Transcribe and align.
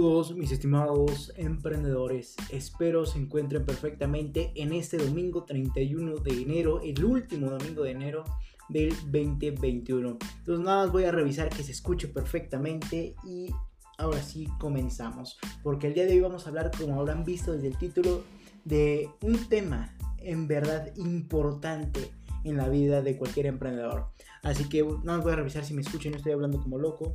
Saludos 0.00 0.34
mis 0.34 0.50
estimados 0.50 1.30
emprendedores, 1.36 2.34
espero 2.48 3.04
se 3.04 3.18
encuentren 3.18 3.66
perfectamente 3.66 4.50
en 4.54 4.72
este 4.72 4.96
domingo 4.96 5.44
31 5.44 6.16
de 6.20 6.40
enero, 6.40 6.80
el 6.80 7.04
último 7.04 7.50
domingo 7.50 7.82
de 7.82 7.90
enero 7.90 8.24
del 8.70 8.94
2021. 9.12 10.16
Entonces 10.38 10.64
nada 10.64 10.84
más 10.84 10.90
voy 10.90 11.04
a 11.04 11.12
revisar 11.12 11.50
que 11.50 11.62
se 11.62 11.72
escuche 11.72 12.08
perfectamente 12.08 13.14
y 13.26 13.50
ahora 13.98 14.22
sí 14.22 14.48
comenzamos, 14.58 15.38
porque 15.62 15.88
el 15.88 15.92
día 15.92 16.06
de 16.06 16.12
hoy 16.12 16.20
vamos 16.20 16.46
a 16.46 16.48
hablar, 16.48 16.70
como 16.78 16.98
habrán 16.98 17.26
visto 17.26 17.52
desde 17.52 17.68
el 17.68 17.76
título, 17.76 18.22
de 18.64 19.10
un 19.20 19.50
tema 19.50 19.94
en 20.16 20.48
verdad 20.48 20.96
importante 20.96 22.10
en 22.44 22.56
la 22.56 22.70
vida 22.70 23.02
de 23.02 23.18
cualquier 23.18 23.44
emprendedor. 23.44 24.06
Así 24.42 24.66
que 24.66 24.82
nada 24.82 25.18
más 25.18 25.24
voy 25.24 25.34
a 25.34 25.36
revisar 25.36 25.62
si 25.62 25.74
me 25.74 25.82
escuchan, 25.82 26.12
no 26.12 26.16
estoy 26.16 26.32
hablando 26.32 26.58
como 26.58 26.78
loco. 26.78 27.12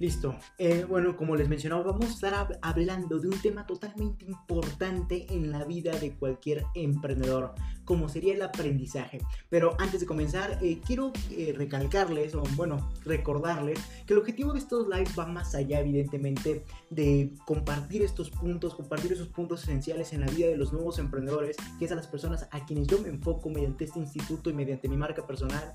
Listo. 0.00 0.34
Eh, 0.58 0.84
bueno, 0.88 1.16
como 1.16 1.36
les 1.36 1.48
mencionaba, 1.48 1.84
vamos 1.84 2.06
a 2.06 2.10
estar 2.10 2.58
hablando 2.62 3.20
de 3.20 3.28
un 3.28 3.40
tema 3.40 3.64
totalmente 3.64 4.24
importante 4.24 5.26
en 5.30 5.52
la 5.52 5.64
vida 5.64 5.92
de 5.92 6.14
cualquier 6.14 6.66
emprendedor, 6.74 7.54
como 7.84 8.08
sería 8.08 8.34
el 8.34 8.42
aprendizaje. 8.42 9.20
Pero 9.48 9.76
antes 9.78 10.00
de 10.00 10.06
comenzar, 10.06 10.58
eh, 10.62 10.80
quiero 10.84 11.12
eh, 11.30 11.54
recalcarles, 11.56 12.34
o 12.34 12.42
bueno, 12.56 12.90
recordarles, 13.04 13.78
que 14.04 14.14
el 14.14 14.18
objetivo 14.18 14.52
de 14.52 14.58
estos 14.58 14.88
lives 14.88 15.16
va 15.16 15.26
más 15.26 15.54
allá, 15.54 15.80
evidentemente, 15.80 16.64
de 16.90 17.30
compartir 17.46 18.02
estos 18.02 18.30
puntos, 18.30 18.74
compartir 18.74 19.12
esos 19.12 19.28
puntos 19.28 19.62
esenciales 19.62 20.12
en 20.12 20.22
la 20.22 20.26
vida 20.26 20.48
de 20.48 20.56
los 20.56 20.72
nuevos 20.72 20.98
emprendedores, 20.98 21.56
que 21.78 21.84
es 21.84 21.90
las 21.92 22.08
personas 22.08 22.48
a 22.50 22.66
quienes 22.66 22.88
yo 22.88 23.00
me 23.00 23.10
enfoco 23.10 23.48
mediante 23.48 23.84
este 23.84 24.00
instituto 24.00 24.50
y 24.50 24.54
mediante 24.54 24.88
mi 24.88 24.96
marca 24.96 25.24
personal 25.24 25.74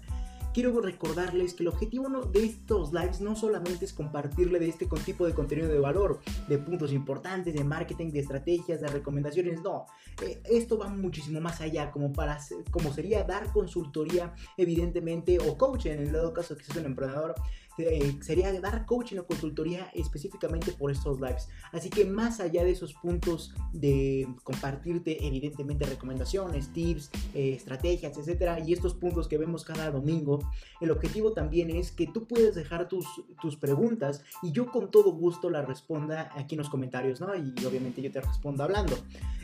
quiero 0.54 0.80
recordarles 0.82 1.54
que 1.54 1.64
el 1.64 1.70
objetivo 1.70 2.10
de 2.26 2.46
estos 2.46 2.94
lives 2.94 3.22
no 3.22 3.36
solamente 3.36 3.86
es 3.86 3.94
compartirle 3.94 4.60
de 4.60 4.70
este 4.70 4.88
tipo 5.06 5.26
de 5.26 5.34
contenido 5.34 5.68
de 5.68 5.80
valor, 5.80 6.20
de 6.48 6.58
puntos 6.58 6.92
importantes, 6.92 7.54
de 7.54 7.64
marketing, 7.64 8.12
de 8.12 8.20
estrategias, 8.20 8.82
de 8.82 8.88
recomendaciones, 8.88 9.62
no. 9.62 9.86
Eh, 10.22 10.42
esto 10.46 10.78
va 10.78 10.88
muchísimo 10.88 11.40
más 11.40 11.62
allá, 11.62 11.92
como, 11.92 12.12
para, 12.12 12.38
como 12.72 12.94
sería 12.94 13.24
dar 13.24 13.52
consultoría, 13.52 14.34
evidentemente, 14.58 15.38
o 15.40 15.58
coaching, 15.58 15.92
en 15.92 16.00
el 16.00 16.12
dado 16.12 16.34
caso 16.34 16.58
que 16.58 16.64
seas 16.64 16.78
un 16.78 16.86
emprendedor, 16.86 17.36
eh, 17.80 18.18
sería 18.22 18.52
dar 18.60 18.86
coaching 18.86 19.18
o 19.18 19.26
consultoría 19.26 19.90
específicamente 19.94 20.72
por 20.72 20.92
estos 20.92 21.20
lives. 21.20 21.48
Así 21.72 21.90
que 21.90 22.06
más 22.06 22.40
allá 22.40 22.64
de 22.64 22.72
esos 22.72 22.94
puntos 22.94 23.54
de 23.74 24.28
compartirte 24.44 25.26
evidentemente 25.26 25.86
recomendaciones, 25.86 26.74
tips, 26.74 27.12
eh, 27.34 27.54
estrategias, 27.54 28.18
etcétera, 28.18 28.60
y 28.60 28.74
estos 28.74 28.94
puntos 28.94 29.28
que 29.28 29.38
vemos 29.38 29.64
cada 29.64 29.92
domingo, 29.92 30.40
el 30.82 30.92
objetivo 30.92 31.34
también 31.34 31.70
es 31.70 31.92
que 31.92 32.08
tú 32.08 32.28
puedes 32.28 32.56
dejar 32.56 32.88
tus, 32.88 33.06
tus 33.42 33.56
preguntas 33.56 34.24
y 34.42 34.52
yo 34.52 34.72
con 34.72 34.92
todo 34.92 35.12
gusto 35.12 35.50
las 35.50 35.68
responda 35.68 36.32
aquí 36.36 36.56
en 36.56 36.60
los 36.60 36.70
comentarios, 36.70 37.22
¿no? 37.22 37.36
Y 37.36 37.54
obviamente 37.66 38.02
yo 38.02 38.12
te 38.12 38.22
respondo 38.22 38.64
hablando. 38.64 38.98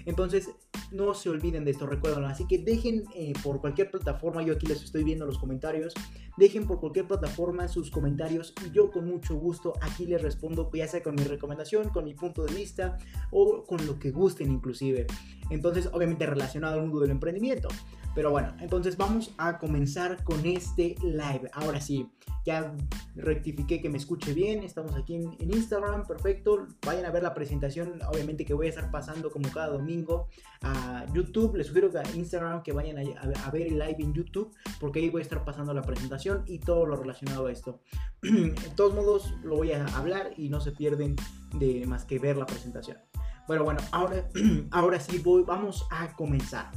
Entonces, 0.05 0.51
no 0.91 1.13
se 1.13 1.29
olviden 1.29 1.65
de 1.65 1.71
esto, 1.71 1.87
recuerden. 1.87 2.25
Así 2.25 2.45
que 2.47 2.59
dejen 2.59 3.03
eh, 3.15 3.33
por 3.43 3.59
cualquier 3.59 3.89
plataforma, 3.89 4.43
yo 4.43 4.53
aquí 4.53 4.67
les 4.67 4.83
estoy 4.83 5.03
viendo 5.03 5.25
los 5.25 5.39
comentarios, 5.39 5.93
dejen 6.37 6.67
por 6.67 6.79
cualquier 6.79 7.07
plataforma 7.07 7.67
sus 7.67 7.89
comentarios 7.89 8.24
y 8.31 8.71
yo 8.71 8.91
con 8.91 9.05
mucho 9.05 9.35
gusto 9.35 9.73
aquí 9.81 10.05
les 10.05 10.21
respondo, 10.21 10.69
ya 10.73 10.87
sea 10.87 11.03
con 11.03 11.15
mi 11.15 11.23
recomendación, 11.23 11.89
con 11.89 12.05
mi 12.05 12.13
punto 12.13 12.45
de 12.45 12.53
vista 12.53 12.97
o 13.31 13.63
con 13.63 13.85
lo 13.85 13.99
que 13.99 14.11
gusten 14.11 14.51
inclusive. 14.51 15.07
Entonces, 15.49 15.89
obviamente 15.91 16.25
relacionado 16.25 16.75
al 16.75 16.81
mundo 16.81 16.99
del 16.99 17.11
emprendimiento. 17.11 17.67
Pero 18.15 18.31
bueno, 18.31 18.55
entonces 18.61 18.95
vamos 18.95 19.35
a 19.37 19.57
comenzar 19.57 20.23
con 20.23 20.45
este 20.45 20.95
live. 21.03 21.51
Ahora 21.51 21.81
sí, 21.81 22.09
ya 22.45 22.73
rectifiqué 23.15 23.81
que 23.81 23.89
me 23.89 23.97
escuche 23.97 24.33
bien. 24.33 24.63
Estamos 24.63 24.95
aquí 24.95 25.15
en, 25.15 25.35
Instagram, 25.37 26.07
perfecto. 26.07 26.65
Vayan 26.85 27.05
a 27.05 27.11
ver 27.11 27.23
la 27.23 27.33
presentación, 27.33 27.99
obviamente 28.07 28.45
que 28.45 28.53
voy 28.53 28.67
a 28.67 28.69
estar 28.69 28.89
pasando 28.89 29.29
como 29.29 29.51
cada 29.51 29.67
domingo 29.67 30.29
a 30.61 31.05
YouTube. 31.13 31.57
Les 31.57 31.67
sugiero 31.67 31.91
que 31.91 31.97
a 31.97 32.03
Instagram 32.15 32.63
que 32.63 32.71
vayan 32.71 32.97
a, 32.97 33.51
ver 33.51 33.67
el 33.67 33.77
live 33.77 33.97
en 33.99 34.13
YouTube, 34.13 34.55
porque 34.79 34.99
ahí 34.99 35.09
voy 35.09 35.19
a 35.19 35.23
estar 35.23 35.43
pasando 35.43 35.73
la 35.73 35.81
presentación 35.81 36.43
y 36.47 36.59
todo 36.59 36.85
lo 36.85 36.95
relacionado 36.95 37.47
a 37.47 37.51
esto. 37.51 37.81
de 38.21 38.55
todos 38.77 38.93
modos, 38.93 39.33
lo 39.43 39.57
voy 39.57 39.73
a 39.73 39.85
hablar 39.87 40.31
y 40.37 40.47
no 40.47 40.61
se 40.61 40.71
pierden 40.71 41.17
de 41.59 41.85
más 41.85 42.05
que 42.05 42.17
ver 42.17 42.37
la 42.37 42.45
presentación. 42.45 42.97
Bueno, 43.45 43.65
bueno, 43.65 43.81
ahora, 43.91 44.29
ahora 44.71 45.01
sí 45.01 45.19
voy, 45.19 45.43
vamos 45.43 45.85
a 45.91 46.13
comenzar. 46.13 46.71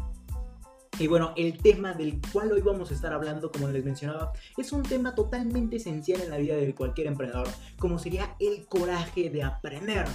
Y 1.01 1.07
bueno, 1.07 1.33
el 1.37 1.59
tema 1.59 1.93
del 1.95 2.21
cual 2.33 2.51
hoy 2.51 2.61
vamos 2.61 2.91
a 2.91 2.95
estar 2.95 3.13
hablando, 3.13 3.53
como 3.53 3.69
les 3.69 3.85
mencionaba, 3.85 4.33
es 4.57 4.73
un 4.73 4.83
tema 4.83 5.15
totalmente 5.15 5.77
esencial 5.77 6.21
en 6.21 6.31
la 6.31 6.39
vida 6.39 6.57
de 6.57 6.75
cualquier 6.75 7.07
emprendedor, 7.07 7.47
como 7.79 8.01
sería 8.01 8.35
el 8.41 8.67
coraje 8.67 9.31
de 9.31 9.45
aprender. 9.45 10.07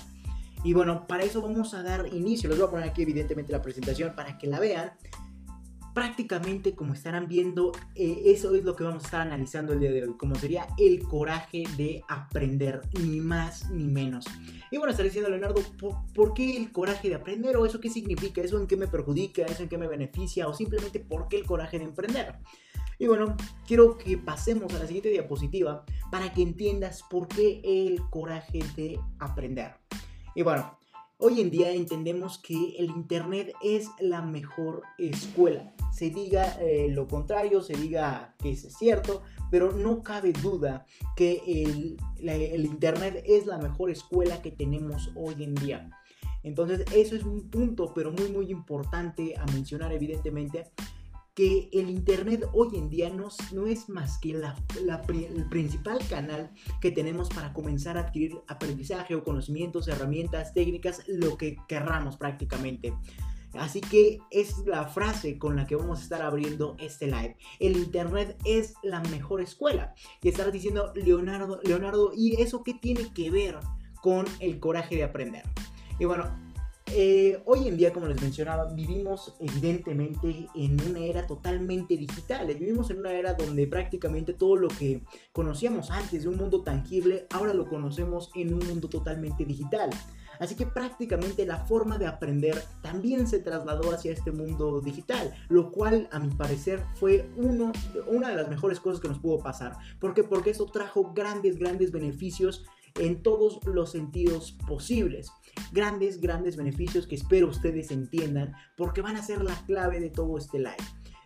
Y 0.66 0.74
bueno, 0.74 1.08
para 1.08 1.24
eso 1.24 1.42
vamos 1.42 1.74
a 1.74 1.84
dar 1.84 2.08
inicio. 2.14 2.50
Les 2.50 2.58
voy 2.58 2.68
a 2.68 2.72
poner 2.72 2.90
aquí 2.90 3.04
evidentemente 3.04 3.54
la 3.54 3.62
presentación 3.62 4.14
para 4.14 4.38
que 4.38 4.48
la 4.48 4.60
vean 4.60 4.92
prácticamente 5.94 6.76
como 6.76 6.94
estarán 6.94 7.28
viendo, 7.28 7.72
eh, 7.96 8.24
eso 8.26 8.56
es 8.56 8.64
lo 8.64 8.76
que 8.76 8.84
vamos 8.84 9.04
a 9.04 9.06
estar 9.06 9.22
analizando 9.22 9.74
el 9.74 9.80
día 9.80 9.92
de 9.92 10.04
hoy, 10.04 10.14
como 10.18 10.36
sería 10.36 10.68
el 10.78 11.04
coraje 11.04 11.64
de 11.78 12.04
aprender, 12.08 12.82
ni 13.00 13.20
más 13.20 13.70
ni 13.70 13.86
menos. 13.86 14.26
Y 14.72 14.78
bueno, 14.78 14.92
estaré 14.92 15.10
diciendo 15.10 15.30
Leonardo, 15.30 15.62
¿por, 16.14 16.34
qué 16.34 16.58
el 16.58 16.72
coraje 16.72 17.10
de 17.10 17.16
aprender? 17.16 17.56
¿O 17.58 17.66
eso 17.66 17.80
qué 17.80 17.90
significa? 17.90 18.42
¿Eso 18.42 18.60
en 18.60 18.68
qué 18.68 18.76
me 18.76 18.88
perjudica? 18.88 19.44
¿Eso 19.44 19.64
en 19.64 19.70
qué 19.70 19.78
me 19.78 19.88
beneficia? 19.88 20.48
¿O 20.48 20.54
simplemente 20.54 21.00
por 21.00 21.28
qué 21.28 21.38
el 21.38 21.46
coraje 21.46 21.78
de 21.78 21.86
emprender? 21.86 22.36
Y 22.98 23.08
bueno, 23.08 23.36
quiero 23.68 23.98
que 23.98 24.18
pasemos 24.18 24.74
a 24.74 24.80
la 24.80 24.88
siguiente 24.88 25.10
diapositiva 25.10 25.84
para 26.12 26.34
que 26.34 26.42
entiendas 26.42 27.04
por 27.10 27.28
qué 27.28 27.62
el 27.64 28.02
coraje 28.10 28.60
de 28.76 29.00
aprender. 29.20 29.76
Y 30.36 30.42
bueno, 30.42 30.78
Hoy 31.26 31.40
en 31.40 31.52
día 31.52 31.72
entendemos 31.72 32.38
que 32.38 32.76
el 32.78 32.90
Internet 32.90 33.54
es 33.62 33.88
la 34.02 34.22
mejor 34.22 34.82
escuela. 34.98 35.74
Se 35.94 36.10
diga 36.10 36.58
eh, 36.60 36.90
lo 36.90 37.08
contrario, 37.08 37.62
se 37.62 37.74
diga 37.74 38.36
que 38.40 38.52
es 38.52 38.68
cierto, 38.78 39.22
pero 39.52 39.72
no 39.72 40.02
cabe 40.02 40.34
duda 40.34 40.86
que 41.16 41.42
el, 41.46 42.66
Internet 42.66 43.24
es 43.28 43.46
la 43.46 43.60
mejor 43.60 43.92
escuela 43.92 44.42
que 44.42 44.52
tenemos 44.52 45.12
hoy 45.16 45.44
en 45.44 45.54
día. 45.56 45.90
Entonces 46.42 46.84
eso 46.94 47.16
es 47.16 47.24
un 47.24 47.50
punto, 47.50 47.94
pero 47.94 48.12
muy 48.12 48.30
muy 48.30 48.50
importante 48.50 49.36
a 49.38 49.46
mencionar 49.52 49.94
evidentemente, 49.94 50.72
que 51.36 51.70
el 51.72 51.90
Internet 51.90 52.48
hoy 52.54 52.78
en 52.78 52.90
día 52.90 53.10
no, 53.10 53.30
no 53.52 53.68
es 53.68 53.90
más 53.90 54.18
que 54.20 54.34
la, 54.34 54.56
el 55.10 55.50
principal 55.50 56.00
canal 56.08 56.52
que 56.80 56.92
tenemos 56.92 57.30
para 57.30 57.54
comenzar 57.54 57.98
a 57.98 58.02
adquirir 58.02 58.40
aprendizaje 58.48 59.16
o 59.16 59.24
conocimientos, 59.24 59.88
herramientas, 59.88 60.54
técnicas, 60.54 61.04
lo 61.08 61.38
que 61.38 61.58
querramos 61.68 62.18
prácticamente. 62.18 62.94
Así 63.54 63.82
que 63.82 64.20
es 64.32 64.58
la 64.66 64.86
frase 64.86 65.38
con 65.38 65.56
la 65.56 65.68
que 65.68 65.76
vamos 65.76 66.00
a 66.00 66.04
estar 66.04 66.22
abriendo 66.22 66.76
este 66.80 67.08
live. 67.08 67.38
El 67.60 67.78
Internet 67.78 68.38
es 68.46 68.74
la 68.84 69.02
mejor 69.02 69.42
escuela. 69.42 69.94
Y 70.22 70.30
estarás 70.30 70.54
diciendo, 70.54 70.92
Leonardo, 70.96 71.60
Leonardo, 71.64 72.12
¿y 72.16 72.42
eso 72.42 72.64
qué 72.64 72.74
tiene 72.74 73.14
que 73.14 73.30
ver 73.30 73.60
con 74.02 74.26
el 74.40 74.60
coraje 74.60 74.96
de 74.96 75.04
aprender? 75.04 75.44
Y 76.00 76.06
bueno, 76.06 76.26
eh, 76.96 77.42
hoy 77.46 77.68
en 77.68 77.78
día, 77.78 77.94
como 77.94 78.08
les 78.08 78.22
mencionaba, 78.22 78.72
vivimos 78.74 79.36
evidentemente 79.40 80.48
en 80.54 80.80
una 80.88 81.00
era 81.00 81.26
totalmente 81.26 81.98
digital. 81.98 82.48
Vivimos 82.48 82.90
en 82.92 83.00
una 83.00 83.14
era 83.14 83.34
donde 83.34 83.66
prácticamente 83.68 84.34
todo 84.34 84.58
lo 84.58 84.68
que 84.68 85.02
conocíamos 85.32 85.90
antes 85.90 86.24
de 86.24 86.30
un 86.30 86.38
mundo 86.38 86.62
tangible, 86.62 87.26
ahora 87.32 87.54
lo 87.54 87.68
conocemos 87.68 88.30
en 88.36 88.54
un 88.54 88.68
mundo 88.68 88.90
totalmente 88.90 89.46
digital. 89.46 89.90
Así 90.44 90.56
que 90.56 90.66
prácticamente 90.66 91.46
la 91.46 91.56
forma 91.56 91.98
de 91.98 92.06
aprender 92.06 92.62
también 92.82 93.28
se 93.28 93.40
trasladó 93.40 93.94
hacia 93.94 94.12
este 94.12 94.34
mundo 94.34 94.82
digital, 94.82 95.34
lo 95.48 95.72
cual 95.72 96.10
a 96.12 96.20
mi 96.20 96.28
parecer 96.36 96.84
fue 96.96 97.30
uno, 97.38 97.72
una 98.08 98.28
de 98.28 98.36
las 98.36 98.50
mejores 98.50 98.82
cosas 98.82 99.00
que 99.00 99.08
nos 99.08 99.20
pudo 99.20 99.40
pasar. 99.40 99.78
¿Por 100.02 100.14
qué? 100.14 100.26
Porque 100.26 100.50
eso 100.50 100.66
trajo 100.66 101.14
grandes, 101.14 101.58
grandes 101.58 101.94
beneficios 101.94 102.66
en 103.00 103.24
todos 103.24 103.62
los 103.66 103.92
sentidos 103.92 104.58
posibles 104.68 105.32
grandes, 105.72 106.20
grandes 106.20 106.58
beneficios 106.58 107.08
que 107.08 107.16
espero 107.16 107.48
ustedes 107.48 107.92
entiendan 107.92 108.54
porque 108.76 109.02
van 109.02 109.16
a 109.16 109.24
ser 109.24 109.42
la 109.44 109.56
clave 109.66 110.00
de 110.02 110.10
todo 110.10 110.38
este 110.38 110.60
live. 110.60 110.76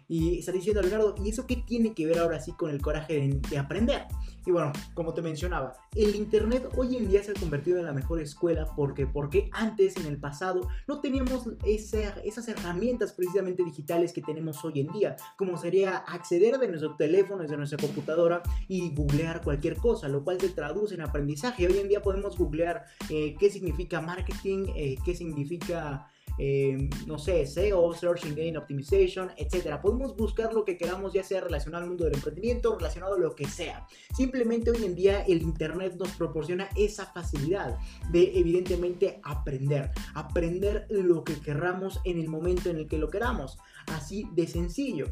Y 0.08 0.40
está 0.40 0.52
diciendo 0.52 0.82
Leonardo, 0.82 1.16
¿y 1.24 1.30
eso 1.30 1.46
qué 1.46 1.58
tiene 1.58 1.94
que 1.94 2.06
ver 2.06 2.20
ahora 2.20 2.40
sí 2.40 2.54
con 2.54 2.70
el 2.70 2.82
coraje 2.82 3.40
de, 3.50 3.58
aprender? 3.58 4.06
Y 4.46 4.52
bueno, 4.52 4.72
como 4.94 5.14
te 5.14 5.22
mencionaba, 5.22 5.74
el 5.94 6.16
Internet 6.16 6.70
hoy 6.78 6.96
en 6.96 7.10
día 7.10 7.22
se 7.22 7.32
ha 7.32 7.34
convertido 7.34 7.80
en 7.80 7.86
la 7.86 7.92
mejor 7.92 8.22
escuela 8.22 8.66
porque, 8.78 9.06
porque 9.06 9.50
antes, 9.52 9.98
en 9.98 10.06
el 10.06 10.18
pasado, 10.18 10.70
no 10.88 11.02
teníamos 11.02 11.50
esas 11.66 12.48
herramientas 12.48 13.12
precisamente 13.12 13.66
digitales 13.66 14.14
que 14.14 14.22
tenemos 14.22 14.64
hoy 14.64 14.80
en 14.80 14.88
día, 14.94 15.18
como 15.38 15.58
sería 15.58 15.98
acceder 15.98 16.58
de 16.60 16.70
nuestro 16.70 16.96
teléfono, 16.96 17.42
desde 17.42 17.58
nuestra 17.58 17.78
computadora 17.78 18.42
y 18.70 18.96
googlear 18.96 19.42
cualquier 19.42 19.76
cosa, 19.76 20.08
lo 20.08 20.24
cual 20.24 20.40
se 20.40 20.50
traduce 20.50 20.96
en 20.96 21.02
aprendizaje. 21.02 21.68
Hoy 21.68 21.80
en 21.80 21.90
día 21.90 22.02
podemos 22.02 22.38
googlear 22.38 22.86
eh, 23.10 23.36
qué 23.38 23.50
significa 23.50 24.00
marketing, 24.00 24.68
eh, 24.78 24.96
qué 25.04 25.14
significa 25.14 26.10
eh, 26.38 26.90
no 27.06 27.18
sé, 27.18 27.46
SEO, 27.46 27.94
Search 27.94 28.26
Engine 28.26 28.58
Optimization, 28.58 29.32
etc. 29.38 29.80
Podemos 29.82 30.16
buscar 30.16 30.54
lo 30.54 30.64
que 30.66 30.78
queramos, 30.78 31.14
ya 31.14 31.24
sea 31.24 31.42
relacionado 31.42 31.84
al 31.84 31.90
mundo 31.90 32.06
del 32.06 32.16
emprendimiento, 32.16 32.78
relacionado 32.78 33.16
a 33.16 33.20
lo 33.20 33.36
que 33.36 33.48
sea. 33.48 33.88
Simplemente 34.16 34.72
hoy 34.72 34.84
en 34.84 34.96
día 34.96 35.24
el 35.24 35.42
Internet 35.42 35.96
nos 35.98 36.12
proporciona 36.12 36.70
esa 36.76 37.06
facilidad 37.08 37.78
de 38.12 38.38
evidentemente 38.38 39.20
aprender, 39.24 39.92
aprender 40.14 40.86
lo 40.90 41.24
que 41.24 41.40
querramos 41.40 42.00
en 42.04 42.20
el 42.20 42.28
momento 42.28 42.70
en 42.70 42.78
el 42.78 42.88
que 42.88 42.98
lo 42.98 43.10
queramos. 43.10 43.58
Así 43.88 44.28
de 44.34 44.48
sencillo. 44.48 45.08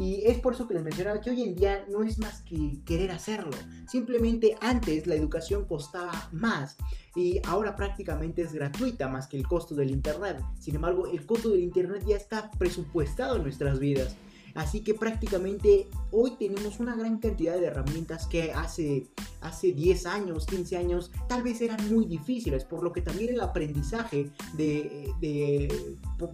Y 0.00 0.22
es 0.24 0.38
por 0.38 0.54
eso 0.54 0.66
que 0.66 0.72
les 0.72 0.82
mencionaba 0.82 1.20
que 1.20 1.28
hoy 1.28 1.42
en 1.42 1.54
día 1.54 1.84
no 1.90 2.02
es 2.02 2.18
más 2.18 2.40
que 2.40 2.78
querer 2.86 3.10
hacerlo. 3.10 3.50
Simplemente 3.86 4.56
antes 4.62 5.06
la 5.06 5.14
educación 5.14 5.66
costaba 5.66 6.30
más 6.32 6.78
y 7.14 7.38
ahora 7.46 7.76
prácticamente 7.76 8.40
es 8.40 8.54
gratuita 8.54 9.08
más 9.08 9.26
que 9.26 9.36
el 9.36 9.46
costo 9.46 9.74
del 9.74 9.90
Internet. 9.90 10.42
Sin 10.58 10.74
embargo, 10.74 11.06
el 11.06 11.26
costo 11.26 11.50
del 11.50 11.60
Internet 11.60 12.02
ya 12.06 12.16
está 12.16 12.50
presupuestado 12.52 13.36
en 13.36 13.42
nuestras 13.42 13.78
vidas. 13.78 14.16
Así 14.54 14.82
que 14.82 14.94
prácticamente 14.94 15.88
hoy 16.10 16.32
tenemos 16.38 16.80
una 16.80 16.96
gran 16.96 17.18
cantidad 17.18 17.58
de 17.58 17.66
herramientas 17.66 18.26
que 18.26 18.52
hace, 18.52 19.06
hace 19.40 19.72
10 19.72 20.06
años, 20.06 20.46
15 20.46 20.76
años, 20.76 21.10
tal 21.28 21.42
vez 21.42 21.60
eran 21.60 21.92
muy 21.92 22.06
difíciles, 22.06 22.64
por 22.64 22.82
lo 22.82 22.92
que 22.92 23.02
también 23.02 23.34
el 23.34 23.40
aprendizaje 23.40 24.30
de, 24.54 25.68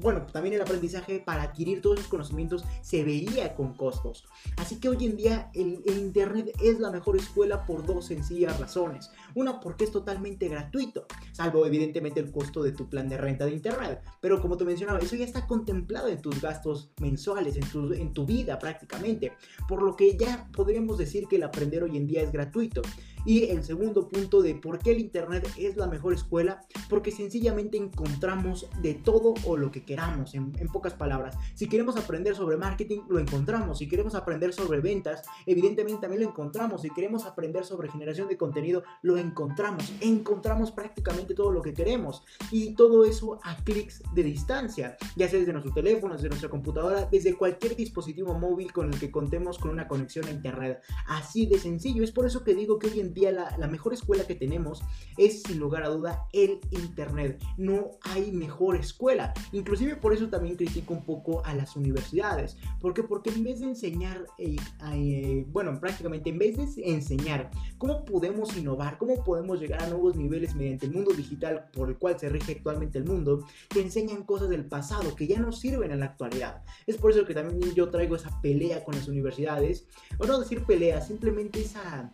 bueno, 0.00 0.26
también 0.26 0.54
el 0.54 0.62
aprendizaje 0.62 1.20
para 1.20 1.42
adquirir 1.42 1.82
todos 1.82 1.98
esos 1.98 2.10
conocimientos 2.10 2.64
se 2.82 3.04
veía 3.04 3.54
con 3.54 3.74
costos. 3.74 4.24
Así 4.56 4.76
que 4.76 4.88
hoy 4.88 5.04
en 5.04 5.16
día 5.16 5.50
el, 5.54 5.82
el 5.86 5.98
Internet 5.98 6.52
es 6.62 6.80
la 6.80 6.90
mejor 6.90 7.16
escuela 7.16 7.66
por 7.66 7.84
dos 7.84 8.06
sencillas 8.06 8.58
razones. 8.58 9.10
Una, 9.36 9.60
porque 9.60 9.84
es 9.84 9.92
totalmente 9.92 10.48
gratuito, 10.48 11.06
salvo 11.32 11.66
evidentemente 11.66 12.20
el 12.20 12.32
costo 12.32 12.62
de 12.62 12.72
tu 12.72 12.88
plan 12.88 13.06
de 13.06 13.18
renta 13.18 13.44
de 13.44 13.52
Internet. 13.52 14.00
Pero 14.18 14.40
como 14.40 14.56
te 14.56 14.64
mencionaba, 14.64 14.98
eso 14.98 15.14
ya 15.14 15.26
está 15.26 15.46
contemplado 15.46 16.08
en 16.08 16.22
tus 16.22 16.40
gastos 16.40 16.90
mensuales, 17.02 17.54
en 17.56 17.68
tu, 17.68 17.92
en 17.92 18.14
tu 18.14 18.24
vida 18.24 18.58
prácticamente. 18.58 19.32
Por 19.68 19.82
lo 19.82 19.94
que 19.94 20.16
ya 20.16 20.48
podríamos 20.56 20.96
decir 20.96 21.28
que 21.28 21.36
el 21.36 21.42
aprender 21.42 21.82
hoy 21.82 21.98
en 21.98 22.06
día 22.06 22.22
es 22.22 22.32
gratuito. 22.32 22.80
Y 23.26 23.50
el 23.50 23.64
segundo 23.64 24.08
punto 24.08 24.40
de 24.40 24.54
por 24.54 24.78
qué 24.78 24.92
el 24.92 25.00
Internet 25.00 25.50
es 25.58 25.76
la 25.76 25.88
mejor 25.88 26.14
escuela, 26.14 26.60
porque 26.88 27.10
sencillamente 27.10 27.76
encontramos 27.76 28.68
de 28.80 28.94
todo 28.94 29.34
o 29.44 29.56
lo 29.56 29.72
que 29.72 29.84
queramos, 29.84 30.34
en, 30.34 30.52
pocas 30.72 30.94
palabras. 30.94 31.36
Si 31.54 31.68
queremos 31.68 31.96
aprender 31.96 32.36
sobre 32.36 32.56
marketing, 32.56 33.00
lo 33.08 33.18
encontramos. 33.18 33.78
Si 33.78 33.88
queremos 33.88 34.14
aprender 34.14 34.52
sobre 34.52 34.80
ventas, 34.80 35.22
evidentemente 35.44 36.02
también 36.02 36.22
lo 36.22 36.28
encontramos. 36.28 36.82
Si 36.82 36.90
queremos 36.90 37.24
aprender 37.24 37.64
sobre 37.64 37.88
generación 37.88 38.28
de 38.28 38.36
contenido, 38.36 38.84
lo 39.02 39.16
encontramos. 39.16 39.92
Encontramos 40.00 40.70
prácticamente 40.70 41.34
todo 41.34 41.50
lo 41.50 41.62
que 41.62 41.74
queremos. 41.74 42.22
Y 42.52 42.74
todo 42.74 43.04
eso 43.04 43.40
a 43.42 43.56
clics 43.64 44.02
de 44.14 44.22
distancia, 44.22 44.96
ya 45.16 45.28
sea 45.28 45.40
desde 45.40 45.52
nuestro 45.52 45.74
teléfono, 45.74 46.14
desde 46.14 46.28
nuestra 46.28 46.48
computadora, 46.48 47.08
desde 47.10 47.34
cualquier 47.34 47.74
dispositivo 47.74 48.34
móvil 48.34 48.72
con 48.72 48.92
el 48.92 49.00
que 49.00 49.10
contemos 49.10 49.58
con 49.58 49.72
una 49.72 49.88
conexión 49.88 50.26
a 50.26 50.30
Internet. 50.30 50.80
Así 51.08 51.46
de 51.46 51.58
sencillo. 51.58 52.04
Es 52.04 52.12
por 52.12 52.26
eso 52.26 52.44
que 52.44 52.54
digo 52.54 52.78
que 52.78 52.86
hoy 52.86 53.00
en 53.00 53.15
la, 53.22 53.68
mejor 53.68 53.94
escuela 53.94 54.26
que 54.26 54.34
tenemos 54.34 54.82
es 55.16 55.42
sin 55.42 55.58
lugar 55.58 55.82
a 55.84 55.88
duda 55.88 56.26
el 56.32 56.60
Internet. 56.70 57.42
No 57.56 57.92
hay 58.02 58.30
mejor 58.32 58.76
escuela. 58.76 59.32
Inclusive 59.52 59.96
por 59.96 60.12
eso 60.12 60.28
también 60.28 60.56
critico 60.56 60.94
un 60.94 61.04
poco 61.04 61.44
a 61.44 61.54
las 61.54 61.76
universidades. 61.76 62.56
¿Por 62.80 62.94
qué? 62.94 63.02
Porque 63.02 63.30
en 63.30 63.44
vez 63.44 63.60
de 63.60 63.66
enseñar, 63.66 64.26
eh, 64.38 64.56
eh, 64.92 65.46
bueno, 65.48 65.78
prácticamente 65.80 66.30
en 66.30 66.38
vez 66.38 66.56
de 66.56 66.92
enseñar 66.92 67.50
cómo 67.78 68.04
podemos 68.04 68.56
innovar, 68.56 68.98
cómo 68.98 69.24
podemos 69.24 69.60
llegar 69.60 69.82
a 69.82 69.88
nuevos 69.88 70.16
niveles 70.16 70.54
mediante 70.54 70.86
el 70.86 70.92
mundo 70.92 71.12
digital 71.12 71.68
por 71.72 71.88
el 71.88 71.96
cual 71.96 72.18
se 72.18 72.28
rige 72.28 72.52
actualmente 72.52 72.98
el 72.98 73.04
mundo, 73.04 73.44
te 73.68 73.80
enseñan 73.80 74.24
cosas 74.24 74.48
del 74.48 74.66
pasado 74.66 75.14
que 75.14 75.26
ya 75.26 75.40
no 75.40 75.52
sirven 75.52 75.90
en 75.90 76.00
la 76.00 76.06
actualidad. 76.06 76.62
Es 76.86 76.96
por 76.96 77.10
eso 77.10 77.24
que 77.24 77.34
también 77.34 77.74
yo 77.74 77.90
traigo 77.90 78.16
esa 78.16 78.40
pelea 78.40 78.84
con 78.84 78.94
las 78.94 79.08
universidades, 79.08 79.86
o 80.18 80.26
no 80.26 80.38
decir 80.38 80.64
pelea, 80.64 81.00
simplemente 81.00 81.60
esa 81.60 82.12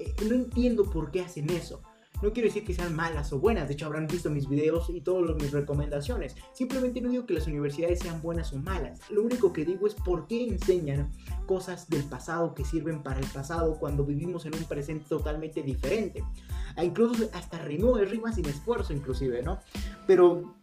eh, 0.00 0.14
no 0.28 0.34
entiendo 0.34 0.84
por 0.90 1.10
qué 1.10 1.20
hacen 1.20 1.50
eso. 1.50 1.82
No 2.22 2.34
quiero 2.34 2.48
decir 2.48 2.66
que 2.66 2.74
sean 2.74 2.94
malas 2.94 3.32
o 3.32 3.38
buenas, 3.38 3.66
de 3.66 3.74
hecho 3.74 3.86
habrán 3.86 4.06
visto 4.06 4.28
mis 4.28 4.46
videos 4.46 4.90
y 4.90 5.00
todas 5.00 5.34
mis 5.36 5.52
recomendaciones. 5.52 6.36
Simplemente 6.52 7.00
no 7.00 7.08
digo 7.08 7.24
que 7.24 7.32
las 7.32 7.46
universidades 7.46 8.00
sean 8.00 8.20
buenas 8.20 8.52
o 8.52 8.58
malas. 8.58 9.00
Lo 9.10 9.22
único 9.22 9.54
que 9.54 9.64
digo 9.64 9.86
es 9.86 9.94
por 9.94 10.26
qué 10.26 10.46
enseñan 10.46 11.10
cosas 11.46 11.88
del 11.88 12.04
pasado 12.04 12.54
que 12.54 12.64
sirven 12.64 13.02
para 13.02 13.20
el 13.20 13.26
pasado 13.26 13.78
cuando 13.78 14.04
vivimos 14.04 14.44
en 14.44 14.54
un 14.54 14.64
presente 14.64 15.06
totalmente 15.08 15.62
diferente. 15.62 16.22
Ah, 16.76 16.84
incluso 16.84 17.30
hasta 17.32 17.58
rimó, 17.58 17.96
es 17.96 18.10
rima 18.10 18.32
sin 18.32 18.44
esfuerzo 18.46 18.92
inclusive, 18.92 19.42
¿no? 19.42 19.60
Pero 20.06 20.56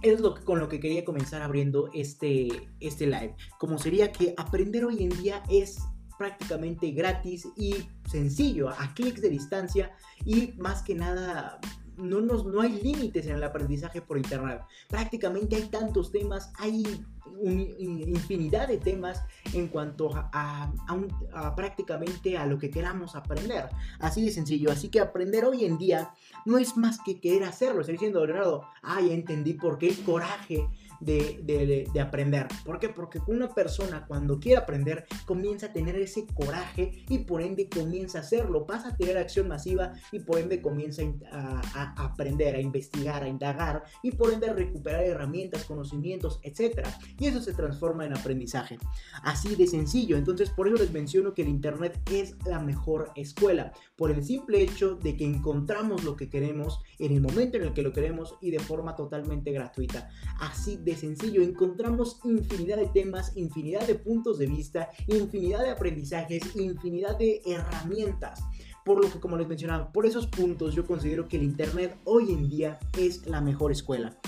es 0.00 0.20
lo 0.20 0.34
con 0.42 0.58
lo 0.58 0.68
que 0.68 0.80
quería 0.80 1.04
comenzar 1.04 1.42
abriendo 1.42 1.90
este, 1.92 2.48
este 2.80 3.06
live. 3.06 3.36
Como 3.58 3.78
sería 3.78 4.10
que 4.10 4.32
aprender 4.38 4.86
hoy 4.86 5.02
en 5.02 5.10
día 5.10 5.42
es 5.50 5.78
prácticamente 6.18 6.90
gratis 6.90 7.48
y 7.56 7.76
sencillo, 8.10 8.68
a 8.68 8.92
clics 8.94 9.20
de 9.20 9.30
distancia 9.30 9.92
y 10.24 10.52
más 10.56 10.82
que 10.82 10.94
nada 10.94 11.60
no, 11.96 12.20
nos, 12.20 12.44
no 12.44 12.60
hay 12.60 12.80
límites 12.82 13.26
en 13.26 13.36
el 13.36 13.44
aprendizaje 13.44 14.00
por 14.00 14.16
internet. 14.16 14.62
Prácticamente 14.88 15.56
hay 15.56 15.68
tantos 15.68 16.10
temas, 16.10 16.52
hay 16.58 16.82
infinidad 17.42 18.68
de 18.68 18.78
temas 18.78 19.22
en 19.52 19.68
cuanto 19.68 20.10
a, 20.14 21.54
prácticamente 21.56 22.38
a 22.38 22.46
lo 22.46 22.58
que 22.58 22.70
queramos 22.70 23.16
aprender. 23.16 23.68
Así 23.98 24.24
de 24.24 24.30
sencillo. 24.30 24.70
Así 24.70 24.88
que 24.88 25.00
aprender 25.00 25.44
hoy 25.44 25.64
en 25.64 25.78
día 25.78 26.10
no 26.44 26.58
es 26.58 26.76
más 26.76 26.98
que 27.04 27.20
querer 27.20 27.44
hacerlo. 27.44 27.80
Estoy 27.80 27.94
diciendo, 27.94 28.24
Leonardo, 28.24 28.64
ah, 28.82 29.00
ya 29.00 29.12
entendí 29.12 29.54
por 29.54 29.78
qué 29.78 29.88
el 29.88 30.02
coraje 30.04 30.68
de, 31.04 32.00
aprender. 32.00 32.48
¿Por 32.64 32.78
qué? 32.78 32.88
Porque 32.88 33.20
una 33.26 33.48
persona 33.48 34.04
cuando 34.06 34.38
quiere 34.40 34.58
aprender 34.58 35.06
comienza 35.24 35.66
a 35.66 35.72
tener 35.72 35.96
ese 35.96 36.26
coraje 36.26 37.04
y 37.08 37.18
por 37.18 37.42
ende 37.42 37.68
comienza 37.68 38.18
a 38.18 38.20
hacerlo, 38.22 38.66
pasa 38.66 38.88
a 38.88 38.96
tener 38.96 39.18
acción 39.18 39.48
masiva 39.48 39.92
y 40.12 40.20
por 40.20 40.38
ende 40.38 40.60
comienza 40.60 41.02
a, 41.32 42.04
aprender, 42.04 42.54
a 42.54 42.60
investigar, 42.60 43.22
a 43.22 43.28
indagar 43.28 43.84
y 44.02 44.12
por 44.12 44.32
ende 44.32 44.48
a 44.48 44.52
recuperar 44.52 45.04
herramientas, 45.04 45.64
conocimientos, 45.64 46.40
etc. 46.42 46.86
Y 47.18 47.26
eso 47.26 47.40
se 47.40 47.52
transforma 47.52 48.04
en 48.06 48.16
aprendizaje. 48.16 48.78
Así 49.22 49.54
de 49.56 49.66
sencillo. 49.66 50.16
Entonces 50.16 50.50
por 50.50 50.68
eso 50.68 50.76
les 50.76 50.92
menciono 50.92 51.34
que 51.34 51.42
el 51.42 51.48
Internet 51.48 52.00
es 52.10 52.34
la 52.46 52.60
mejor 52.60 53.10
escuela. 53.16 53.72
Por 53.96 54.10
el 54.10 54.24
simple 54.24 54.62
hecho 54.62 54.94
de 54.96 55.16
que 55.16 55.24
encontramos 55.24 56.04
lo 56.04 56.16
que 56.16 56.28
queremos 56.28 56.80
en 56.98 57.12
el 57.12 57.20
momento 57.20 57.56
en 57.56 57.64
el 57.64 57.72
que 57.72 57.82
lo 57.82 57.92
queremos 57.92 58.36
y 58.40 58.50
de 58.50 58.58
forma 58.58 58.96
totalmente 58.96 59.52
gratuita. 59.52 60.08
Así 60.38 60.76
de 60.76 60.93
sencillo, 60.96 61.42
encontramos 61.42 62.20
infinidad 62.24 62.76
de 62.76 62.86
temas, 62.86 63.36
infinidad 63.36 63.86
de 63.86 63.94
puntos 63.94 64.38
de 64.38 64.46
vista, 64.46 64.90
infinidad 65.06 65.62
de 65.62 65.70
aprendizajes, 65.70 66.56
infinidad 66.56 67.16
de 67.18 67.42
herramientas. 67.46 68.40
Por 68.84 69.02
lo 69.02 69.10
que, 69.10 69.18
como 69.18 69.36
les 69.36 69.48
mencionaba, 69.48 69.92
por 69.92 70.06
esos 70.06 70.26
puntos 70.26 70.74
yo 70.74 70.86
considero 70.86 71.26
que 71.26 71.38
el 71.38 71.42
Internet 71.42 71.96
hoy 72.04 72.32
en 72.32 72.48
día 72.48 72.78
es 72.98 73.26
la 73.26 73.40
mejor 73.40 73.72
escuela. 73.72 74.18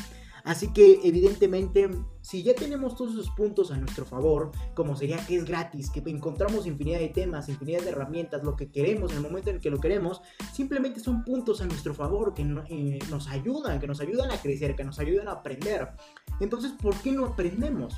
Así 0.47 0.69
que 0.69 1.01
evidentemente, 1.03 1.91
si 2.21 2.45
ya 2.45 2.55
tenemos 2.55 2.95
todos 2.95 3.15
esos 3.15 3.31
puntos 3.31 3.73
a 3.73 3.77
nuestro 3.77 4.05
favor, 4.05 4.53
como 4.75 4.95
sería 4.95 5.17
que 5.27 5.35
es 5.35 5.45
gratis, 5.45 5.91
que 5.91 6.01
encontramos 6.07 6.69
infinidad 6.69 7.01
de 7.01 7.09
temas, 7.09 7.49
infinidad 7.49 7.83
de 7.83 7.91
herramientas, 7.91 8.45
lo 8.45 8.55
que 8.55 8.71
queremos 8.71 9.11
en 9.11 9.17
el 9.17 9.23
momento 9.25 9.51
en 9.51 9.57
el 9.57 9.61
que 9.61 9.71
lo 9.71 9.81
queremos, 9.81 10.23
simplemente 10.53 11.01
son 11.01 11.25
puntos 11.25 11.61
a 11.63 11.67
nuestro 11.67 11.95
favor 11.95 12.33
que 12.33 12.43
eh, 12.43 12.99
nos 13.11 13.27
ayudan, 13.27 13.81
que 13.81 13.89
nos 13.89 14.01
ayudan 14.01 14.31
a 14.31 14.41
crecer, 14.41 14.77
que 14.77 14.85
nos 14.85 15.01
ayudan 15.01 15.27
a 15.27 15.33
aprender. 15.33 15.89
Entonces, 16.39 16.71
¿por 16.81 16.95
qué 17.03 17.11
no 17.11 17.25
aprendemos? 17.25 17.97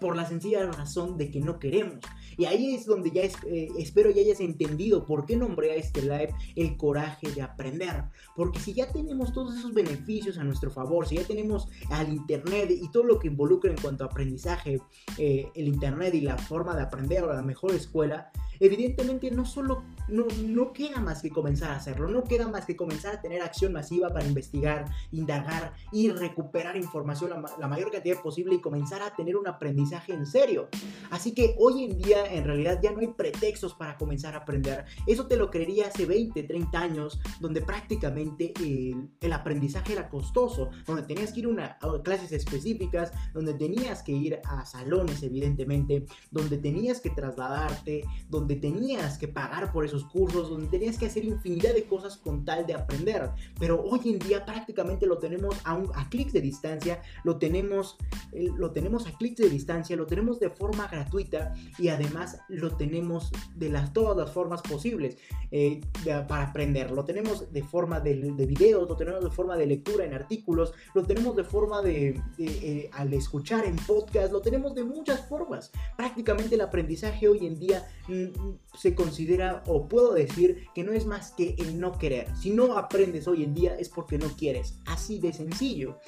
Por 0.00 0.16
la 0.16 0.26
sencilla 0.26 0.66
razón 0.70 1.16
de 1.16 1.30
que 1.30 1.40
no 1.40 1.58
queremos. 1.58 2.00
Y 2.36 2.44
ahí 2.44 2.74
es 2.74 2.86
donde 2.86 3.10
ya 3.10 3.22
eh, 3.22 3.68
espero 3.78 4.10
ya 4.10 4.20
hayas 4.20 4.40
entendido 4.40 5.06
por 5.06 5.24
qué 5.24 5.36
nombré 5.36 5.72
a 5.72 5.76
este 5.76 6.02
live 6.02 6.34
el 6.54 6.76
coraje 6.76 7.30
de 7.30 7.42
aprender. 7.42 8.04
Porque 8.34 8.60
si 8.60 8.74
ya 8.74 8.92
tenemos 8.92 9.32
todos 9.32 9.56
esos 9.56 9.72
beneficios 9.72 10.38
a 10.38 10.44
nuestro 10.44 10.70
favor, 10.70 11.06
si 11.06 11.16
ya 11.16 11.24
tenemos 11.24 11.68
al 11.90 12.12
Internet 12.12 12.70
y 12.70 12.90
todo 12.90 13.04
lo 13.04 13.18
que 13.18 13.28
involucra 13.28 13.70
en 13.70 13.78
cuanto 13.78 14.04
a 14.04 14.08
aprendizaje, 14.08 14.80
eh, 15.18 15.48
el 15.54 15.68
Internet 15.68 16.14
y 16.14 16.20
la 16.20 16.36
forma 16.36 16.76
de 16.76 16.82
aprender 16.82 17.24
a 17.24 17.34
la 17.34 17.42
mejor 17.42 17.74
escuela, 17.74 18.30
evidentemente 18.60 19.30
no 19.30 19.44
solo 19.44 19.84
no, 20.08 20.26
no 20.44 20.72
queda 20.72 21.00
más 21.00 21.22
que 21.22 21.30
comenzar 21.30 21.70
a 21.70 21.76
hacerlo, 21.76 22.08
no 22.08 22.24
queda 22.24 22.48
más 22.48 22.64
que 22.64 22.76
comenzar 22.76 23.16
a 23.16 23.20
tener 23.20 23.42
acción 23.42 23.72
masiva 23.72 24.08
para 24.08 24.26
investigar, 24.26 24.84
indagar 25.10 25.72
y 25.92 26.10
recuperar 26.10 26.76
información 26.76 27.30
la, 27.30 27.42
la 27.58 27.68
mayor 27.68 27.90
cantidad 27.90 28.20
posible 28.22 28.54
y 28.54 28.60
comenzar 28.60 29.02
a 29.02 29.14
tener 29.14 29.36
un 29.36 29.48
aprendizaje 29.48 30.12
en 30.12 30.26
serio. 30.26 30.68
Así 31.10 31.34
que 31.34 31.56
hoy 31.58 31.84
en 31.84 31.98
día 31.98 32.32
en 32.32 32.44
realidad 32.44 32.80
ya 32.82 32.92
no 32.92 33.00
hay 33.00 33.08
pretextos 33.08 33.74
para 33.74 33.96
comenzar 33.96 34.34
a 34.34 34.38
aprender. 34.38 34.84
Eso 35.06 35.26
te 35.26 35.36
lo 35.36 35.50
creería 35.50 35.88
hace 35.88 36.06
20, 36.06 36.42
30 36.42 36.78
años, 36.78 37.20
donde 37.40 37.62
prácticamente 37.62 38.52
el, 38.60 39.10
el 39.20 39.32
aprendizaje 39.32 39.92
era 39.92 40.08
costoso, 40.08 40.70
donde 40.86 41.02
tenías 41.02 41.32
que 41.32 41.40
ir 41.40 41.46
a 41.60 41.78
clases 42.02 42.32
específicas, 42.32 43.12
donde 43.32 43.54
tenías 43.54 44.02
que 44.02 44.12
ir 44.12 44.40
a 44.44 44.64
salones 44.64 45.22
evidentemente, 45.22 46.06
donde 46.30 46.58
tenías 46.58 47.00
que 47.00 47.10
trasladarte, 47.10 48.04
donde 48.28 48.45
tenías 48.54 49.18
que 49.18 49.26
pagar 49.26 49.72
por 49.72 49.84
esos 49.84 50.04
cursos, 50.04 50.50
donde 50.50 50.68
tenías 50.68 50.96
que 50.96 51.06
hacer 51.06 51.24
infinidad 51.24 51.74
de 51.74 51.84
cosas 51.84 52.16
con 52.16 52.44
tal 52.44 52.64
de 52.66 52.74
aprender. 52.74 53.30
Pero 53.58 53.82
hoy 53.82 54.00
en 54.04 54.20
día 54.20 54.44
prácticamente 54.44 55.06
lo 55.06 55.18
tenemos 55.18 55.56
a, 55.64 55.74
un, 55.74 55.90
a 55.96 56.08
clics 56.08 56.32
de 56.32 56.40
distancia, 56.40 57.02
lo 57.24 57.38
tenemos, 57.38 57.96
lo 58.32 58.70
tenemos 58.70 59.08
a 59.08 59.12
clics 59.16 59.38
de 59.38 59.48
distancia, 59.48 59.96
lo 59.96 60.06
tenemos 60.06 60.38
de 60.38 60.50
forma 60.50 60.86
gratuita 60.86 61.54
y 61.78 61.88
además 61.88 62.38
lo 62.48 62.76
tenemos 62.76 63.32
de 63.56 63.70
las, 63.70 63.92
todas 63.92 64.16
las 64.16 64.30
formas 64.30 64.62
posibles 64.62 65.16
eh, 65.50 65.80
para 66.28 66.44
aprender. 66.44 66.90
Lo 66.90 67.04
tenemos 67.04 67.52
de 67.52 67.62
forma 67.62 68.00
de, 68.00 68.14
de, 68.32 68.46
videos, 68.46 68.88
lo 68.88 68.96
tenemos 68.96 69.24
de 69.24 69.30
forma 69.30 69.56
de 69.56 69.66
lectura 69.66 70.04
en 70.04 70.14
artículos, 70.14 70.72
lo 70.94 71.02
tenemos 71.02 71.36
de 71.36 71.44
forma 71.44 71.82
de, 71.82 72.20
eh, 72.38 72.90
al 72.92 73.12
escuchar 73.14 73.64
en 73.64 73.76
podcast, 73.76 74.32
lo 74.32 74.40
tenemos 74.40 74.74
de 74.74 74.84
muchas 74.84 75.26
formas. 75.28 75.70
Prácticamente 75.96 76.54
el 76.54 76.60
aprendizaje 76.60 77.28
hoy 77.28 77.46
en 77.46 77.58
día 77.58 77.86
mm, 78.08 78.35
se 78.74 78.94
considera 78.94 79.62
o 79.66 79.88
puedo 79.88 80.12
decir 80.12 80.66
que 80.74 80.84
no 80.84 80.92
es 80.92 81.06
más 81.06 81.32
que 81.32 81.54
el 81.58 81.80
no 81.80 81.98
querer. 81.98 82.28
Si 82.36 82.50
no 82.50 82.76
aprendes 82.76 83.28
hoy 83.28 83.44
en 83.44 83.54
día 83.54 83.76
es 83.76 83.88
porque 83.88 84.18
no 84.18 84.28
quieres. 84.36 84.78
Así 84.86 85.18
de 85.18 85.32
sencillo. 85.32 85.98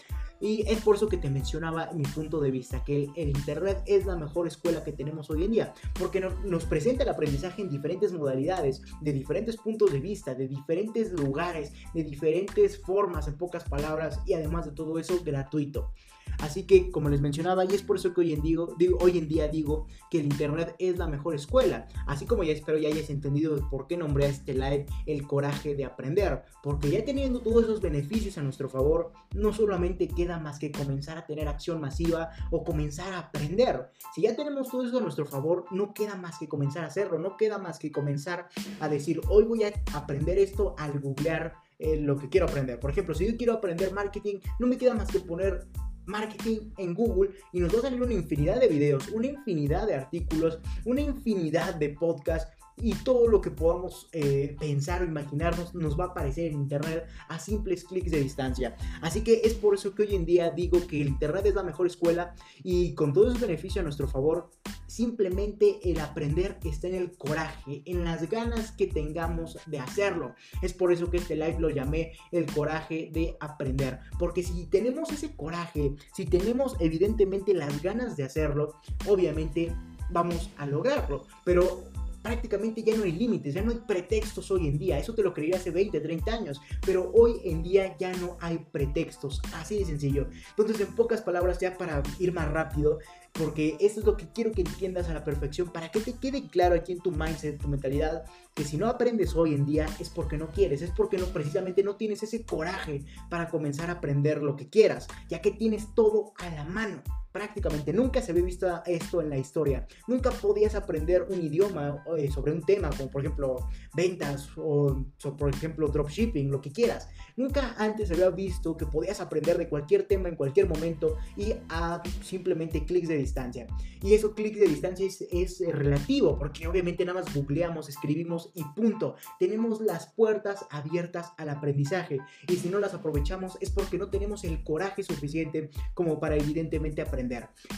Y 0.41 0.65
es 0.69 0.81
por 0.83 0.97
eso 0.97 1.09
que 1.09 1.17
te 1.17 1.31
mencionaba 1.31 1.91
mi 1.95 2.05
punto 2.05 2.41
de 2.41 2.51
vista, 2.51 2.85
que 2.85 3.09
el, 3.17 3.29
Internet 3.31 3.83
es 3.87 4.07
la 4.07 4.17
mejor 4.17 4.47
escuela 4.47 4.85
que 4.85 4.93
tenemos 4.93 5.31
hoy 5.31 5.45
en 5.45 5.51
día, 5.51 5.75
porque 5.99 6.21
nos 6.21 6.65
presenta 6.65 7.03
el 7.03 7.09
aprendizaje 7.09 7.63
en 7.63 7.69
diferentes 7.69 8.13
modalidades, 8.13 8.83
de 9.01 9.13
diferentes 9.13 9.57
puntos 9.57 9.93
de 9.93 10.01
vista, 10.01 10.35
de 10.35 10.47
diferentes 10.47 11.13
lugares, 11.13 11.73
de 11.93 12.05
diferentes 12.05 12.81
formas, 12.81 13.27
en 13.27 13.37
pocas 13.37 13.65
palabras, 13.65 14.21
y 14.27 14.35
además 14.35 14.67
de 14.67 14.73
todo 14.73 14.99
eso, 14.99 15.21
gratuito. 15.25 15.93
Así 16.41 16.65
que, 16.65 16.91
como 16.91 17.09
les 17.09 17.21
mencionaba, 17.21 17.65
y 17.65 17.75
es 17.75 17.83
por 17.83 17.97
eso 17.97 18.15
que 18.15 18.21
hoy 18.21 18.33
en, 18.33 19.29
día 19.29 19.49
digo 19.49 19.87
que 20.11 20.21
el 20.21 20.27
Internet 20.27 20.75
es 20.79 20.97
la 20.97 21.07
mejor 21.07 21.35
escuela. 21.35 21.87
Así 22.07 22.27
como 22.27 22.45
ya 22.45 22.53
espero 22.53 22.79
ya 22.79 22.89
hayas 22.89 23.11
entendido 23.11 23.57
por 23.71 23.87
qué 23.87 23.97
nombré 23.97 24.27
a 24.27 24.29
este 24.29 24.55
live 24.55 24.87
el 25.07 25.27
coraje 25.27 25.75
de 25.75 25.85
aprender. 25.85 26.45
Porque 26.63 26.91
ya 26.91 27.05
teniendo 27.05 27.41
todos 27.41 27.65
esos 27.65 27.81
beneficios 27.81 28.39
a 28.39 28.43
nuestro 28.43 28.69
favor, 28.69 29.13
no 29.35 29.53
solamente 29.53 30.09
queda 30.09 30.39
más 30.39 30.59
que 30.59 30.71
comenzar 30.71 31.19
a 31.19 31.27
tener 31.27 31.49
acción 31.49 31.81
masiva 31.81 32.31
o 32.51 32.63
comenzar 32.63 33.13
a 33.13 33.19
aprender. 33.19 33.91
Si 34.15 34.23
ya 34.23 34.37
tenemos 34.37 34.71
todo 34.71 34.87
eso 34.87 34.99
a 34.99 35.03
nuestro 35.03 35.27
favor, 35.27 35.65
no 35.73 35.93
queda 35.93 36.15
más 36.15 36.39
que 36.39 36.49
comenzar 36.49 36.85
a 36.85 36.89
hacerlo. 36.89 37.19
No 37.19 37.37
queda 37.37 37.59
más 37.59 37.79
que 37.79 37.91
comenzar 37.91 38.49
a 38.81 38.89
decir, 38.89 39.21
hoy 39.29 39.45
voy 39.45 39.65
a 39.65 39.73
aprender 39.93 40.39
esto 40.39 40.75
al 40.79 41.01
googlear. 41.01 41.55
Eh, 41.81 41.97
lo 41.97 42.17
que 42.17 42.29
quiero 42.29 42.47
aprender. 42.47 42.81
Por 42.81 42.91
ejemplo, 42.91 43.15
si 43.15 43.25
yo 43.25 43.37
quiero 43.37 43.53
aprender 43.53 43.93
marketing, 43.93 44.41
no 44.59 44.67
me 44.67 44.77
queda 44.77 44.95
más 44.95 45.09
que 45.13 45.21
poner 45.21 45.69
marketing 46.09 46.71
en 46.79 46.95
Google 46.95 47.31
y 47.53 47.61
nos 47.61 47.73
va 47.75 47.79
a 47.79 47.83
salir 47.83 48.03
una 48.03 48.15
infinidad 48.15 48.61
de 48.61 48.69
videos, 48.69 49.09
una 49.09 49.29
infinidad 49.29 49.87
de 49.87 49.95
artículos, 49.95 50.59
una 50.85 51.01
infinidad 51.01 51.75
de 51.75 51.91
podcasts 51.91 52.51
y 52.81 52.95
todo 52.95 53.29
lo 53.29 53.41
que 53.41 53.51
podamos 53.51 54.09
eh, 54.13 54.57
pensar 54.59 55.03
o 55.03 55.05
imaginarnos 55.05 55.75
nos 55.75 55.99
va 55.99 56.05
a 56.05 56.09
aparecer 56.09 56.47
en 56.47 56.55
internet 56.55 57.07
a 57.29 57.39
simples 57.39 57.85
clics 57.85 58.11
de 58.11 58.21
distancia. 58.21 58.77
Así 59.01 59.23
que 59.23 59.43
es 59.45 59.55
por 59.55 59.75
eso 59.75 59.95
que 59.95 60.03
hoy 60.03 60.15
en 60.15 60.25
día 60.25 60.51
digo 60.51 60.87
que 60.87 61.01
el 61.01 61.09
internet 61.09 61.47
es 61.47 61.55
la 61.55 61.63
mejor 61.63 61.87
escuela 61.87 62.35
y 62.63 62.95
con 62.95 63.13
todos 63.13 63.29
esos 63.29 63.41
beneficios 63.41 63.79
a 63.79 63.83
nuestro 63.83 64.09
favor, 64.09 64.51
simplemente 64.87 65.81
el 65.85 66.01
aprender 66.01 66.59
está 66.69 66.89
en 66.89 66.95
el 66.95 67.17
coraje, 67.17 67.83
en 67.85 68.05
las 68.05 68.29
ganas 68.29 68.73
que 68.73 68.87
tengamos 68.87 69.59
de 69.67 69.79
hacerlo. 69.79 70.35
Es 70.63 70.73
por 70.73 70.93
eso 70.93 71.11
que 71.11 71.19
este 71.19 71.35
live 71.35 71.57
lo 71.59 71.71
llamé 71.71 72.13
el 72.33 72.47
coraje 72.47 73.11
de 73.13 73.37
aprender, 73.41 74.01
porque 74.19 74.43
si 74.43 74.67
tenemos 74.67 75.11
ese 75.11 75.35
coraje, 75.35 75.95
si 76.15 76.25
tenemos 76.25 76.77
evidentemente 76.81 77.55
las 77.55 77.83
ganas 77.83 78.17
de 78.17 78.25
hacerlo, 78.25 78.75
obviamente 79.07 79.75
vamos 80.11 80.51
a 80.57 80.67
lograrlo. 80.67 81.27
Pero 81.45 81.85
prácticamente 82.29 82.83
ya 82.83 82.95
no 82.95 83.05
hay 83.05 83.13
límites, 83.13 83.55
ya 83.55 83.63
no 83.63 83.71
hay 83.71 83.79
pretextos 83.79 84.51
hoy 84.51 84.67
en 84.67 84.79
día. 84.79 84.99
Eso 84.99 85.15
te 85.15 85.23
lo 85.23 85.33
creía 85.33 85.57
hace 85.57 85.71
20, 85.71 85.99
30 85.99 86.31
años, 86.31 86.61
pero 86.85 87.11
hoy 87.15 87.41
en 87.45 87.63
día 87.63 87.97
ya 87.97 88.13
no 88.17 88.37
hay 88.43 88.59
pretextos, 88.71 89.41
así 89.55 89.79
de 89.79 89.87
sencillo. 89.87 90.29
Entonces, 90.51 90.79
en 90.87 90.95
pocas 90.95 91.23
palabras, 91.23 91.59
ya 91.59 91.79
para 91.79 92.03
ir 92.19 92.35
más 92.35 92.53
rápido, 92.53 92.99
porque 93.33 93.79
eso 93.81 94.01
es 94.01 94.05
lo 94.05 94.19
que 94.19 94.29
quiero 94.31 94.53
que 94.53 94.61
entiendas 94.61 95.09
a 95.09 95.15
la 95.15 95.25
perfección, 95.25 95.73
para 95.73 95.91
que 95.91 96.01
te 96.01 96.19
quede 96.19 96.49
claro 96.49 96.75
aquí 96.75 96.93
en 96.93 97.01
tu 97.01 97.13
mindset, 97.13 97.59
tu 97.59 97.67
mentalidad, 97.69 98.25
que 98.55 98.65
si 98.65 98.77
no 98.77 98.89
aprendes 98.89 99.35
hoy 99.35 99.55
en 99.55 99.65
día 99.65 99.87
es 99.99 100.11
porque 100.11 100.37
no 100.37 100.51
quieres, 100.51 100.83
es 100.83 100.91
porque 100.91 101.17
no 101.17 101.25
precisamente 101.27 101.83
no 101.83 101.97
tienes 101.97 102.23
ese 102.23 102.45
coraje 102.45 103.07
para 103.31 103.49
comenzar 103.49 103.89
a 103.89 103.95
aprender 103.95 104.43
lo 104.43 104.55
que 104.55 104.69
quieras, 104.69 105.09
ya 105.31 105.41
que 105.41 105.53
tienes 105.53 105.95
todo 105.95 106.35
a 106.37 106.51
la 106.51 106.65
mano 106.65 107.03
prácticamente 107.39 107.93
nunca 107.93 108.21
se 108.21 108.33
había 108.33 108.43
visto 108.43 108.67
esto 108.85 109.23
en 109.23 109.31
la 109.31 109.39
historia. 109.39 109.87
Nunca 110.09 110.33
podías 110.33 110.75
aprender 110.75 111.25
un 111.31 111.41
idioma 111.41 112.03
eh, 112.19 112.29
sobre 112.33 112.51
un 112.51 112.63
tema, 112.63 112.91
como 112.91 113.09
por 113.13 113.21
ejemplo 113.23 113.69
ventas 113.95 114.49
o, 114.57 115.05
por 115.39 115.55
ejemplo 115.55 115.87
dropshipping, 115.87 116.51
lo 116.51 116.61
que 116.61 116.73
quieras. 116.73 117.09
Nunca 117.37 117.77
antes 117.79 118.09
se 118.09 118.15
había 118.15 118.31
visto 118.31 118.77
que 118.77 118.87
podías 118.87 119.21
aprender 119.21 119.57
de 119.57 119.69
cualquier 119.69 120.03
tema 120.09 120.29
en 120.29 120.35
cualquier 120.35 120.69
momento 120.69 121.17
y 121.37 121.55
a 121.69 122.03
simplemente 122.25 122.85
clics 122.85 123.07
de 123.07 123.19
distancia. 123.19 123.69
Y 124.03 124.15
eso 124.15 124.35
clics 124.35 124.59
de 124.59 124.67
distancia 124.67 125.07
es, 125.07 125.21
es 125.31 125.61
relativo, 125.61 126.37
porque 126.37 126.67
obviamente 126.67 127.05
nada 127.05 127.21
más 127.21 127.33
googleamos, 127.33 127.89
escribimos 127.89 128.51
y 128.57 128.65
punto. 128.75 129.15
Tenemos 129.39 129.81
las 129.81 130.13
puertas 130.13 130.67
abiertas 130.71 131.31
al 131.37 131.51
aprendizaje 131.51 132.19
y 132.49 132.57
si 132.57 132.69
no 132.69 132.81
las 132.81 132.95
aprovechamos 132.95 133.59
es 133.61 133.71
porque 133.71 133.97
no 133.97 134.11
tenemos 134.11 134.43
el 134.43 134.65
coraje 134.65 135.05
suficiente 135.05 135.71
como 135.95 136.19
para 136.19 136.35
evidentemente 136.35 137.01
aprender 137.01 137.28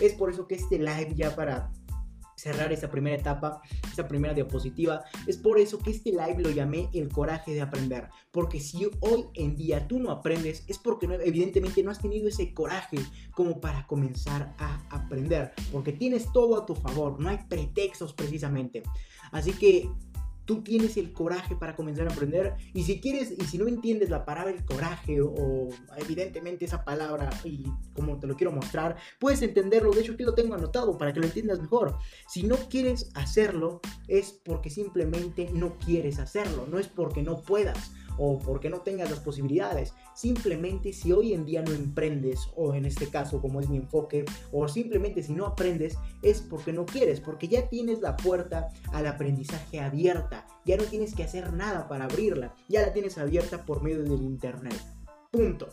es 0.01 0.13
por 0.15 0.31
eso 0.31 0.47
que 0.47 0.55
este 0.57 0.79
live 0.79 1.15
ya 1.15 1.35
para 1.35 1.71
cerrar 2.41 2.73
esta 2.73 2.91
primera 2.91 3.17
etapa, 3.17 3.61
esta 3.85 4.09
primera 4.09 4.33
diapositiva. 4.33 5.05
Es 5.27 5.37
por 5.37 5.59
eso 5.59 5.79
que 5.79 5.91
este 5.91 6.11
live 6.11 6.37
lo 6.39 6.51
llamé 6.51 6.89
el 6.95 7.11
coraje 7.11 7.53
de 7.53 7.61
aprender. 7.61 8.09
Porque 8.31 8.61
si 8.61 8.89
hoy 9.01 9.27
en 9.35 9.57
día 9.57 9.87
tú 9.87 9.99
no 9.99 10.11
aprendes, 10.11 10.65
es 10.67 10.79
porque 10.79 11.07
evidentemente 11.23 11.83
no 11.83 11.91
has 11.91 12.01
tenido 12.01 12.29
ese 12.29 12.55
coraje 12.55 12.99
como 13.33 13.61
para 13.61 13.87
comenzar 13.87 14.55
a 14.59 14.83
aprender. 14.89 15.53
Porque 15.71 15.93
tienes 15.93 16.33
todo 16.33 16.57
a 16.57 16.65
tu 16.65 16.75
favor, 16.75 17.21
no 17.21 17.29
hay 17.29 17.39
pretextos 17.49 18.15
precisamente. 18.15 18.83
Así 19.33 19.53
que 19.53 19.91
tú 20.51 20.63
tienes 20.65 20.97
el 20.97 21.13
coraje 21.13 21.55
para 21.55 21.77
comenzar 21.77 22.09
a 22.09 22.13
aprender. 22.13 22.57
Y 22.75 22.83
si 22.83 23.01
quieres, 23.01 23.31
y 23.31 23.45
si 23.45 23.57
no 23.57 23.69
entiendes 23.69 24.11
la 24.11 24.25
palabra 24.25 24.51
el 24.51 24.65
coraje 24.65 25.21
o, 25.21 25.69
evidentemente 25.97 26.65
esa 26.65 26.85
palabra 26.85 27.31
y 27.45 27.63
como 27.95 28.19
te 28.19 28.27
lo 28.27 28.35
quiero 28.35 28.51
mostrar, 28.51 28.97
puedes 29.21 29.43
entenderlo. 29.43 29.93
De 29.93 30.01
hecho, 30.01 30.15
aquí 30.15 30.25
lo 30.25 30.35
tengo 30.35 30.57
anotado 30.57 30.99
para 30.99 31.13
que 31.13 31.21
lo 31.21 31.27
entiendas 31.27 31.61
mejor. 31.61 31.99
Si 32.27 32.43
no 32.43 32.57
quieres 32.69 33.13
hacerlo, 33.15 33.81
es 34.09 34.33
porque 34.45 34.71
simplemente 34.71 35.49
no 35.53 35.79
quieres 35.79 36.19
hacerlo, 36.19 36.67
no 36.69 36.81
es 36.81 36.89
porque 36.89 37.23
no 37.23 37.43
puedas 37.43 37.93
o 38.21 38.39
porque 38.39 38.69
no 38.69 38.83
tengas 38.83 39.11
las 39.11 39.21
posibilidades. 39.21 39.95
Simplemente 40.15 40.93
si 40.93 41.11
hoy 41.11 41.33
en 41.33 41.47
día 41.47 41.63
no 41.63 41.73
emprendes, 41.73 42.51
o 42.55 42.75
en 42.75 42.85
este 42.85 43.09
caso 43.09 43.41
como 43.41 43.61
es 43.61 43.69
mi 43.69 43.79
enfoque, 43.79 44.27
o 44.53 44.69
simplemente 44.69 45.23
si 45.23 45.33
no 45.33 45.47
aprendes, 45.47 45.97
es 46.23 46.43
porque 46.43 46.73
no 46.73 46.85
quieres, 46.85 47.21
porque 47.21 47.49
ya 47.49 47.69
tienes 47.69 48.01
la 48.01 48.17
puerta 48.19 48.69
al 48.93 49.07
aprendizaje 49.07 49.81
abierta, 49.81 50.47
ya 50.67 50.77
no 50.77 50.85
tienes 50.85 51.15
que 51.15 51.25
hacer 51.25 51.55
nada 51.55 51.89
para 51.89 52.05
abrirla, 52.05 52.55
ya 52.69 52.83
la 52.83 52.93
tienes 52.93 53.17
abierta 53.17 53.65
por 53.65 53.83
medio 53.83 54.03
del 54.03 54.23
Internet. 54.23 54.79
Punto. 55.31 55.69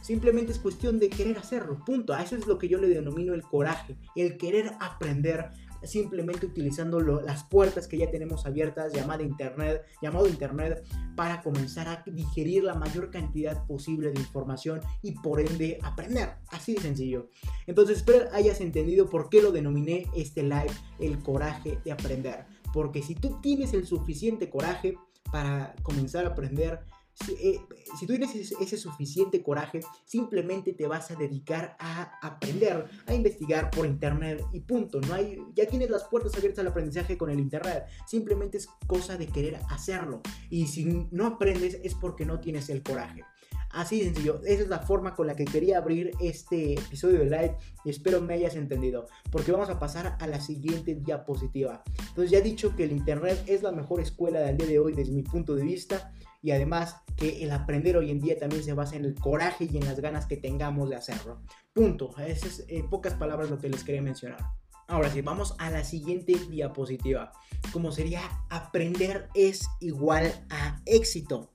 Simplemente 0.00 0.52
es 0.52 0.58
cuestión 0.58 0.98
de 0.98 1.10
querer 1.10 1.36
hacerlo, 1.38 1.84
punto. 1.84 2.14
A 2.14 2.22
eso 2.22 2.34
es 2.34 2.46
lo 2.46 2.58
que 2.58 2.68
yo 2.68 2.78
le 2.78 2.88
denomino 2.88 3.34
el 3.34 3.42
coraje, 3.42 3.96
el 4.16 4.38
querer 4.38 4.72
aprender 4.80 5.50
simplemente 5.82 6.46
utilizando 6.46 7.00
las 7.00 7.44
puertas 7.44 7.86
que 7.86 7.98
ya 7.98 8.10
tenemos 8.10 8.46
abiertas, 8.46 8.92
llamada 8.92 9.22
internet, 9.22 9.82
llamado 10.02 10.28
internet, 10.28 10.84
para 11.16 11.42
comenzar 11.42 11.88
a 11.88 12.02
digerir 12.06 12.64
la 12.64 12.74
mayor 12.74 13.10
cantidad 13.10 13.66
posible 13.66 14.10
de 14.10 14.20
información 14.20 14.80
y 15.02 15.12
por 15.12 15.40
ende 15.40 15.78
aprender. 15.82 16.34
Así 16.50 16.74
de 16.74 16.80
sencillo. 16.80 17.28
Entonces 17.66 17.98
espero 17.98 18.28
hayas 18.32 18.60
entendido 18.60 19.08
por 19.08 19.28
qué 19.28 19.42
lo 19.42 19.52
denominé 19.52 20.06
este 20.14 20.42
live 20.42 20.72
el 20.98 21.18
coraje 21.22 21.78
de 21.84 21.92
aprender. 21.92 22.46
Porque 22.72 23.02
si 23.02 23.14
tú 23.14 23.40
tienes 23.40 23.74
el 23.74 23.86
suficiente 23.86 24.48
coraje 24.48 24.96
para 25.32 25.74
comenzar 25.82 26.24
a 26.24 26.30
aprender, 26.30 26.80
eh, 27.28 27.60
si, 27.98 28.06
tú 28.06 28.14
tienes 28.14 28.34
ese, 28.34 28.76
suficiente 28.76 29.42
coraje, 29.42 29.80
simplemente 30.04 30.72
te 30.72 30.86
vas 30.86 31.10
a 31.10 31.16
dedicar 31.16 31.76
a 31.78 32.18
aprender, 32.22 32.88
a 33.06 33.14
investigar 33.14 33.70
por 33.70 33.86
internet 33.86 34.42
y 34.52 34.60
punto. 34.60 35.00
No 35.00 35.14
hay, 35.14 35.42
ya 35.54 35.66
tienes 35.66 35.90
las 35.90 36.04
puertas 36.04 36.34
abiertas 36.36 36.60
al 36.60 36.68
aprendizaje 36.68 37.18
con 37.18 37.30
el 37.30 37.38
internet. 37.38 37.84
Simplemente 38.06 38.58
es 38.58 38.68
cosa 38.86 39.16
de 39.16 39.26
querer 39.26 39.60
hacerlo. 39.68 40.22
Y 40.48 40.66
si 40.68 41.08
no 41.10 41.26
aprendes 41.26 41.78
es 41.82 41.94
porque 41.94 42.24
no 42.24 42.40
tienes 42.40 42.70
el 42.70 42.82
coraje. 42.82 43.24
Así 43.72 43.98
de 43.98 44.06
sencillo, 44.06 44.40
esa 44.44 44.62
es 44.64 44.68
la 44.68 44.80
forma 44.80 45.14
con 45.14 45.28
la 45.28 45.36
que 45.36 45.44
quería 45.44 45.78
abrir 45.78 46.10
este 46.20 46.74
episodio 46.74 47.20
de 47.20 47.26
live 47.26 47.56
espero 47.84 48.20
me 48.20 48.34
hayas 48.34 48.56
entendido, 48.56 49.06
porque 49.30 49.52
vamos 49.52 49.70
a 49.70 49.78
pasar 49.78 50.16
a 50.18 50.26
la 50.26 50.40
siguiente 50.40 50.96
diapositiva. 50.96 51.84
Entonces 52.08 52.32
ya 52.32 52.38
he 52.38 52.42
dicho 52.42 52.74
que 52.74 52.84
el 52.84 52.90
Internet 52.90 53.44
es 53.46 53.62
la 53.62 53.70
mejor 53.70 54.00
escuela 54.00 54.40
del 54.40 54.56
día 54.56 54.66
de 54.66 54.78
hoy 54.80 54.92
desde 54.92 55.12
mi 55.12 55.22
punto 55.22 55.54
de 55.54 55.62
vista 55.62 56.12
y 56.42 56.52
además 56.52 56.96
que 57.16 57.42
el 57.42 57.50
aprender 57.50 57.96
hoy 57.96 58.10
en 58.10 58.20
día 58.20 58.38
también 58.38 58.62
se 58.62 58.72
basa 58.72 58.96
en 58.96 59.04
el 59.04 59.14
coraje 59.14 59.68
y 59.70 59.76
en 59.76 59.84
las 59.84 60.00
ganas 60.00 60.26
que 60.26 60.36
tengamos 60.36 60.88
de 60.88 60.96
hacerlo. 60.96 61.42
Punto. 61.72 62.14
Ese 62.18 62.48
es 62.48 62.64
en 62.68 62.88
pocas 62.88 63.14
palabras 63.14 63.50
lo 63.50 63.58
que 63.58 63.68
les 63.68 63.84
quería 63.84 64.02
mencionar. 64.02 64.40
Ahora 64.88 65.10
sí, 65.10 65.20
vamos 65.20 65.54
a 65.58 65.70
la 65.70 65.84
siguiente 65.84 66.34
diapositiva. 66.50 67.32
como 67.72 67.92
sería 67.92 68.22
aprender 68.48 69.28
es 69.34 69.68
igual 69.80 70.32
a 70.50 70.80
éxito. 70.86 71.50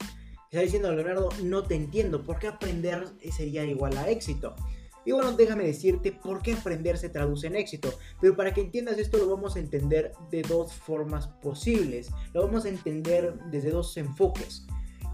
Está 0.49 0.61
diciendo 0.61 0.93
Leonardo, 0.93 1.29
no 1.43 1.63
te 1.63 1.75
entiendo, 1.75 2.23
¿por 2.23 2.39
qué 2.39 2.47
aprender 2.47 3.07
sería 3.35 3.65
igual 3.65 3.97
a 3.97 4.09
éxito? 4.09 4.55
Y 5.03 5.11
bueno, 5.11 5.33
déjame 5.33 5.65
decirte 5.65 6.11
por 6.11 6.41
qué 6.41 6.53
aprender 6.53 6.97
se 6.97 7.09
traduce 7.09 7.47
en 7.47 7.55
éxito. 7.55 7.93
Pero 8.19 8.35
para 8.35 8.53
que 8.53 8.61
entiendas 8.61 8.97
esto 8.97 9.17
lo 9.17 9.29
vamos 9.29 9.55
a 9.55 9.59
entender 9.59 10.13
de 10.31 10.41
dos 10.41 10.73
formas 10.73 11.27
posibles. 11.27 12.11
Lo 12.33 12.43
vamos 12.43 12.65
a 12.65 12.69
entender 12.69 13.37
desde 13.51 13.69
dos 13.69 13.95
enfoques. 13.97 14.65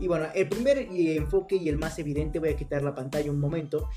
Y 0.01 0.07
bueno, 0.07 0.25
el 0.33 0.49
primer 0.49 0.79
enfoque 0.79 1.57
y 1.57 1.69
el 1.69 1.77
más 1.77 1.99
evidente, 1.99 2.39
voy 2.39 2.49
a 2.49 2.55
quitar 2.55 2.81
la 2.81 2.95
pantalla 2.95 3.29
un 3.29 3.39
momento, 3.39 3.89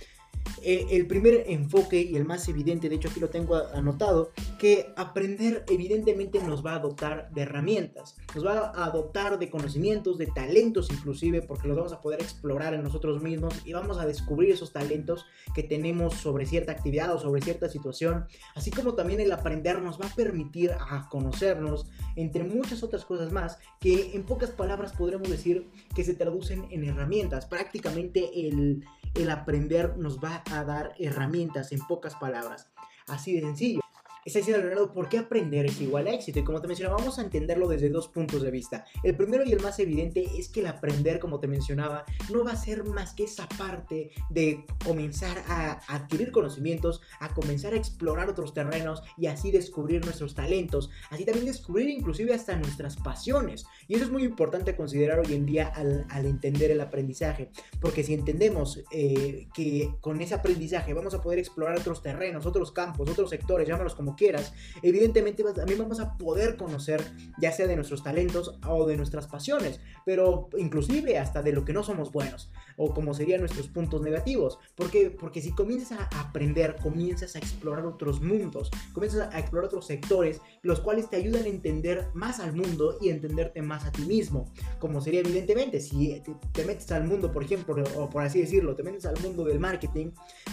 eh, 0.62 0.86
el 0.90 1.06
primer 1.06 1.44
enfoque 1.46 2.00
y 2.00 2.16
el 2.16 2.24
más 2.24 2.48
evidente, 2.48 2.88
de 2.88 2.96
hecho 2.96 3.08
aquí 3.08 3.20
lo 3.20 3.28
tengo 3.28 3.56
anotado, 3.74 4.32
que 4.58 4.92
aprender 4.96 5.64
evidentemente 5.68 6.40
nos 6.42 6.64
va 6.64 6.74
a 6.74 6.78
dotar 6.78 7.30
de 7.32 7.42
herramientas, 7.42 8.16
nos 8.34 8.46
va 8.46 8.72
a 8.74 8.90
dotar 8.90 9.38
de 9.38 9.50
conocimientos, 9.50 10.16
de 10.16 10.26
talentos 10.26 10.90
inclusive, 10.90 11.42
porque 11.42 11.68
los 11.68 11.76
vamos 11.76 11.92
a 11.92 12.00
poder 12.00 12.22
explorar 12.22 12.72
en 12.74 12.82
nosotros 12.82 13.22
mismos 13.22 13.54
y 13.64 13.72
vamos 13.72 13.98
a 13.98 14.06
descubrir 14.06 14.52
esos 14.52 14.72
talentos 14.72 15.26
que 15.54 15.62
tenemos 15.62 16.14
sobre 16.14 16.46
cierta 16.46 16.72
actividad 16.72 17.14
o 17.14 17.18
sobre 17.18 17.42
cierta 17.42 17.68
situación, 17.68 18.26
así 18.54 18.70
como 18.70 18.94
también 18.94 19.20
el 19.20 19.32
aprender 19.32 19.82
nos 19.82 20.00
va 20.00 20.06
a 20.06 20.14
permitir 20.14 20.72
a 20.72 21.08
conocernos, 21.10 21.86
entre 22.16 22.44
muchas 22.44 22.82
otras 22.82 23.04
cosas 23.04 23.32
más, 23.32 23.58
que 23.80 24.14
en 24.14 24.24
pocas 24.24 24.50
palabras 24.50 24.92
podremos 24.92 25.28
decir 25.28 25.68
que 25.94 26.04
se 26.04 26.14
traducen 26.14 26.66
en 26.70 26.84
herramientas, 26.84 27.46
prácticamente 27.46 28.48
el 28.48 28.84
el 29.14 29.30
aprender 29.30 29.97
nos 29.97 30.18
va 30.18 30.42
a 30.50 30.64
dar 30.64 30.94
herramientas 30.99 31.73
en 31.73 31.80
pocas 31.80 32.14
palabras. 32.16 32.68
Así 33.06 33.35
de 33.35 33.40
sencillo. 33.42 33.83
Está 34.24 34.38
diciendo 34.38 34.62
Leonardo, 34.62 34.90
¿por 34.90 35.10
qué 35.10 35.18
aprender 35.18 35.66
es 35.66 35.78
igual 35.82 36.06
a 36.06 36.14
éxito? 36.14 36.38
Y 36.38 36.44
como 36.44 36.58
te 36.58 36.66
mencionaba, 36.66 36.96
vamos 36.96 37.18
a 37.18 37.22
entenderlo 37.22 37.68
desde 37.68 37.90
dos 37.90 38.08
puntos 38.08 38.40
de 38.40 38.50
vista. 38.50 38.86
El 39.02 39.14
primero 39.16 39.44
y 39.44 39.52
el 39.52 39.60
más 39.60 39.78
evidente 39.80 40.24
es 40.38 40.48
que 40.48 40.60
el 40.60 40.66
aprender, 40.66 41.18
como 41.18 41.40
te 41.40 41.46
mencionaba, 41.46 42.06
no 42.32 42.42
va 42.42 42.52
a 42.52 42.56
ser 42.56 42.84
más 42.84 43.12
que 43.12 43.24
esa 43.24 43.46
parte 43.58 44.12
de 44.30 44.64
comenzar 44.82 45.44
a 45.46 45.72
adquirir 45.88 46.32
conocimientos, 46.32 47.02
a 47.20 47.34
comenzar 47.34 47.74
a 47.74 47.76
explorar 47.76 48.30
otros 48.30 48.54
terrenos 48.54 49.02
y 49.18 49.26
así 49.26 49.50
descubrir 49.50 50.02
nuestros 50.02 50.34
talentos, 50.34 50.88
así 51.10 51.26
también 51.26 51.44
descubrir 51.44 51.90
inclusive 51.90 52.32
hasta 52.32 52.56
nuestras 52.56 52.96
pasiones. 52.96 53.66
Y 53.88 53.96
eso 53.96 54.04
es 54.04 54.10
muy 54.10 54.24
importante 54.24 54.74
considerar 54.74 55.18
hoy 55.18 55.34
en 55.34 55.44
día 55.44 55.68
al, 55.68 56.06
entender 56.24 56.70
el 56.70 56.80
aprendizaje, 56.80 57.50
porque 57.78 58.02
si 58.02 58.14
entendemos 58.14 58.82
eh, 58.90 59.48
que 59.52 59.94
con 60.00 60.18
ese 60.22 60.34
aprendizaje 60.34 60.94
vamos 60.94 61.12
a 61.12 61.20
poder 61.20 61.38
explorar 61.38 61.78
otros 61.78 62.00
terrenos, 62.00 62.46
otros 62.46 62.72
campos, 62.72 63.10
otros 63.10 63.28
sectores, 63.28 63.68
llámalos 63.68 63.94
como 63.94 64.13
quieras, 64.16 64.52
evidentemente 64.83 65.44
también 65.54 65.78
vamos 65.78 66.00
a 66.00 66.16
poder 66.16 66.56
conocer 66.56 67.02
ya 67.38 67.52
sea 67.52 67.66
de 67.66 67.76
nuestros 67.76 68.02
talentos 68.02 68.59
o 68.66 68.87
de 68.87 68.97
nuestras 68.97 69.26
pasiones, 69.26 69.80
pero 70.04 70.49
inclusive 70.56 71.18
hasta 71.18 71.42
de 71.42 71.52
lo 71.52 71.64
que 71.64 71.73
no 71.73 71.83
somos 71.83 72.12
buenos 72.12 72.50
o 72.76 72.92
como 72.92 73.14
serían 73.14 73.40
nuestros 73.40 73.68
puntos 73.68 74.02
negativos. 74.02 74.58
¿Por 74.74 74.90
Porque 75.18 75.40
si 75.40 75.52
comienzas 75.52 75.98
a 76.00 76.20
aprender, 76.20 76.76
comienzas 76.82 77.36
a 77.36 77.38
explorar 77.38 77.86
otros 77.86 78.20
mundos, 78.20 78.70
comienzas 78.92 79.32
a 79.32 79.38
explorar 79.38 79.66
otros 79.66 79.86
sectores, 79.86 80.40
los 80.62 80.80
cuales 80.80 81.10
te 81.10 81.16
ayudan 81.16 81.44
a 81.44 81.48
entender 81.48 82.08
más 82.14 82.40
al 82.40 82.54
mundo 82.54 82.98
y 83.00 83.08
entenderte 83.08 83.62
más 83.62 83.84
a 83.84 83.92
ti 83.92 84.02
mismo. 84.02 84.52
Como 84.78 85.00
sería 85.00 85.20
evidentemente, 85.20 85.80
si 85.80 86.22
te, 86.52 86.64
metes 86.64 86.90
al 86.92 87.04
mundo, 87.04 87.32
por 87.32 87.44
ejemplo, 87.44 87.82
o 87.96 88.10
por 88.10 88.22
así 88.22 88.40
decirlo, 88.40 88.74
te 88.74 88.82
metes 88.82 89.06
al 89.06 89.20
mundo 89.20 89.44
del 89.44 89.58
marketing, 89.58 90.10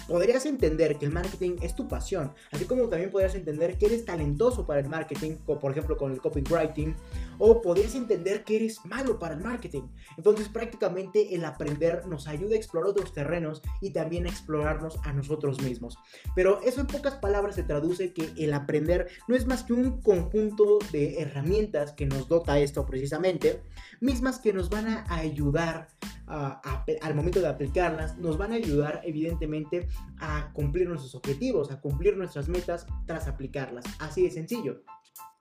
podrías 0.08 0.46
entender 0.46 0.98
que 0.98 1.06
el 1.06 1.12
marketing 1.12 1.58
es 1.62 1.76
tu 1.76 1.88
pasión, 1.88 2.34
así 2.52 2.66
como 2.66 2.88
también 2.88 3.12
podrías 3.12 3.36
entender 3.36 3.78
que 3.78 3.88
eres 3.88 4.06
talentoso 4.06 4.66
para 4.66 4.80
el 4.80 4.90
marketing, 4.90 5.38
como 5.46 5.60
por 5.60 5.72
ejemplo 5.72 5.98
con 5.98 6.12
el 6.12 6.22
copywriting, 6.22 6.96
o 7.38 7.62
podrías 7.62 7.96
entender 7.96 8.44
que 8.44 8.58
eres 8.58 8.86
malo 8.86 9.20
para 9.20 9.36
el 9.36 9.42
marketing. 9.42 9.84
Entonces 10.18 10.48
prácticamente 10.50 11.36
el 11.36 11.46
aprender 11.46 12.04
nos 12.12 12.28
ayuda 12.28 12.54
a 12.54 12.58
explorar 12.58 12.92
otros 12.92 13.14
terrenos 13.14 13.64
y 13.82 13.92
también 13.92 14.28
a 14.28 14.30
explorarnos 14.30 15.00
a 15.04 15.14
nosotros 15.14 15.62
mismos. 15.62 15.98
Pero 16.36 16.62
eso 16.62 16.82
en 16.82 16.88
pocas 16.88 17.16
palabras 17.16 17.56
se 17.56 17.64
traduce 17.64 18.14
que 18.14 18.32
el 18.38 18.54
aprender 18.54 19.08
no 19.28 19.36
es 19.36 19.48
más 19.48 19.64
que 19.64 19.74
un 19.74 20.02
conjunto 20.02 20.78
de 20.92 21.20
herramientas 21.22 21.94
que 21.94 22.06
nos 22.06 22.28
dota 22.28 22.60
esto 22.60 22.86
precisamente, 22.86 23.64
mismas 24.00 24.38
que 24.38 24.54
nos 24.54 24.70
van 24.70 24.88
a 24.88 25.06
ayudar 25.16 25.88
al 26.28 27.16
momento 27.16 27.42
de 27.42 27.48
aplicarlas, 27.48 28.18
nos 28.18 28.38
van 28.38 28.54
a 28.54 28.56
ayudar 28.56 29.02
evidentemente 29.04 29.88
a 30.20 30.52
cumplir 30.54 30.88
nuestros 30.88 31.16
objetivos, 31.16 31.72
a 31.72 31.82
cumplir 31.82 32.16
nuestras 32.16 32.48
metas 32.48 32.86
tras 33.06 33.28
aplicarlas. 33.28 33.84
Así 34.00 34.24
de 34.24 34.32
sencillo. 34.32 34.84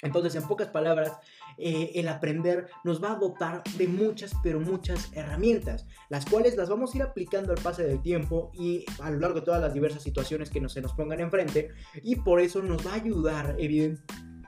Entonces, 0.02 0.35
en 0.35 0.48
pocas 0.48 0.68
palabras, 0.68 1.12
eh, 1.60 1.92
el 1.94 2.08
aprender 2.08 2.68
nos 2.84 3.02
va 3.02 3.12
a 3.12 3.16
dotar 3.16 3.62
de 3.76 3.86
muchas, 3.86 4.32
pero 4.42 4.60
muchas 4.60 5.10
herramientas, 5.12 5.86
las 6.08 6.24
cuales 6.24 6.56
las 6.56 6.68
vamos 6.68 6.94
a 6.94 6.96
ir 6.98 7.02
aplicando 7.02 7.52
al 7.52 7.62
paso 7.62 7.82
del 7.82 8.00
tiempo 8.02 8.50
y 8.54 8.84
a 9.00 9.10
lo 9.10 9.18
largo 9.18 9.40
de 9.40 9.46
todas 9.46 9.60
las 9.60 9.74
diversas 9.74 10.02
situaciones 10.02 10.50
que 10.50 10.60
nos, 10.60 10.72
se 10.72 10.80
nos 10.80 10.94
pongan 10.94 11.20
enfrente, 11.20 11.70
y 12.02 12.16
por 12.16 12.40
eso 12.40 12.62
nos 12.62 12.86
va 12.86 12.92
a 12.92 12.96
ayudar, 12.96 13.56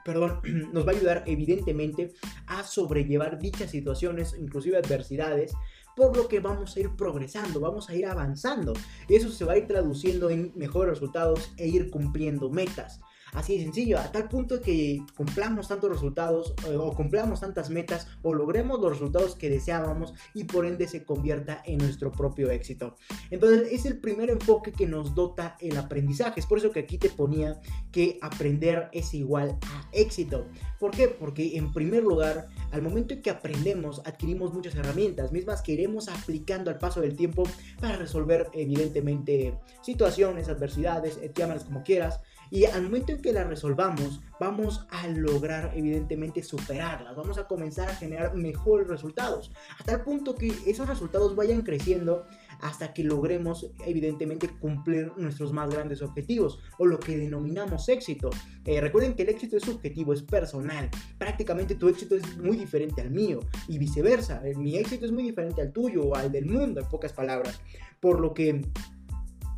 perdón, 0.03 0.39
nos 0.73 0.87
va 0.87 0.91
a 0.91 0.95
ayudar 0.95 1.23
evidentemente 1.27 2.13
a 2.47 2.63
sobrellevar 2.63 3.39
dichas 3.39 3.71
situaciones, 3.71 4.35
inclusive 4.37 4.77
adversidades, 4.77 5.53
por 5.95 6.15
lo 6.17 6.27
que 6.27 6.39
vamos 6.39 6.75
a 6.75 6.79
ir 6.79 6.89
progresando, 6.95 7.59
vamos 7.59 7.89
a 7.89 7.95
ir 7.95 8.05
avanzando. 8.05 8.73
Y 9.07 9.15
eso 9.15 9.29
se 9.29 9.45
va 9.45 9.53
a 9.53 9.57
ir 9.57 9.67
traduciendo 9.67 10.29
en 10.29 10.51
mejores 10.55 10.95
resultados 10.95 11.53
e 11.57 11.67
ir 11.67 11.89
cumpliendo 11.91 12.49
metas. 12.49 12.99
Así 13.33 13.57
de 13.57 13.63
sencillo, 13.63 13.99
a 13.99 14.11
tal 14.11 14.29
punto 14.29 14.61
que 14.61 15.03
cumplamos 15.15 15.67
tantos 15.67 15.91
resultados 15.91 16.53
eh, 16.67 16.75
o 16.75 16.93
cumplamos 16.93 17.39
tantas 17.39 17.69
metas 17.69 18.07
o 18.21 18.33
logremos 18.33 18.79
los 18.79 18.91
resultados 18.91 19.35
que 19.35 19.49
deseábamos 19.49 20.13
y 20.33 20.43
por 20.43 20.65
ende 20.65 20.87
se 20.87 21.03
convierta 21.03 21.61
en 21.65 21.79
nuestro 21.79 22.11
propio 22.11 22.51
éxito. 22.51 22.95
Entonces 23.31 23.71
es 23.71 23.85
el 23.85 23.97
primer 23.97 24.29
enfoque 24.29 24.71
que 24.71 24.87
nos 24.87 25.15
dota 25.15 25.57
el 25.59 25.77
aprendizaje. 25.77 26.39
Es 26.39 26.45
por 26.45 26.59
eso 26.59 26.71
que 26.71 26.81
aquí 26.81 26.97
te 26.97 27.09
ponía 27.09 27.59
que 27.91 28.19
aprender 28.21 28.89
es 28.91 29.13
igual 29.13 29.57
a 29.63 29.87
éxito. 29.91 30.45
¿Por 30.79 30.91
qué? 30.91 31.07
Porque 31.07 31.57
en 31.57 31.71
primer 31.71 32.03
lugar, 32.03 32.47
al 32.71 32.81
momento 32.81 33.13
en 33.13 33.21
que 33.21 33.29
aprendemos, 33.29 34.01
adquirimos 34.05 34.53
muchas 34.53 34.75
herramientas, 34.75 35.31
mismas 35.31 35.61
que 35.61 35.73
iremos 35.73 36.07
aplicando 36.09 36.69
al 36.69 36.77
paso 36.77 37.01
del 37.01 37.15
tiempo 37.15 37.43
para 37.79 37.95
resolver 37.95 38.49
evidentemente 38.53 39.57
situaciones, 39.81 40.49
adversidades, 40.49 41.19
llámalas 41.35 41.63
como 41.63 41.83
quieras, 41.83 42.19
y 42.49 42.65
al 42.65 42.83
momento 42.83 43.11
en 43.11 43.21
que 43.21 43.33
las 43.33 43.47
resolvamos, 43.47 44.21
vamos 44.39 44.85
a 44.89 45.07
lograr 45.07 45.71
evidentemente 45.75 46.43
superarlas, 46.43 47.15
vamos 47.15 47.37
a 47.37 47.47
comenzar 47.47 47.89
a 47.89 47.95
generar 47.95 48.35
mejores 48.35 48.87
resultados, 48.87 49.51
hasta 49.79 49.93
el 49.93 50.01
punto 50.01 50.35
que 50.35 50.53
esos 50.65 50.87
resultados 50.87 51.35
vayan 51.35 51.61
creciendo 51.61 52.25
hasta 52.61 52.93
que 52.93 53.03
logremos 53.03 53.69
evidentemente 53.85 54.47
cumplir 54.47 55.11
nuestros 55.17 55.51
más 55.51 55.69
grandes 55.69 56.01
objetivos 56.01 56.59
o 56.77 56.85
lo 56.85 56.99
que 56.99 57.17
denominamos 57.17 57.89
éxito. 57.89 58.29
Eh, 58.65 58.79
recuerden 58.79 59.15
que 59.15 59.23
el 59.23 59.29
éxito 59.29 59.57
es 59.57 59.63
subjetivo, 59.63 60.13
es 60.13 60.21
personal. 60.21 60.89
Prácticamente 61.17 61.75
tu 61.75 61.89
éxito 61.89 62.15
es 62.15 62.37
muy 62.37 62.55
diferente 62.55 63.01
al 63.01 63.11
mío 63.11 63.41
y 63.67 63.77
viceversa. 63.77 64.41
Eh, 64.45 64.55
mi 64.55 64.77
éxito 64.77 65.05
es 65.05 65.11
muy 65.11 65.23
diferente 65.23 65.61
al 65.61 65.73
tuyo 65.73 66.03
o 66.05 66.15
al 66.15 66.31
del 66.31 66.45
mundo, 66.45 66.79
en 66.79 66.87
pocas 66.87 67.11
palabras. 67.11 67.59
Por 67.99 68.19
lo 68.19 68.33
que 68.33 68.61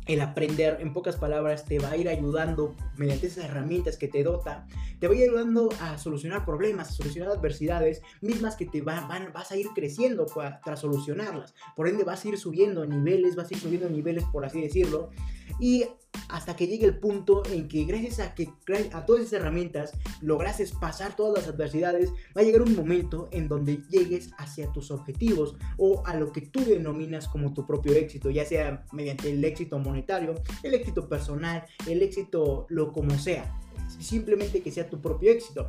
el 0.06 0.20
aprender, 0.20 0.78
en 0.80 0.92
pocas 0.92 1.16
palabras, 1.16 1.64
te 1.64 1.78
va 1.78 1.90
a 1.90 1.96
ir 1.96 2.08
ayudando 2.08 2.76
mediante 2.96 3.26
esas 3.26 3.44
herramientas 3.44 3.96
que 3.96 4.08
te 4.08 4.22
dota, 4.22 4.66
te 5.00 5.08
va 5.08 5.14
a 5.14 5.16
ir 5.16 5.24
ayudando 5.24 5.68
a 5.80 5.98
solucionar 5.98 6.44
problemas, 6.44 6.90
a 6.90 6.92
solucionar 6.92 7.30
adversidades, 7.30 8.02
mismas 8.20 8.56
que 8.56 8.66
te 8.66 8.82
van, 8.82 9.08
vas 9.32 9.50
a 9.50 9.56
ir 9.56 9.66
creciendo 9.74 10.26
tras 10.64 10.80
solucionarlas. 10.80 11.54
Por 11.74 11.88
ende, 11.88 12.04
vas 12.04 12.24
a 12.24 12.28
ir 12.28 12.38
subiendo 12.38 12.86
niveles, 12.86 13.34
vas 13.34 13.50
a 13.50 13.54
ir 13.54 13.60
subiendo 13.60 13.88
niveles, 13.88 14.24
por 14.24 14.44
así 14.44 14.60
decirlo, 14.60 15.10
y 15.58 15.84
hasta 16.28 16.56
que 16.56 16.66
llegue 16.66 16.86
el 16.86 16.98
punto 16.98 17.42
en 17.46 17.68
que 17.68 17.84
gracias 17.84 18.20
a 18.20 18.34
que 18.34 18.50
a 18.92 19.06
todas 19.06 19.22
esas 19.22 19.40
herramientas 19.40 19.92
lograses 20.20 20.72
pasar 20.72 21.16
todas 21.16 21.42
las 21.42 21.52
adversidades, 21.52 22.10
va 22.36 22.40
a 22.40 22.44
llegar 22.44 22.62
un 22.62 22.74
momento 22.74 23.28
en 23.32 23.48
donde 23.48 23.82
llegues 23.90 24.30
hacia 24.38 24.72
tus 24.72 24.90
objetivos 24.90 25.56
o 25.76 26.02
a 26.06 26.14
lo 26.14 26.32
que 26.32 26.42
tú 26.42 26.64
denominas 26.64 27.28
como 27.28 27.52
tu 27.54 27.66
propio 27.66 27.92
éxito, 27.94 28.30
ya 28.30 28.44
sea 28.44 28.84
mediante 28.92 29.30
el 29.30 29.44
éxito 29.44 29.78
monetario, 29.78 30.34
el 30.62 30.74
éxito 30.74 31.08
personal, 31.08 31.64
el 31.86 32.02
éxito 32.02 32.66
lo 32.68 32.92
como 32.92 33.18
sea, 33.18 33.58
simplemente 33.98 34.62
que 34.62 34.70
sea 34.70 34.88
tu 34.88 35.00
propio 35.00 35.30
éxito. 35.30 35.66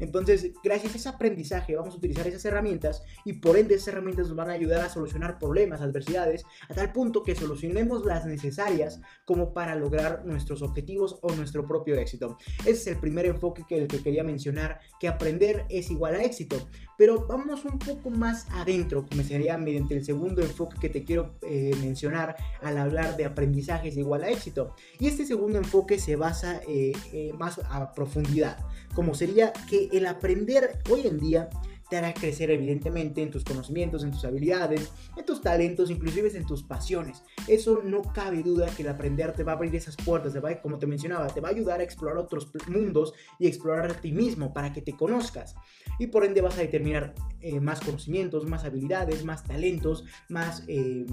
Entonces, 0.00 0.52
gracias 0.64 0.94
a 0.94 0.96
ese 0.96 1.08
aprendizaje 1.08 1.76
vamos 1.76 1.94
a 1.94 1.98
utilizar 1.98 2.26
esas 2.26 2.44
herramientas 2.44 3.02
y 3.24 3.34
por 3.34 3.56
ende 3.56 3.74
esas 3.74 3.88
herramientas 3.88 4.28
nos 4.28 4.36
van 4.36 4.50
a 4.50 4.54
ayudar 4.54 4.80
a 4.80 4.88
solucionar 4.88 5.38
problemas, 5.38 5.80
adversidades, 5.80 6.44
a 6.68 6.74
tal 6.74 6.92
punto 6.92 7.22
que 7.22 7.34
solucionemos 7.34 8.04
las 8.04 8.26
necesarias 8.26 9.00
como 9.24 9.52
para 9.52 9.74
lograr 9.74 10.24
nuestros 10.24 10.62
objetivos 10.62 11.18
o 11.22 11.32
nuestro 11.34 11.66
propio 11.66 11.96
éxito. 11.96 12.38
Ese 12.60 12.70
es 12.70 12.86
el 12.88 12.96
primer 12.98 13.26
enfoque 13.26 13.64
que, 13.68 13.86
que 13.86 14.02
quería 14.02 14.24
mencionar, 14.24 14.80
que 14.98 15.08
aprender 15.08 15.66
es 15.68 15.90
igual 15.90 16.14
a 16.14 16.24
éxito. 16.24 16.56
Pero 17.00 17.24
vamos 17.26 17.64
un 17.64 17.78
poco 17.78 18.10
más 18.10 18.46
adentro, 18.50 19.06
como 19.08 19.22
sería 19.22 19.56
mediante 19.56 19.94
el 19.94 20.04
segundo 20.04 20.42
enfoque 20.42 20.76
que 20.78 20.90
te 20.90 21.02
quiero 21.02 21.34
eh, 21.40 21.74
mencionar 21.80 22.36
al 22.60 22.76
hablar 22.76 23.16
de 23.16 23.24
aprendizaje 23.24 23.88
es 23.88 23.96
igual 23.96 24.22
a 24.22 24.28
éxito. 24.28 24.74
Y 24.98 25.06
este 25.06 25.24
segundo 25.24 25.56
enfoque 25.56 25.98
se 25.98 26.16
basa 26.16 26.60
eh, 26.68 26.92
eh, 27.14 27.32
más 27.38 27.58
a 27.70 27.94
profundidad. 27.94 28.58
como 28.94 29.14
sería 29.14 29.50
que 29.70 29.88
el 29.92 30.04
aprender 30.04 30.78
hoy 30.90 31.06
en 31.06 31.18
día 31.18 31.48
te 31.90 31.96
hará 31.96 32.14
crecer 32.14 32.50
evidentemente 32.50 33.20
en 33.20 33.30
tus 33.30 33.44
conocimientos, 33.44 34.04
en 34.04 34.12
tus 34.12 34.24
habilidades, 34.24 34.92
en 35.16 35.24
tus 35.26 35.42
talentos, 35.42 35.90
inclusive 35.90 36.30
en 36.36 36.46
tus 36.46 36.62
pasiones. 36.62 37.22
Eso 37.48 37.82
no 37.84 38.02
cabe 38.02 38.42
duda 38.42 38.68
que 38.74 38.82
el 38.82 38.88
aprender 38.88 39.32
te 39.32 39.42
va 39.42 39.52
a 39.52 39.54
abrir 39.56 39.74
esas 39.74 39.96
puertas, 39.96 40.32
te 40.32 40.40
va, 40.40 40.54
como 40.60 40.78
te 40.78 40.86
mencionaba, 40.86 41.26
te 41.26 41.40
va 41.40 41.48
a 41.48 41.52
ayudar 41.52 41.80
a 41.80 41.82
explorar 41.82 42.18
otros 42.18 42.50
mundos 42.68 43.12
y 43.38 43.46
explorar 43.46 43.90
a 43.90 44.00
ti 44.00 44.12
mismo 44.12 44.52
para 44.52 44.72
que 44.72 44.82
te 44.82 44.96
conozcas. 44.96 45.54
Y 45.98 46.06
por 46.06 46.24
ende 46.24 46.40
vas 46.40 46.56
a 46.56 46.62
determinar 46.62 47.14
eh, 47.40 47.58
más 47.58 47.80
conocimientos, 47.80 48.46
más 48.46 48.64
habilidades, 48.64 49.24
más 49.24 49.44
talentos, 49.44 50.04
más, 50.28 50.62
eh, 50.68 51.06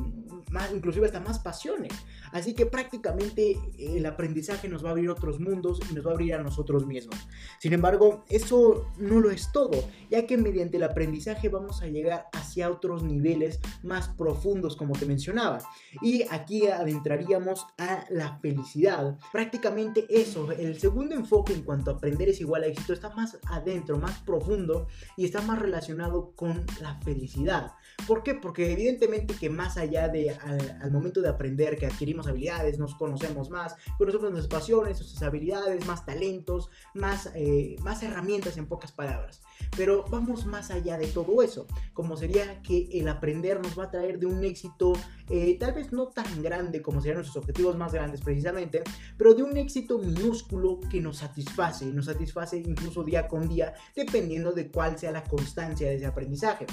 más, 0.51 0.71
inclusive 0.73 1.05
hasta 1.05 1.19
más 1.19 1.39
pasiones. 1.39 1.93
Así 2.31 2.53
que 2.53 2.65
prácticamente 2.65 3.51
eh, 3.51 3.97
el 3.97 4.05
aprendizaje 4.05 4.67
nos 4.67 4.83
va 4.83 4.89
a 4.89 4.91
abrir 4.91 5.09
otros 5.09 5.39
mundos 5.39 5.79
y 5.89 5.93
nos 5.93 6.05
va 6.05 6.11
a 6.11 6.13
abrir 6.13 6.33
a 6.33 6.43
nosotros 6.43 6.85
mismos. 6.85 7.15
Sin 7.59 7.73
embargo, 7.73 8.25
eso 8.29 8.91
no 8.97 9.19
lo 9.19 9.31
es 9.31 9.51
todo, 9.51 9.83
ya 10.09 10.27
que 10.27 10.37
mediante 10.37 10.66
el 10.75 10.83
aprendizaje 10.83 11.47
vamos 11.47 11.81
a 11.81 11.87
llegar 11.87 12.27
hacia 12.33 12.69
otros 12.69 13.03
niveles 13.03 13.61
más 13.83 14.09
profundos, 14.09 14.75
como 14.75 14.93
te 14.93 15.05
mencionaba. 15.05 15.59
Y 16.01 16.23
aquí 16.29 16.67
adentraríamos 16.67 17.65
a 17.77 18.03
la 18.09 18.37
felicidad. 18.39 19.17
Prácticamente 19.31 20.05
eso, 20.09 20.51
el 20.51 20.77
segundo 20.79 21.15
enfoque 21.15 21.53
en 21.53 21.63
cuanto 21.63 21.91
a 21.91 21.93
aprender 21.93 22.27
es 22.27 22.41
igual 22.41 22.63
a 22.63 22.67
éxito, 22.67 22.93
está 22.93 23.09
más 23.15 23.37
adentro, 23.45 23.97
más 23.97 24.19
profundo 24.19 24.87
y 25.15 25.23
está 25.23 25.41
más 25.41 25.59
relacionado 25.59 26.33
con 26.35 26.65
la 26.81 26.99
felicidad. 27.01 27.71
¿Por 28.05 28.23
qué? 28.23 28.35
Porque 28.35 28.71
evidentemente 28.71 29.35
que 29.35 29.49
más 29.49 29.77
allá 29.77 30.07
de 30.09 30.31
al, 30.31 30.91
momento 30.91 31.21
de 31.21 31.29
aprender, 31.29 31.77
que 31.77 31.85
adquirimos 31.85 32.27
habilidades, 32.27 32.79
nos 32.79 32.95
conocemos 32.95 33.49
más, 33.49 33.75
conocemos 33.97 34.31
nuestras 34.31 34.61
pasiones, 34.61 34.99
nuestras 34.99 35.23
habilidades, 35.23 35.85
más 35.85 36.05
talentos, 36.05 36.69
más, 36.93 37.31
eh, 37.35 37.75
más 37.81 38.03
herramientas 38.03 38.57
en 38.57 38.67
pocas 38.67 38.91
palabras. 38.91 39.41
Pero 39.75 40.05
vamos 40.09 40.45
más 40.45 40.56
allá 40.71 40.97
de 40.97 41.07
todo 41.07 41.41
eso, 41.41 41.67
como 41.93 42.17
sería 42.17 42.61
que 42.61 42.89
el 42.91 43.07
aprender 43.07 43.61
nos 43.61 43.77
va 43.77 43.85
a 43.85 43.91
traer 43.91 44.19
de 44.19 44.25
un 44.25 44.43
éxito 44.43 44.93
eh, 45.29 45.57
tal 45.59 45.73
vez 45.73 45.91
no 45.91 46.07
tan 46.07 46.41
grande 46.41 46.81
como 46.81 47.01
serían 47.01 47.17
nuestros 47.17 47.37
objetivos 47.37 47.77
más 47.77 47.93
grandes 47.93 48.21
precisamente, 48.21 48.83
pero 49.17 49.33
de 49.33 49.43
un 49.43 49.55
éxito 49.57 49.97
minúsculo 49.99 50.79
que 50.89 51.01
nos 51.01 51.17
satisface, 51.17 51.85
nos 51.85 52.05
satisface 52.05 52.57
incluso 52.57 53.03
día 53.03 53.27
con 53.27 53.47
día, 53.47 53.73
dependiendo 53.95 54.51
de 54.51 54.71
cuál 54.71 54.97
sea 54.97 55.11
la 55.11 55.23
constancia 55.23 55.87
de 55.87 55.95
ese 55.95 56.05
aprendizaje. 56.05 56.65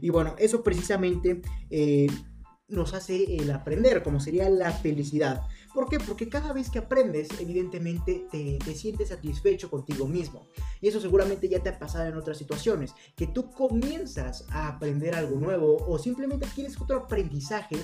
Y 0.00 0.10
bueno, 0.10 0.34
eso 0.38 0.62
precisamente... 0.62 1.42
Eh, 1.70 2.08
nos 2.68 2.94
hace 2.94 3.36
el 3.36 3.50
aprender, 3.52 4.02
como 4.02 4.18
sería 4.18 4.48
la 4.48 4.72
felicidad. 4.72 5.42
¿Por 5.76 5.90
qué? 5.90 6.00
Porque 6.00 6.30
cada 6.30 6.54
vez 6.54 6.70
que 6.70 6.78
aprendes, 6.78 7.28
evidentemente 7.38 8.26
te, 8.30 8.58
te, 8.64 8.74
sientes 8.74 9.10
satisfecho 9.10 9.68
contigo 9.68 10.08
mismo. 10.08 10.48
Y 10.80 10.88
eso 10.88 11.02
seguramente 11.02 11.50
ya 11.50 11.62
te 11.62 11.68
ha 11.68 11.78
pasado 11.78 12.08
en 12.08 12.16
otras 12.16 12.38
situaciones, 12.38 12.94
que 13.14 13.26
tú 13.26 13.50
comienzas 13.50 14.46
a 14.48 14.68
aprender 14.68 15.14
algo 15.14 15.38
nuevo 15.38 15.76
o 15.86 15.98
simplemente 15.98 16.46
quieres 16.54 16.80
otro 16.80 16.96
aprendizaje 16.96 17.76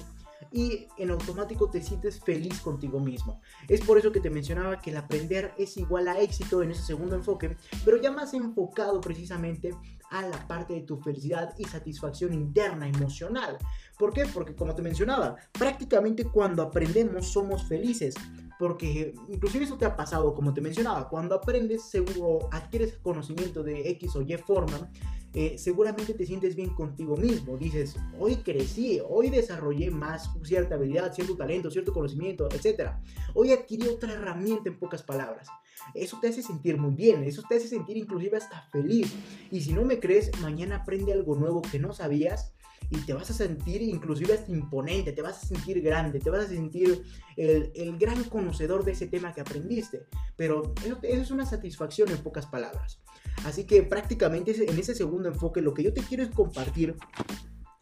y 0.51 0.87
en 0.97 1.11
automático 1.11 1.69
te 1.69 1.83
sientes 1.83 2.19
feliz 2.19 2.61
contigo 2.61 2.99
mismo. 2.99 3.43
Es 3.69 3.83
por 3.83 3.99
eso 3.99 4.11
que 4.11 4.21
te 4.21 4.31
mencionaba 4.31 4.81
que 4.81 4.89
el 4.89 4.97
aprender 4.97 5.53
es 5.59 5.77
igual 5.77 6.09
a 6.09 6.19
éxito 6.19 6.63
en 6.63 6.71
ese 6.71 6.83
segundo 6.83 7.15
enfoque, 7.15 7.59
pero 7.85 7.99
ya 7.99 8.11
más 8.11 8.33
enfocado 8.33 9.03
precisamente 9.03 9.75
a 10.11 10.23
la 10.23 10.47
parte 10.47 10.75
de 10.75 10.83
tu 10.83 10.99
felicidad 10.99 11.55
y 11.59 11.65
satisfacción 11.65 12.35
interna, 12.35 12.87
emocional. 12.87 13.59
¿Por 13.99 14.13
qué? 14.13 14.25
Porque 14.27 14.55
como 14.55 14.75
te 14.75 14.83
mencionaba, 14.83 15.37
prácticamente 15.53 16.25
cuando 16.25 16.63
aprendemos 16.63 17.27
somos 17.27 17.65
felices. 17.65 18.15
Porque 18.59 19.15
inclusive 19.29 19.65
eso 19.65 19.77
te 19.77 19.85
ha 19.85 19.97
pasado, 19.97 20.35
como 20.35 20.55
te 20.55 20.61
mencionaba, 20.61 21.09
cuando 21.09 21.35
aprendes, 21.35 21.83
seguro 21.83 22.49
adquieres 22.53 22.99
conocimiento 23.03 23.63
de 23.63 23.91
X 23.91 24.15
o 24.15 24.23
Y 24.23 24.37
forma, 24.37 24.89
eh, 25.35 25.57
seguramente 25.57 26.13
te 26.13 26.27
sientes 26.27 26.55
bien 26.55 26.71
contigo 26.75 27.17
mismo. 27.17 27.57
Dices, 27.57 27.97
hoy 28.19 28.37
crecí, 28.37 29.01
hoy 29.09 29.31
desarrollé 29.31 29.91
más 29.91 30.31
cierta 30.45 30.75
habilidad, 30.75 31.13
cierto 31.13 31.37
talento, 31.37 31.71
cierto 31.71 31.93
conocimiento, 31.93 32.49
etc. 32.51 32.93
Hoy 33.35 33.53
adquirí 33.53 33.89
otra 33.89 34.13
herramienta 34.13 34.69
en 34.69 34.79
pocas 34.79 35.03
palabras. 35.03 35.49
Eso 35.95 36.19
te 36.21 36.29
hace 36.29 36.43
sentir 36.43 36.77
muy 36.77 36.95
bien, 36.95 37.25
eso 37.25 37.43
te 37.49 37.57
hace 37.57 37.67
sentir 37.67 37.97
inclusive 37.97 38.37
hasta 38.37 38.63
feliz. 38.71 39.13
Y 39.51 39.63
si 39.63 39.73
no 39.73 39.85
me 39.85 39.99
crees, 39.99 40.31
mañana 40.41 40.77
aprende 40.77 41.13
algo 41.13 41.35
nuevo 41.35 41.63
que 41.63 41.79
no 41.79 41.93
sabías 41.93 42.53
y 42.93 42.99
te 43.07 43.15
vas 43.15 43.31
a 43.31 43.33
sentir 43.33 43.81
inclusive 43.81 44.35
hasta 44.35 44.53
imponente, 44.53 45.13
te 45.13 45.23
vas 45.23 45.43
a 45.43 45.47
sentir 45.47 45.81
grande, 45.81 46.21
te 46.21 46.29
vas 46.29 46.45
a 46.45 46.49
sentir 46.49 47.03
el, 47.39 47.73
el 47.75 47.97
gran 47.97 48.23
conocedor 48.25 48.85
de 48.85 48.93
ese 48.93 49.07
tema 49.07 49.33
que 49.33 49.41
aprendiste. 49.41 50.07
Pero 50.37 50.75
eso, 50.85 50.99
eso, 51.03 51.23
es 51.23 51.31
una 51.31 51.47
satisfacción 51.47 52.11
en 52.11 52.19
pocas 52.19 52.47
palabras. 52.47 53.01
Así 53.47 53.65
que 53.65 53.83
prácticamente 53.83 54.53
en 54.71 54.79
ese 54.79 54.95
segundo 54.95 55.29
enfoque 55.29 55.63
lo 55.63 55.73
que 55.73 55.83
yo 55.83 55.95
te 55.95 56.03
quiero 56.03 56.23
es 56.23 56.29
compartir. 56.31 56.95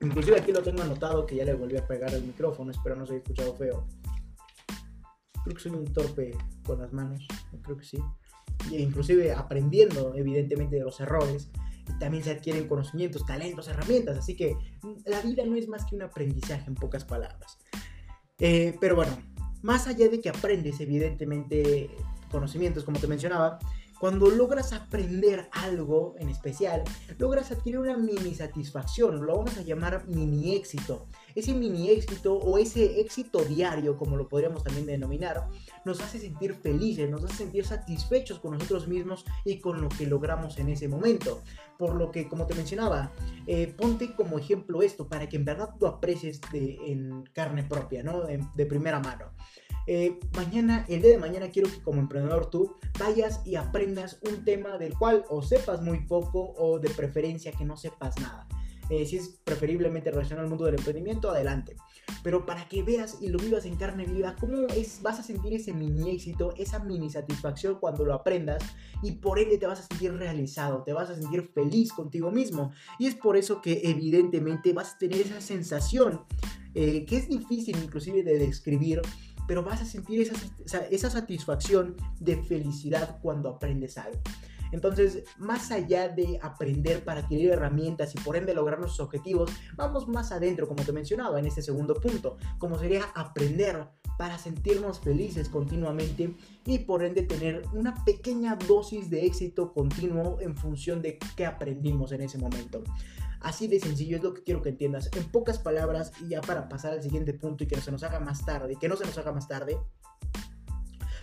Inclusive 0.00 0.38
aquí 0.38 0.52
lo 0.52 0.62
tengo 0.62 0.80
anotado 0.80 1.26
que 1.26 1.34
ya 1.34 1.44
le 1.44 1.54
volví 1.54 1.76
a 1.76 1.86
pegar 1.88 2.14
el 2.14 2.22
micrófono, 2.22 2.70
espero 2.70 2.94
no 2.94 3.04
se 3.04 3.14
haya 3.14 3.22
escuchado 3.22 3.56
feo. 3.56 3.88
Creo 5.42 5.56
que 5.56 5.60
soy 5.60 5.72
un 5.72 5.92
torpe 5.92 6.38
con 6.64 6.78
las 6.78 6.92
manos, 6.92 7.26
creo 7.62 7.76
que 7.76 7.84
sí. 7.84 7.98
E 8.70 8.80
inclusive 8.80 9.32
aprendiendo 9.32 10.14
evidentemente 10.14 10.76
de 10.76 10.84
los 10.84 11.00
errores 11.00 11.50
también 11.98 12.24
se 12.24 12.30
adquieren 12.30 12.68
conocimientos, 12.68 13.26
talentos, 13.26 13.68
herramientas. 13.68 14.18
Así 14.18 14.36
que 14.36 14.56
la 15.04 15.20
vida 15.20 15.44
no 15.44 15.56
es 15.56 15.68
más 15.68 15.84
que 15.84 15.96
un 15.96 16.02
aprendizaje 16.02 16.64
en 16.66 16.74
pocas 16.74 17.04
palabras. 17.04 17.58
Eh, 18.38 18.76
pero 18.80 18.96
bueno, 18.96 19.12
más 19.62 19.86
allá 19.86 20.08
de 20.08 20.20
que 20.20 20.30
aprendes 20.30 20.80
evidentemente 20.80 21.90
conocimientos, 22.30 22.84
como 22.84 22.98
te 22.98 23.06
mencionaba, 23.06 23.58
cuando 24.00 24.30
logras 24.30 24.72
aprender 24.72 25.50
algo 25.52 26.14
en 26.18 26.30
especial, 26.30 26.82
logras 27.18 27.50
adquirir 27.50 27.80
una 27.80 27.98
mini 27.98 28.34
satisfacción, 28.34 29.26
lo 29.26 29.36
vamos 29.36 29.58
a 29.58 29.62
llamar 29.62 30.08
mini 30.08 30.54
éxito. 30.54 31.06
Ese 31.34 31.52
mini 31.52 31.90
éxito 31.90 32.34
o 32.34 32.56
ese 32.56 32.98
éxito 32.98 33.44
diario, 33.44 33.98
como 33.98 34.16
lo 34.16 34.26
podríamos 34.26 34.64
también 34.64 34.86
denominar, 34.86 35.48
nos 35.84 36.00
hace 36.00 36.18
sentir 36.18 36.54
felices, 36.54 37.10
nos 37.10 37.24
hace 37.24 37.36
sentir 37.36 37.64
satisfechos 37.64 38.38
con 38.38 38.52
nosotros 38.52 38.88
mismos 38.88 39.24
y 39.44 39.60
con 39.60 39.80
lo 39.80 39.88
que 39.88 40.06
logramos 40.06 40.58
en 40.58 40.68
ese 40.68 40.88
momento. 40.88 41.42
Por 41.78 41.94
lo 41.94 42.10
que, 42.10 42.28
como 42.28 42.46
te 42.46 42.54
mencionaba, 42.54 43.12
eh, 43.46 43.74
ponte 43.76 44.14
como 44.14 44.38
ejemplo 44.38 44.82
esto 44.82 45.08
para 45.08 45.28
que 45.28 45.36
en 45.36 45.44
verdad 45.44 45.70
tú 45.78 45.86
aprecies 45.86 46.40
de, 46.52 46.78
en 46.86 47.24
carne 47.32 47.64
propia, 47.64 48.02
¿no? 48.02 48.22
de 48.22 48.66
primera 48.66 49.00
mano. 49.00 49.32
Eh, 49.86 50.20
mañana, 50.36 50.84
el 50.88 51.02
día 51.02 51.10
de 51.10 51.18
mañana 51.18 51.50
quiero 51.50 51.70
que 51.70 51.82
como 51.82 52.00
emprendedor 52.00 52.50
tú 52.50 52.76
vayas 52.98 53.40
y 53.44 53.56
aprendas 53.56 54.20
un 54.22 54.44
tema 54.44 54.78
del 54.78 54.96
cual 54.96 55.24
o 55.28 55.42
sepas 55.42 55.82
muy 55.82 56.06
poco 56.06 56.54
o 56.56 56.78
de 56.78 56.90
preferencia 56.90 57.52
que 57.52 57.64
no 57.64 57.76
sepas 57.76 58.16
nada. 58.20 58.46
Eh, 58.88 59.06
si 59.06 59.16
es 59.16 59.40
preferiblemente 59.42 60.10
relacionado 60.10 60.44
al 60.44 60.50
mundo 60.50 60.64
del 60.64 60.76
emprendimiento, 60.76 61.30
adelante. 61.30 61.76
Pero 62.22 62.46
para 62.46 62.68
que 62.68 62.82
veas 62.82 63.18
y 63.20 63.28
lo 63.28 63.38
vivas 63.38 63.64
en 63.64 63.76
carne 63.76 64.04
viva, 64.04 64.36
cómo 64.38 64.66
es, 64.68 65.00
vas 65.02 65.18
a 65.18 65.22
sentir 65.22 65.54
ese 65.54 65.72
mini 65.72 66.10
éxito, 66.10 66.54
esa 66.56 66.78
mini 66.78 67.10
satisfacción 67.10 67.76
cuando 67.80 68.04
lo 68.04 68.14
aprendas 68.14 68.62
y 69.02 69.12
por 69.12 69.38
ende 69.38 69.58
te 69.58 69.66
vas 69.66 69.80
a 69.80 69.86
sentir 69.86 70.12
realizado, 70.12 70.82
te 70.82 70.92
vas 70.92 71.10
a 71.10 71.14
sentir 71.14 71.50
feliz 71.54 71.92
contigo 71.92 72.30
mismo. 72.30 72.72
Y 72.98 73.06
es 73.06 73.14
por 73.14 73.36
eso 73.36 73.60
que 73.60 73.82
evidentemente 73.84 74.72
vas 74.72 74.94
a 74.94 74.98
tener 74.98 75.20
esa 75.20 75.40
sensación 75.40 76.22
eh, 76.74 77.04
que 77.04 77.16
es 77.16 77.28
difícil 77.28 77.76
inclusive 77.82 78.22
de 78.22 78.38
describir 78.38 79.02
pero 79.50 79.64
vas 79.64 79.82
a 79.82 79.84
sentir 79.84 80.20
esa, 80.20 80.84
esa 80.92 81.10
satisfacción 81.10 81.96
de 82.20 82.36
felicidad 82.36 83.18
cuando 83.20 83.48
aprendes 83.48 83.98
algo. 83.98 84.20
Entonces, 84.72 85.24
más 85.38 85.70
allá 85.70 86.08
de 86.08 86.38
aprender 86.42 87.04
para 87.04 87.20
adquirir 87.20 87.50
herramientas 87.50 88.14
y 88.14 88.18
por 88.20 88.36
ende 88.36 88.54
lograr 88.54 88.78
nuestros 88.78 89.06
objetivos, 89.06 89.50
vamos 89.76 90.08
más 90.08 90.32
adentro, 90.32 90.68
como 90.68 90.84
te 90.84 90.92
mencionaba 90.92 91.38
en 91.38 91.46
este 91.46 91.62
segundo 91.62 91.94
punto, 91.94 92.36
como 92.58 92.78
sería 92.78 93.04
aprender 93.14 93.88
para 94.16 94.38
sentirnos 94.38 95.00
felices 95.00 95.48
continuamente 95.48 96.36
y 96.66 96.80
por 96.80 97.02
ende 97.02 97.22
tener 97.22 97.62
una 97.72 98.04
pequeña 98.04 98.56
dosis 98.56 99.08
de 99.08 99.24
éxito 99.24 99.72
continuo 99.72 100.38
en 100.40 100.56
función 100.56 101.00
de 101.00 101.18
qué 101.36 101.46
aprendimos 101.46 102.12
en 102.12 102.20
ese 102.20 102.38
momento. 102.38 102.82
Así 103.40 103.66
de 103.66 103.80
sencillo 103.80 104.18
es 104.18 104.22
lo 104.22 104.34
que 104.34 104.42
quiero 104.42 104.60
que 104.60 104.68
entiendas. 104.68 105.10
En 105.16 105.24
pocas 105.24 105.58
palabras, 105.58 106.12
y 106.20 106.28
ya 106.28 106.42
para 106.42 106.68
pasar 106.68 106.92
al 106.92 107.02
siguiente 107.02 107.32
punto 107.32 107.64
y 107.64 107.66
que 107.66 107.76
no 107.76 107.82
se 107.82 107.90
nos 107.90 108.02
haga 108.02 108.20
más 108.20 108.44
tarde, 108.44 108.76
que 108.78 108.88
no 108.88 108.96
se 108.96 109.06
nos 109.06 109.16
haga 109.16 109.32
más 109.32 109.48
tarde, 109.48 109.78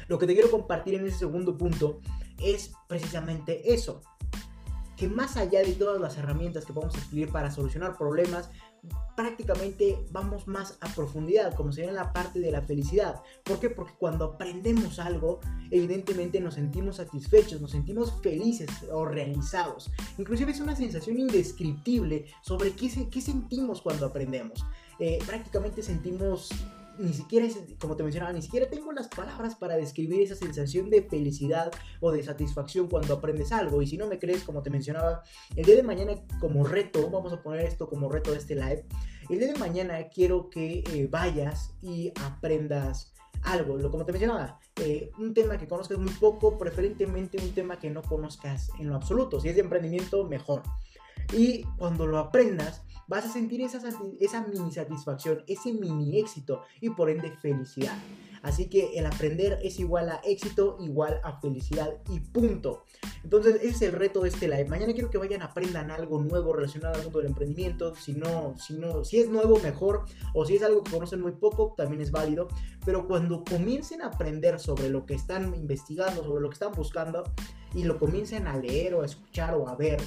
lo 0.08 0.18
que 0.18 0.26
te 0.26 0.34
quiero 0.34 0.50
compartir 0.50 0.96
en 0.96 1.06
ese 1.06 1.20
segundo 1.20 1.58
punto 1.58 2.00
es 2.42 2.72
precisamente 2.88 3.74
eso. 3.74 4.02
Que 4.96 5.08
más 5.08 5.38
allá 5.38 5.60
de 5.60 5.74
todas 5.74 6.02
las 6.02 6.18
herramientas 6.18 6.66
que 6.66 6.74
podemos 6.74 6.96
adquirir 6.96 7.32
para 7.32 7.52
solucionar 7.52 7.98
problemas, 7.98 8.50
prácticamente 9.16 10.06
vamos 10.12 10.48
más 10.48 10.78
a 10.82 10.94
profundidad, 10.94 11.54
como 11.56 11.72
sería 11.72 11.92
la 11.92 12.14
parte 12.14 12.40
de 12.40 12.52
la 12.52 12.62
felicidad. 12.62 13.22
¿Por 13.44 13.60
qué? 13.60 13.70
Porque 13.70 13.94
cuando 13.98 14.26
aprendemos 14.26 15.00
algo, 15.00 15.40
evidentemente 15.72 16.40
nos 16.40 16.56
sentimos 16.56 16.98
satisfechos, 16.98 17.62
nos 17.62 17.72
sentimos 17.72 18.14
felices 18.22 18.70
o 18.92 19.06
realizados. 19.06 19.92
Inclusive 20.18 20.52
es 20.52 20.60
una 20.60 20.76
sensación 20.76 21.20
indescriptible 21.20 22.26
sobre 22.42 22.72
qué, 22.72 23.10
qué 23.10 23.22
sentimos 23.22 23.82
cuando 23.82 24.06
aprendemos. 24.06 24.66
Eh, 25.00 25.20
prácticamente 25.26 25.82
sentimos 25.82 26.50
ni 27.00 27.14
siquiera, 27.14 27.46
es, 27.46 27.58
como 27.80 27.96
te 27.96 28.04
mencionaba, 28.04 28.34
ni 28.34 28.42
siquiera 28.42 28.70
tengo 28.70 28.92
las 28.92 29.08
palabras 29.08 29.56
para 29.56 29.76
describir 29.76 30.22
esa 30.22 30.36
sensación 30.36 30.90
de 30.90 31.04
felicidad 31.04 31.72
o 32.00 32.12
de 32.12 32.24
satisfacción 32.24 32.88
cuando 32.88 33.16
aprendes 33.16 33.52
algo. 33.52 33.82
Y 33.82 33.88
si 33.88 33.98
no 33.98 34.08
me 34.08 34.20
crees, 34.20 34.44
como 34.44 34.64
te 34.64 34.70
mencionaba, 34.70 35.24
el 35.56 35.66
día 35.66 35.76
de 35.76 35.84
mañana 35.84 36.14
como 36.40 36.64
reto, 36.64 37.10
vamos 37.10 37.34
a 37.34 37.42
poner 37.42 37.66
esto 37.66 37.88
como 37.88 38.10
reto 38.10 38.32
de 38.32 38.38
este 38.38 38.56
live, 38.56 38.86
el 39.30 39.40
día 39.40 39.54
de 39.54 39.60
mañana 39.60 40.08
quiero 40.08 40.50
que 40.50 40.84
eh, 40.94 41.08
vayas 41.10 41.76
y 41.82 42.12
aprendas 42.24 43.14
algo, 43.44 43.78
como 43.92 44.06
te 44.06 44.12
mencionaba, 44.12 44.60
eh, 44.78 45.12
un 45.18 45.34
tema 45.34 45.58
que 45.58 45.68
conozcas 45.68 45.98
muy 45.98 46.12
poco, 46.14 46.58
preferentemente 46.58 47.38
un 47.42 47.54
tema 47.54 47.80
que 47.80 47.90
no 47.90 48.02
conozcas 48.02 48.70
en 48.80 48.90
lo 48.90 48.96
absoluto. 48.96 49.40
Si 49.40 49.50
es 49.50 49.56
de 49.56 49.62
emprendimiento, 49.62 50.28
mejor. 50.28 50.64
Y 51.34 51.64
cuando 51.78 52.08
lo 52.08 52.18
aprendas, 52.20 52.84
vas 53.08 53.26
a 53.26 53.32
sentir 53.32 53.62
esa, 53.62 53.80
esa 54.20 54.48
mini 54.48 54.72
satisfacción, 54.72 55.44
ese 55.48 55.74
mini 55.74 56.20
éxito 56.20 56.62
y 56.82 56.90
por 56.90 57.10
ende 57.10 57.32
felicidad. 57.32 57.98
Así 58.44 58.70
que 58.70 58.98
el 58.98 59.06
aprender 59.06 59.60
es 59.64 59.80
igual 59.80 60.10
a 60.10 60.22
éxito, 60.24 60.78
igual 60.80 61.20
a 61.24 61.40
felicidad 61.40 61.98
y 62.10 62.20
punto. 62.20 62.86
Entonces 63.24 63.56
ese 63.56 63.68
es 63.68 63.82
el 63.82 63.92
reto 63.94 64.22
de 64.22 64.30
este 64.30 64.48
live. 64.48 64.66
Mañana 64.66 64.94
quiero 64.94 65.10
que 65.10 65.18
vayan, 65.18 65.42
aprendan 65.42 65.92
algo 65.92 66.22
nuevo 66.22 66.54
relacionado 66.54 66.96
al 66.96 67.04
mundo 67.04 67.20
del 67.20 67.28
emprendimiento. 67.28 67.96
Si 67.96 68.14
no, 68.14 68.56
si 68.58 68.76
no, 68.76 69.04
si 69.04 69.20
es 69.20 69.30
nuevo, 69.30 69.60
mejor. 69.60 70.06
O 70.34 70.46
si 70.46 70.56
es 70.56 70.64
algo 70.64 70.84
que 70.84 70.92
conocen 70.92 71.22
muy 71.22 71.34
poco, 71.34 71.74
también 71.76 72.02
es 72.02 72.12
válido. 72.12 72.48
Pero 72.86 73.08
cuando 73.08 73.44
comiencen 73.44 74.02
a 74.02 74.08
aprender 74.08 74.60
sobre 74.60 74.90
lo 74.90 75.06
que 75.06 75.16
están 75.16 75.54
investigando, 75.56 76.24
sobre 76.24 76.42
lo 76.42 76.50
que 76.50 76.54
están 76.54 76.72
buscando, 76.72 77.24
y 77.74 77.84
lo 77.84 78.00
comiencen 78.00 78.48
a 78.48 78.58
leer 78.58 78.96
o 78.96 79.02
a 79.02 79.06
escuchar 79.06 79.56
o 79.56 79.68
a 79.68 79.76
ver, 79.76 80.00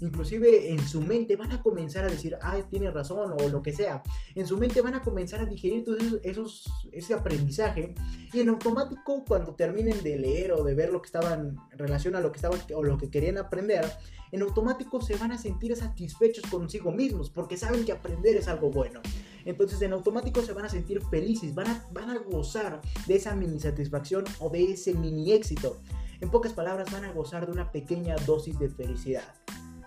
inclusive 0.00 0.70
en 0.70 0.86
su 0.86 1.00
mente 1.00 1.36
van 1.36 1.52
a 1.52 1.62
comenzar 1.62 2.04
a 2.04 2.08
decir, 2.08 2.36
ah, 2.42 2.58
tiene 2.68 2.90
razón 2.90 3.32
o 3.32 3.48
lo 3.48 3.62
que 3.62 3.72
sea. 3.72 4.02
En 4.34 4.46
su 4.46 4.56
mente 4.56 4.80
van 4.80 4.94
a 4.94 5.02
comenzar 5.02 5.40
a 5.40 5.46
digerir 5.46 5.84
todo 5.84 5.96
esos, 6.22 6.64
ese 6.92 7.14
aprendizaje 7.14 7.94
y 8.32 8.40
en 8.40 8.48
automático 8.48 9.24
cuando 9.26 9.54
terminen 9.54 10.02
de 10.02 10.18
leer 10.18 10.52
o 10.52 10.64
de 10.64 10.74
ver 10.74 10.92
lo 10.92 11.00
que 11.00 11.06
estaban 11.06 11.56
en 11.72 11.78
relación 11.78 12.16
a 12.16 12.20
lo 12.20 12.30
que 12.30 12.36
estaban 12.36 12.60
o 12.74 12.82
lo 12.82 12.98
que 12.98 13.10
querían 13.10 13.38
aprender, 13.38 13.84
en 14.32 14.42
automático 14.42 15.00
se 15.00 15.16
van 15.16 15.32
a 15.32 15.38
sentir 15.38 15.74
satisfechos 15.76 16.44
consigo 16.50 16.90
mismos 16.92 17.30
porque 17.30 17.56
saben 17.56 17.84
que 17.84 17.92
aprender 17.92 18.36
es 18.36 18.48
algo 18.48 18.70
bueno. 18.70 19.00
Entonces 19.44 19.80
en 19.82 19.92
automático 19.92 20.42
se 20.42 20.52
van 20.52 20.64
a 20.64 20.68
sentir 20.68 21.00
felices, 21.02 21.54
van 21.54 21.68
a, 21.68 21.86
van 21.92 22.10
a 22.10 22.18
gozar 22.18 22.80
de 23.06 23.14
esa 23.14 23.34
mini 23.36 23.60
satisfacción 23.60 24.24
o 24.40 24.50
de 24.50 24.72
ese 24.72 24.92
mini 24.94 25.32
éxito. 25.32 25.80
En 26.20 26.30
pocas 26.30 26.52
palabras 26.52 26.90
van 26.90 27.04
a 27.04 27.12
gozar 27.12 27.46
de 27.46 27.52
una 27.52 27.70
pequeña 27.70 28.16
dosis 28.26 28.58
de 28.58 28.68
felicidad 28.68 29.34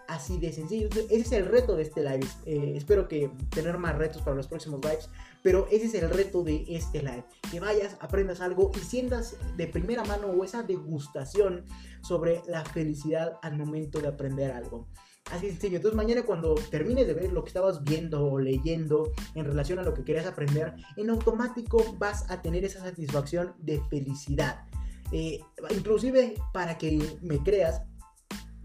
así 0.09 0.37
de 0.39 0.51
sencillo. 0.51 0.89
Ese 0.89 1.15
es 1.15 1.31
el 1.31 1.45
reto 1.45 1.75
de 1.75 1.83
este 1.83 2.01
live. 2.01 2.27
Eh, 2.45 2.73
espero 2.75 3.07
que 3.07 3.31
tener 3.49 3.77
más 3.77 3.97
retos 3.97 4.21
para 4.21 4.35
los 4.35 4.47
próximos 4.47 4.81
lives. 4.83 5.09
Pero 5.41 5.67
ese 5.71 5.85
es 5.85 5.93
el 5.93 6.09
reto 6.09 6.43
de 6.43 6.65
este 6.67 7.01
live. 7.01 7.23
Que 7.49 7.59
vayas, 7.59 7.95
aprendas 8.01 8.41
algo 8.41 8.71
y 8.75 8.79
sientas 8.79 9.37
de 9.55 9.67
primera 9.67 10.03
mano 10.03 10.27
o 10.27 10.43
esa 10.43 10.63
degustación 10.63 11.65
sobre 12.01 12.41
la 12.47 12.65
felicidad 12.65 13.37
al 13.41 13.57
momento 13.57 14.01
de 14.01 14.07
aprender 14.07 14.51
algo. 14.51 14.87
Así 15.31 15.45
de 15.45 15.51
sencillo. 15.51 15.77
Entonces 15.77 15.95
mañana 15.95 16.23
cuando 16.23 16.55
termines 16.55 17.05
de 17.05 17.13
ver 17.13 17.31
lo 17.31 17.43
que 17.43 17.49
estabas 17.49 17.83
viendo 17.83 18.25
o 18.25 18.39
leyendo 18.39 19.11
en 19.35 19.45
relación 19.45 19.77
a 19.77 19.83
lo 19.83 19.93
que 19.93 20.03
querías 20.03 20.25
aprender, 20.25 20.73
en 20.97 21.09
automático 21.11 21.95
vas 21.99 22.29
a 22.31 22.41
tener 22.41 22.65
esa 22.65 22.79
satisfacción 22.79 23.53
de 23.59 23.79
felicidad. 23.89 24.65
Eh, 25.11 25.39
inclusive 25.71 26.35
para 26.53 26.77
que 26.77 27.17
me 27.21 27.39
creas, 27.39 27.81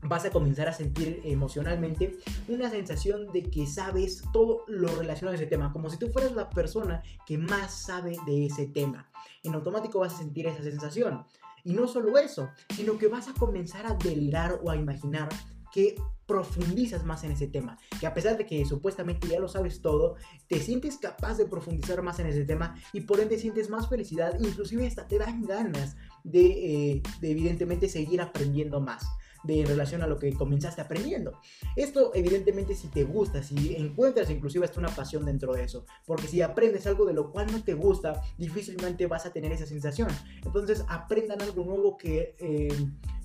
vas 0.05 0.25
a 0.25 0.31
comenzar 0.31 0.69
a 0.69 0.73
sentir 0.73 1.21
emocionalmente 1.25 2.19
una 2.49 2.71
sensación 2.71 3.33
de 3.33 3.43
que 3.43 3.67
sabes 3.67 4.23
todo 4.33 4.65
lo 4.69 4.89
relacionado 4.97 5.33
a 5.33 5.37
ese 5.37 5.47
tema, 5.47 5.73
como 5.73 5.91
si 5.91 5.99
tú 5.99 6.09
fueras 6.09 6.33
la 6.33 6.51
persona 6.51 7.03
que 7.27 7.39
más 7.39 7.73
sabe 7.73 8.17
de 8.27 8.47
ese 8.47 8.67
tema. 8.67 9.11
En 9.43 9.55
automático 9.55 10.01
vas 10.01 10.15
a 10.15 10.19
sentir 10.19 10.47
esa 10.47 10.63
sensación. 10.63 11.25
Y 11.65 11.73
no 11.73 11.89
solo 11.89 12.19
eso, 12.19 12.51
sino 12.75 12.99
que 12.99 13.09
vas 13.09 13.29
a 13.29 13.35
comenzar 13.35 13.87
a 13.87 13.95
delirar 13.95 14.61
o 14.63 14.71
a 14.71 14.77
imaginar 14.77 15.29
que 15.73 15.95
profundizas 16.27 17.05
más 17.05 17.25
en 17.25 17.33
ese 17.33 17.49
tema, 17.49 17.79
que 17.99 18.07
a 18.07 18.15
pesar 18.15 18.39
de 18.39 18.47
que 18.47 18.65
supuestamente 18.65 19.29
ya 19.29 19.41
lo 19.41 19.49
sabes 19.49 19.83
todo, 19.83 20.17
te 20.47 20.61
sientes 20.61 20.99
capaz 20.99 21.37
de 21.37 21.47
profundizar 21.47 22.01
más 22.03 22.19
en 22.19 22.27
ese 22.27 22.45
tema 22.45 22.77
y 22.93 23.01
por 23.01 23.21
ende 23.21 23.39
sientes 23.39 23.69
más 23.69 23.89
felicidad, 23.89 24.39
inclusive 24.41 24.87
hasta 24.87 25.09
te 25.09 25.19
dan 25.19 25.43
ganas 25.43 25.97
de, 26.23 26.93
eh, 26.93 27.03
de 27.21 27.31
evidentemente 27.31 27.89
seguir 27.89 28.21
aprendiendo 28.21 28.81
más 28.81 29.05
de 29.45 29.65
relación 29.65 30.03
a 30.03 30.07
lo 30.07 30.19
que 30.19 30.33
comenzaste 30.33 30.81
aprendiendo. 30.81 31.39
Esto 31.77 32.13
evidentemente 32.15 32.75
si 32.75 32.89
te 32.89 33.05
gusta, 33.05 33.43
si 33.43 33.77
encuentras 33.77 34.31
inclusive 34.31 34.65
hasta 34.65 34.81
una 34.81 34.89
pasión 34.89 35.25
dentro 35.25 35.53
de 35.53 35.65
eso, 35.65 35.87
porque 36.07 36.27
si 36.27 36.43
aprendes 36.43 36.87
algo 36.87 37.05
de 37.05 37.15
lo 37.15 37.31
cual 37.31 37.47
no 37.53 37.63
te 37.63 37.75
gusta, 37.75 38.23
difícilmente 38.39 39.07
vas 39.07 39.27
a 39.27 39.33
tener 39.33 39.53
esa 39.53 39.67
sensación. 39.67 40.09
Entonces 40.45 40.85
aprendan 40.89 41.41
algo 41.43 41.65
nuevo 41.65 41.97
que... 41.97 42.35
Eh, 42.39 42.69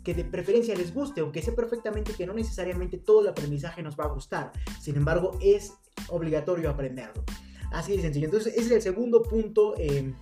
que 0.03 0.13
de 0.13 0.23
preferencia 0.23 0.73
les 0.75 0.93
guste, 0.93 1.19
aunque 1.19 1.41
sé 1.41 1.51
perfectamente 1.51 2.13
que 2.13 2.25
no 2.25 2.33
necesariamente 2.33 2.97
todo 2.97 3.21
el 3.21 3.27
aprendizaje 3.27 3.83
nos 3.83 3.99
va 3.99 4.05
a 4.05 4.07
gustar. 4.07 4.53
Sin 4.79 4.95
embargo, 4.95 5.37
es 5.41 5.73
obligatorio 6.07 6.69
aprenderlo. 6.69 7.23
Así 7.71 7.95
de 7.95 8.01
sencillo. 8.01 8.25
Entonces, 8.25 8.53
ese 8.53 8.65
es 8.65 8.71
el 8.71 8.81
segundo 8.81 9.21
punto 9.21 9.75
eh, 9.77 10.13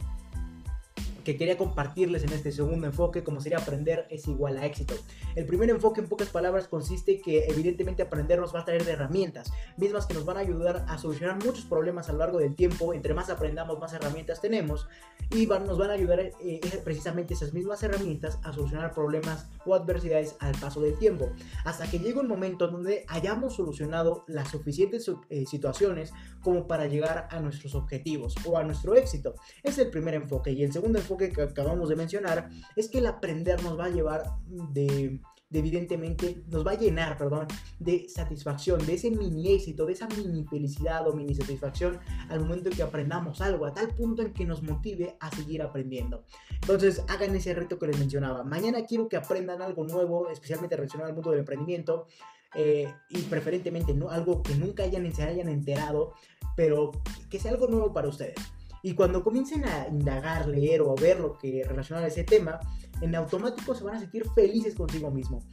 que 1.28 1.36
quería 1.36 1.58
compartirles 1.58 2.24
en 2.24 2.32
este 2.32 2.54
segundo 2.54 2.88
enfoque, 2.88 3.22
como 3.22 3.42
sería 3.42 3.58
aprender 3.58 4.08
es 4.10 4.30
igual 4.30 4.58
a 4.58 4.66
éxito. 4.66 4.96
El 5.36 5.46
primer 5.46 5.70
enfoque, 5.70 6.00
en 6.00 6.08
pocas 6.08 6.30
palabras, 6.30 6.70
consiste 6.70 7.20
que 7.20 7.48
evidentemente 7.50 8.02
aprender 8.02 8.40
nos 8.40 8.56
va 8.56 8.62
a 8.62 8.66
traer 8.66 8.86
de 8.86 8.94
herramientas, 8.94 9.52
mismas 9.76 10.06
que 10.06 10.14
nos 10.14 10.24
van 10.24 10.38
a 10.38 10.40
ayudar 10.40 10.86
a 10.88 10.98
solucionar 10.98 11.36
muchos 11.44 11.66
problemas 11.66 12.08
a 12.08 12.14
lo 12.14 12.20
largo 12.20 12.40
del 12.40 12.56
tiempo. 12.56 12.94
Entre 12.94 13.14
más 13.14 13.30
aprendamos, 13.30 13.78
más 13.78 13.92
herramientas 13.92 14.40
tenemos 14.40 14.88
y 15.30 15.48
nos 15.48 15.78
van 15.78 15.90
a 15.90 15.94
ayudar 15.96 16.22
eh, 16.22 16.62
precisamente 16.86 17.34
esas 17.34 17.54
mismas 17.54 17.84
herramientas 17.84 18.40
a 18.44 18.54
solucionar 18.54 18.94
problemas 18.94 19.50
o 19.66 19.76
adversidades 19.76 20.38
al 20.40 20.56
paso 20.58 20.80
del 20.80 20.98
tiempo. 20.98 21.30
Hasta 21.66 21.92
que 21.92 22.00
llegue 22.00 22.20
un 22.20 22.30
momento 22.30 22.70
donde 22.70 23.04
hayamos 23.10 23.58
solucionado 23.58 24.24
las 24.28 24.48
suficientes 24.48 25.12
eh, 25.30 25.46
situaciones 25.46 26.14
como 26.42 26.68
para 26.68 26.88
llegar 26.88 27.28
a 27.30 27.42
nuestros 27.42 27.76
objetivos 27.76 28.34
o 28.46 28.58
a 28.58 28.64
nuestro 28.64 28.96
éxito. 28.96 29.36
Es 29.62 29.78
el 29.78 29.90
primer 29.90 30.14
enfoque. 30.14 30.54
Y 30.54 30.64
el 30.64 30.72
segundo 30.72 31.00
enfoque 31.00 31.17
que 31.18 31.42
acabamos 31.42 31.90
de 31.90 31.96
mencionar 31.96 32.50
es 32.76 32.90
que 32.90 33.00
el 33.00 33.08
aprender 33.08 33.62
nos 33.64 33.78
va 33.80 33.86
a 33.86 33.90
llevar 33.90 34.24
de, 34.48 35.20
evidentemente, 35.52 36.44
nos 36.48 36.66
va 36.66 36.72
a 36.72 36.78
llenar, 36.78 37.18
perdón, 37.18 37.48
de 37.80 38.08
satisfacción, 38.10 38.86
de 38.86 38.94
ese 38.94 39.12
mini 39.12 39.54
éxito, 39.54 39.86
de 39.86 39.94
esa 39.94 40.08
mini 40.08 40.46
felicidad 40.46 41.08
o 41.08 41.14
mini 41.14 41.34
satisfacción 41.34 42.00
al 42.30 42.42
momento 42.42 42.70
en 42.70 42.76
que 42.76 42.84
aprendamos 42.84 43.40
algo, 43.42 43.66
a 43.66 43.74
tal 43.74 43.90
punto 43.90 44.22
en 44.22 44.34
que 44.34 44.46
nos 44.46 44.62
motive 44.62 45.16
a 45.20 45.30
seguir 45.32 45.62
aprendiendo. 45.62 46.24
Entonces, 46.62 47.04
hagan 47.08 47.36
ese 47.36 47.54
reto 47.54 47.80
que 47.80 47.88
les 47.88 48.00
mencionaba. 48.00 48.44
Mañana 48.44 48.86
quiero 48.86 49.08
que 49.08 49.16
aprendan 49.16 49.62
algo 49.62 49.86
nuevo, 49.86 50.30
especialmente 50.30 50.76
relacionado 50.76 51.10
al 51.10 51.16
mundo 51.16 51.32
del 51.32 51.40
emprendimiento. 51.40 52.08
Eh, 52.56 52.92
y 53.10 53.22
preferentemente 53.24 53.94
no 53.94 54.10
algo 54.10 54.42
que 54.42 54.56
nunca 54.56 54.84
hayan, 54.84 55.14
se 55.14 55.22
hayan 55.22 55.50
enterado, 55.50 56.14
pero 56.56 56.92
que 57.30 57.40
sea 57.40 57.52
algo 57.52 57.68
nuevo 57.68 57.94
para 57.94 58.08
ustedes. 58.08 58.36
Y 58.84 58.94
cuando 58.94 59.24
comiencen 59.24 59.66
a 59.66 59.88
indagar, 59.88 60.48
leer 60.48 60.82
o 60.82 60.96
ver 60.96 61.20
lo 61.20 61.38
que 61.38 61.64
relaciona 61.68 62.02
a 62.02 62.08
ese 62.08 62.24
tema, 62.24 62.60
en 63.02 63.16
automático 63.16 63.76
se 63.76 63.84
van 63.84 63.96
a 63.96 64.00
sentir 64.00 64.26
felices 64.36 64.76
consigo 64.76 65.12
mismo. 65.12 65.44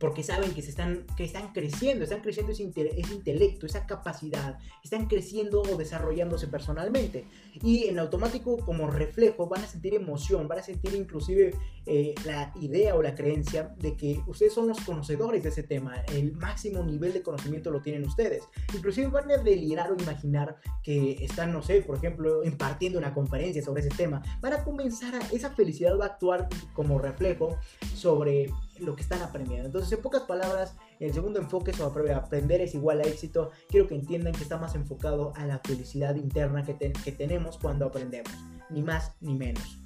Porque 0.00 0.22
saben 0.22 0.54
que, 0.54 0.62
se 0.62 0.70
están, 0.70 1.04
que 1.14 1.24
están 1.24 1.52
creciendo, 1.52 2.04
están 2.04 2.22
creciendo 2.22 2.52
ese, 2.52 2.62
intelecto, 2.62 3.66
esa 3.66 3.86
capacidad, 3.86 4.58
están 4.82 5.06
creciendo 5.06 5.60
o 5.60 5.76
desarrollándose 5.76 6.48
personalmente. 6.48 7.26
Y 7.62 7.84
en 7.84 7.98
automático, 7.98 8.56
como 8.56 8.90
reflejo, 8.90 9.46
van 9.46 9.62
a 9.62 9.66
sentir 9.66 9.94
emoción, 9.94 10.48
van 10.48 10.60
a 10.60 10.62
sentir 10.62 10.94
inclusive 10.94 11.54
eh, 11.84 12.14
la 12.24 12.50
idea 12.60 12.94
o 12.94 13.02
la 13.02 13.14
creencia 13.14 13.74
de 13.78 13.94
que 13.94 14.22
ustedes 14.26 14.54
son 14.54 14.68
los 14.68 14.80
conocedores 14.80 15.42
de 15.42 15.50
ese 15.50 15.64
tema, 15.64 15.96
el 16.14 16.32
máximo 16.32 16.82
nivel 16.82 17.12
de 17.12 17.22
conocimiento 17.22 17.70
lo 17.70 17.82
tienen 17.82 18.06
ustedes. 18.06 18.44
Inclusive 18.74 19.08
van 19.08 19.30
a 19.30 19.36
delirar 19.36 19.92
o 19.92 20.02
imaginar 20.02 20.56
que 20.82 21.22
están, 21.22 21.52
no 21.52 21.60
sé, 21.60 21.82
por 21.82 21.96
ejemplo, 21.96 22.42
impartiendo 22.42 22.98
una 22.98 23.12
conferencia 23.12 23.62
sobre 23.62 23.82
ese 23.82 23.90
tema. 23.90 24.22
Van 24.40 24.54
a 24.54 24.64
comenzar 24.64 25.14
a, 25.14 25.18
esa 25.30 25.50
felicidad 25.50 25.98
va 25.98 26.06
a 26.06 26.08
actuar 26.08 26.48
como 26.72 26.98
reflejo 26.98 27.58
sobre 27.94 28.50
lo 28.80 28.96
que 28.96 29.02
están 29.02 29.22
aprendiendo. 29.22 29.66
Entonces, 29.66 29.92
en 29.92 30.02
pocas 30.02 30.22
palabras, 30.22 30.74
el 30.98 31.12
segundo 31.12 31.40
enfoque 31.40 31.72
sobre 31.72 32.12
aprender 32.12 32.60
es 32.60 32.74
igual 32.74 33.00
a 33.00 33.04
éxito. 33.04 33.50
Quiero 33.68 33.86
que 33.86 33.94
entiendan 33.94 34.32
que 34.32 34.42
está 34.42 34.58
más 34.58 34.74
enfocado 34.74 35.32
a 35.36 35.46
la 35.46 35.58
felicidad 35.58 36.14
interna 36.16 36.64
que, 36.64 36.74
tenemos 37.12 37.58
cuando 37.58 37.86
aprendemos, 37.86 38.32
ni 38.70 38.82
más 38.82 39.12
ni 39.20 39.34
menos. 39.34 39.80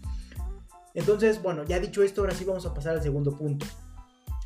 Entonces, 0.94 1.42
bueno, 1.42 1.64
ya 1.64 1.80
dicho 1.80 2.02
esto, 2.02 2.20
ahora 2.20 2.34
sí 2.34 2.44
vamos 2.44 2.66
a 2.66 2.74
pasar 2.74 2.94
al 2.94 3.02
segundo 3.02 3.36
punto. 3.36 3.66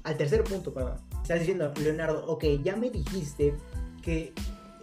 Al 0.05 0.17
tercer 0.17 0.45
punto, 0.45 0.73
perdón. 0.73 0.97
Estás 1.23 1.41
diciendo, 1.41 1.73
Leonardo, 1.83 2.27
ok, 2.27 2.45
ya 2.63 2.77
me 2.77 2.91
dijiste 2.91 3.55
que 4.03 4.33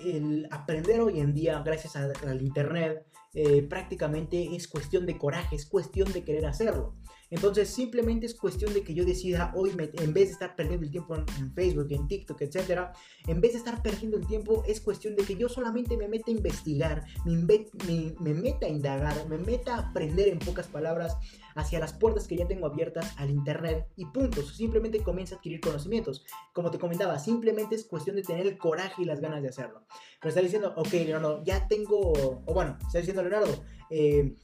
el 0.03 0.47
aprender 0.51 1.01
hoy 1.01 1.19
en 1.19 1.33
día, 1.33 1.61
gracias 1.65 1.95
al, 1.95 2.41
Internet, 2.41 3.07
eh, 3.33 3.63
prácticamente 3.63 4.55
es 4.55 4.67
cuestión 4.67 5.05
de 5.05 5.17
coraje, 5.17 5.55
es 5.55 5.65
cuestión 5.65 6.11
de 6.13 6.23
querer 6.23 6.45
hacerlo. 6.45 6.93
Entonces 7.29 7.69
simplemente 7.69 8.25
es 8.25 8.35
cuestión 8.35 8.73
de 8.73 8.83
que 8.83 8.93
yo 8.93 9.05
decida 9.05 9.51
hoy, 9.55 9.71
en 9.71 10.13
vez 10.13 10.27
de 10.27 10.33
estar 10.33 10.55
perdiendo 10.55 10.85
el 10.85 10.91
tiempo 10.91 11.15
en, 11.15 11.53
Facebook, 11.53 11.87
en 11.89 12.07
TikTok, 12.07 12.41
etcétera, 12.41 12.93
en 13.27 13.41
vez 13.41 13.53
de 13.53 13.59
estar 13.59 13.81
perdiendo 13.81 14.17
el 14.17 14.27
tiempo, 14.27 14.63
es 14.67 14.81
cuestión 14.81 15.15
de 15.15 15.23
que 15.23 15.35
yo 15.35 15.49
solamente 15.49 15.97
me 15.97 16.07
meta 16.07 16.25
a 16.27 16.31
investigar, 16.31 17.03
me, 17.25 17.65
me 18.19 18.33
meta 18.33 18.65
a 18.65 18.69
indagar, 18.69 19.27
me 19.27 19.37
meta 19.37 19.75
a 19.75 19.89
aprender 19.89 20.27
en 20.27 20.39
pocas 20.39 20.67
palabras 20.67 21.17
hacia 21.55 21.79
las 21.79 21.93
puertas 21.93 22.27
que 22.27 22.35
ya 22.35 22.47
tengo 22.47 22.67
abiertas 22.67 23.13
al 23.17 23.29
Internet 23.29 23.87
y 23.95 24.05
puntos. 24.05 24.55
Simplemente 24.55 25.01
comienza 25.01 25.35
a 25.35 25.37
adquirir 25.37 25.61
conocimientos. 25.61 26.25
Como 26.53 26.69
te 26.69 26.77
comentaba, 26.77 27.17
simplemente 27.17 27.75
es 27.75 27.85
cuestión 27.85 28.17
de 28.17 28.23
tener 28.23 28.45
el 28.45 28.57
coraje 28.57 29.01
y 29.01 29.05
las 29.05 29.21
ganas 29.21 29.41
de 29.41 29.49
hacerlo. 29.49 29.83
Pero 30.19 30.29
está 30.29 30.41
diciendo, 30.41 30.73
ok, 30.75 30.91
Leonardo, 30.91 31.43
ya 31.43 31.67
tengo, 31.67 32.11
o 32.45 32.53
bueno, 32.53 32.77
está 32.85 32.99
diciendo 32.99 33.23
Leonardo, 33.23 33.63
eh, 33.89 34.35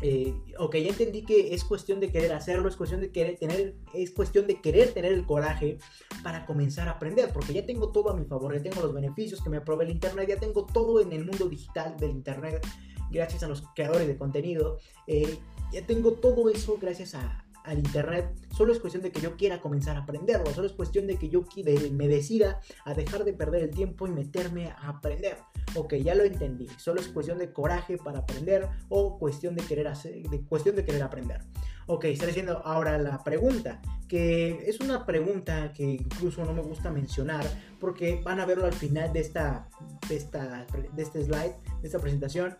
eh, 0.00 0.34
ok, 0.58 0.76
ya 0.76 0.90
entendí 0.90 1.24
que 1.24 1.54
es 1.54 1.64
cuestión 1.64 1.98
de 1.98 2.10
querer 2.10 2.32
hacerlo, 2.32 2.68
es 2.68 2.76
cuestión 2.76 3.00
de 3.00 3.10
querer 3.10 3.36
tener, 3.36 3.74
es 3.94 4.12
cuestión 4.12 4.46
de 4.46 4.60
querer 4.60 4.92
tener 4.92 5.12
el 5.12 5.26
coraje 5.26 5.78
para 6.22 6.46
comenzar 6.46 6.88
a 6.88 6.92
aprender, 6.92 7.30
porque 7.32 7.52
ya 7.52 7.66
tengo 7.66 7.90
todo 7.90 8.10
a 8.10 8.16
mi 8.16 8.24
favor, 8.24 8.54
ya 8.54 8.62
tengo 8.62 8.80
los 8.80 8.94
beneficios 8.94 9.42
que 9.42 9.50
me 9.50 9.60
provee 9.60 9.86
el 9.86 9.90
internet, 9.90 10.28
ya 10.28 10.38
tengo 10.38 10.66
todo 10.66 11.00
en 11.00 11.12
el 11.12 11.24
mundo 11.24 11.48
digital 11.48 11.96
del 11.96 12.10
internet, 12.10 12.64
gracias 13.10 13.42
a 13.42 13.48
los 13.48 13.62
creadores 13.74 14.06
de 14.06 14.16
contenido, 14.16 14.78
eh, 15.06 15.38
ya 15.72 15.84
tengo 15.84 16.12
todo 16.12 16.48
eso 16.48 16.78
gracias 16.80 17.14
a, 17.14 17.47
al 17.64 17.78
internet. 17.78 18.34
Solo 18.56 18.72
es 18.72 18.80
cuestión 18.80 19.02
de 19.02 19.12
que 19.12 19.20
yo 19.20 19.36
quiera 19.36 19.60
comenzar 19.60 19.96
a 19.96 20.00
aprenderlo. 20.00 20.52
Solo 20.52 20.66
es 20.66 20.72
cuestión 20.72 21.06
de 21.06 21.16
que 21.16 21.28
yo 21.28 21.44
me 21.92 22.08
decida 22.08 22.60
a 22.84 22.94
dejar 22.94 23.24
de 23.24 23.32
perder 23.32 23.62
el 23.64 23.70
tiempo 23.70 24.06
y 24.06 24.10
meterme 24.10 24.70
a 24.70 24.88
aprender. 24.88 25.38
Ok, 25.74 25.94
ya 25.96 26.14
lo 26.14 26.24
entendí. 26.24 26.66
Solo 26.78 27.00
es 27.00 27.08
cuestión 27.08 27.38
de 27.38 27.52
coraje 27.52 27.98
para 27.98 28.20
aprender 28.20 28.68
o 28.88 29.18
cuestión 29.18 29.54
de 29.54 29.62
querer 29.62 29.88
hacer, 29.88 30.22
de 30.22 30.40
cuestión 30.42 30.76
de 30.76 30.84
querer 30.84 31.02
aprender. 31.02 31.40
Ok, 31.86 32.04
está 32.04 32.26
diciendo 32.26 32.60
ahora 32.66 32.98
la 32.98 33.24
pregunta, 33.24 33.80
que 34.08 34.68
es 34.68 34.78
una 34.80 35.06
pregunta 35.06 35.72
que 35.72 35.84
incluso 35.84 36.44
no 36.44 36.52
me 36.52 36.60
gusta 36.60 36.90
mencionar 36.90 37.46
porque 37.80 38.20
van 38.22 38.40
a 38.40 38.44
verlo 38.44 38.66
al 38.66 38.74
final 38.74 39.10
de 39.12 39.20
esta, 39.20 39.68
de 40.06 40.16
esta, 40.16 40.66
de 40.92 41.02
este 41.02 41.24
slide, 41.24 41.54
de 41.80 41.86
esta 41.86 41.98
presentación. 41.98 42.58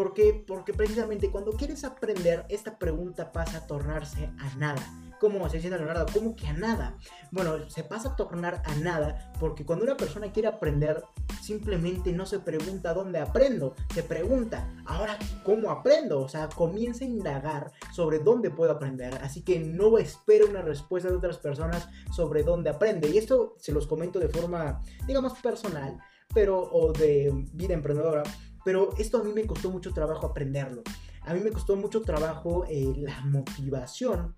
¿Por 0.00 0.14
qué? 0.14 0.32
Porque 0.46 0.72
precisamente 0.72 1.30
cuando 1.30 1.52
quieres 1.52 1.84
aprender, 1.84 2.46
esta 2.48 2.78
pregunta 2.78 3.32
pasa 3.32 3.58
a 3.58 3.66
tornarse 3.66 4.30
a 4.38 4.56
nada. 4.56 4.80
¿Cómo 5.20 5.46
se 5.50 5.58
dice 5.58 5.68
Leonardo? 5.68 6.06
¿Cómo 6.10 6.34
que 6.34 6.46
a 6.46 6.54
nada? 6.54 6.96
Bueno, 7.30 7.68
se 7.68 7.84
pasa 7.84 8.08
a 8.08 8.16
tornar 8.16 8.62
a 8.64 8.74
nada 8.76 9.30
porque 9.38 9.66
cuando 9.66 9.84
una 9.84 9.98
persona 9.98 10.32
quiere 10.32 10.48
aprender, 10.48 11.04
simplemente 11.42 12.12
no 12.12 12.24
se 12.24 12.38
pregunta 12.38 12.94
dónde 12.94 13.18
aprendo, 13.18 13.74
se 13.92 14.02
pregunta, 14.02 14.72
ahora 14.86 15.18
cómo 15.44 15.70
aprendo. 15.70 16.22
O 16.22 16.30
sea, 16.30 16.48
comienza 16.48 17.04
a 17.04 17.08
indagar 17.08 17.70
sobre 17.92 18.20
dónde 18.20 18.48
puedo 18.48 18.72
aprender. 18.72 19.16
Así 19.16 19.42
que 19.42 19.60
no 19.60 19.98
espero 19.98 20.48
una 20.48 20.62
respuesta 20.62 21.10
de 21.10 21.16
otras 21.16 21.36
personas 21.36 21.90
sobre 22.10 22.42
dónde 22.42 22.70
aprende. 22.70 23.10
Y 23.10 23.18
esto 23.18 23.54
se 23.58 23.72
los 23.72 23.86
comento 23.86 24.18
de 24.18 24.30
forma, 24.30 24.80
digamos, 25.06 25.34
personal, 25.40 25.98
pero 26.32 26.58
o 26.58 26.90
de 26.94 27.30
vida 27.52 27.74
emprendedora 27.74 28.22
pero 28.64 28.90
esto 28.98 29.18
a 29.18 29.24
mí 29.24 29.32
me 29.32 29.46
costó 29.46 29.70
mucho 29.70 29.92
trabajo 29.92 30.26
aprenderlo. 30.26 30.82
A 31.22 31.34
mí 31.34 31.40
me 31.40 31.50
costó 31.50 31.76
mucho 31.76 32.02
trabajo 32.02 32.64
eh, 32.68 32.92
la 32.96 33.20
motivación 33.22 34.34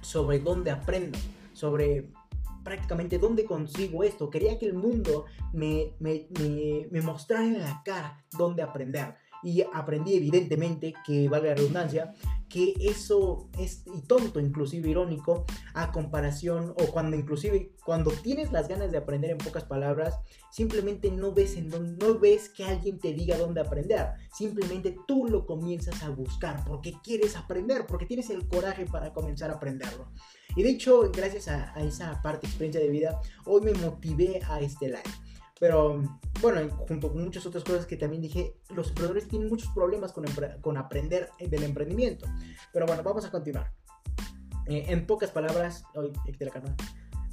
sobre 0.00 0.40
dónde 0.40 0.70
aprendo, 0.70 1.18
sobre 1.52 2.10
prácticamente 2.64 3.18
dónde 3.18 3.44
consigo 3.44 4.02
esto. 4.02 4.28
Quería 4.28 4.58
que 4.58 4.66
el 4.66 4.74
mundo 4.74 5.26
me, 5.52 5.94
me, 6.00 6.26
me, 6.38 6.88
me 6.90 7.00
mostrara 7.00 7.44
en 7.44 7.60
la 7.60 7.82
cara 7.84 8.24
dónde 8.36 8.62
aprender. 8.62 9.14
Y 9.42 9.62
aprendí 9.72 10.14
evidentemente 10.14 10.94
que, 11.04 11.28
valga 11.28 11.48
la 11.48 11.54
redundancia, 11.54 12.14
que 12.48 12.74
eso 12.80 13.48
es 13.58 13.82
y 13.92 14.02
tonto, 14.02 14.40
inclusive 14.40 14.88
irónico, 14.88 15.44
a 15.74 15.90
comparación 15.92 16.70
o 16.70 16.86
cuando 16.92 17.16
inclusive 17.16 17.72
cuando 17.84 18.10
tienes 18.10 18.52
las 18.52 18.68
ganas 18.68 18.92
de 18.92 18.98
aprender 18.98 19.30
en 19.30 19.38
pocas 19.38 19.64
palabras, 19.64 20.18
simplemente 20.50 21.10
no 21.10 21.32
ves 21.32 21.56
en 21.56 21.68
no 21.68 22.18
ves 22.18 22.48
que 22.48 22.64
alguien 22.64 22.98
te 22.98 23.12
diga 23.12 23.36
dónde 23.36 23.60
aprender, 23.60 24.08
simplemente 24.32 24.96
tú 25.06 25.26
lo 25.26 25.46
comienzas 25.46 26.02
a 26.02 26.10
buscar 26.10 26.64
porque 26.64 26.94
quieres 27.02 27.36
aprender, 27.36 27.86
porque 27.86 28.06
tienes 28.06 28.30
el 28.30 28.46
coraje 28.48 28.86
para 28.86 29.12
comenzar 29.12 29.50
a 29.50 29.54
aprenderlo. 29.54 30.08
Y 30.54 30.62
de 30.62 30.70
hecho, 30.70 31.10
gracias 31.12 31.48
a, 31.48 31.72
a 31.74 31.82
esa 31.82 32.22
parte 32.22 32.46
experiencia 32.46 32.80
de 32.80 32.88
vida, 32.88 33.20
hoy 33.44 33.60
me 33.62 33.74
motivé 33.74 34.40
a 34.48 34.60
este 34.60 34.86
live. 34.86 35.25
Pero 35.58 36.02
bueno, 36.42 36.68
junto 36.88 37.12
con 37.12 37.24
muchas 37.24 37.46
otras 37.46 37.64
cosas 37.64 37.86
que 37.86 37.96
también 37.96 38.20
dije, 38.20 38.54
los 38.70 38.88
emprendedores 38.88 39.28
tienen 39.28 39.48
muchos 39.48 39.70
problemas 39.70 40.12
con, 40.12 40.24
con 40.60 40.76
aprender 40.76 41.30
del 41.38 41.62
emprendimiento. 41.62 42.26
Pero 42.72 42.86
bueno, 42.86 43.02
vamos 43.02 43.24
a 43.24 43.30
continuar. 43.30 43.72
Eh, 44.66 44.84
en 44.88 45.06
pocas 45.06 45.30
palabras, 45.30 45.84
cámara. 46.52 46.76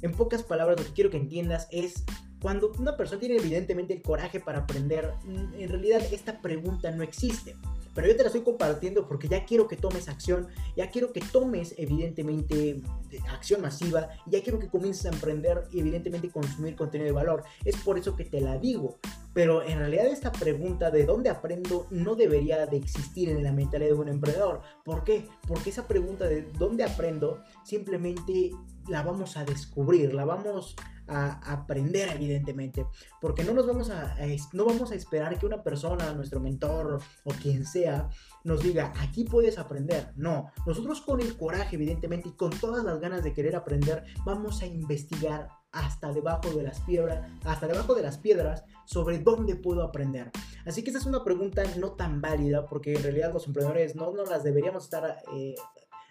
En 0.02 0.12
pocas 0.12 0.42
palabras, 0.42 0.78
lo 0.78 0.86
que 0.86 0.92
quiero 0.92 1.10
que 1.10 1.16
entiendas 1.16 1.68
es 1.70 2.04
cuando 2.44 2.72
una 2.78 2.94
persona 2.94 3.20
tiene 3.20 3.36
evidentemente 3.36 3.94
el 3.94 4.02
coraje 4.02 4.38
para 4.38 4.58
aprender, 4.58 5.14
mm, 5.24 5.54
en 5.54 5.66
realidad 5.66 6.02
esta 6.12 6.42
pregunta 6.42 6.90
no 6.90 7.02
existe. 7.02 7.56
Pero 7.94 8.06
yo 8.06 8.14
te 8.14 8.22
la 8.22 8.26
estoy 8.26 8.42
compartiendo 8.42 9.08
porque 9.08 9.28
ya 9.28 9.46
quiero 9.46 9.66
que 9.66 9.76
tomes 9.76 10.10
acción, 10.10 10.48
ya 10.76 10.90
quiero 10.90 11.10
que 11.10 11.22
tomes 11.22 11.74
evidentemente 11.78 12.82
acción 13.30 13.62
masiva, 13.62 14.10
ya 14.26 14.42
quiero 14.42 14.58
que 14.58 14.68
comiences 14.68 15.06
a 15.06 15.14
emprender 15.14 15.62
y 15.72 15.80
evidentemente 15.80 16.28
consumir 16.28 16.76
contenido 16.76 17.06
de 17.06 17.12
valor. 17.12 17.44
Es 17.64 17.76
por 17.76 17.98
eso 17.98 18.14
que 18.14 18.26
te 18.26 18.42
la 18.42 18.58
digo. 18.58 18.98
Pero 19.32 19.62
en 19.62 19.78
realidad 19.78 20.04
esta 20.04 20.30
pregunta 20.30 20.90
de 20.90 21.06
dónde 21.06 21.30
aprendo 21.30 21.86
no 21.90 22.14
debería 22.14 22.66
de 22.66 22.76
existir 22.76 23.30
en 23.30 23.42
la 23.42 23.52
mentalidad 23.52 23.92
de 23.92 23.94
un 23.94 24.08
emprendedor. 24.10 24.60
¿Por 24.84 25.02
qué? 25.02 25.26
Porque 25.48 25.70
esa 25.70 25.88
pregunta 25.88 26.26
de 26.26 26.42
dónde 26.58 26.84
aprendo 26.84 27.42
simplemente 27.64 28.50
la 28.86 29.02
vamos 29.02 29.38
a 29.38 29.46
descubrir, 29.46 30.12
la 30.12 30.26
vamos 30.26 30.76
a 31.08 31.52
aprender 31.52 32.08
evidentemente, 32.14 32.86
porque 33.20 33.44
no 33.44 33.52
nos 33.52 33.66
vamos 33.66 33.90
a, 33.90 34.16
no 34.52 34.64
vamos 34.64 34.92
a 34.92 34.94
esperar 34.94 35.38
que 35.38 35.46
una 35.46 35.62
persona, 35.62 36.12
nuestro 36.12 36.40
mentor 36.40 37.00
o 37.24 37.30
quien 37.30 37.64
sea, 37.66 38.08
nos 38.44 38.62
diga, 38.62 38.92
aquí 38.98 39.24
puedes 39.24 39.58
aprender. 39.58 40.12
No, 40.16 40.50
nosotros 40.66 41.00
con 41.00 41.20
el 41.20 41.36
coraje 41.36 41.76
evidentemente 41.76 42.28
y 42.28 42.32
con 42.32 42.50
todas 42.50 42.84
las 42.84 43.00
ganas 43.00 43.24
de 43.24 43.32
querer 43.32 43.56
aprender, 43.56 44.04
vamos 44.24 44.62
a 44.62 44.66
investigar 44.66 45.48
hasta 45.74 46.12
debajo 46.12 46.50
de 46.50 46.62
las 46.62 46.80
piedras, 46.80 47.28
hasta 47.44 47.66
debajo 47.66 47.94
de 47.94 48.02
las 48.02 48.18
piedras 48.18 48.64
sobre 48.84 49.18
dónde 49.18 49.56
puedo 49.56 49.82
aprender. 49.82 50.30
Así 50.64 50.82
que 50.82 50.90
esa 50.90 51.00
es 51.00 51.06
una 51.06 51.24
pregunta 51.24 51.62
no 51.78 51.92
tan 51.92 52.20
válida 52.20 52.66
porque 52.66 52.94
en 52.94 53.02
realidad 53.02 53.32
los 53.32 53.46
emprendedores 53.46 53.96
no 53.96 54.12
nos 54.12 54.30
las 54.30 54.44
deberíamos 54.44 54.84
estar 54.84 55.18
eh, 55.34 55.54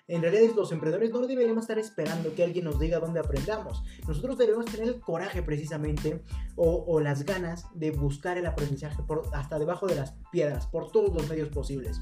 en 0.08 0.22
realidad 0.22 0.54
los 0.56 0.72
emprendedores 0.72 1.12
no 1.12 1.26
deberíamos 1.26 1.64
estar 1.64 1.80
esperando 1.80 2.34
que 2.36 2.44
alguien 2.44 2.66
nos 2.66 2.80
diga 2.80 3.00
dónde 3.00 3.22
aprendamos. 3.22 3.84
Nosotros 4.08 4.38
debemos 4.38 4.66
tener 4.66 4.88
el 4.88 5.00
coraje 5.00 5.42
precisamente 5.42 6.22
o, 6.56 7.00
las 7.00 7.24
ganas 7.24 7.66
de 7.74 7.92
buscar 7.92 8.38
el 8.38 8.46
aprendizaje 8.46 9.02
por, 9.04 9.24
hasta 9.34 9.58
debajo 9.58 9.88
de 9.88 9.96
las 9.96 10.14
piedras, 10.32 10.68
por 10.68 10.92
todos 10.92 11.14
los 11.14 11.30
medios 11.30 11.50
posibles. 11.50 12.02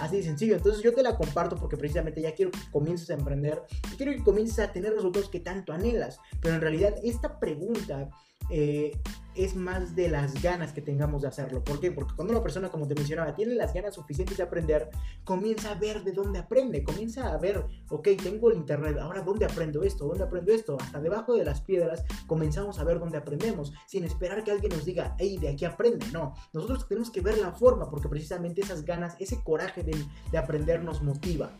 Así 0.00 0.16
de 0.16 0.22
sencillo. 0.24 0.56
Entonces 0.56 0.82
yo 0.82 0.92
te 0.92 1.02
la 1.02 1.16
comparto 1.16 1.56
porque 1.56 1.76
precisamente 1.76 2.20
ya 2.20 2.34
quiero 2.34 2.50
que 2.50 2.58
comiences 2.72 3.10
a 3.10 3.14
emprender. 3.14 3.62
Quiero 3.96 4.12
que 4.12 4.24
comiences 4.24 4.58
a 4.58 4.72
tener 4.72 4.92
resultados 4.92 5.30
que 5.30 5.40
tanto 5.40 5.72
anhelas. 5.72 6.18
Pero 6.40 6.56
en 6.56 6.60
realidad 6.60 6.94
esta 7.02 7.38
pregunta 7.38 8.10
eh, 8.50 8.92
es 9.36 9.54
más 9.54 9.94
de 9.94 10.08
las 10.08 10.42
ganas 10.42 10.72
que 10.72 10.80
tengamos 10.80 11.22
de 11.22 11.28
hacerlo. 11.28 11.62
¿Por 11.62 11.80
qué? 11.80 11.92
Porque 11.92 12.14
cuando 12.14 12.32
una 12.32 12.42
persona, 12.42 12.68
como 12.70 12.88
te 12.88 12.94
mencionaba, 12.94 13.34
tiene 13.34 13.54
las 13.54 13.72
ganas 13.72 13.94
suficientes 13.94 14.36
de 14.36 14.42
aprender, 14.42 14.90
comienza 15.24 15.72
a 15.72 15.74
ver 15.74 16.02
de 16.04 16.12
dónde 16.12 16.38
aprende, 16.38 16.82
comienza 16.82 17.32
a 17.32 17.38
ver, 17.38 17.64
ok, 17.90 18.08
tengo 18.22 18.50
el 18.50 18.56
internet, 18.56 18.98
ahora 18.98 19.22
dónde 19.22 19.44
aprendo 19.44 19.82
esto, 19.82 20.06
dónde 20.06 20.24
aprendo 20.24 20.52
esto, 20.52 20.76
hasta 20.80 21.00
debajo 21.00 21.34
de 21.34 21.44
las 21.44 21.60
piedras 21.60 22.04
comenzamos 22.26 22.78
a 22.78 22.84
ver 22.84 22.98
dónde 22.98 23.18
aprendemos, 23.18 23.72
sin 23.86 24.04
esperar 24.04 24.44
que 24.44 24.50
alguien 24.50 24.72
nos 24.72 24.84
diga, 24.84 25.14
hey, 25.18 25.38
de 25.38 25.48
aquí 25.48 25.64
aprende, 25.64 26.06
no, 26.12 26.34
nosotros 26.52 26.88
tenemos 26.88 27.10
que 27.10 27.20
ver 27.20 27.38
la 27.38 27.52
forma, 27.52 27.90
porque 27.90 28.08
precisamente 28.08 28.62
esas 28.62 28.84
ganas, 28.84 29.16
ese 29.18 29.42
coraje 29.42 29.82
de, 29.82 29.96
de 30.30 30.38
aprender 30.38 30.82
nos 30.82 31.02
motiva. 31.02 31.50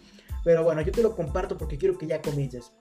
Pero 0.44 0.62
bueno, 0.62 0.80
yo 0.80 0.92
te 0.92 1.02
lo 1.02 1.16
comparto 1.16 1.58
porque 1.58 1.76
quiero 1.76 1.98
que 1.98 2.06
ya 2.06 2.22
comiences. 2.22 2.72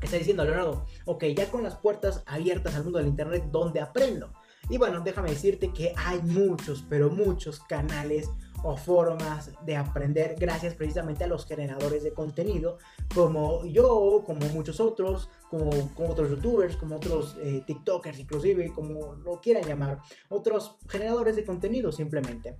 Está 0.00 0.16
diciendo 0.16 0.44
Leonardo, 0.44 0.84
ok, 1.06 1.24
ya 1.36 1.50
con 1.50 1.62
las 1.62 1.76
puertas 1.76 2.22
abiertas 2.26 2.74
al 2.74 2.84
mundo 2.84 2.98
del 2.98 3.08
Internet, 3.08 3.44
¿dónde 3.50 3.80
aprendo? 3.80 4.32
Y 4.70 4.76
bueno, 4.76 5.00
déjame 5.00 5.30
decirte 5.30 5.72
que 5.72 5.94
hay 5.96 6.20
muchos, 6.22 6.84
pero 6.88 7.10
muchos 7.10 7.60
canales 7.60 8.30
o 8.62 8.76
formas 8.76 9.52
de 9.64 9.76
aprender 9.76 10.36
gracias 10.38 10.74
precisamente 10.74 11.24
a 11.24 11.28
los 11.28 11.46
generadores 11.46 12.02
de 12.02 12.12
contenido 12.12 12.78
como 13.14 13.64
yo, 13.64 14.22
como 14.26 14.46
muchos 14.48 14.80
otros, 14.80 15.30
como, 15.50 15.70
otros 16.08 16.30
youtubers, 16.30 16.76
como 16.76 16.96
otros 16.96 17.36
eh, 17.42 17.62
tiktokers 17.66 18.18
inclusive, 18.18 18.72
como 18.72 19.14
lo 19.24 19.40
quieran 19.40 19.64
llamar, 19.64 20.00
otros 20.28 20.76
generadores 20.88 21.36
de 21.36 21.44
contenido 21.44 21.90
simplemente. 21.92 22.56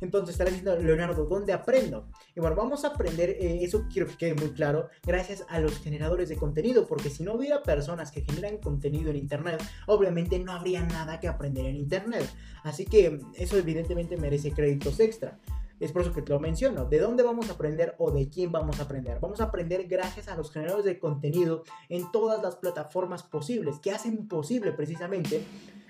Entonces 0.00 0.30
estará 0.30 0.50
diciendo 0.50 0.76
Leonardo, 0.76 1.24
¿dónde 1.26 1.52
aprendo? 1.52 2.08
Y 2.34 2.40
bueno, 2.40 2.56
vamos 2.56 2.84
a 2.84 2.88
aprender, 2.88 3.30
eh, 3.30 3.62
eso 3.62 3.86
quiero 3.92 4.08
que 4.08 4.16
quede 4.16 4.34
muy 4.34 4.50
claro, 4.50 4.88
gracias 5.04 5.44
a 5.48 5.60
los 5.60 5.78
generadores 5.78 6.28
de 6.28 6.36
contenido, 6.36 6.86
porque 6.86 7.10
si 7.10 7.22
no 7.22 7.34
hubiera 7.34 7.62
personas 7.62 8.10
que 8.10 8.22
generan 8.22 8.58
contenido 8.58 9.10
en 9.10 9.16
Internet, 9.16 9.62
obviamente 9.86 10.38
no 10.38 10.52
habría 10.52 10.82
nada 10.84 11.20
que 11.20 11.28
aprender 11.28 11.66
en 11.66 11.76
Internet. 11.76 12.28
Así 12.62 12.84
que 12.84 13.20
eso 13.34 13.56
evidentemente 13.58 14.16
merece 14.16 14.52
créditos 14.52 15.00
extra. 15.00 15.38
Es 15.80 15.92
por 15.92 16.02
eso 16.02 16.12
que 16.12 16.22
te 16.22 16.32
lo 16.32 16.38
menciono. 16.38 16.84
¿De 16.84 16.98
dónde 16.98 17.22
vamos 17.22 17.48
a 17.48 17.54
aprender 17.54 17.94
o 17.98 18.10
de 18.10 18.28
quién 18.28 18.52
vamos 18.52 18.78
a 18.78 18.84
aprender? 18.84 19.18
Vamos 19.20 19.40
a 19.40 19.44
aprender 19.44 19.86
gracias 19.88 20.28
a 20.28 20.36
los 20.36 20.52
generadores 20.52 20.84
de 20.84 20.98
contenido 20.98 21.64
en 21.88 22.12
todas 22.12 22.42
las 22.42 22.56
plataformas 22.56 23.22
posibles, 23.22 23.78
que 23.80 23.90
hacen 23.90 24.28
posible 24.28 24.72
precisamente 24.72 25.44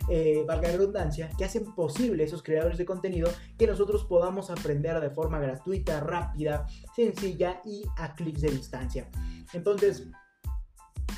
eh, 0.09 0.45
valga 0.47 0.69
la 0.69 0.77
redundancia, 0.77 1.31
que 1.37 1.45
hacen 1.45 1.73
posible 1.75 2.25
esos 2.25 2.43
creadores 2.43 2.79
de 2.79 2.85
contenido 2.85 3.31
que 3.59 3.67
nosotros 3.67 4.05
podamos 4.05 4.51
aprender 4.51 4.99
de 5.01 5.11
forma 5.11 5.39
gratuita, 5.39 6.01
rápida, 6.01 6.67
sencilla 6.97 7.61
y 7.65 7.85
a 7.97 8.15
clics 8.15 8.41
de 8.41 8.51
distancia. 8.51 9.09
Entonces, 9.53 10.09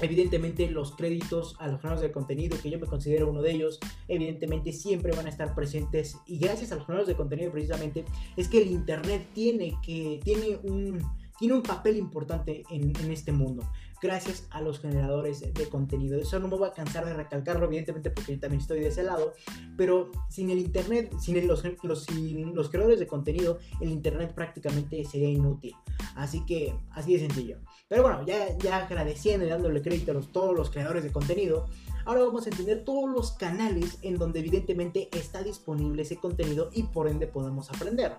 Evidentemente 0.01 0.71
los 0.71 0.97
créditos 0.97 1.57
a 1.59 1.69
los 1.69 1.81
generadores 1.81 2.09
de 2.09 2.13
contenido, 2.13 2.57
que 2.61 2.71
yo 2.71 2.79
me 2.79 2.87
considero 2.87 3.31
uno 3.31 3.43
de 3.43 3.53
ellos, 3.53 3.79
evidentemente 4.09 4.73
siempre 4.73 5.13
van 5.13 5.27
a 5.27 5.29
estar 5.29 5.55
presentes 5.55 6.17
y 6.27 6.39
gracias 6.39 6.73
a 6.73 6.77
los 6.77 6.87
generadores 6.87 7.09
de 7.09 7.17
contenido 7.17 7.53
precisamente 7.53 8.05
es 8.37 8.49
que 8.49 8.63
el 8.63 8.71
Internet 8.71 9.27
tiene, 9.35 9.79
que, 9.83 10.21
tiene, 10.25 10.59
un, 10.63 11.03
tiene 11.39 11.55
un 11.55 11.63
papel 11.63 11.97
importante 11.97 12.63
en, 12.71 12.93
en 12.97 13.11
este 13.11 13.33
mundo 13.33 13.63
gracias 14.03 14.49
a 14.51 14.61
los 14.61 14.81
generadores 14.81 15.55
de 15.55 15.69
contenido. 15.69 16.19
Eso 16.19 16.41
no 16.41 16.49
me 16.49 16.57
voy 16.57 16.69
a 16.69 16.73
cansar 16.73 17.07
de 17.07 17.15
recalcarlo, 17.15 17.67
evidentemente, 17.67 18.11
porque 18.11 18.35
yo 18.35 18.41
también 18.41 18.61
estoy 18.61 18.81
de 18.81 18.89
ese 18.89 19.05
lado, 19.05 19.33
pero 19.77 20.11
sin 20.29 20.51
el 20.51 20.59
Internet, 20.59 21.15
sin 21.21 21.47
los, 21.47 21.63
los, 21.85 22.07
los 22.11 22.71
creadores 22.71 22.99
de 22.99 23.07
contenido, 23.07 23.61
el 23.81 23.91
Internet 23.91 24.35
prácticamente 24.35 25.05
sería 25.05 25.29
inútil. 25.29 25.75
Así 26.17 26.45
que, 26.45 26.75
así 26.91 27.15
de 27.15 27.21
sencillo. 27.21 27.59
Pero 27.93 28.05
bueno, 28.05 28.25
ya, 28.25 28.57
ya 28.57 28.79
agradeciendo 28.79 29.45
y 29.45 29.51
dándole 29.51 29.83
crédito 29.83 30.13
a 30.13 30.15
los, 30.15 30.33
todos 30.33 30.57
los 30.57 30.71
creadores 30.71 31.05
de 31.05 31.13
contenido, 31.13 31.67
ahora 32.07 32.23
vamos 32.23 32.47
a 32.47 32.49
entender 32.49 32.87
todos 32.87 33.11
los 33.11 33.33
canales 33.33 33.99
en 34.01 34.17
donde 34.17 34.41
evidentemente 34.41 35.11
está 35.13 35.43
disponible 35.43 36.01
ese 36.01 36.17
contenido 36.17 36.71
y 36.73 36.85
por 36.85 37.07
ende 37.07 37.27
podemos 37.27 37.69
aprender. 37.69 38.15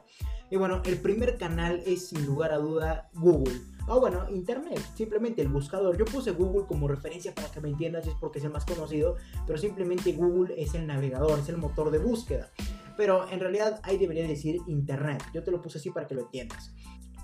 Y 0.51 0.57
bueno, 0.57 0.83
el 0.85 0.99
primer 0.99 1.39
canal 1.39 1.81
es 1.87 2.09
sin 2.09 2.23
lugar 2.23 2.51
a 2.51 2.59
duda 2.59 3.09
Google. 3.15 3.61
O 3.87 3.99
bueno, 3.99 4.29
Internet, 4.29 4.79
simplemente 4.93 5.41
el 5.41 5.47
buscador. 5.47 5.97
Yo 5.97 6.05
puse 6.05 6.33
Google 6.33 6.67
como 6.67 6.87
referencia 6.87 7.33
para 7.33 7.49
que 7.49 7.59
me 7.59 7.69
entiendas, 7.69 8.05
es 8.05 8.13
porque 8.13 8.37
es 8.37 8.45
el 8.45 8.51
más 8.51 8.65
conocido, 8.65 9.15
pero 9.47 9.57
simplemente 9.57 10.13
Google 10.13 10.53
es 10.55 10.75
el 10.75 10.85
navegador, 10.85 11.39
es 11.39 11.49
el 11.49 11.57
motor 11.57 11.89
de 11.89 11.97
búsqueda. 11.97 12.51
Pero 12.95 13.27
en 13.27 13.39
realidad 13.39 13.79
ahí 13.81 13.97
debería 13.97 14.27
decir 14.27 14.61
Internet. 14.67 15.23
Yo 15.33 15.41
te 15.41 15.49
lo 15.49 15.63
puse 15.63 15.79
así 15.79 15.89
para 15.89 16.05
que 16.05 16.13
lo 16.13 16.21
entiendas. 16.21 16.71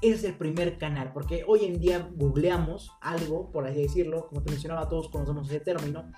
Es 0.01 0.23
el 0.23 0.35
primer 0.35 0.77
canal, 0.77 1.11
porque 1.13 1.43
hoy 1.45 1.65
en 1.65 1.79
día 1.79 2.09
googleamos 2.15 2.91
algo, 3.01 3.51
por 3.51 3.67
así 3.67 3.81
decirlo, 3.81 4.27
como 4.27 4.41
te 4.41 4.51
mencionaba, 4.51 4.87
todos 4.87 5.09
conocemos 5.09 5.49
ese 5.49 5.59
término, 5.59 6.09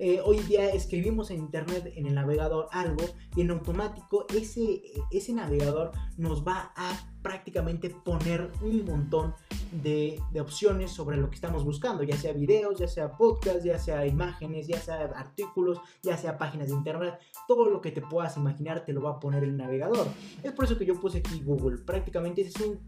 eh, 0.00 0.20
hoy 0.24 0.38
día 0.38 0.70
escribimos 0.70 1.32
en 1.32 1.38
internet, 1.38 1.92
en 1.96 2.06
el 2.06 2.14
navegador, 2.14 2.68
algo 2.70 3.04
y 3.34 3.40
en 3.40 3.50
automático 3.50 4.26
ese, 4.32 4.80
ese 5.10 5.32
navegador 5.32 5.90
nos 6.16 6.46
va 6.46 6.72
a 6.76 6.92
prácticamente 7.20 7.90
poner 7.90 8.48
un 8.62 8.84
montón 8.84 9.34
de, 9.72 10.20
opciones 10.40 10.92
sobre 10.92 11.16
lo 11.16 11.28
que 11.28 11.34
estamos 11.34 11.64
buscando, 11.64 12.04
ya 12.04 12.16
sea 12.16 12.32
videos, 12.32 12.78
ya 12.78 12.86
sea 12.86 13.16
podcast, 13.16 13.64
ya 13.64 13.76
sea 13.76 14.06
imágenes, 14.06 14.68
ya 14.68 14.80
sea 14.80 15.00
artículos, 15.16 15.80
ya 16.00 16.16
sea 16.16 16.38
páginas 16.38 16.68
de 16.68 16.74
internet, 16.74 17.18
todo 17.48 17.68
lo 17.68 17.80
que 17.80 17.90
te 17.90 18.00
puedas 18.00 18.36
imaginar 18.36 18.84
te 18.84 18.92
lo 18.92 19.02
va 19.02 19.10
a 19.10 19.20
poner 19.20 19.42
el 19.42 19.56
navegador. 19.56 20.06
Es 20.44 20.52
por 20.52 20.64
eso 20.64 20.78
que 20.78 20.86
yo 20.86 21.00
puse 21.00 21.18
aquí 21.18 21.42
Google, 21.44 21.78
prácticamente 21.78 22.42
es 22.42 22.54
un 22.60 22.78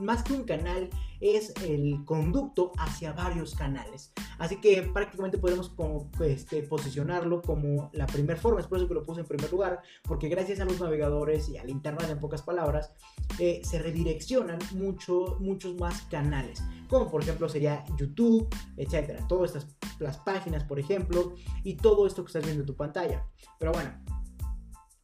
más 0.00 0.22
que 0.22 0.34
un 0.34 0.44
canal, 0.44 0.90
es 1.20 1.52
el 1.64 2.04
conducto 2.04 2.72
hacia 2.78 3.12
varios 3.12 3.54
canales. 3.54 4.12
Así 4.38 4.60
que 4.60 4.82
prácticamente 4.82 5.38
podemos 5.38 5.70
como, 5.70 6.10
este, 6.20 6.62
posicionarlo 6.62 7.42
como 7.42 7.90
la 7.92 8.06
primera 8.06 8.38
forma. 8.38 8.60
Es 8.60 8.66
por 8.66 8.78
eso 8.78 8.88
que 8.88 8.94
lo 8.94 9.02
puse 9.02 9.20
en 9.20 9.26
primer 9.26 9.50
lugar, 9.50 9.80
porque 10.04 10.28
gracias 10.28 10.60
a 10.60 10.64
los 10.64 10.80
navegadores 10.80 11.48
y 11.48 11.58
al 11.58 11.70
Internet, 11.70 12.08
en 12.10 12.20
pocas 12.20 12.42
palabras, 12.42 12.92
eh, 13.38 13.60
se 13.64 13.78
redireccionan 13.78 14.58
mucho, 14.74 15.36
muchos 15.40 15.76
más 15.76 16.02
canales. 16.02 16.62
Como 16.88 17.10
por 17.10 17.22
ejemplo 17.22 17.48
sería 17.48 17.84
YouTube, 17.96 18.48
etcétera. 18.76 19.26
Todas 19.26 19.54
estas 19.54 19.76
las 19.98 20.18
páginas, 20.18 20.64
por 20.64 20.78
ejemplo, 20.78 21.34
y 21.64 21.76
todo 21.76 22.06
esto 22.06 22.22
que 22.22 22.28
estás 22.28 22.44
viendo 22.44 22.62
en 22.62 22.66
tu 22.66 22.76
pantalla. 22.76 23.26
Pero 23.58 23.72
bueno, 23.72 23.90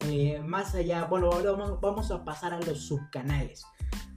eh, 0.01 0.41
más 0.41 0.75
allá, 0.75 1.05
bueno, 1.05 1.31
ahora 1.31 1.51
vamos, 1.81 2.11
a 2.11 2.23
pasar 2.23 2.53
a 2.53 2.59
los 2.59 2.87
subcanales 2.87 3.65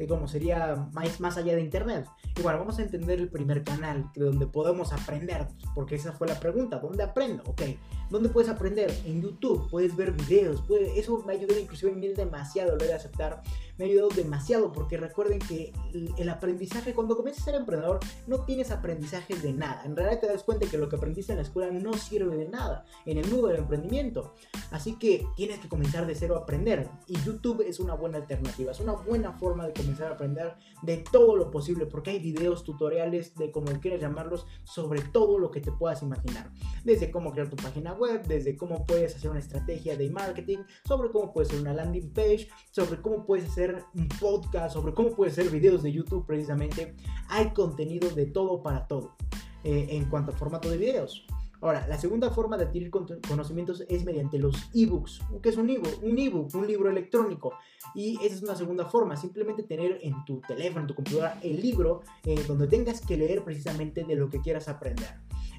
como 0.07 0.29
sería 0.29 0.89
más, 0.93 1.19
más 1.21 1.37
allá 1.37 1.57
de 1.57 1.63
Internet. 1.63 2.07
Y 2.37 2.43
bueno, 2.43 2.59
vamos 2.59 2.79
a 2.79 2.83
entender 2.83 3.19
el 3.19 3.29
primer 3.29 3.65
canal, 3.65 4.11
donde 4.15 4.47
podemos 4.47 4.93
aprender, 4.93 5.49
porque 5.75 5.97
esa 5.97 6.13
fue 6.13 6.29
la 6.29 6.39
pregunta, 6.39 6.79
¿dónde 6.79 7.03
aprendo? 7.03 7.43
Ok, 7.47 7.63
¿dónde 8.11 8.29
puedes 8.29 8.49
aprender? 8.49 8.95
En 9.05 9.23
YouTube, 9.23 9.69
puedes 9.71 9.97
ver 9.97 10.13
videos, 10.13 10.63
puede, 10.63 10.99
eso 10.99 11.25
me 11.27 11.33
ayudó 11.33 11.59
inclusive 11.59 11.91
a 11.91 11.95
mí 11.95 12.09
demasiado, 12.09 12.77
lo 12.77 12.85
de 12.85 12.95
aceptar, 12.95 13.43
me 13.79 13.85
ha 13.85 13.89
ayudado 13.89 14.09
demasiado, 14.09 14.73
porque 14.73 14.97
recuerden 14.97 15.39
que 15.39 15.73
el 16.17 16.29
aprendizaje, 16.29 16.95
cuando 16.95 17.17
comienzas 17.17 17.43
a 17.43 17.45
ser 17.47 17.55
emprendedor, 17.55 18.01
no 18.27 18.45
tienes 18.45 18.71
aprendizaje 18.71 19.35
de 19.37 19.53
nada. 19.53 19.83
En 19.85 19.97
realidad 19.97 20.21
te 20.21 20.27
das 20.27 20.43
cuenta 20.43 20.69
que 20.69 20.79
lo 20.79 20.89
que 20.89 20.97
aprendiste 20.97 21.33
en 21.33 21.39
la 21.39 21.43
escuela 21.43 21.71
no 21.71 21.95
sirve 21.95 22.37
de 22.37 22.49
nada 22.49 22.85
en 23.07 23.19
el 23.19 23.31
mundo 23.31 23.49
del 23.49 23.59
emprendimiento. 23.59 24.35
Así 24.71 24.99
que 24.99 25.27
tienes 25.37 25.59
que 25.61 25.69
comenzar 25.69 26.07
de 26.07 26.15
cero 26.15 26.37
a 26.37 26.41
aprender. 26.41 26.89
Y 27.07 27.17
YouTube 27.23 27.65
es 27.67 27.81
una 27.81 27.95
buena 27.95 28.19
alternativa, 28.19 28.73
es 28.73 28.81
una 28.81 28.93
buena 28.93 29.33
forma 29.33 29.67
de 29.67 29.73
comenzar 29.73 30.13
a 30.13 30.15
aprender 30.15 30.55
de 30.83 31.05
todo 31.11 31.37
lo 31.37 31.51
posible, 31.51 31.87
porque 31.87 32.11
hay 32.11 32.19
videos, 32.19 32.65
tutoriales, 32.65 33.35
de 33.37 33.51
como 33.51 33.69
quieras 33.81 34.01
llamarlos, 34.01 34.47
sobre 34.65 35.03
todo 35.03 35.39
lo 35.39 35.51
que 35.51 35.61
te 35.61 35.73
puedas 35.73 36.03
imaginar. 36.03 36.51
Desde 36.85 37.11
cómo 37.11 37.33
crear 37.33 37.49
tu 37.49 37.57
página 37.57 37.93
web, 37.93 38.27
desde 38.27 38.57
cómo 38.57 38.87
puedes 38.87 39.15
hacer 39.15 39.31
una 39.31 39.41
estrategia 39.41 39.97
de 39.97 40.11
marketing, 40.11 40.59
sobre 40.85 41.11
cómo 41.11 41.33
puedes 41.33 41.51
hacer 41.51 41.61
una 41.61 41.75
landing 41.75 42.13
page, 42.13 42.49
sobre 42.71 43.01
cómo 43.01 43.25
puedes 43.25 43.49
hacer 43.49 43.68
un 43.95 44.09
podcast, 44.21 44.75
sobre 44.75 44.95
cómo 44.95 45.11
puedes 45.11 45.39
hacer 45.39 45.51
videos 45.51 45.83
de 45.83 45.93
YouTube 45.93 46.27
precisamente. 46.27 46.95
Hay 47.29 47.51
contenido 47.51 48.11
de 48.11 48.27
todo 48.27 48.63
para 48.63 48.87
todo 48.87 49.17
eh, 49.65 49.87
en 49.91 50.09
cuanto 50.09 50.33
a 50.33 50.35
formato 50.35 50.71
de 50.71 50.79
videos. 50.79 51.27
Ahora, 51.61 51.87
la 51.89 51.99
segunda 51.99 52.31
forma 52.31 52.57
de 52.57 52.65
adquirir 52.65 52.91
conocimientos 52.91 53.85
es 53.89 54.05
mediante 54.05 54.39
los 54.39 54.71
ebooks. 54.73 55.21
¿Qué 55.43 55.49
es 55.49 55.57
un 55.57 55.69
ebook? 55.69 56.03
Un 56.03 56.17
ebook, 56.17 56.55
un 56.55 56.67
libro 56.67 56.89
electrónico. 56.89 57.55
Y 57.95 58.17
esa 58.25 58.37
es 58.37 58.43
una 58.43 58.55
segunda 58.55 58.85
forma, 58.85 59.17
simplemente 59.17 59.65
tener 59.65 59.99
en 60.03 60.25
tu 60.25 60.41
teléfono, 60.41 60.83
en 60.83 60.87
tu 60.87 60.95
computadora, 60.95 61.41
el 61.43 61.61
libro 61.61 62.03
eh, 62.25 62.45
donde 62.47 62.69
tengas 62.69 63.01
que 63.01 63.17
leer 63.17 63.43
precisamente 63.43 64.05
de 64.05 64.15
lo 64.15 64.31
que 64.31 64.41
quieras 64.41 64.69
aprender. 64.69 65.09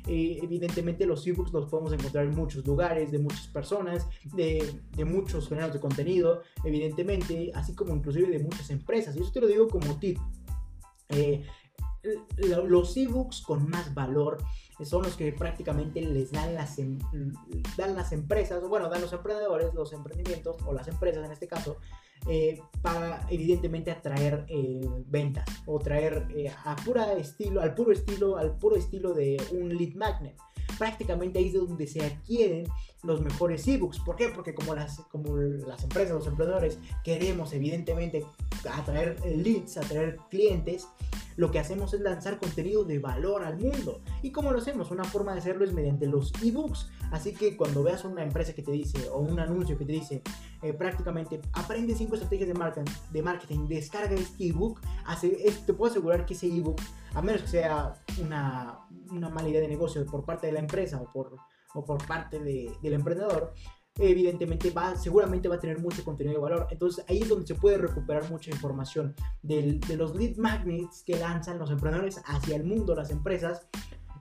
Eh, 0.07 0.39
evidentemente 0.41 1.05
los 1.05 1.25
ebooks 1.25 1.51
los 1.51 1.69
podemos 1.69 1.93
encontrar 1.93 2.25
en 2.25 2.35
muchos 2.35 2.65
lugares, 2.65 3.11
de 3.11 3.19
muchas 3.19 3.47
personas, 3.47 4.07
de, 4.33 4.81
de 4.95 5.05
muchos 5.05 5.47
generadores 5.47 5.81
de 5.81 5.87
contenido, 5.87 6.41
evidentemente, 6.63 7.51
así 7.53 7.73
como 7.75 7.95
inclusive 7.95 8.27
de 8.29 8.39
muchas 8.39 8.69
empresas. 8.69 9.15
Y 9.15 9.21
eso 9.21 9.31
te 9.31 9.41
lo 9.41 9.47
digo 9.47 9.67
como 9.67 9.99
tip. 9.99 10.17
Eh, 11.09 11.43
los 12.67 12.95
ebooks 12.95 13.41
con 13.41 13.69
más 13.69 13.93
valor 13.93 14.37
son 14.83 15.03
los 15.03 15.15
que 15.15 15.31
prácticamente 15.33 16.01
les 16.01 16.31
dan 16.31 16.55
las, 16.55 16.79
em, 16.79 16.97
dan 17.77 17.95
las 17.95 18.11
empresas, 18.11 18.63
o 18.63 18.69
bueno, 18.69 18.89
dan 18.89 19.01
los 19.01 19.13
emprendedores, 19.13 19.73
los 19.73 19.93
emprendimientos, 19.93 20.55
o 20.65 20.73
las 20.73 20.87
empresas 20.87 21.25
en 21.25 21.31
este 21.31 21.47
caso, 21.47 21.77
eh, 22.27 22.61
para 22.81 23.25
evidentemente 23.29 23.91
atraer 23.91 24.45
eh, 24.49 24.81
ventas 25.07 25.45
o 25.65 25.79
traer 25.79 26.27
eh, 26.35 26.51
a 26.65 26.75
pura 26.75 27.13
estilo, 27.13 27.61
al 27.61 27.73
puro 27.73 27.93
estilo, 27.93 28.37
al 28.37 28.57
puro 28.57 28.75
estilo 28.75 29.13
de 29.13 29.41
un 29.51 29.75
lead 29.75 29.95
magnet. 29.95 30.35
Prácticamente 30.77 31.39
ahí 31.39 31.47
es 31.47 31.53
donde 31.53 31.87
se 31.87 32.05
adquieren 32.05 32.67
los 33.03 33.21
mejores 33.21 33.67
ebooks. 33.67 33.99
¿Por 33.99 34.15
qué? 34.15 34.29
Porque 34.29 34.53
como 34.53 34.75
las, 34.75 34.99
como 35.11 35.37
las 35.37 35.83
empresas, 35.83 36.13
los 36.13 36.27
emprendedores, 36.27 36.77
queremos 37.03 37.53
evidentemente 37.53 38.25
atraer 38.69 39.19
leads, 39.25 39.77
atraer 39.77 40.17
clientes, 40.29 40.87
lo 41.35 41.51
que 41.51 41.59
hacemos 41.59 41.93
es 41.93 42.01
lanzar 42.01 42.39
contenido 42.39 42.83
de 42.83 42.99
valor 42.99 43.43
al 43.43 43.57
mundo. 43.57 44.01
¿Y 44.21 44.31
cómo 44.31 44.51
lo 44.51 44.59
hacemos? 44.59 44.91
Una 44.91 45.03
forma 45.03 45.33
de 45.33 45.39
hacerlo 45.39 45.65
es 45.65 45.73
mediante 45.73 46.07
los 46.07 46.33
ebooks. 46.43 46.89
Así 47.11 47.33
que 47.33 47.57
cuando 47.57 47.83
veas 47.83 48.03
una 48.05 48.23
empresa 48.23 48.53
que 48.53 48.61
te 48.61 48.71
dice, 48.71 49.09
o 49.09 49.19
un 49.19 49.39
anuncio 49.39 49.77
que 49.77 49.85
te 49.85 49.93
dice, 49.93 50.21
eh, 50.61 50.73
prácticamente 50.73 51.41
aprende 51.53 51.95
5 51.95 52.15
estrategias 52.15 52.47
de 52.47 52.53
marketing, 52.53 52.91
de 53.11 53.21
marketing, 53.21 53.67
descarga 53.67 54.13
este 54.15 54.47
ebook, 54.47 54.81
te 55.65 55.73
puedo 55.73 55.91
asegurar 55.91 56.25
que 56.25 56.33
ese 56.33 56.47
ebook, 56.47 56.79
a 57.13 57.21
menos 57.21 57.41
que 57.43 57.47
sea 57.47 57.93
una, 58.21 58.79
una 59.11 59.29
mala 59.29 59.49
idea 59.49 59.61
de 59.61 59.67
negocio 59.67 60.05
por 60.05 60.25
parte 60.25 60.47
de 60.47 60.53
la 60.53 60.59
empresa 60.59 61.01
o 61.01 61.11
por, 61.11 61.37
o 61.73 61.85
por 61.85 62.05
parte 62.05 62.39
del 62.39 62.93
emprendedor, 62.93 63.53
evidentemente 63.99 64.71
va, 64.71 64.95
seguramente 64.95 65.47
va 65.47 65.55
a 65.55 65.59
tener 65.59 65.79
mucho 65.79 66.03
contenido 66.03 66.35
de 66.35 66.41
valor. 66.41 66.67
Entonces 66.71 67.03
ahí 67.07 67.21
es 67.21 67.29
donde 67.29 67.45
se 67.45 67.55
puede 67.55 67.77
recuperar 67.77 68.29
mucha 68.29 68.49
información 68.51 69.15
de 69.41 69.79
los 69.97 70.15
lead 70.15 70.37
magnets 70.37 71.03
que 71.03 71.17
lanzan 71.17 71.59
los 71.59 71.69
emprendedores 71.69 72.21
hacia 72.25 72.55
el 72.55 72.63
mundo, 72.63 72.95
las 72.95 73.11
empresas, 73.11 73.67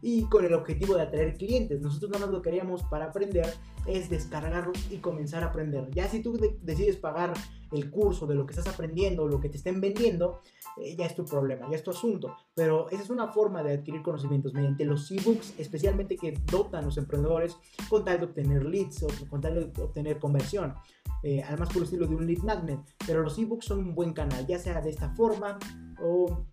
y 0.02 0.24
con 0.24 0.44
el 0.44 0.54
objetivo 0.54 0.94
de 0.94 1.02
atraer 1.02 1.36
clientes. 1.36 1.80
Nosotros 1.80 2.10
nada 2.10 2.26
más 2.26 2.34
lo 2.34 2.42
queríamos 2.42 2.82
para 2.84 3.06
aprender 3.06 3.46
es 3.86 4.10
descargarlos 4.10 4.90
y 4.90 4.98
comenzar 4.98 5.42
a 5.42 5.46
aprender. 5.46 5.90
Ya 5.92 6.08
si 6.08 6.20
tú 6.22 6.38
decides 6.60 6.96
pagar 6.96 7.32
el 7.72 7.90
curso 7.90 8.26
de 8.26 8.34
lo 8.34 8.46
que 8.46 8.52
estás 8.52 8.72
aprendiendo, 8.72 9.26
lo 9.26 9.40
que 9.40 9.48
te 9.48 9.56
estén 9.56 9.80
vendiendo, 9.80 10.40
eh, 10.76 10.94
ya 10.96 11.06
es 11.06 11.14
tu 11.14 11.24
problema, 11.24 11.68
ya 11.70 11.76
es 11.76 11.82
tu 11.82 11.90
asunto. 11.90 12.36
Pero 12.54 12.88
esa 12.90 13.02
es 13.02 13.10
una 13.10 13.28
forma 13.28 13.62
de 13.62 13.74
adquirir 13.74 14.02
conocimientos 14.02 14.52
mediante 14.54 14.84
los 14.84 15.10
ebooks, 15.10 15.54
especialmente 15.58 16.16
que 16.16 16.32
dotan 16.50 16.84
los 16.84 16.98
emprendedores 16.98 17.56
con 17.88 18.04
tal 18.04 18.18
de 18.20 18.26
obtener 18.26 18.64
leads 18.64 19.02
o 19.02 19.08
con 19.28 19.40
tal 19.40 19.72
de 19.72 19.82
obtener 19.82 20.18
conversión. 20.18 20.74
eh, 21.22 21.42
además 21.42 21.68
por 21.68 21.78
el 21.78 21.84
estilo 21.84 22.06
de 22.06 22.14
un 22.14 22.26
lead 22.26 22.42
magnet, 22.42 22.78
pero 23.06 23.22
los 23.22 23.36
ebooks 23.38 23.66
son 23.66 23.80
un 23.80 23.94
buen 23.94 24.12
canal, 24.12 24.46
ya 24.46 24.58
sea 24.58 24.80
de 24.80 24.90
esta 24.90 25.10
forma 25.16 25.58
o, 26.00 26.46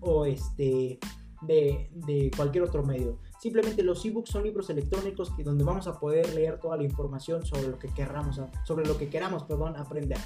o 0.00 0.24
este, 0.24 1.00
de, 1.42 2.30
cualquier 2.36 2.64
otro 2.64 2.82
medio. 2.82 3.18
Simplemente 3.40 3.82
los 3.82 4.04
ebooks 4.04 4.30
son 4.30 4.42
libros 4.42 4.70
electrónicos 4.70 5.30
que, 5.30 5.44
donde 5.44 5.64
vamos 5.64 5.86
a 5.86 5.98
poder 5.98 6.34
leer 6.34 6.58
toda 6.58 6.76
la 6.76 6.84
información 6.84 7.44
sobre 7.44 7.68
lo 7.68 7.78
que 7.78 7.88
queramos, 7.88 8.40
sobre 8.64 8.86
lo 8.86 8.96
que 8.96 9.08
queramos 9.08 9.44
perdón, 9.44 9.76
aprender. 9.76 10.18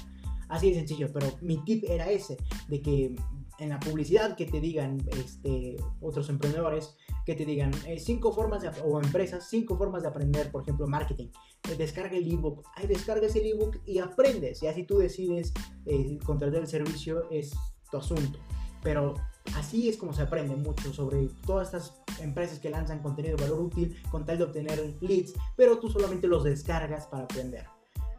Así 0.49 0.69
de 0.69 0.75
sencillo, 0.75 1.09
pero 1.11 1.27
mi 1.41 1.57
tip 1.57 1.83
era 1.87 2.09
ese, 2.11 2.37
de 2.67 2.81
que 2.81 3.15
en 3.59 3.69
la 3.69 3.79
publicidad 3.79 4.35
que 4.35 4.45
te 4.45 4.59
digan 4.59 4.97
este, 5.11 5.77
otros 6.01 6.29
emprendedores, 6.29 6.95
que 7.25 7.35
te 7.35 7.45
digan 7.45 7.71
eh, 7.87 7.99
cinco 7.99 8.33
formas 8.33 8.61
de, 8.61 8.69
o 8.83 8.99
empresas, 9.01 9.47
cinco 9.49 9.77
formas 9.77 10.03
de 10.03 10.09
aprender, 10.09 10.51
por 10.51 10.63
ejemplo, 10.63 10.87
marketing. 10.87 11.27
Eh, 11.69 11.75
descarga 11.77 12.17
el 12.17 12.31
ebook, 12.31 12.63
ahí 12.75 12.87
descargas 12.87 13.35
el 13.35 13.45
ebook 13.47 13.79
y 13.85 13.99
aprendes. 13.99 14.61
Y 14.63 14.67
así 14.67 14.83
tú 14.83 14.97
decides 14.97 15.53
eh, 15.85 16.17
contratar 16.25 16.61
el 16.61 16.67
servicio, 16.67 17.29
es 17.29 17.53
tu 17.89 17.97
asunto. 17.97 18.39
Pero 18.81 19.15
así 19.55 19.89
es 19.89 19.97
como 19.97 20.13
se 20.13 20.23
aprende 20.23 20.55
mucho 20.55 20.93
sobre 20.93 21.27
todas 21.45 21.67
estas 21.67 22.01
empresas 22.21 22.59
que 22.59 22.69
lanzan 22.69 23.01
contenido 23.01 23.35
de 23.37 23.43
valor 23.43 23.61
útil 23.61 24.01
con 24.09 24.25
tal 24.25 24.37
de 24.37 24.43
obtener 24.45 24.95
leads, 25.01 25.33
pero 25.55 25.79
tú 25.79 25.89
solamente 25.89 26.27
los 26.27 26.43
descargas 26.43 27.07
para 27.07 27.23
aprender. 27.23 27.65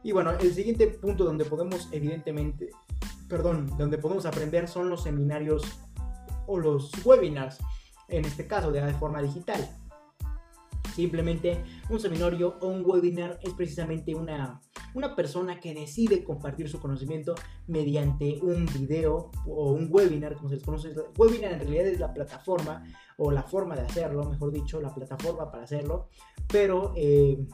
Y 0.02 0.12
bueno, 0.12 0.32
el 0.32 0.52
siguiente 0.54 0.86
punto 0.88 1.24
donde 1.24 1.44
podemos 1.44 1.88
evidentemente, 1.90 2.70
perdón, 3.28 3.74
donde 3.78 3.98
podemos 3.98 4.26
aprender 4.26 4.68
son 4.68 4.90
los 4.90 5.02
seminarios 5.02 5.62
o 6.46 6.58
los 6.58 6.90
webinars, 7.04 7.58
en 8.08 8.24
este 8.24 8.46
caso 8.46 8.70
de 8.70 8.92
forma 8.94 9.22
digital. 9.22 9.66
Simplemente 10.94 11.64
un 11.88 11.98
seminario 11.98 12.56
o 12.60 12.68
un 12.68 12.84
webinar 12.84 13.40
es 13.42 13.52
precisamente 13.54 14.14
una, 14.14 14.60
una 14.95 15.14
persona 15.14 15.61
que 15.61 15.74
decide 15.74 16.24
compartir 16.24 16.68
su 16.68 16.80
conocimiento 16.80 17.34
mediante 17.66 18.38
un 18.40 18.66
video 18.66 19.30
o 19.47 19.72
un 19.72 19.88
webinar, 19.90 20.36
como 20.36 20.49
se 20.49 20.57
les 20.57 20.64
conoce. 20.64 20.92
Webinar 21.16 21.53
en 21.53 21.61
realidad 21.61 21.86
es 21.86 22.01
la 22.01 22.14
plataforma 22.14 22.84
o 23.18 23.30
la 23.30 23.42
forma 23.42 23.74
de 23.74 23.82
hacerlo, 23.82 24.24
mejor 24.24 24.53
dicho, 24.53 24.80
la 24.80 24.95
plataforma 24.95 25.51
para 25.51 25.64
hacerlo, 25.64 26.09
pero 26.49 26.92
eh, 26.97 27.47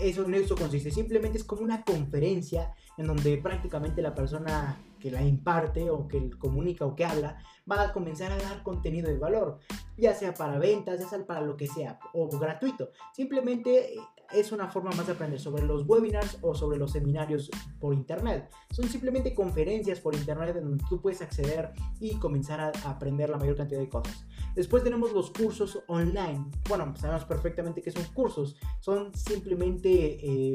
eso 0.00 0.24
en 0.24 0.34
eso 0.34 0.56
consiste. 0.56 0.90
Simplemente 0.90 1.38
es 1.38 1.44
como 1.44 1.62
una 1.62 1.84
conferencia 1.84 2.74
en 2.96 3.06
donde 3.06 3.36
prácticamente 3.38 4.02
la 4.02 4.14
persona 4.14 4.78
que 4.98 5.10
la 5.10 5.22
imparte 5.22 5.90
o 5.90 6.06
que 6.06 6.30
comunica 6.30 6.84
o 6.84 6.94
que 6.94 7.04
habla 7.04 7.38
va 7.70 7.82
a 7.82 7.92
comenzar 7.92 8.32
a 8.32 8.36
dar 8.36 8.62
contenido 8.62 9.10
de 9.10 9.18
valor, 9.18 9.58
ya 9.96 10.14
sea 10.14 10.34
para 10.34 10.58
ventas, 10.58 11.00
ya 11.00 11.08
sea 11.08 11.26
para 11.26 11.40
lo 11.40 11.56
que 11.56 11.66
sea, 11.66 11.98
o 12.12 12.28
gratuito. 12.28 12.90
Simplemente 13.12 13.94
eh, 13.94 13.98
es 14.32 14.52
una 14.52 14.68
forma 14.68 14.90
más 14.92 15.06
de 15.06 15.12
aprender 15.12 15.40
sobre 15.40 15.64
los 15.64 15.86
webinars 15.86 16.38
o 16.42 16.54
sobre 16.54 16.78
los 16.78 16.92
seminarios 16.92 17.50
por 17.78 17.94
internet. 17.94 18.50
Son 18.70 18.88
simplemente 18.88 19.34
conferencias 19.34 20.00
por 20.00 20.14
internet 20.14 20.56
en 20.56 20.64
donde 20.64 20.84
tú 20.88 21.00
puedes 21.00 21.22
acceder 21.22 21.72
y 22.00 22.16
comenzar 22.16 22.60
a 22.60 22.70
aprender 22.90 23.30
la 23.30 23.38
mayor 23.38 23.56
cantidad 23.56 23.80
de 23.80 23.88
cosas. 23.88 24.24
Después 24.54 24.82
tenemos 24.82 25.12
los 25.12 25.30
cursos 25.30 25.80
online. 25.86 26.44
Bueno, 26.68 26.94
sabemos 26.96 27.24
perfectamente 27.24 27.82
que 27.82 27.90
son 27.90 28.04
cursos. 28.14 28.56
Son 28.80 29.14
simplemente 29.14 30.18
eh, 30.22 30.54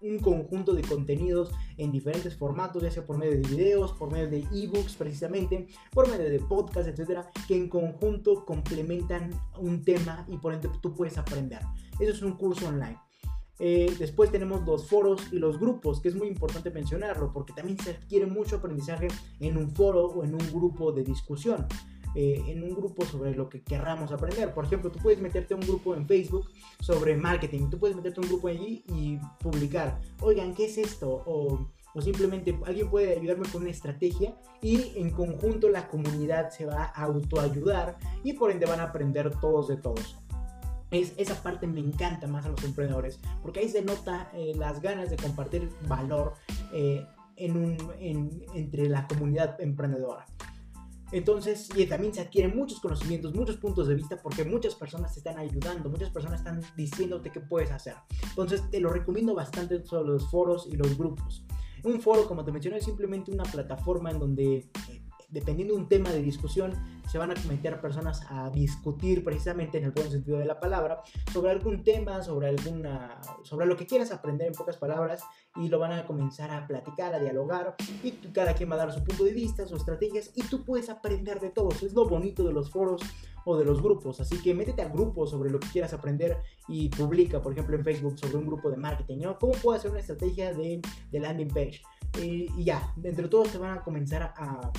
un 0.00 0.18
conjunto 0.18 0.72
de 0.72 0.82
contenidos 0.82 1.52
en 1.76 1.92
diferentes 1.92 2.36
formatos, 2.36 2.82
ya 2.82 2.90
sea 2.90 3.04
por 3.04 3.18
medio 3.18 3.32
de 3.32 3.48
videos, 3.48 3.92
por 3.92 4.10
medio 4.10 4.28
de 4.28 4.46
ebooks 4.52 4.94
precisamente, 4.96 5.68
por 5.92 6.08
medio 6.08 6.28
de 6.30 6.40
podcasts, 6.40 6.88
etcétera, 6.88 7.30
que 7.48 7.56
en 7.56 7.68
conjunto 7.68 8.44
complementan 8.44 9.30
un 9.58 9.82
tema 9.82 10.24
y 10.28 10.36
por 10.36 10.54
ende 10.54 10.68
tú 10.80 10.94
puedes 10.94 11.18
aprender. 11.18 11.60
Eso 11.98 12.12
es 12.12 12.22
un 12.22 12.32
curso 12.32 12.68
online. 12.68 12.98
Eh, 13.58 13.94
después 13.98 14.30
tenemos 14.30 14.66
los 14.66 14.86
foros 14.86 15.32
y 15.32 15.38
los 15.38 15.58
grupos, 15.58 16.00
que 16.00 16.08
es 16.08 16.14
muy 16.14 16.28
importante 16.28 16.70
mencionarlo, 16.70 17.32
porque 17.32 17.52
también 17.52 17.78
se 17.78 17.92
adquiere 17.92 18.26
mucho 18.26 18.56
aprendizaje 18.56 19.08
en 19.40 19.56
un 19.56 19.70
foro 19.70 20.06
o 20.06 20.24
en 20.24 20.34
un 20.34 20.46
grupo 20.52 20.92
de 20.92 21.02
discusión. 21.02 21.66
Eh, 22.18 22.42
en 22.48 22.62
un 22.62 22.70
grupo 22.70 23.04
sobre 23.04 23.34
lo 23.34 23.50
que 23.50 23.62
querramos 23.62 24.10
aprender. 24.10 24.54
Por 24.54 24.64
ejemplo, 24.64 24.90
tú 24.90 24.98
puedes 25.00 25.20
meterte 25.20 25.52
a 25.52 25.58
un 25.58 25.62
grupo 25.62 25.94
en 25.94 26.06
Facebook 26.06 26.48
sobre 26.80 27.14
marketing, 27.14 27.68
tú 27.68 27.78
puedes 27.78 27.94
meterte 27.94 28.20
a 28.20 28.22
un 28.22 28.28
grupo 28.28 28.48
allí 28.48 28.82
y 28.88 29.18
publicar, 29.38 30.00
oigan, 30.22 30.54
¿qué 30.54 30.64
es 30.64 30.78
esto? 30.78 31.22
O, 31.26 31.68
o 31.94 32.00
simplemente 32.00 32.58
alguien 32.64 32.88
puede 32.88 33.18
ayudarme 33.18 33.46
con 33.50 33.60
una 33.60 33.70
estrategia 33.70 34.34
y 34.62 34.92
en 34.96 35.10
conjunto 35.10 35.68
la 35.68 35.88
comunidad 35.88 36.48
se 36.48 36.64
va 36.64 36.84
a 36.84 37.02
autoayudar 37.04 37.98
y 38.24 38.32
por 38.32 38.50
ende 38.50 38.64
van 38.64 38.80
a 38.80 38.84
aprender 38.84 39.38
todos 39.38 39.68
de 39.68 39.76
todos. 39.76 40.16
Es, 40.90 41.14
esa 41.16 41.42
parte 41.42 41.66
me 41.66 41.80
encanta 41.80 42.26
más 42.26 42.46
a 42.46 42.48
los 42.48 42.62
emprendedores, 42.62 43.18
porque 43.42 43.60
ahí 43.60 43.68
se 43.68 43.82
nota 43.82 44.30
eh, 44.34 44.52
las 44.56 44.80
ganas 44.80 45.10
de 45.10 45.16
compartir 45.16 45.68
valor 45.88 46.34
eh, 46.72 47.04
en 47.36 47.56
un, 47.56 47.76
en, 47.98 48.44
entre 48.54 48.88
la 48.88 49.06
comunidad 49.06 49.60
emprendedora. 49.60 50.26
Entonces, 51.12 51.68
y 51.76 51.86
también 51.86 52.12
se 52.12 52.20
adquieren 52.20 52.56
muchos 52.56 52.80
conocimientos, 52.80 53.32
muchos 53.34 53.56
puntos 53.56 53.86
de 53.86 53.94
vista, 53.94 54.16
porque 54.20 54.44
muchas 54.44 54.74
personas 54.74 55.12
te 55.12 55.20
están 55.20 55.38
ayudando, 55.38 55.88
muchas 55.88 56.10
personas 56.10 56.40
están 56.40 56.60
diciéndote 56.76 57.30
qué 57.30 57.40
puedes 57.40 57.70
hacer. 57.70 57.94
Entonces, 58.28 58.68
te 58.70 58.80
lo 58.80 58.90
recomiendo 58.90 59.34
bastante 59.34 59.84
sobre 59.84 60.08
los 60.08 60.28
foros 60.30 60.66
y 60.66 60.76
los 60.76 60.98
grupos. 60.98 61.44
Un 61.84 62.00
foro, 62.00 62.26
como 62.26 62.44
te 62.44 62.50
mencioné, 62.50 62.78
es 62.78 62.84
simplemente 62.84 63.30
una 63.30 63.44
plataforma 63.44 64.10
en 64.10 64.18
donde, 64.18 64.56
eh, 64.56 65.02
dependiendo 65.28 65.74
de 65.74 65.80
un 65.80 65.88
tema 65.88 66.10
de 66.10 66.22
discusión, 66.22 66.72
se 67.08 67.18
van 67.18 67.30
a 67.30 67.34
meter 67.48 67.80
personas 67.80 68.22
a 68.28 68.50
discutir 68.50 69.22
precisamente 69.22 69.78
en 69.78 69.84
el 69.84 69.90
buen 69.92 70.10
sentido 70.10 70.38
de 70.38 70.44
la 70.44 70.58
palabra 70.58 71.02
sobre 71.32 71.50
algún 71.50 71.84
tema, 71.84 72.22
sobre 72.22 72.48
alguna, 72.48 73.20
sobre 73.42 73.66
lo 73.66 73.76
que 73.76 73.86
quieras 73.86 74.10
aprender 74.10 74.48
en 74.48 74.54
pocas 74.54 74.76
palabras 74.76 75.22
y 75.56 75.68
lo 75.68 75.78
van 75.78 75.92
a 75.92 76.06
comenzar 76.06 76.50
a 76.50 76.66
platicar, 76.66 77.14
a 77.14 77.18
dialogar 77.18 77.76
y 78.02 78.12
cada 78.32 78.54
quien 78.54 78.70
va 78.70 78.74
a 78.74 78.78
dar 78.78 78.92
su 78.92 79.04
punto 79.04 79.24
de 79.24 79.32
vista, 79.32 79.66
sus 79.66 79.80
estrategias 79.80 80.32
y 80.34 80.42
tú 80.42 80.64
puedes 80.64 80.90
aprender 80.90 81.40
de 81.40 81.50
todos. 81.50 81.82
Es 81.82 81.92
lo 81.92 82.08
bonito 82.08 82.44
de 82.44 82.52
los 82.52 82.70
foros 82.70 83.02
o 83.46 83.56
de 83.56 83.64
los 83.64 83.80
grupos. 83.80 84.20
Así 84.20 84.42
que 84.42 84.52
métete 84.52 84.82
a 84.82 84.88
grupos 84.88 85.30
sobre 85.30 85.50
lo 85.50 85.60
que 85.60 85.68
quieras 85.68 85.92
aprender 85.92 86.42
y 86.68 86.88
publica, 86.88 87.40
por 87.40 87.52
ejemplo, 87.52 87.76
en 87.76 87.84
Facebook 87.84 88.18
sobre 88.18 88.36
un 88.36 88.46
grupo 88.46 88.70
de 88.70 88.76
marketing. 88.76 89.18
¿no? 89.18 89.38
¿Cómo 89.38 89.52
puedo 89.52 89.78
hacer 89.78 89.90
una 89.90 90.00
estrategia 90.00 90.52
de, 90.52 90.82
de 91.10 91.20
landing 91.20 91.48
page? 91.48 91.80
Eh, 92.20 92.46
y 92.56 92.64
ya, 92.64 92.92
entre 93.02 93.28
todos 93.28 93.52
te 93.52 93.58
van 93.58 93.78
a 93.78 93.82
comenzar 93.82 94.34
a, 94.36 94.72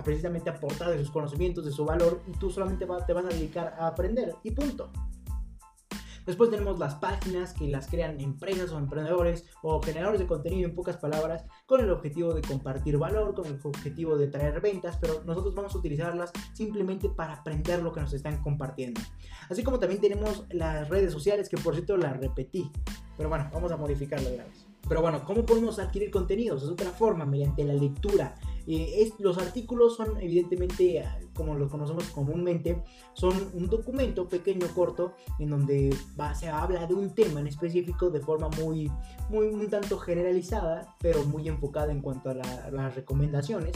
a 0.00 0.02
precisamente 0.02 0.50
aportar 0.50 0.90
de 0.90 0.98
sus 0.98 1.10
conocimientos, 1.10 1.64
de 1.64 1.72
su 1.72 1.84
valor, 1.84 2.22
y 2.26 2.32
tú 2.32 2.50
solamente 2.50 2.86
te 3.06 3.12
vas 3.12 3.24
a 3.24 3.28
dedicar 3.28 3.74
a 3.78 3.86
aprender, 3.86 4.34
y 4.42 4.50
punto. 4.50 4.90
Después 6.26 6.50
tenemos 6.50 6.78
las 6.78 6.94
páginas 6.96 7.54
que 7.54 7.66
las 7.68 7.88
crean 7.88 8.20
empresas 8.20 8.70
o 8.72 8.78
emprendedores 8.78 9.46
o 9.62 9.82
generadores 9.82 10.20
de 10.20 10.26
contenido 10.26 10.68
en 10.68 10.74
pocas 10.74 10.96
palabras 10.96 11.44
con 11.66 11.80
el 11.80 11.90
objetivo 11.90 12.34
de 12.34 12.42
compartir 12.42 12.98
valor, 12.98 13.34
con 13.34 13.46
el 13.46 13.58
objetivo 13.62 14.16
de 14.16 14.28
traer 14.28 14.60
ventas, 14.60 14.98
pero 15.00 15.24
nosotros 15.24 15.54
vamos 15.54 15.74
a 15.74 15.78
utilizarlas 15.78 16.30
simplemente 16.52 17.08
para 17.08 17.34
aprender 17.34 17.82
lo 17.82 17.92
que 17.92 18.00
nos 18.00 18.12
están 18.12 18.42
compartiendo. 18.42 19.00
Así 19.48 19.64
como 19.64 19.78
también 19.78 20.00
tenemos 20.00 20.44
las 20.50 20.88
redes 20.88 21.12
sociales 21.12 21.48
que 21.48 21.56
por 21.56 21.74
cierto 21.74 21.96
las 21.96 22.16
repetí, 22.18 22.70
pero 23.16 23.28
bueno, 23.28 23.50
vamos 23.52 23.72
a 23.72 23.76
modificarlo 23.76 24.28
de 24.28 24.34
una 24.36 24.44
vez. 24.44 24.69
Pero 24.88 25.02
bueno, 25.02 25.22
¿cómo 25.24 25.46
podemos 25.46 25.78
adquirir 25.78 26.10
contenidos? 26.10 26.62
Es 26.62 26.68
otra 26.68 26.90
forma, 26.90 27.24
mediante 27.24 27.64
la 27.64 27.74
lectura. 27.74 28.34
Eh, 28.66 29.10
los 29.18 29.38
artículos 29.38 29.96
son 29.96 30.20
evidentemente, 30.20 31.04
como 31.34 31.54
los 31.54 31.70
conocemos 31.70 32.04
comúnmente, 32.10 32.82
son 33.14 33.32
un 33.54 33.68
documento 33.68 34.28
pequeño, 34.28 34.66
corto, 34.74 35.14
en 35.38 35.50
donde 35.50 35.96
se 36.38 36.48
habla 36.48 36.86
de 36.86 36.94
un 36.94 37.14
tema 37.14 37.40
en 37.40 37.46
específico 37.46 38.10
de 38.10 38.20
forma 38.20 38.48
muy, 38.60 38.90
muy 39.28 39.46
un 39.46 39.68
tanto 39.68 39.98
generalizada, 39.98 40.96
pero 41.00 41.24
muy 41.24 41.48
enfocada 41.48 41.92
en 41.92 42.00
cuanto 42.00 42.30
a 42.30 42.34
las 42.34 42.94
recomendaciones. 42.94 43.72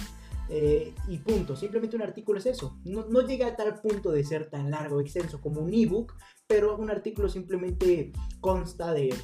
Eh, 0.49 0.95
y 1.09 1.19
punto, 1.19 1.57
simplemente 1.57 1.97
un 1.97 2.03
artículo 2.03 2.39
es 2.39 2.47
eso. 2.47 2.79
No, 2.85 3.07
no, 3.09 3.23
llega 3.23 3.47
a 3.47 3.57
tal 3.57 3.81
punto 3.81 4.11
de 4.11 4.25
ser 4.25 4.51
tan 4.51 4.71
largo, 4.71 5.01
extenso 5.01 5.41
como 5.41 5.61
un 5.61 5.73
ebook, 5.73 6.15
pero 6.47 6.77
un 6.77 6.91
artículo 6.91 7.29
simplemente 7.29 8.13
consta 8.41 8.93
de 8.93 9.15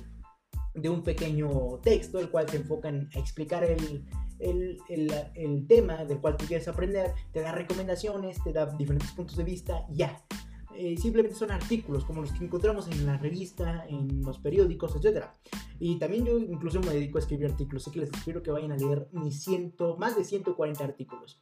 de 0.81 0.89
un 0.89 1.03
pequeño 1.03 1.79
texto, 1.83 2.19
el 2.19 2.31
cual 2.31 2.49
se 2.49 2.59
enfoca 2.59 2.89
en 2.89 3.09
explicar 3.15 3.65
el, 3.65 4.05
el, 4.39 4.79
el, 5.35 5.67
tema 5.67 6.05
del 6.05 6.19
cual 6.19 6.37
tú 6.37 6.47
quieres 6.47 6.67
aprender, 6.69 7.13
te 7.33 7.41
da 7.41 7.53
recomendaciones, 7.53 8.43
te 8.43 8.53
da 8.53 8.67
diferentes 8.67 9.11
puntos 9.13 9.37
de 9.37 9.45
vista, 9.45 9.87
ya. 9.91 10.23
Eh, 10.77 10.97
simplemente 10.97 11.37
son 11.37 11.51
artículos 11.51 12.05
como 12.05 12.23
los 12.23 12.33
que 12.33 12.45
encontramos 12.45 12.89
en 12.89 13.05
la 13.05 13.19
revista, 13.19 13.85
en 13.89 14.23
los 14.23 14.39
periódicos, 14.39 14.97
etc. 14.97 15.27
Y 15.79 15.99
también 15.99 16.25
yo 16.25 16.39
incluso 16.39 16.81
me 16.81 16.95
dedico 16.95 17.19
a 17.19 17.21
escribir 17.21 17.51
artículos, 17.51 17.83
así 17.83 17.91
que 17.91 18.01
les 18.01 18.11
espero 18.11 18.43
que 18.43 18.51
vayan 18.51 18.73
a 18.73 18.77
leer 18.77 19.09
mis 19.13 19.43
ciento, 19.43 19.97
más 19.99 20.17
de 20.17 20.25
140 20.25 20.83
artículos. 20.83 21.41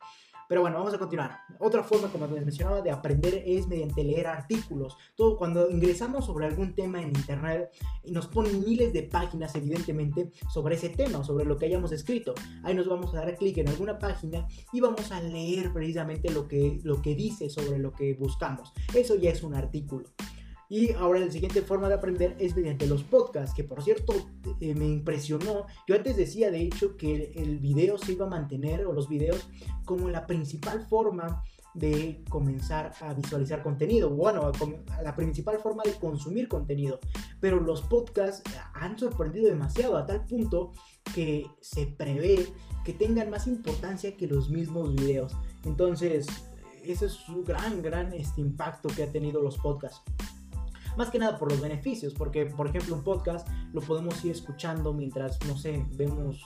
Pero 0.49 0.63
bueno, 0.63 0.79
vamos 0.79 0.95
a 0.95 0.99
continuar. 0.99 1.41
Otra 1.59 1.83
forma, 1.83 2.09
como 2.09 2.27
les 2.27 2.45
mencionaba, 2.45 2.81
de 2.81 2.91
aprender 2.91 3.43
es 3.47 3.69
mediante 3.69 4.03
leer 4.03 4.27
artículos. 4.27 4.97
Todo 5.15 5.37
cuando 5.37 5.71
ingresamos 5.71 6.27
sobre 6.27 6.47
algún 6.47 6.75
tema 6.75 7.03
en 7.03 7.09
internet 7.09 7.71
y 8.03 8.13
nos 8.13 8.27
ponen 8.29 8.65
miles 8.65 8.93
de 8.93 9.03
páginas, 9.03 9.55
evidentemente, 9.55 10.33
sobre 10.49 10.77
ese 10.77 10.89
tema, 10.89 11.23
sobre 11.23 11.45
lo 11.45 11.59
que 11.59 11.67
hayamos 11.67 11.93
escrito. 11.93 12.35
Ahí 12.65 12.75
nos 12.75 12.89
vamos 12.89 13.15
a 13.15 13.19
dar 13.19 13.37
clic 13.37 13.59
en 13.59 13.69
alguna 13.69 13.99
página 13.99 14.47
y 14.73 14.81
vamos 14.81 15.13
a 15.13 15.21
leer 15.21 15.73
precisamente 15.73 16.31
lo 16.31 16.49
que, 16.49 16.81
lo 16.83 17.03
que 17.03 17.15
dice 17.15 17.51
sobre 17.51 17.79
lo 17.79 17.93
que 17.93 18.15
buscamos. 18.15 18.73
Eso 18.95 19.17
ya 19.17 19.31
es 19.31 19.43
un 19.43 19.55
artículo. 19.55 20.09
Y 20.69 20.93
ahora 20.93 21.21
la 21.21 21.31
siguiente 21.31 21.63
forma 21.63 21.89
de 21.89 21.95
aprender 21.95 22.37
es 22.39 22.55
mediante 22.55 22.87
los 22.87 23.03
podcasts, 23.03 23.55
que 23.55 23.65
por 23.65 23.83
cierto 23.83 24.13
eh, 24.61 24.75
me 24.75 24.87
impresionó. 24.87 25.67
Yo 25.87 25.97
antes 25.97 26.17
decía 26.17 26.51
de 26.51 26.61
hecho 26.61 26.97
que 26.97 27.33
el, 27.37 27.59
video 27.59 27.97
se 27.97 28.13
iba 28.13 28.27
a 28.27 28.29
mantener, 28.29 28.87
o 28.87 28.93
los 28.93 29.09
videos, 29.09 29.49
como 29.85 30.11
la 30.11 30.27
principal 30.27 30.87
forma 30.87 31.43
de 31.75 32.23
comenzar 32.29 32.93
a 33.01 33.15
visualizar 33.15 33.63
contenido, 33.63 34.11
bueno, 34.11 34.51
la 35.03 35.15
principal 35.15 35.59
forma 35.59 35.83
de 35.85 35.95
consumir 35.95 36.49
contenido. 36.49 36.99
Pero 37.41 37.61
los 37.61 37.83
podcasts 37.83 38.43
han 38.75 38.99
sorprendido 38.99 39.49
demasiado 39.49 39.97
a 39.97 40.05
tal 40.05 40.25
punto 40.27 40.73
que 41.15 41.47
se 41.61 41.87
prevé 41.87 42.47
que 42.85 42.93
tengan 42.93 43.31
más 43.31 43.47
importancia 43.47 44.17
que 44.17 44.27
los 44.27 44.51
mismos 44.51 44.95
videos. 44.95 45.35
Entonces, 45.65 46.27
ese 46.85 47.07
es 47.07 47.29
un 47.29 47.45
gran, 47.45 47.83
gran 47.83 48.13
este 48.13 48.41
impacto 48.41 48.89
que 48.89 49.03
ha 49.03 49.13
tenido 49.13 49.43
los 49.43 49.59
podcasts. 49.59 50.03
Más 50.99 51.11
que 51.11 51.21
nada 51.21 51.39
por 51.39 51.53
los 51.53 51.61
beneficios, 51.61 52.13
porque 52.13 52.47
por 52.47 52.67
ejemplo 52.67 52.97
un 52.97 53.05
podcast 53.05 53.47
lo 53.73 53.81
podemos 53.81 54.25
ir 54.25 54.33
escuchando 54.33 54.93
mientras, 54.93 55.39
no 55.47 55.57
sé, 55.57 55.87
vemos, 55.93 56.45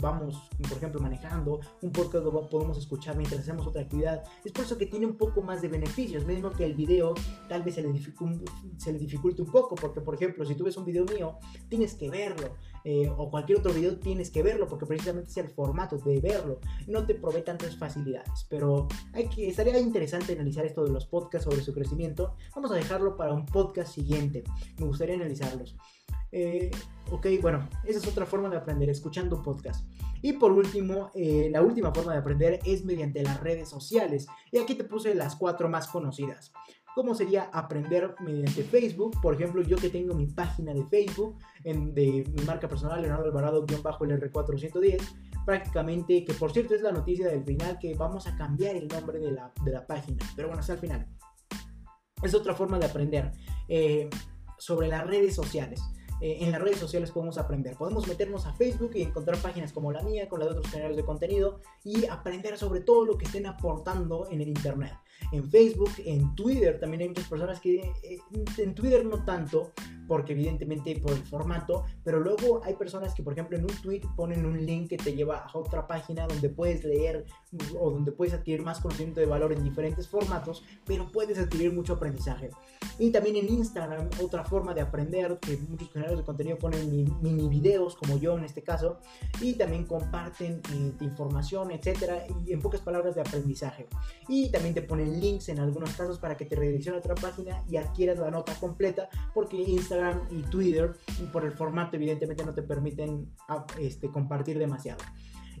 vamos, 0.00 0.48
por 0.68 0.78
ejemplo, 0.78 1.00
manejando, 1.00 1.60
un 1.82 1.92
podcast 1.92 2.24
lo 2.24 2.48
podemos 2.48 2.78
escuchar 2.78 3.16
mientras 3.16 3.40
hacemos 3.40 3.66
otra 3.66 3.82
actividad. 3.82 4.24
Es 4.44 4.52
por 4.52 4.64
eso 4.64 4.78
que 4.78 4.86
tiene 4.86 5.06
un 5.06 5.16
poco 5.16 5.42
más 5.42 5.62
de 5.62 5.68
beneficios, 5.68 6.24
mismo 6.26 6.50
que 6.50 6.64
el 6.64 6.74
video 6.74 7.14
tal 7.48 7.62
vez 7.62 7.74
se 7.74 7.82
le, 7.82 7.92
dificulte, 7.92 8.50
se 8.78 8.92
le 8.92 8.98
dificulte 8.98 9.42
un 9.42 9.50
poco, 9.50 9.74
porque 9.74 10.00
por 10.00 10.14
ejemplo, 10.14 10.44
si 10.44 10.54
tú 10.54 10.64
ves 10.64 10.76
un 10.76 10.84
video 10.84 11.04
mío, 11.04 11.38
tienes 11.68 11.94
que 11.94 12.10
verlo. 12.10 12.54
Eh, 12.82 13.12
o 13.14 13.30
cualquier 13.30 13.58
otro 13.58 13.74
video 13.74 13.98
tienes 13.98 14.30
que 14.30 14.42
verlo 14.42 14.66
porque 14.66 14.86
precisamente 14.86 15.28
es 15.30 15.36
el 15.36 15.50
formato 15.50 15.98
de 15.98 16.18
verlo 16.18 16.60
no 16.86 17.04
te 17.04 17.14
provee 17.14 17.42
tantas 17.42 17.76
facilidades 17.76 18.46
pero 18.48 18.88
hay 19.12 19.28
que, 19.28 19.50
estaría 19.50 19.78
interesante 19.78 20.32
analizar 20.32 20.64
esto 20.64 20.84
de 20.84 20.90
los 20.90 21.04
podcasts 21.04 21.44
sobre 21.44 21.62
su 21.62 21.74
crecimiento 21.74 22.36
vamos 22.54 22.70
a 22.70 22.76
dejarlo 22.76 23.18
para 23.18 23.34
un 23.34 23.44
podcast 23.44 23.92
siguiente 23.92 24.44
me 24.78 24.86
gustaría 24.86 25.16
analizarlos 25.16 25.76
eh, 26.32 26.70
ok, 27.10 27.26
bueno, 27.40 27.68
esa 27.84 27.98
es 27.98 28.06
otra 28.06 28.26
forma 28.26 28.48
de 28.48 28.56
aprender, 28.56 28.88
escuchando 28.88 29.42
podcast. 29.42 29.86
Y 30.22 30.34
por 30.34 30.52
último, 30.52 31.10
eh, 31.14 31.48
la 31.50 31.62
última 31.62 31.92
forma 31.92 32.12
de 32.12 32.18
aprender 32.18 32.60
es 32.64 32.84
mediante 32.84 33.22
las 33.22 33.40
redes 33.40 33.68
sociales. 33.68 34.26
Y 34.50 34.58
aquí 34.58 34.74
te 34.74 34.84
puse 34.84 35.14
las 35.14 35.36
cuatro 35.36 35.68
más 35.68 35.88
conocidas. 35.88 36.52
¿Cómo 36.94 37.14
sería 37.14 37.44
aprender 37.52 38.14
mediante 38.20 38.62
Facebook? 38.64 39.20
Por 39.22 39.34
ejemplo, 39.34 39.62
yo 39.62 39.76
que 39.76 39.90
tengo 39.90 40.14
mi 40.14 40.26
página 40.26 40.74
de 40.74 40.84
Facebook 40.86 41.38
en, 41.64 41.94
de 41.94 42.24
mi 42.36 42.44
marca 42.44 42.68
personal, 42.68 43.00
Leonardo 43.00 43.26
Alvarado-LR410, 43.26 45.00
prácticamente, 45.46 46.24
que 46.24 46.34
por 46.34 46.52
cierto 46.52 46.74
es 46.74 46.82
la 46.82 46.90
noticia 46.90 47.28
del 47.28 47.44
final, 47.44 47.78
que 47.78 47.94
vamos 47.94 48.26
a 48.26 48.36
cambiar 48.36 48.74
el 48.74 48.88
nombre 48.88 49.20
de 49.20 49.30
la, 49.30 49.52
de 49.64 49.70
la 49.70 49.86
página. 49.86 50.18
Pero 50.34 50.48
bueno, 50.48 50.60
hasta 50.60 50.74
el 50.74 50.78
final. 50.80 51.06
Es 52.22 52.34
otra 52.34 52.54
forma 52.54 52.78
de 52.78 52.86
aprender 52.86 53.32
eh, 53.68 54.10
sobre 54.58 54.88
las 54.88 55.06
redes 55.06 55.34
sociales. 55.34 55.80
Eh, 56.20 56.38
en 56.40 56.52
las 56.52 56.60
redes 56.60 56.78
sociales 56.78 57.10
podemos 57.10 57.38
aprender. 57.38 57.76
Podemos 57.76 58.06
meternos 58.06 58.46
a 58.46 58.52
Facebook 58.52 58.92
y 58.94 59.02
encontrar 59.02 59.38
páginas 59.38 59.72
como 59.72 59.90
la 59.92 60.02
mía, 60.02 60.28
con 60.28 60.40
las 60.40 60.48
de 60.48 60.56
otros 60.56 60.72
canales 60.72 60.96
de 60.96 61.04
contenido 61.04 61.60
y 61.84 62.06
aprender 62.06 62.58
sobre 62.58 62.80
todo 62.80 63.04
lo 63.06 63.16
que 63.16 63.24
estén 63.24 63.46
aportando 63.46 64.28
en 64.30 64.40
el 64.40 64.48
Internet. 64.48 64.92
En 65.32 65.48
Facebook, 65.48 65.90
en 66.04 66.34
Twitter, 66.34 66.78
también 66.80 67.02
hay 67.02 67.08
muchas 67.08 67.28
personas 67.28 67.60
que 67.60 67.80
eh, 68.02 68.18
en 68.58 68.74
Twitter 68.74 69.04
no 69.04 69.24
tanto, 69.24 69.72
porque 70.08 70.32
evidentemente 70.32 70.98
por 71.00 71.12
el 71.12 71.22
formato, 71.22 71.84
pero 72.02 72.18
luego 72.18 72.62
hay 72.64 72.74
personas 72.74 73.14
que 73.14 73.22
por 73.22 73.32
ejemplo 73.32 73.56
en 73.56 73.64
un 73.64 73.76
tweet 73.80 74.02
ponen 74.16 74.44
un 74.44 74.66
link 74.66 74.88
que 74.88 74.96
te 74.96 75.14
lleva 75.14 75.38
a 75.38 75.56
otra 75.56 75.86
página 75.86 76.26
donde 76.26 76.48
puedes 76.48 76.82
leer 76.84 77.26
o 77.78 77.90
donde 77.90 78.10
puedes 78.10 78.34
adquirir 78.34 78.62
más 78.62 78.80
conocimiento 78.80 79.20
de 79.20 79.26
valor 79.26 79.52
en 79.52 79.62
diferentes 79.62 80.08
formatos, 80.08 80.64
pero 80.84 81.10
puedes 81.12 81.38
adquirir 81.38 81.72
mucho 81.72 81.94
aprendizaje. 81.94 82.50
Y 82.98 83.10
también 83.10 83.36
en 83.36 83.48
Instagram, 83.48 84.10
otra 84.20 84.44
forma 84.44 84.74
de 84.74 84.80
aprender, 84.80 85.38
que 85.40 85.56
muchos 85.56 85.88
creadores 85.90 86.18
de 86.18 86.24
contenido 86.24 86.58
ponen 86.58 86.90
mini 87.22 87.48
videos, 87.48 87.96
como 87.96 88.18
yo 88.18 88.36
en 88.36 88.44
este 88.44 88.62
caso, 88.62 88.98
y 89.40 89.54
también 89.54 89.86
comparten 89.86 90.60
eh, 90.72 90.92
información, 91.00 91.70
etcétera, 91.70 92.26
y 92.44 92.52
en 92.52 92.60
pocas 92.60 92.80
palabras 92.80 93.14
de 93.14 93.20
aprendizaje. 93.20 93.86
Y 94.28 94.50
también 94.50 94.74
te 94.74 94.82
ponen 94.82 95.09
links 95.18 95.48
en 95.48 95.58
algunos 95.58 95.94
casos 95.96 96.18
para 96.18 96.36
que 96.36 96.44
te 96.44 96.56
redireccione 96.56 96.98
a 96.98 97.00
otra 97.00 97.14
página 97.14 97.64
y 97.68 97.76
adquieras 97.76 98.18
la 98.18 98.30
nota 98.30 98.54
completa, 98.54 99.08
porque 99.34 99.56
Instagram 99.56 100.20
y 100.30 100.42
Twitter, 100.42 100.92
por 101.32 101.44
el 101.44 101.52
formato 101.52 101.96
evidentemente 101.96 102.44
no 102.44 102.52
te 102.54 102.62
permiten 102.62 103.32
ah, 103.48 103.66
este, 103.78 104.10
compartir 104.10 104.58
demasiado. 104.58 105.02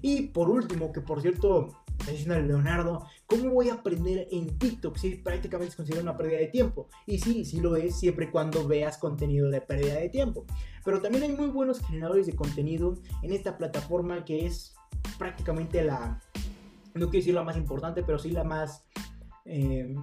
Y 0.02 0.28
por 0.28 0.48
último, 0.48 0.92
que 0.92 1.00
por 1.00 1.20
cierto, 1.20 1.68
está 1.98 2.12
diciendo 2.12 2.40
Leonardo, 2.40 3.06
¿cómo 3.26 3.50
voy 3.50 3.68
a 3.68 3.74
aprender 3.74 4.28
en 4.30 4.58
TikTok 4.58 4.96
si 4.96 5.16
prácticamente 5.16 5.72
se 5.72 5.76
considera 5.76 6.02
una 6.02 6.16
pérdida 6.16 6.38
de 6.38 6.46
tiempo? 6.46 6.88
Y 7.06 7.18
sí, 7.18 7.44
sí 7.44 7.60
lo 7.60 7.76
es 7.76 7.98
siempre 7.98 8.26
y 8.26 8.28
cuando 8.28 8.66
veas 8.66 8.98
contenido 8.98 9.50
de 9.50 9.60
pérdida 9.60 9.94
de 9.94 10.08
tiempo. 10.08 10.46
Pero 10.84 11.00
también 11.00 11.24
hay 11.24 11.32
muy 11.32 11.48
buenos 11.48 11.80
generadores 11.80 12.26
de 12.26 12.34
contenido 12.34 12.94
en 13.22 13.32
esta 13.32 13.58
plataforma 13.58 14.24
que 14.24 14.46
es 14.46 14.74
prácticamente 15.18 15.84
la, 15.84 16.20
no 16.94 17.06
quiero 17.06 17.20
decir 17.20 17.34
la 17.34 17.44
más 17.44 17.56
importante, 17.56 18.02
pero 18.02 18.18
sí 18.18 18.30
la 18.30 18.44
más, 18.44 18.84
eh, 19.50 19.94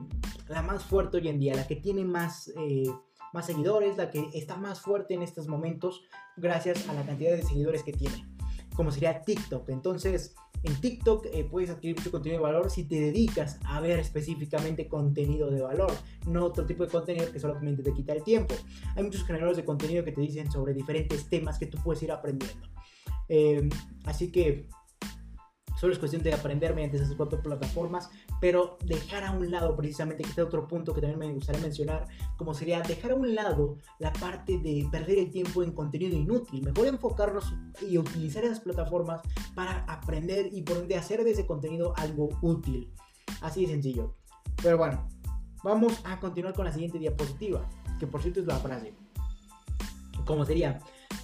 la 0.47 0.61
más 0.61 0.83
fuerte 0.83 1.17
hoy 1.17 1.27
en 1.29 1.39
día, 1.39 1.55
la 1.55 1.67
que 1.67 1.75
tiene 1.75 2.05
más... 2.05 2.51
Eh, 2.57 2.91
más 3.33 3.45
seguidores, 3.45 3.97
la 3.97 4.09
que 4.09 4.29
está 4.33 4.55
más 4.55 4.79
fuerte 4.79 5.13
en 5.13 5.21
estos 5.21 5.47
momentos 5.47 6.03
gracias 6.37 6.87
a 6.87 6.93
la 6.93 7.05
cantidad 7.05 7.35
de 7.35 7.43
seguidores 7.43 7.83
que 7.83 7.91
tiene, 7.91 8.25
como 8.75 8.89
sería 8.89 9.21
TikTok. 9.21 9.69
Entonces, 9.69 10.33
en 10.63 10.79
TikTok 10.79 11.27
eh, 11.31 11.43
puedes 11.43 11.69
adquirir 11.69 11.97
mucho 11.97 12.11
contenido 12.11 12.41
de 12.41 12.51
valor 12.51 12.69
si 12.71 12.85
te 12.85 12.99
dedicas 12.99 13.59
a 13.65 13.79
ver 13.79 13.99
específicamente 13.99 14.87
contenido 14.87 15.51
de 15.51 15.61
valor, 15.61 15.91
no 16.25 16.45
otro 16.45 16.65
tipo 16.65 16.83
de 16.85 16.91
contenido 16.91 17.31
que 17.31 17.39
solamente 17.39 17.83
te 17.83 17.93
quita 17.93 18.13
el 18.13 18.23
tiempo. 18.23 18.55
Hay 18.95 19.03
muchos 19.03 19.23
generadores 19.23 19.57
de 19.57 19.65
contenido 19.65 20.03
que 20.03 20.11
te 20.11 20.21
dicen 20.21 20.51
sobre 20.51 20.73
diferentes 20.73 21.29
temas 21.29 21.59
que 21.59 21.67
tú 21.67 21.77
puedes 21.83 22.01
ir 22.03 22.11
aprendiendo. 22.11 22.67
Eh, 23.29 23.69
así 24.05 24.31
que 24.31 24.67
Solo 25.79 25.93
es 25.93 25.99
cuestión 25.99 26.23
de 26.23 26.33
aprender 26.33 26.73
mediante 26.73 26.97
esas 26.97 27.13
cuatro 27.15 27.39
plataformas, 27.41 28.09
pero 28.41 28.77
dejar 28.83 29.23
a 29.23 29.31
un 29.31 29.51
lado 29.51 29.75
precisamente, 29.75 30.23
que 30.23 30.29
este 30.29 30.41
otro 30.41 30.67
punto 30.67 30.93
que 30.93 31.01
también 31.01 31.19
me 31.19 31.33
gustaría 31.33 31.61
mencionar, 31.61 32.07
como 32.35 32.55
sería 32.55 32.81
dejar 32.81 33.11
a 33.11 33.15
un 33.15 33.35
lado 33.35 33.77
la 33.99 34.11
parte 34.13 34.57
de 34.57 34.87
perder 34.91 35.19
el 35.19 35.29
tiempo 35.29 35.61
en 35.61 35.71
contenido 35.71 36.17
inútil. 36.17 36.63
Mejor 36.63 36.87
enfocarnos 36.87 37.53
y 37.87 37.97
utilizar 37.99 38.43
esas 38.43 38.59
plataformas 38.59 39.21
para 39.53 39.83
aprender 39.85 40.49
y 40.51 40.63
por 40.63 40.77
ende 40.77 40.95
hacer 40.95 41.23
de 41.23 41.31
ese 41.31 41.45
contenido 41.45 41.93
algo 41.97 42.29
útil. 42.41 42.91
Así 43.41 43.65
de 43.65 43.73
sencillo. 43.73 44.15
Pero 44.63 44.79
bueno, 44.79 45.07
vamos 45.63 46.01
a 46.05 46.19
continuar 46.19 46.55
con 46.55 46.65
la 46.65 46.71
siguiente 46.71 46.97
diapositiva, 46.97 47.69
que 47.99 48.07
por 48.07 48.23
cierto 48.23 48.39
es 48.39 48.47
la 48.47 48.57
frase. 48.57 48.95
Como 50.25 50.43
sería, 50.43 50.79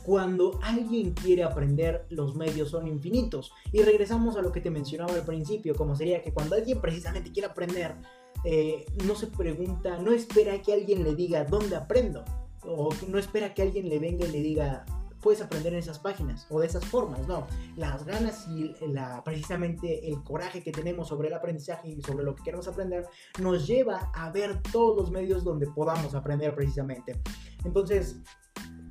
cuando 0.06 0.60
alguien 0.62 1.14
quiere 1.14 1.44
aprender, 1.44 2.06
los 2.10 2.36
medios 2.36 2.70
son 2.70 2.88
infinitos. 2.88 3.52
Y 3.72 3.82
regresamos 3.82 4.36
a 4.38 4.42
lo 4.42 4.52
que 4.52 4.62
te 4.62 4.70
mencionaba 4.70 5.14
al 5.14 5.26
principio, 5.26 5.76
como 5.76 5.96
sería 5.96 6.22
que 6.22 6.34
cuando 6.34 6.56
alguien 6.56 6.82
precisamente 6.82 7.32
quiere 7.32 7.48
aprender, 7.48 7.96
eh, 8.44 8.86
no 9.06 9.16
se 9.16 9.28
pregunta, 9.28 9.98
no 9.98 10.12
espera 10.12 10.62
que 10.62 10.74
alguien 10.74 11.04
le 11.04 11.16
diga 11.16 11.46
dónde 11.46 11.76
aprendo, 11.76 12.26
o 12.66 12.90
no 13.08 13.18
espera 13.18 13.54
que 13.54 13.62
alguien 13.62 13.90
le 13.90 14.00
venga 14.00 14.26
y 14.26 14.32
le 14.32 14.42
diga 14.42 14.86
puedes 15.24 15.42
aprender 15.42 15.74
en 15.74 15.80
esas 15.80 15.98
páginas 15.98 16.46
o 16.50 16.60
de 16.60 16.68
esas 16.68 16.86
formas, 16.86 17.26
no. 17.28 17.48
Las 17.78 18.06
ganas 18.06 18.46
y 18.50 18.76
la, 18.86 19.24
precisamente 19.24 20.08
el 20.08 20.22
coraje 20.22 20.62
que 20.62 20.72
tenemos 20.72 21.08
sobre 21.08 21.30
el 21.30 21.34
aprendizaje 21.34 21.90
y 21.90 22.02
sobre 22.02 22.26
lo 22.26 22.36
que 22.36 22.44
queremos 22.44 22.68
aprender 22.68 23.08
nos 23.40 23.66
lleva 23.66 24.12
a 24.14 24.30
ver 24.32 24.62
todos 24.72 24.98
los 24.98 25.10
medios 25.10 25.44
donde 25.44 25.66
podamos 25.68 26.14
aprender 26.14 26.54
precisamente. 26.54 27.20
Entonces, 27.64 28.22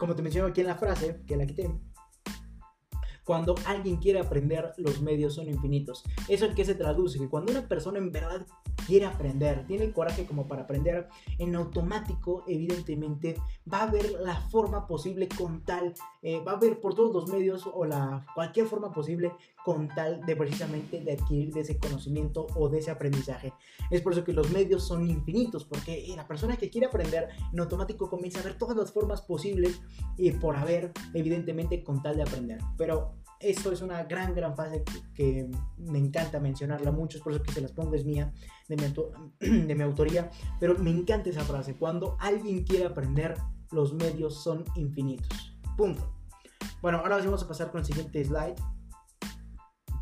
como 0.03 0.17
te 0.17 0.23
menciono 0.23 0.49
aquí 0.49 0.63
en 0.63 0.67
la 0.67 0.75
frase, 0.75 1.23
que 1.29 1.37
la 1.37 1.47
quité, 1.47 1.71
cuando 3.23 3.55
alguien 3.67 3.99
quiere 3.99 4.19
aprender, 4.19 4.73
los 4.79 5.01
medios 5.01 5.35
son 5.35 5.49
infinitos. 5.49 6.03
¿Eso 6.27 6.45
en 6.45 6.57
qué 6.57 6.65
se 6.65 6.75
traduce? 6.75 7.21
Que 7.21 7.29
cuando 7.29 7.53
una 7.53 7.69
persona 7.69 7.99
en 7.99 8.11
verdad 8.11 8.45
quiere 8.85 9.07
aprender, 9.07 9.65
tiene 9.69 9.85
el 9.85 9.93
coraje 9.93 10.27
como 10.27 10.49
para 10.49 10.63
aprender, 10.63 11.09
en 11.39 11.55
automático, 11.55 12.43
evidentemente, 12.49 13.37
va 13.73 13.85
a 13.85 13.91
ver 13.93 14.11
la 14.21 14.35
forma 14.35 14.89
posible 14.89 15.29
con 15.29 15.65
tal, 15.65 15.95
eh, 16.23 16.43
va 16.43 16.53
a 16.53 16.59
ver 16.59 16.81
por 16.81 16.95
todos 16.95 17.15
los 17.15 17.29
medios 17.29 17.71
o 17.73 17.85
la 17.85 18.27
cualquier 18.35 18.67
forma 18.67 18.93
posible 18.93 19.33
con 19.65 19.89
tal 19.89 20.21
de 20.27 20.37
precisamente 20.37 21.01
de 21.01 21.13
adquirir 21.13 21.53
de 21.53 21.61
ese 21.61 21.79
conocimiento 21.79 22.47
o 22.57 22.69
de 22.69 22.79
ese 22.79 22.91
aprendizaje. 22.91 23.53
Es 23.91 24.01
por 24.01 24.13
eso 24.13 24.25
que 24.25 24.33
los 24.33 24.51
medios 24.51 24.87
son 24.87 25.09
infinitos, 25.09 25.65
porque 25.65 26.05
la 26.17 26.27
persona 26.27 26.57
que 26.57 26.71
quiere 26.71 26.87
aprender 26.87 27.29
en 27.53 27.61
automático 27.61 28.09
comienza 28.09 28.41
a 28.41 28.43
ver 28.43 28.59
todas 28.59 28.77
las 28.77 28.93
formas 28.93 29.23
posibles 29.23 29.81
y 30.17 30.33
por 30.33 30.57
haber, 30.57 30.93
evidentemente, 31.15 31.83
con 31.83 32.03
tal 32.03 32.17
de 32.17 32.23
aprender. 32.23 32.59
Pero 32.77 33.23
eso 33.43 33.73
es 33.73 33.83
una 33.83 34.05
gran, 34.05 34.35
gran 34.35 34.57
fase 34.57 34.85
que, 35.15 35.51
me 35.79 35.99
encanta 35.99 36.41
mencionarla 36.41 36.93
mucho, 36.93 37.19
es 37.19 37.25
por 37.25 37.33
eso 37.33 37.43
que 37.43 37.53
se 37.53 37.61
las 37.61 37.73
pongo, 37.73 37.95
es 37.95 38.05
mía, 38.05 38.33
de 38.69 38.77
mi, 38.77 39.61
de 39.67 39.75
mi 39.75 39.83
autoría, 39.83 40.31
pero 40.61 40.79
me 40.79 40.91
encanta 40.91 41.31
esa 41.31 41.43
frase, 41.43 41.77
cuando 41.77 42.17
alguien 42.21 42.65
quiere 42.65 42.87
aprender, 42.87 43.35
los 43.73 43.95
medios 43.95 44.43
son 44.43 44.65
infinitos. 44.77 45.57
Punto. 45.77 46.15
Bueno, 46.81 46.99
ahora 46.99 47.19
vamos 47.19 47.43
a 47.43 47.49
pasar 47.49 47.71
con 47.71 47.81
el 47.81 47.87
siguiente 47.87 48.25
slide, 48.25 48.57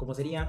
como 0.00 0.14
sería, 0.14 0.48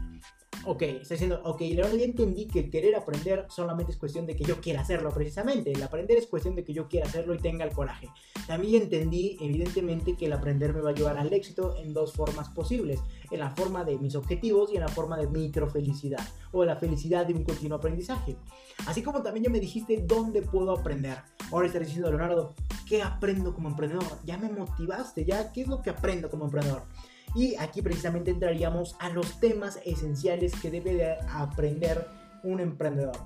ok, 0.64 0.82
está 0.82 1.12
diciendo, 1.12 1.42
ok, 1.44 1.60
Leonardo, 1.60 1.94
ya 1.94 2.06
entendí 2.06 2.46
que 2.46 2.60
el 2.60 2.70
querer 2.70 2.96
aprender 2.96 3.44
solamente 3.50 3.92
es 3.92 3.98
cuestión 3.98 4.24
de 4.24 4.34
que 4.34 4.44
yo 4.44 4.62
quiera 4.62 4.80
hacerlo, 4.80 5.10
precisamente. 5.10 5.72
El 5.72 5.82
aprender 5.82 6.16
es 6.16 6.26
cuestión 6.26 6.54
de 6.54 6.64
que 6.64 6.72
yo 6.72 6.88
quiera 6.88 7.06
hacerlo 7.06 7.34
y 7.34 7.38
tenga 7.38 7.66
el 7.66 7.72
coraje. 7.72 8.08
También 8.46 8.84
entendí, 8.84 9.36
evidentemente, 9.42 10.16
que 10.16 10.24
el 10.24 10.32
aprender 10.32 10.72
me 10.72 10.80
va 10.80 10.90
a 10.90 10.94
llevar 10.94 11.18
al 11.18 11.34
éxito 11.34 11.76
en 11.76 11.92
dos 11.92 12.14
formas 12.14 12.48
posibles: 12.48 12.98
en 13.30 13.40
la 13.40 13.50
forma 13.50 13.84
de 13.84 13.98
mis 13.98 14.14
objetivos 14.14 14.72
y 14.72 14.76
en 14.76 14.80
la 14.80 14.88
forma 14.88 15.18
de 15.18 15.26
micro 15.26 15.68
felicidad 15.68 16.26
o 16.50 16.64
la 16.64 16.76
felicidad 16.76 17.26
de 17.26 17.34
un 17.34 17.44
continuo 17.44 17.76
aprendizaje. 17.76 18.36
Así 18.86 19.02
como 19.02 19.22
también 19.22 19.44
ya 19.44 19.50
me 19.50 19.60
dijiste 19.60 20.02
dónde 20.06 20.40
puedo 20.40 20.72
aprender. 20.72 21.18
Ahora 21.50 21.66
estás 21.66 21.82
diciendo, 21.82 22.08
Leonardo, 22.08 22.54
¿qué 22.88 23.02
aprendo 23.02 23.52
como 23.52 23.68
emprendedor? 23.68 24.18
Ya 24.24 24.38
me 24.38 24.48
motivaste, 24.48 25.26
ya, 25.26 25.52
¿qué 25.52 25.60
es 25.60 25.68
lo 25.68 25.82
que 25.82 25.90
aprendo 25.90 26.30
como 26.30 26.46
emprendedor? 26.46 26.84
Y 27.34 27.54
aquí 27.56 27.82
precisamente 27.82 28.30
entraríamos 28.30 28.96
a 28.98 29.08
los 29.08 29.40
temas 29.40 29.80
esenciales 29.84 30.52
que 30.60 30.70
debe 30.70 30.94
de 30.94 31.16
aprender 31.28 32.06
un 32.44 32.60
emprendedor. 32.60 33.16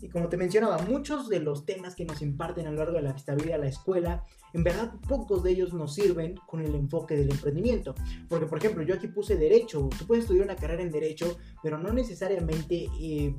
Y 0.00 0.08
como 0.08 0.28
te 0.28 0.36
mencionaba, 0.36 0.78
muchos 0.78 1.28
de 1.28 1.40
los 1.40 1.64
temas 1.64 1.94
que 1.94 2.04
nos 2.04 2.20
imparten 2.20 2.66
a 2.66 2.70
lo 2.70 2.76
largo 2.76 2.92
de 2.92 3.02
la 3.02 3.14
vida 3.34 3.54
a 3.54 3.58
la 3.58 3.68
escuela, 3.68 4.24
en 4.52 4.62
verdad 4.62 4.92
pocos 5.08 5.42
de 5.42 5.52
ellos 5.52 5.72
nos 5.72 5.94
sirven 5.94 6.36
con 6.46 6.60
el 6.60 6.74
enfoque 6.74 7.16
del 7.16 7.30
emprendimiento. 7.30 7.94
Porque, 8.28 8.46
por 8.46 8.58
ejemplo, 8.58 8.82
yo 8.82 8.94
aquí 8.94 9.08
puse 9.08 9.36
derecho. 9.36 9.88
Tú 9.98 10.06
puedes 10.06 10.24
estudiar 10.24 10.44
una 10.44 10.56
carrera 10.56 10.82
en 10.82 10.90
derecho, 10.90 11.38
pero 11.62 11.78
no 11.78 11.92
necesariamente 11.92 12.88
eh, 13.00 13.34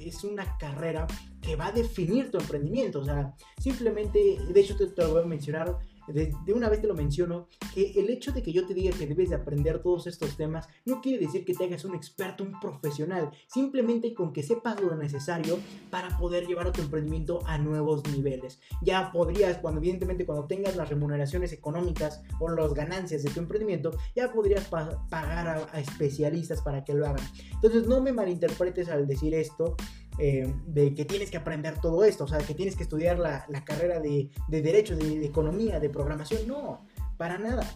es 0.00 0.24
una 0.24 0.56
carrera 0.58 1.06
que 1.40 1.56
va 1.56 1.66
a 1.66 1.72
definir 1.72 2.30
tu 2.30 2.38
emprendimiento. 2.38 3.00
O 3.00 3.04
sea, 3.04 3.34
simplemente, 3.58 4.38
de 4.48 4.60
hecho 4.60 4.76
te, 4.76 4.86
te 4.86 5.02
lo 5.02 5.12
voy 5.12 5.22
a 5.22 5.26
mencionar 5.26 5.76
de, 6.08 6.34
una 6.52 6.68
vez 6.68 6.80
te 6.80 6.86
lo 6.86 6.94
menciono, 6.94 7.48
que 7.74 7.92
el 7.96 8.10
hecho 8.10 8.32
de 8.32 8.42
que 8.42 8.52
yo 8.52 8.66
te 8.66 8.74
diga 8.74 8.96
que 8.96 9.06
debes 9.06 9.30
de 9.30 9.36
aprender 9.36 9.82
todos 9.82 10.06
estos 10.06 10.36
temas 10.36 10.68
no 10.84 11.00
quiere 11.00 11.24
decir 11.24 11.44
que 11.44 11.54
te 11.54 11.64
hagas 11.64 11.84
un 11.84 11.94
experto, 11.94 12.44
un 12.44 12.58
profesional, 12.60 13.30
simplemente 13.46 14.14
con 14.14 14.32
que 14.32 14.42
sepas 14.42 14.80
lo 14.80 14.94
necesario 14.96 15.58
para 15.90 16.16
poder 16.18 16.46
llevar 16.46 16.66
a 16.66 16.72
tu 16.72 16.80
emprendimiento 16.80 17.40
a 17.46 17.58
nuevos 17.58 18.06
niveles. 18.10 18.60
Ya 18.82 19.12
podrías, 19.12 19.58
cuando 19.58 19.80
evidentemente 19.80 20.26
cuando 20.26 20.46
tengas 20.46 20.76
las 20.76 20.88
remuneraciones 20.88 21.52
económicas 21.52 22.22
o 22.40 22.48
las 22.48 22.74
ganancias 22.74 23.22
de 23.22 23.30
tu 23.30 23.40
emprendimiento, 23.40 23.92
ya 24.14 24.32
podrías 24.32 24.66
pagar 24.66 25.68
a 25.72 25.80
especialistas 25.80 26.62
para 26.62 26.84
que 26.84 26.94
lo 26.94 27.06
hagan. 27.06 27.24
Entonces 27.52 27.86
no 27.86 28.00
me 28.00 28.12
malinterpretes 28.12 28.88
al 28.88 29.06
decir 29.06 29.34
esto 29.34 29.76
eh, 30.18 30.52
de 30.66 30.94
que 30.94 31.04
tienes 31.04 31.30
que 31.30 31.38
aprender 31.38 31.80
todo 31.80 32.04
esto, 32.04 32.24
o 32.24 32.28
sea, 32.28 32.38
que 32.38 32.54
tienes 32.54 32.76
que 32.76 32.82
estudiar 32.82 33.18
la, 33.18 33.46
carrera 33.64 33.98
de, 34.00 34.30
Derecho, 34.48 34.96
de, 34.96 35.24
Economía, 35.24 35.80
de 35.80 35.88
Programación. 35.88 36.46
No, 36.46 36.86
para 37.16 37.38
nada. 37.38 37.68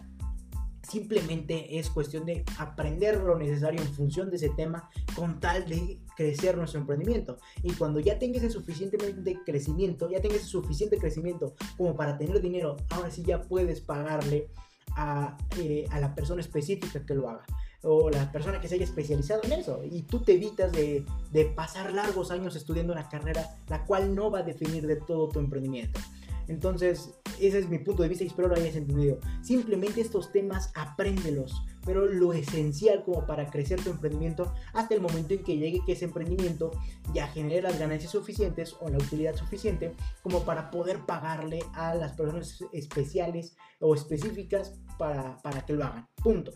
Simplemente 0.83 1.79
es 1.79 1.89
cuestión 1.89 2.25
de 2.25 2.45
aprender 2.57 3.17
lo 3.17 3.37
necesario 3.37 3.81
en 3.81 3.87
función 3.93 4.29
de 4.29 4.37
ese 4.37 4.49
tema 4.49 4.89
con 5.15 5.41
tal 5.41 5.67
de 5.67 5.99
crecer 6.15 6.55
nuestro 6.55 6.79
emprendimiento. 6.79 7.37
Y 7.61 7.73
cuando 7.73 7.99
ya 7.99 8.17
tengas 8.19 8.43
ese 8.43 8.53
suficientemente 8.53 9.39
crecimiento, 9.45 10.09
ya 10.09 10.21
tengas 10.21 10.37
ese 10.37 10.47
suficiente 10.47 10.97
crecimiento 10.97 11.55
como 11.75 11.95
para 11.95 12.17
tener 12.17 12.39
dinero, 12.41 12.77
ahora 12.89 13.11
sí 13.11 13.23
ya 13.23 13.41
puedes 13.41 13.81
pagarle 13.81 14.47
a, 14.95 15.37
eh, 15.57 15.85
a 15.91 15.99
la 15.99 16.15
persona 16.15 16.39
específica 16.39 17.05
que 17.05 17.15
lo 17.15 17.29
haga 17.29 17.45
o 17.87 18.09
la 18.09 18.31
persona 18.31 18.59
que 18.59 18.67
se 18.67 18.75
haya 18.75 18.83
especializado 18.83 19.41
en 19.43 19.53
eso. 19.53 19.81
Y 19.83 20.03
tú 20.03 20.19
te 20.19 20.33
evitas 20.33 20.71
de, 20.71 21.05
de, 21.31 21.45
pasar 21.45 21.93
largos 21.93 22.31
años 22.31 22.55
estudiando 22.55 22.93
una 22.93 23.07
carrera 23.07 23.57
la 23.69 23.85
cual 23.85 24.13
no 24.13 24.29
va 24.29 24.39
a 24.39 24.43
definir 24.43 24.85
de 24.85 24.97
todo 24.97 25.29
tu 25.29 25.39
emprendimiento. 25.39 25.99
Entonces, 26.47 27.13
ese 27.39 27.59
es 27.59 27.69
mi 27.69 27.79
punto 27.79 28.03
de 28.03 28.09
vista 28.09 28.23
y 28.23 28.27
espero 28.27 28.47
lo 28.47 28.55
hayas 28.55 28.75
entendido. 28.75 29.19
Simplemente 29.41 30.01
estos 30.01 30.31
temas 30.31 30.71
apréndelos, 30.75 31.61
pero 31.85 32.05
lo 32.05 32.33
esencial 32.33 33.03
como 33.03 33.25
para 33.25 33.49
crecer 33.49 33.81
tu 33.81 33.89
emprendimiento 33.89 34.53
hasta 34.73 34.95
el 34.95 35.01
momento 35.01 35.33
en 35.33 35.43
que 35.43 35.57
llegue 35.57 35.81
que 35.85 35.93
ese 35.93 36.05
emprendimiento 36.05 36.71
ya 37.13 37.27
genere 37.27 37.63
las 37.63 37.77
ganancias 37.77 38.11
suficientes 38.11 38.75
o 38.79 38.89
la 38.89 38.97
utilidad 38.97 39.35
suficiente 39.35 39.93
como 40.23 40.43
para 40.45 40.71
poder 40.71 41.05
pagarle 41.05 41.59
a 41.73 41.95
las 41.95 42.13
personas 42.13 42.63
especiales 42.71 43.55
o 43.79 43.93
específicas 43.93 44.79
para, 44.97 45.37
para 45.41 45.65
que 45.65 45.73
lo 45.73 45.83
hagan. 45.83 46.07
Punto. 46.15 46.51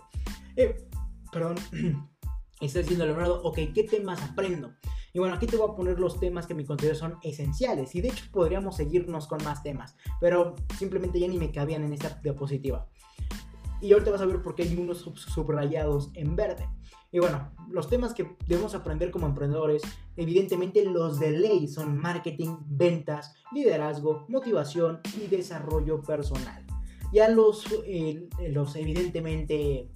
Eh, 0.55 0.89
perdón, 1.31 1.55
está 2.61 2.79
diciendo 2.79 3.05
Leonardo, 3.05 3.41
ok, 3.43 3.59
¿qué 3.73 3.83
temas 3.89 4.21
aprendo? 4.21 4.73
Y 5.13 5.19
bueno, 5.19 5.35
aquí 5.35 5.45
te 5.45 5.57
voy 5.57 5.69
a 5.69 5.75
poner 5.75 5.99
los 5.99 6.19
temas 6.19 6.47
que 6.47 6.53
me 6.53 6.65
considero 6.65 6.95
son 6.95 7.17
esenciales. 7.21 7.93
Y 7.95 8.01
de 8.01 8.09
hecho 8.09 8.25
podríamos 8.31 8.77
seguirnos 8.77 9.27
con 9.27 9.43
más 9.43 9.61
temas, 9.61 9.95
pero 10.19 10.55
simplemente 10.77 11.19
ya 11.19 11.27
ni 11.27 11.37
me 11.37 11.51
cabían 11.51 11.83
en 11.83 11.93
esta 11.93 12.19
diapositiva. 12.23 12.87
Y 13.81 13.91
ahorita 13.93 14.11
vas 14.11 14.21
a 14.21 14.25
ver 14.25 14.41
por 14.41 14.55
qué 14.55 14.63
hay 14.63 14.75
unos 14.75 14.99
subrayados 14.99 16.11
en 16.13 16.35
verde. 16.35 16.69
Y 17.11 17.19
bueno, 17.19 17.51
los 17.69 17.89
temas 17.89 18.13
que 18.13 18.37
debemos 18.47 18.73
aprender 18.73 19.11
como 19.11 19.25
emprendedores, 19.25 19.81
evidentemente 20.15 20.85
los 20.85 21.19
de 21.19 21.31
ley 21.31 21.67
son 21.67 21.97
marketing, 21.97 22.57
ventas, 22.67 23.33
liderazgo, 23.51 24.25
motivación 24.29 25.01
y 25.17 25.27
desarrollo 25.27 26.01
personal. 26.01 26.65
Ya 27.11 27.27
los, 27.27 27.65
eh, 27.85 28.29
los 28.49 28.77
evidentemente 28.77 29.89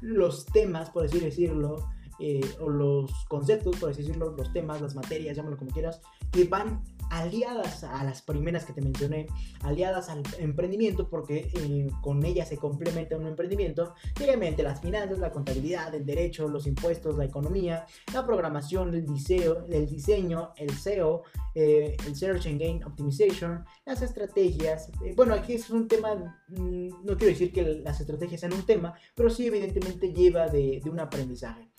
los 0.00 0.46
temas, 0.46 0.90
por 0.90 1.04
así 1.04 1.18
decirlo, 1.20 1.88
eh, 2.18 2.40
o 2.60 2.68
los 2.68 3.10
conceptos, 3.28 3.76
por 3.76 3.90
así 3.90 4.02
decirlo, 4.02 4.34
los 4.36 4.52
temas, 4.52 4.80
las 4.80 4.94
materias, 4.94 5.36
llámalo 5.36 5.56
como 5.56 5.70
quieras, 5.70 6.00
que 6.30 6.44
van 6.44 6.82
aliadas 7.10 7.84
a 7.84 8.02
las 8.04 8.22
primeras 8.22 8.64
que 8.64 8.72
te 8.72 8.80
mencioné, 8.80 9.26
aliadas 9.62 10.08
al 10.08 10.22
emprendimiento, 10.38 11.08
porque 11.08 11.50
eh, 11.54 11.88
con 12.02 12.24
ellas 12.24 12.48
se 12.48 12.56
complementa 12.56 13.16
un 13.16 13.26
emprendimiento, 13.26 13.94
obviamente 14.20 14.62
las 14.62 14.80
finanzas, 14.80 15.18
la 15.18 15.30
contabilidad, 15.30 15.94
el 15.94 16.04
derecho, 16.04 16.48
los 16.48 16.66
impuestos, 16.66 17.16
la 17.16 17.24
economía, 17.24 17.86
la 18.12 18.26
programación, 18.26 18.94
el 18.94 19.06
diseño, 19.06 19.66
el, 19.68 19.86
diseño, 19.86 20.52
el 20.56 20.70
SEO, 20.70 21.22
eh, 21.54 21.96
el 22.06 22.16
Search 22.16 22.46
Engine 22.46 22.84
Optimization, 22.84 23.64
las 23.84 24.02
estrategias. 24.02 24.90
Eh, 25.04 25.14
bueno, 25.16 25.34
aquí 25.34 25.54
es 25.54 25.70
un 25.70 25.88
tema, 25.88 26.42
mm, 26.48 26.88
no 27.04 27.16
quiero 27.16 27.32
decir 27.32 27.52
que 27.52 27.62
las 27.62 28.00
estrategias 28.00 28.40
sean 28.40 28.52
un 28.52 28.64
tema, 28.66 28.94
pero 29.14 29.30
sí 29.30 29.46
evidentemente 29.46 30.12
lleva 30.12 30.48
de 30.48 30.82
un 30.90 31.00
aprendizaje. 31.00 31.70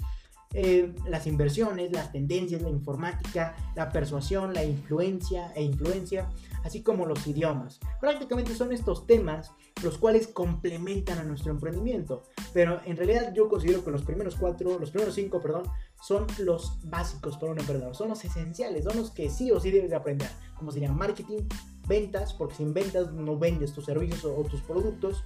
Eh, 0.54 0.95
las 1.08 1.28
inversiones, 1.28 1.91
las 1.91 2.12
tendencias, 2.12 2.62
la 2.62 2.70
informática, 2.70 3.56
la 3.76 3.89
persuasión, 3.89 4.54
la 4.54 4.64
influencia 4.64 5.52
e 5.56 5.62
influencia, 5.62 6.30
así 6.64 6.82
como 6.82 7.06
los 7.06 7.28
idiomas. 7.28 7.80
Prácticamente 8.00 8.56
son 8.56 8.72
estos 8.72 9.06
temas 9.06 9.52
los 9.84 9.98
cuales 9.98 10.28
complementan 10.28 11.20
a 11.20 11.24
nuestro 11.24 11.52
emprendimiento. 11.52 12.24
Pero 12.54 12.80
en 12.86 12.98
realidad 12.98 13.34
yo 13.34 13.50
considero 13.50 13.84
que 13.84 13.91
los 13.91 14.04
primeros 14.04 14.36
cuatro, 14.36 14.80
los 14.80 14.91
primeros 14.91 15.16
cinco, 15.16 15.41
perdón, 15.41 15.64
son 16.02 16.26
los 16.39 16.80
básicos 16.89 17.38
para 17.38 17.52
un 17.52 17.60
emprendedor, 17.60 17.95
son 17.95 18.10
los 18.10 18.24
esenciales, 18.24 18.86
son 18.86 18.98
los 18.98 19.12
que 19.12 19.30
sí 19.30 19.52
o 19.52 19.60
sí 19.60 19.72
debes 19.72 19.89
de 19.89 19.95
aprender, 19.95 20.30
como 20.56 20.72
serían 20.72 20.95
marketing, 20.95 21.41
ventas, 21.88 22.34
porque 22.34 22.56
sin 22.56 22.74
ventas 22.74 23.12
no 23.14 23.38
vendes 23.38 23.74
tus 23.74 23.86
servicios 23.86 24.26
o 24.26 24.43
tus 24.43 24.62
productos, 24.62 25.24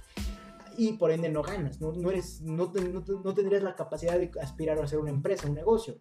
y 0.76 0.94
por 0.94 1.10
ende 1.10 1.28
no 1.28 1.42
ganas, 1.42 1.80
no, 1.80 1.92
no, 1.92 2.10
eres, 2.10 2.40
no, 2.42 2.72
no, 2.72 3.34
tendrías 3.34 3.62
la 3.62 3.74
capacidad 3.74 4.18
de 4.18 4.30
aspirar 4.40 4.78
a 4.78 4.84
hacer 4.84 4.98
una 4.98 5.10
empresa, 5.10 5.48
un 5.48 5.54
negocio. 5.54 5.96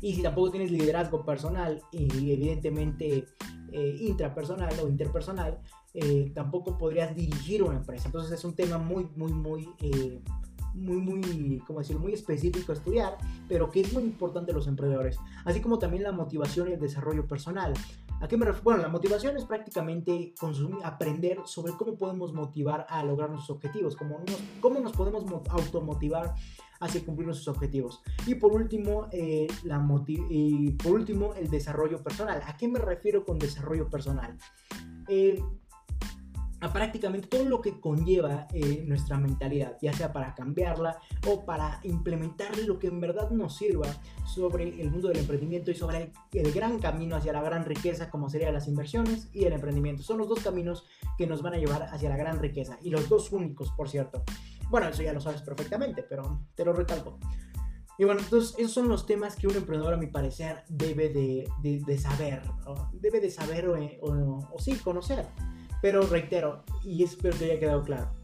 Y 0.00 0.14
si 0.14 0.22
tampoco 0.22 0.50
tienes 0.50 0.70
liderazgo 0.70 1.24
personal 1.24 1.80
y 1.92 2.32
evidentemente 2.32 3.24
eh, 3.70 3.96
intrapersonal 4.00 4.74
o 4.80 4.88
interpersonal, 4.88 5.60
eh, 5.94 6.32
tampoco 6.34 6.76
podrías 6.76 7.14
dirigir 7.14 7.62
una 7.62 7.76
empresa. 7.76 8.06
Entonces 8.06 8.32
es 8.32 8.44
un 8.44 8.54
tema 8.54 8.78
muy, 8.78 9.08
muy, 9.14 9.32
muy, 9.32 9.68
eh, 9.80 10.20
muy, 10.74 10.96
muy, 10.96 11.62
¿cómo 11.66 11.80
decirlo? 11.80 12.00
muy 12.00 12.12
específico 12.12 12.72
a 12.72 12.74
estudiar, 12.74 13.16
pero 13.48 13.70
que 13.70 13.80
es 13.80 13.92
muy 13.92 14.02
importante 14.02 14.52
los 14.52 14.66
emprendedores. 14.66 15.18
Así 15.44 15.60
como 15.60 15.78
también 15.78 16.02
la 16.02 16.12
motivación 16.12 16.68
y 16.68 16.72
el 16.72 16.80
desarrollo 16.80 17.26
personal. 17.26 17.74
¿A 18.20 18.28
qué 18.28 18.36
me 18.36 18.46
refiero? 18.46 18.64
Bueno, 18.64 18.82
la 18.82 18.88
motivación 18.88 19.36
es 19.36 19.44
prácticamente 19.44 20.32
consumir, 20.38 20.78
aprender 20.84 21.40
sobre 21.44 21.72
cómo 21.72 21.96
podemos 21.96 22.32
motivar 22.32 22.86
a 22.88 23.02
lograr 23.02 23.30
nuestros 23.30 23.56
objetivos, 23.56 23.96
cómo 23.96 24.20
nos, 24.20 24.40
cómo 24.60 24.78
nos 24.78 24.92
podemos 24.92 25.24
automotivar 25.50 26.34
hacia 26.82 27.04
cumplir 27.04 27.26
nuestros 27.26 27.54
objetivos. 27.54 28.00
Y 28.26 28.34
por 28.34 28.52
último, 28.52 29.08
eh, 29.12 29.46
la 29.64 29.84
y 30.08 30.70
por 30.72 30.92
último, 30.92 31.34
el 31.34 31.48
desarrollo 31.48 32.02
personal. 32.02 32.42
¿A 32.46 32.56
qué 32.56 32.68
me 32.68 32.78
refiero 32.78 33.24
con 33.24 33.38
desarrollo 33.38 33.88
personal? 33.88 34.36
Eh, 35.08 35.42
a 36.62 36.72
prácticamente 36.72 37.26
todo 37.26 37.44
lo 37.44 37.60
que 37.60 37.80
conlleva 37.80 38.46
eh, 38.54 38.84
nuestra 38.86 39.18
mentalidad, 39.18 39.76
ya 39.82 39.92
sea 39.92 40.12
para 40.12 40.32
cambiarla 40.34 40.96
o 41.26 41.44
para 41.44 41.80
implementar 41.82 42.56
lo 42.58 42.78
que 42.78 42.86
en 42.86 43.00
verdad 43.00 43.30
nos 43.30 43.56
sirva 43.56 43.88
sobre 44.24 44.80
el 44.80 44.90
mundo 44.90 45.08
del 45.08 45.18
emprendimiento 45.18 45.72
y 45.72 45.74
sobre 45.74 46.12
el, 46.32 46.52
gran 46.52 46.78
camino 46.78 47.16
hacia 47.16 47.32
la 47.32 47.42
gran 47.42 47.64
riqueza 47.64 48.10
como 48.10 48.30
serían 48.30 48.54
las 48.54 48.68
inversiones 48.68 49.28
y 49.32 49.44
el 49.44 49.52
emprendimiento. 49.52 50.04
Son 50.04 50.18
los 50.18 50.28
dos 50.28 50.38
caminos 50.38 50.86
que 51.18 51.26
nos 51.26 51.42
van 51.42 51.54
a 51.54 51.58
llevar 51.58 51.82
hacia 51.90 52.08
la 52.08 52.16
gran 52.16 52.38
riqueza 52.38 52.78
y 52.80 52.90
los 52.90 53.08
dos 53.08 53.32
únicos, 53.32 53.72
por 53.72 53.88
cierto. 53.88 54.22
Bueno, 54.70 54.88
eso 54.88 55.02
ya 55.02 55.12
lo 55.12 55.20
sabes 55.20 55.42
perfectamente, 55.42 56.04
pero 56.04 56.46
te 56.54 56.64
lo 56.64 56.72
recalco. 56.72 57.18
Y 57.98 58.04
bueno, 58.04 58.20
entonces 58.20 58.54
esos 58.56 58.72
son 58.72 58.88
los 58.88 59.04
temas 59.04 59.34
que 59.34 59.48
un 59.48 59.56
emprendedor 59.56 59.94
a 59.94 59.96
mi 59.96 60.06
parecer 60.06 60.62
debe 60.68 61.08
de, 61.08 61.98
saber, 61.98 62.42
debe 62.92 63.20
de 63.20 63.30
saber 63.30 63.68
o, 63.68 64.48
o 64.52 64.58
sí, 64.60 64.76
conocer. 64.76 65.26
Pero 65.82 66.06
reitero, 66.06 66.64
y 66.82 67.02
espero 67.02 67.36
que 67.36 67.44
haya 67.44 67.60
quedado 67.60 67.82
claro, 67.82 68.22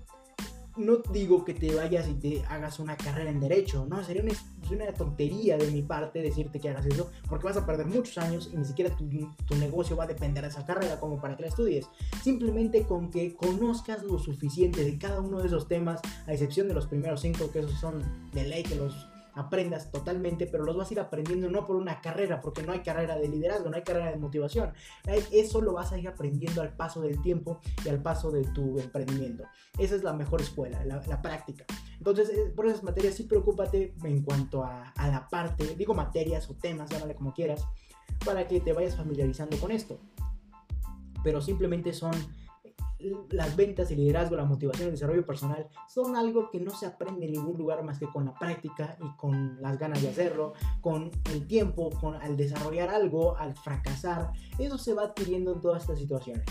no 0.78 0.98
digo 1.12 1.44
que 1.44 1.54
te 1.54 1.74
vayas 1.74 2.08
y 2.08 2.14
te 2.14 2.44
hagas 2.48 2.78
una 2.78 2.96
carrera 2.96 3.30
en 3.30 3.40
derecho, 3.40 3.84
no, 3.86 4.02
sería 4.04 4.22
pues, 4.22 4.40
una 4.70 4.92
tontería 4.92 5.58
de 5.58 5.70
mi 5.72 5.82
parte 5.82 6.22
decirte 6.22 6.60
que 6.60 6.70
hagas 6.70 6.86
eso, 6.86 7.10
porque 7.28 7.46
vas 7.46 7.56
a 7.56 7.66
perder 7.66 7.86
muchos 7.86 8.16
años 8.18 8.50
y 8.52 8.56
ni 8.56 8.64
siquiera 8.64 8.96
tu, 8.96 9.08
tu 9.46 9.56
negocio 9.56 9.96
va 9.96 10.04
a 10.04 10.06
depender 10.06 10.44
de 10.44 10.50
esa 10.50 10.64
carrera 10.64 11.00
como 11.00 11.20
para 11.20 11.36
que 11.36 11.42
la 11.42 11.48
estudies. 11.48 11.88
Simplemente 12.22 12.84
con 12.84 13.10
que 13.10 13.34
conozcas 13.34 14.04
lo 14.04 14.18
suficiente 14.18 14.84
de 14.84 14.96
cada 14.98 15.20
uno 15.20 15.40
de 15.40 15.48
esos 15.48 15.66
temas, 15.66 16.00
a 16.26 16.32
excepción 16.32 16.68
de 16.68 16.74
los 16.74 16.86
primeros 16.86 17.20
cinco, 17.20 17.50
que 17.50 17.58
esos 17.58 17.78
son 17.80 18.02
de 18.32 18.46
ley 18.46 18.62
que 18.62 18.76
los 18.76 19.08
aprendas 19.38 19.92
totalmente, 19.92 20.46
pero 20.46 20.64
los 20.64 20.76
vas 20.76 20.90
a 20.90 20.94
ir 20.94 21.00
aprendiendo 21.00 21.48
no 21.48 21.64
por 21.64 21.76
una 21.76 22.00
carrera, 22.00 22.40
porque 22.40 22.62
no 22.62 22.72
hay 22.72 22.80
carrera 22.80 23.16
de 23.16 23.28
liderazgo, 23.28 23.70
no 23.70 23.76
hay 23.76 23.82
carrera 23.82 24.10
de 24.10 24.16
motivación. 24.16 24.72
Eso 25.30 25.60
lo 25.60 25.74
vas 25.74 25.92
a 25.92 25.98
ir 25.98 26.08
aprendiendo 26.08 26.60
al 26.60 26.74
paso 26.74 27.00
del 27.00 27.22
tiempo 27.22 27.60
y 27.84 27.88
al 27.88 28.02
paso 28.02 28.32
de 28.32 28.42
tu 28.42 28.78
emprendimiento. 28.80 29.44
Esa 29.78 29.94
es 29.94 30.02
la 30.02 30.12
mejor 30.12 30.40
escuela, 30.40 30.84
la, 30.84 31.22
práctica. 31.22 31.64
Entonces, 31.98 32.30
eh, 32.30 32.52
por 32.54 32.66
esas 32.66 32.82
materias 32.82 33.14
sí 33.14 33.24
preocúpate 33.24 33.94
en 34.02 34.22
cuanto 34.22 34.64
a, 34.64 34.90
a 34.90 35.08
la 35.08 35.28
parte, 35.28 35.74
digo 35.76 35.94
materias 35.94 36.50
o 36.50 36.54
temas, 36.54 36.90
llámale 36.90 37.14
como 37.14 37.32
quieras, 37.32 37.64
para 38.24 38.46
que 38.48 38.60
te 38.60 38.72
vayas 38.72 38.96
familiarizando 38.96 39.56
con 39.58 39.70
esto. 39.70 40.00
Pero 41.22 41.40
simplemente 41.40 41.92
son 41.92 42.12
las 43.30 43.56
ventas, 43.56 43.90
el 43.90 43.98
liderazgo, 43.98 44.36
la 44.36 44.44
motivación, 44.44 44.88
el 44.88 44.94
desarrollo 44.94 45.24
personal 45.24 45.68
son 45.88 46.16
algo 46.16 46.50
que 46.50 46.60
no 46.60 46.70
se 46.70 46.86
aprende 46.86 47.26
en 47.26 47.32
ningún 47.32 47.56
lugar 47.56 47.82
más 47.84 47.98
que 47.98 48.06
con 48.06 48.24
la 48.24 48.34
práctica 48.34 48.96
y 49.00 49.16
con 49.16 49.60
las 49.60 49.78
ganas 49.78 50.02
de 50.02 50.08
hacerlo, 50.08 50.54
con 50.80 51.10
el 51.32 51.46
tiempo, 51.46 51.90
con 52.00 52.16
al 52.16 52.36
desarrollar 52.36 52.88
algo, 52.88 53.36
al 53.36 53.54
fracasar. 53.54 54.32
Eso 54.58 54.78
se 54.78 54.94
va 54.94 55.04
adquiriendo 55.04 55.52
en 55.52 55.60
todas 55.60 55.82
estas 55.82 55.98
situaciones. 55.98 56.44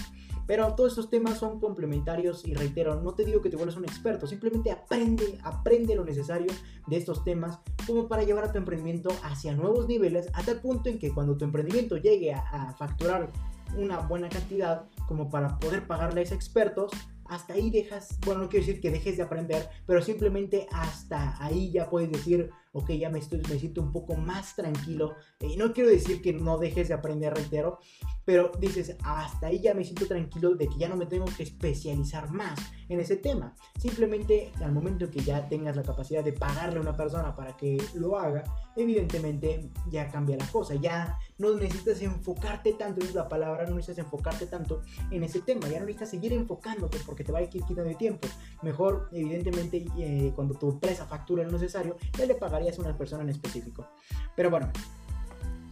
Pero 0.46 0.74
todos 0.76 0.94
estos 0.94 1.10
temas 1.10 1.38
son 1.38 1.60
complementarios 1.60 2.46
y 2.48 2.54
reitero, 2.54 3.02
no 3.02 3.14
te 3.14 3.26
digo 3.26 3.42
que 3.42 3.50
te 3.50 3.58
vuelvas 3.58 3.76
un 3.76 3.84
experto, 3.84 4.28
simplemente 4.28 4.72
aprende, 4.72 5.38
aprende 5.44 5.94
lo 5.94 6.06
necesario 6.06 6.48
de 6.88 6.96
estos 6.96 7.26
temas 7.26 7.60
como 7.86 8.08
para 8.08 8.24
llevar 8.24 8.46
a 8.46 8.52
tu 8.54 8.58
emprendimiento 8.58 9.10
hacia 9.24 9.54
nuevos 9.54 9.90
niveles, 9.90 10.30
hasta 10.34 10.52
el 10.52 10.62
punto 10.62 10.90
en 10.90 11.00
que 11.00 11.14
cuando 11.14 11.36
tu 11.36 11.44
emprendimiento 11.44 11.98
llegue 11.98 12.34
a, 12.34 12.40
a 12.40 12.74
facturar 12.76 13.30
una 13.76 14.00
buena 14.00 14.30
cantidad 14.30 14.86
como 15.08 15.30
para 15.30 15.60
poder 15.60 15.88
pagarles 15.88 16.32
expertos, 16.32 16.92
hasta 17.30 17.54
ahí 17.54 17.70
dejas, 17.70 18.18
bueno, 18.26 18.42
no 18.42 18.50
quiero 18.50 18.66
decir 18.66 18.82
que 18.82 18.92
dejes 18.92 19.18
de 19.18 19.24
aprender, 19.24 19.70
pero 19.86 20.02
simplemente 20.02 20.68
hasta 20.72 21.36
ahí 21.44 21.72
ya 21.72 21.90
puedes 21.90 22.12
decir, 22.12 22.50
ok, 22.72 22.92
ya 22.92 23.10
me, 23.10 23.20
estoy, 23.20 23.42
me 23.50 23.60
siento 23.60 23.82
un 23.82 23.92
poco 23.92 24.16
más 24.16 24.56
tranquilo. 24.56 25.16
Y 25.42 25.58
no 25.58 25.74
quiero 25.74 25.90
decir 25.90 26.22
que 26.22 26.34
no 26.34 26.58
dejes 26.58 26.88
de 26.88 26.94
aprender, 26.94 27.34
reitero, 27.34 27.80
pero 28.28 28.52
dices, 28.60 28.94
hasta 29.06 29.48
ahí 29.48 29.62
ya 29.62 29.74
me 29.74 29.86
siento 29.86 30.06
tranquilo 30.06 30.54
de 30.54 30.68
que 30.68 30.78
ya 30.78 30.90
no 30.90 30.98
me 30.98 31.06
tengo 31.06 31.24
que 31.38 31.44
especializar 31.44 32.30
más 32.30 32.60
en 32.90 33.00
ese 33.00 33.16
tema. 33.16 33.56
Simplemente 33.80 34.52
al 34.62 34.74
momento 34.74 35.10
que 35.10 35.22
ya 35.22 35.48
tengas 35.48 35.78
la 35.78 35.84
capacidad 35.84 36.26
de 36.26 36.34
pagarle 36.34 36.80
a 36.80 36.82
una 36.82 36.94
persona 36.94 37.34
para 37.34 37.56
que 37.56 37.82
lo 37.94 38.20
haga, 38.20 38.44
evidentemente 38.76 39.72
ya 39.90 40.10
cambia 40.10 40.36
la 40.36 40.46
cosa. 40.48 40.76
Ya 40.76 41.18
no 41.38 41.56
necesitas 41.56 42.02
enfocarte 42.02 42.74
tanto, 42.74 43.00
es 43.00 43.16
la 43.16 43.30
palabra, 43.30 43.66
no 43.66 43.76
necesitas 43.76 44.04
enfocarte 44.04 44.48
tanto 44.48 44.82
en 45.10 45.24
ese 45.24 45.40
tema. 45.40 45.70
Ya 45.70 45.80
no 45.80 45.86
necesitas 45.86 46.10
seguir 46.10 46.34
enfocándote 46.34 46.98
porque 47.06 47.24
te 47.24 47.32
va 47.32 47.40
a 47.40 47.44
ir 47.44 47.50
quitando 47.50 47.84
de 47.84 47.96
tiempo. 47.96 48.28
Mejor, 48.62 49.08
evidentemente, 49.14 49.86
eh, 49.98 50.34
cuando 50.36 50.54
tu 50.56 50.72
empresa 50.72 51.06
factura 51.06 51.46
lo 51.46 51.52
necesario, 51.54 51.96
ya 52.18 52.26
le 52.26 52.36
pagarías 52.36 52.78
a 52.78 52.82
una 52.82 52.98
persona 52.98 53.24
en 53.24 53.30
específico. 53.30 53.88
Pero 54.36 54.50
bueno, 54.50 54.70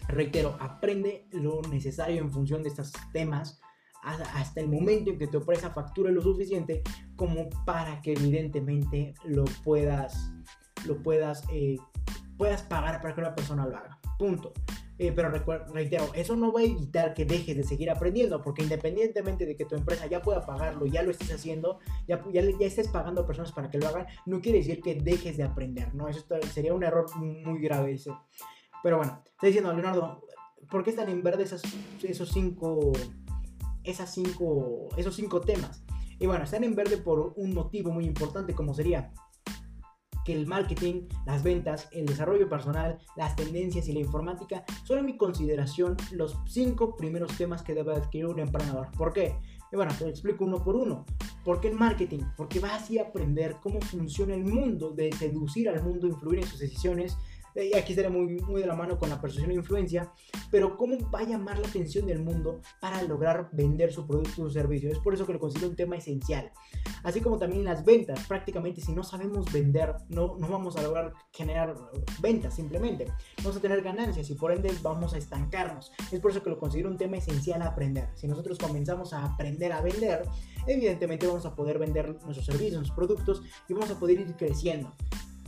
reitero, 0.08 0.58
aprende 0.60 1.28
lo 1.32 1.62
necesario 1.64 2.22
en 2.22 2.32
función 2.32 2.64
de 2.64 2.70
estos 2.70 2.92
temas 3.14 3.60
hasta 4.06 4.62
el 4.62 4.70
momento 4.70 5.10
en 5.10 5.18
que 5.18 5.28
tu 5.28 5.38
empresa 5.38 5.72
facture 5.72 6.12
lo 6.12 6.22
suficiente 6.22 6.84
como 7.16 7.50
para 7.66 8.02
que 8.02 8.14
evidentemente 8.14 9.16
lo 9.24 9.46
puedas, 9.64 10.32
lo 10.86 11.02
puedas, 11.02 11.44
eh, 11.52 11.78
puedas 12.38 12.62
pagar 12.64 13.02
para 13.02 13.16
que 13.16 13.22
una 13.22 13.36
persona 13.36 13.66
lo 13.66 13.76
haga. 13.76 14.00
Punto. 14.20 14.54
Eh, 14.98 15.12
pero 15.14 15.30
reitero, 15.74 16.10
eso 16.14 16.38
no 16.38 16.54
va 16.54 16.62
a 16.62 16.64
evitar 16.64 17.14
que 17.14 17.26
dejes 17.26 17.58
de 17.58 17.64
seguir 17.64 17.90
aprendiendo, 17.90 18.42
porque 18.42 18.64
independientemente 18.64 19.46
de 19.46 19.58
que 19.58 19.66
tu 19.66 19.76
empresa 19.76 20.08
ya 20.08 20.22
pueda 20.22 20.46
pagarlo, 20.46 20.86
ya 20.86 21.04
lo 21.04 21.12
estés 21.12 21.34
haciendo, 21.34 21.80
ya, 22.08 22.24
ya, 22.32 22.42
ya 22.42 22.66
estés 22.66 22.88
pagando 22.88 23.22
a 23.22 23.28
personas 23.28 23.52
para 23.52 23.70
que 23.70 23.78
lo 23.78 23.88
hagan, 23.88 24.06
no 24.26 24.40
quiere 24.40 24.60
decir 24.60 24.82
que 24.82 24.96
dejes 24.96 25.36
de 25.36 25.44
aprender, 25.44 25.94
¿no? 25.94 26.08
Eso 26.08 26.24
sería 26.54 26.74
un 26.74 26.84
error 26.84 27.14
muy 27.18 27.60
grave 27.60 27.94
ese. 27.94 28.12
Pero 28.86 28.98
bueno, 28.98 29.24
estoy 29.26 29.48
diciendo, 29.48 29.74
Leonardo, 29.74 30.22
¿por 30.70 30.84
qué 30.84 30.92
están 30.92 31.10
en 31.10 31.24
verde 31.24 31.42
esos 31.42 32.30
cinco, 32.32 32.92
esas 33.84 34.14
cinco, 34.14 34.90
esos 34.96 35.16
cinco 35.16 35.42
temas? 35.42 35.84
Y 36.20 36.28
bueno, 36.28 36.44
están 36.44 36.64
en 36.64 36.76
verde 36.76 36.98
por 36.98 37.34
un 37.36 37.56
motivo 37.56 37.92
muy 37.92 38.06
importante, 38.06 38.54
como 38.54 38.76
sería 38.76 39.12
que 40.24 40.34
el 40.34 40.46
marketing, 40.46 41.08
las 41.26 41.42
ventas, 41.42 41.90
el 41.94 42.06
desarrollo 42.06 42.48
personal, 42.48 43.00
las 43.18 43.36
tendencias 43.36 43.88
y 43.88 43.94
la 43.94 44.02
informática 44.02 44.64
son 44.84 45.00
en 45.00 45.06
mi 45.06 45.18
consideración 45.18 45.98
los 46.12 46.38
cinco 46.46 46.96
primeros 46.96 47.36
temas 47.38 47.64
que 47.64 47.74
debe 47.74 47.96
adquirir 47.96 48.28
un 48.28 48.40
emprendedor. 48.40 48.92
¿Por 48.92 49.14
qué? 49.14 49.36
Y 49.72 49.76
bueno, 49.78 49.94
te 49.98 50.04
lo 50.04 50.12
explico 50.12 50.46
uno 50.46 50.64
por 50.64 50.76
uno. 50.76 51.06
¿Por 51.44 51.60
qué 51.60 51.70
el 51.70 51.76
marketing? 51.76 52.22
Porque 52.38 52.60
vas 52.60 52.88
a 52.92 53.02
aprender 53.02 53.58
cómo 53.64 53.82
funciona 53.82 54.36
el 54.36 54.46
mundo, 54.46 54.92
de 54.92 55.12
seducir 55.12 55.70
al 55.70 55.84
mundo, 55.84 56.06
influir 56.06 56.40
en 56.40 56.46
sus 56.46 56.60
decisiones, 56.60 57.18
y 57.64 57.74
aquí 57.76 57.94
estaré 57.94 58.10
muy, 58.10 58.42
muy 58.42 58.62
de 58.62 58.68
la 58.68 58.76
mano 58.76 59.00
con 59.00 59.10
la 59.10 59.22
persuasión 59.22 59.52
e 59.52 59.56
influencia, 59.56 60.12
pero 60.52 60.76
cómo 60.78 60.98
va 61.10 61.20
a 61.20 61.24
llamar 61.24 61.60
la 61.60 61.68
atención 61.68 62.06
del 62.06 62.22
mundo 62.22 62.62
para 62.82 63.02
lograr 63.04 63.50
vender 63.54 63.94
su 63.94 64.06
producto 64.06 64.44
o 64.44 64.50
servicio. 64.50 64.92
Es 64.92 65.00
por 65.00 65.14
eso 65.14 65.26
que 65.26 65.34
lo 65.34 65.40
considero 65.40 65.70
un 65.70 65.76
tema 65.76 65.96
esencial. 65.96 66.52
Así 67.04 67.22
como 67.22 67.38
también 67.38 67.64
las 67.64 67.86
ventas, 67.86 68.26
prácticamente 68.28 68.82
si 68.82 68.92
no 68.92 69.04
sabemos 69.04 69.52
vender, 69.52 69.96
no, 70.10 70.36
no 70.38 70.48
vamos 70.48 70.76
a 70.76 70.82
lograr 70.82 71.14
generar 71.32 71.76
ventas 72.20 72.56
simplemente. 72.56 73.06
Vamos 73.38 73.58
a 73.58 73.62
tener 73.62 73.82
ganancias 73.82 74.30
y 74.30 74.36
por 74.36 74.52
ende 74.52 74.72
vamos 74.82 75.14
a 75.14 75.18
estancarnos. 75.18 75.92
Es 76.12 76.20
por 76.20 76.32
eso 76.32 76.44
que 76.44 76.50
lo 76.50 76.58
considero 76.58 76.90
un 76.90 76.98
tema 76.98 77.18
esencial 77.18 77.62
a 77.62 77.68
aprender. 77.68 78.10
Si 78.16 78.28
nosotros 78.28 78.58
comenzamos 78.58 79.14
a 79.14 79.24
aprender 79.24 79.72
a 79.72 79.82
vender, 79.82 80.24
evidentemente 80.68 81.28
vamos 81.28 81.46
a 81.46 81.56
poder 81.56 81.80
vender 81.80 82.10
nuestros 82.24 82.46
servicios, 82.46 82.76
nuestros 82.76 82.96
productos 82.96 83.44
y 83.70 83.74
vamos 83.74 83.92
a 83.92 84.00
poder 84.00 84.20
ir 84.20 84.36
creciendo. 84.36 84.92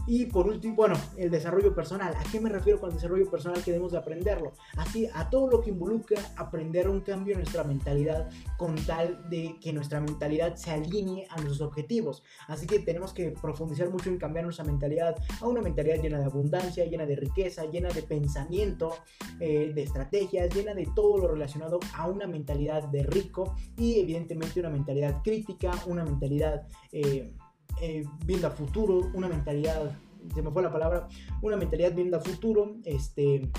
Y 0.08 0.26
por 0.28 0.47
último, 0.47 0.74
bueno, 0.76 0.95
el 1.18 1.30
desarrollo 1.30 1.76
personal. 1.76 2.16
¿A 2.16 2.24
qué 2.32 2.39
me 2.39 2.49
refiero 2.49 2.80
con 2.80 2.89
el 2.89 2.95
desarrollo 2.95 3.30
personal 3.30 3.62
que 3.62 3.72
debemos 3.72 3.91
de 3.91 3.97
aprenderlo? 3.97 4.53
Así, 4.78 5.08
a 5.14 5.30
todo 5.30 5.47
lo 5.47 5.62
que 5.62 5.70
involucra 5.70 6.22
aprender 6.38 6.88
un 6.88 7.01
cambio 7.01 7.34
en 7.34 7.41
nuestra 7.41 7.66
mentalidad 7.66 8.30
con 8.58 8.76
tal 8.86 9.30
de 9.30 9.58
que 9.62 9.74
nuestra 9.74 9.99
mentalidad 9.99 10.55
se 10.55 10.72
alinee 10.72 11.28
a 11.30 11.36
nuestros 11.41 11.60
objetivos. 11.60 12.24
Así 12.47 12.66
que 12.66 12.80
tenemos 12.80 13.12
que 13.14 13.32
profundizar 13.32 13.89
mucho 13.89 14.10
en 14.10 14.18
cambiar 14.18 14.45
nuestra 14.45 14.64
mentalidad 14.64 15.16
a 15.41 15.45
una 15.45 15.62
mentalidad 15.62 16.01
llena 16.01 16.20
de 16.20 16.26
abundancia, 16.26 16.86
llena 16.86 17.05
de 17.05 17.18
riqueza, 17.18 17.66
llena 17.66 17.89
de 17.89 18.03
pensamiento, 18.03 18.93
eh, 19.41 19.74
de 19.76 19.84
estrategias, 19.84 20.55
llena 20.55 20.74
de 20.74 20.88
todo 20.95 21.18
lo 21.18 21.28
relacionado 21.28 21.80
a 21.93 22.08
una 22.08 22.28
mentalidad 22.28 22.84
de 22.84 23.03
rico 23.03 23.55
y 23.78 23.99
evidentemente 23.99 24.62
una 24.62 24.70
mentalidad 24.70 25.22
crítica, 25.22 25.72
una 25.86 26.05
mentalidad... 26.05 26.66
Eh, 26.93 27.34
eh, 27.82 28.05
viendo 28.25 28.47
a 28.47 28.51
futuro, 28.51 29.09
una 29.13 29.28
mentalidad, 29.28 29.91
se 30.34 30.41
me 30.41 30.51
fue 30.51 30.63
la 30.63 30.71
palabra, 30.71 31.07
una 31.41 31.57
mentalidad 31.57 31.93
viendo 31.93 32.17
a 32.17 32.19
futuro, 32.19 32.75
este, 32.84 33.49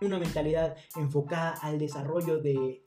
una 0.00 0.18
mentalidad 0.18 0.76
enfocada 0.96 1.54
al 1.62 1.78
desarrollo 1.78 2.38
de, 2.38 2.82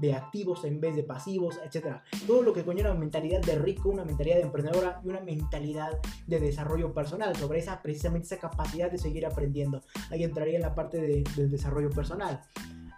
de 0.00 0.14
activos 0.14 0.64
en 0.64 0.80
vez 0.80 0.96
de 0.96 1.02
pasivos, 1.02 1.60
etc. 1.64 1.96
Todo 2.26 2.42
lo 2.42 2.52
que 2.52 2.64
conlleva 2.64 2.90
una 2.90 3.00
mentalidad 3.00 3.40
de 3.40 3.56
rico, 3.56 3.88
una 3.88 4.04
mentalidad 4.04 4.36
de 4.36 4.42
emprendedora 4.42 5.00
y 5.04 5.08
una 5.08 5.20
mentalidad 5.20 5.98
de 6.26 6.40
desarrollo 6.40 6.92
personal, 6.92 7.34
sobre 7.36 7.58
esa 7.58 7.82
precisamente 7.82 8.26
esa 8.26 8.38
capacidad 8.38 8.90
de 8.90 8.98
seguir 8.98 9.26
aprendiendo. 9.26 9.82
Ahí 10.10 10.24
entraría 10.24 10.56
en 10.56 10.62
la 10.62 10.74
parte 10.74 11.00
del 11.00 11.50
desarrollo 11.50 11.90
personal, 11.90 12.40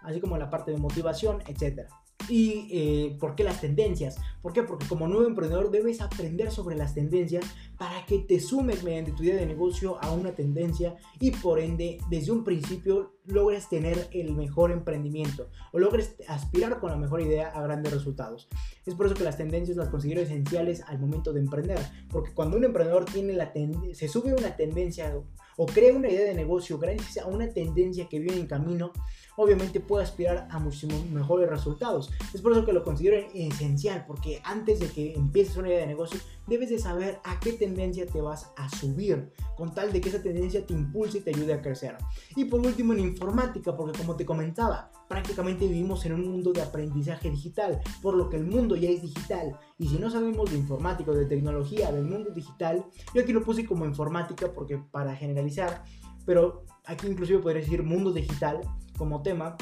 así 0.03 0.21
como 0.21 0.37
la 0.37 0.49
parte 0.49 0.71
de 0.71 0.77
motivación, 0.77 1.41
etcétera. 1.47 1.89
¿Y 2.27 2.67
eh, 2.71 3.17
por 3.19 3.35
qué 3.35 3.43
las 3.43 3.61
tendencias? 3.61 4.17
¿Por 4.41 4.53
qué? 4.53 4.63
Porque 4.63 4.87
como 4.87 5.07
nuevo 5.07 5.27
emprendedor 5.27 5.71
debes 5.71 6.01
aprender 6.01 6.51
sobre 6.51 6.75
las 6.75 6.93
tendencias 6.93 7.45
para 7.77 8.05
que 8.05 8.19
te 8.19 8.39
sumes 8.39 8.83
mediante 8.83 9.11
tu 9.11 9.23
idea 9.23 9.35
de 9.35 9.45
negocio 9.45 9.97
a 10.01 10.11
una 10.11 10.33
tendencia 10.33 10.95
y 11.19 11.31
por 11.31 11.59
ende 11.59 11.99
desde 12.09 12.31
un 12.31 12.43
principio 12.43 13.15
logres 13.25 13.69
tener 13.69 14.07
el 14.11 14.33
mejor 14.33 14.71
emprendimiento 14.71 15.49
o 15.71 15.79
logres 15.79 16.15
aspirar 16.27 16.79
con 16.79 16.91
la 16.91 16.97
mejor 16.97 17.21
idea 17.21 17.49
a 17.49 17.61
grandes 17.61 17.93
resultados. 17.93 18.47
Es 18.85 18.95
por 18.95 19.07
eso 19.07 19.15
que 19.15 19.23
las 19.23 19.37
tendencias 19.37 19.77
las 19.77 19.89
considero 19.89 20.21
esenciales 20.21 20.81
al 20.81 20.99
momento 20.99 21.33
de 21.33 21.41
emprender, 21.41 21.79
porque 22.09 22.33
cuando 22.33 22.57
un 22.57 22.63
emprendedor 22.63 23.05
tiene 23.05 23.33
la 23.33 23.51
se 23.93 24.07
sube 24.07 24.31
a 24.31 24.35
una 24.35 24.55
tendencia 24.55 25.15
o 25.57 25.65
crea 25.65 25.93
una 25.93 26.09
idea 26.09 26.25
de 26.25 26.33
negocio 26.33 26.77
gracias 26.77 27.25
a 27.25 27.27
una 27.27 27.49
tendencia 27.49 28.07
que 28.09 28.19
viene 28.19 28.37
en 28.37 28.47
camino, 28.47 28.91
obviamente 29.37 29.79
puede 29.79 30.03
aspirar 30.03 30.47
a 30.49 30.59
muchísimos 30.59 31.05
mejores 31.09 31.49
resultados. 31.49 32.11
Es 32.33 32.41
por 32.41 32.51
eso 32.51 32.65
que 32.65 32.73
lo 32.73 32.83
considero 32.83 33.27
esencial, 33.33 34.05
porque 34.07 34.41
antes 34.43 34.79
de 34.79 34.87
que 34.87 35.13
empieces 35.13 35.57
una 35.57 35.69
idea 35.69 35.79
de 35.79 35.87
negocio, 35.87 36.19
debes 36.47 36.69
de 36.69 36.79
saber 36.79 37.19
a 37.23 37.39
qué 37.39 37.53
tendencia 37.53 38.05
te 38.05 38.21
vas 38.21 38.51
a 38.55 38.69
subir, 38.69 39.31
con 39.57 39.73
tal 39.73 39.91
de 39.91 40.01
que 40.01 40.09
esa 40.09 40.21
tendencia 40.21 40.65
te 40.65 40.73
impulse 40.73 41.17
y 41.17 41.21
te 41.21 41.31
ayude 41.31 41.53
a 41.53 41.61
crecer. 41.61 41.97
Y 42.35 42.45
por 42.45 42.59
último 42.59 42.93
en 42.93 42.99
informática, 42.99 43.75
porque 43.75 43.97
como 43.97 44.15
te 44.15 44.25
comentaba, 44.25 44.91
prácticamente 45.07 45.67
vivimos 45.67 46.05
en 46.05 46.13
un 46.13 46.27
mundo 46.27 46.53
de 46.53 46.61
aprendizaje 46.61 47.29
digital, 47.29 47.81
por 48.01 48.15
lo 48.15 48.29
que 48.29 48.37
el 48.37 48.45
mundo 48.45 48.75
ya 48.75 48.89
es 48.89 49.01
digital. 49.01 49.57
Y 49.77 49.87
si 49.87 49.97
no 49.97 50.09
sabemos 50.09 50.51
de 50.51 50.57
informática, 50.57 51.11
de 51.11 51.25
tecnología, 51.25 51.91
del 51.91 52.05
mundo 52.05 52.31
digital, 52.31 52.85
yo 53.13 53.21
aquí 53.21 53.33
lo 53.33 53.43
puse 53.43 53.65
como 53.65 53.85
informática 53.85 54.51
porque 54.53 54.77
para 54.77 55.15
generalizar, 55.15 55.83
pero 56.25 56.63
aquí 56.85 57.07
inclusive 57.07 57.39
podría 57.39 57.61
decir 57.61 57.83
mundo 57.83 58.11
digital 58.11 58.61
como 58.97 59.21
tema, 59.21 59.55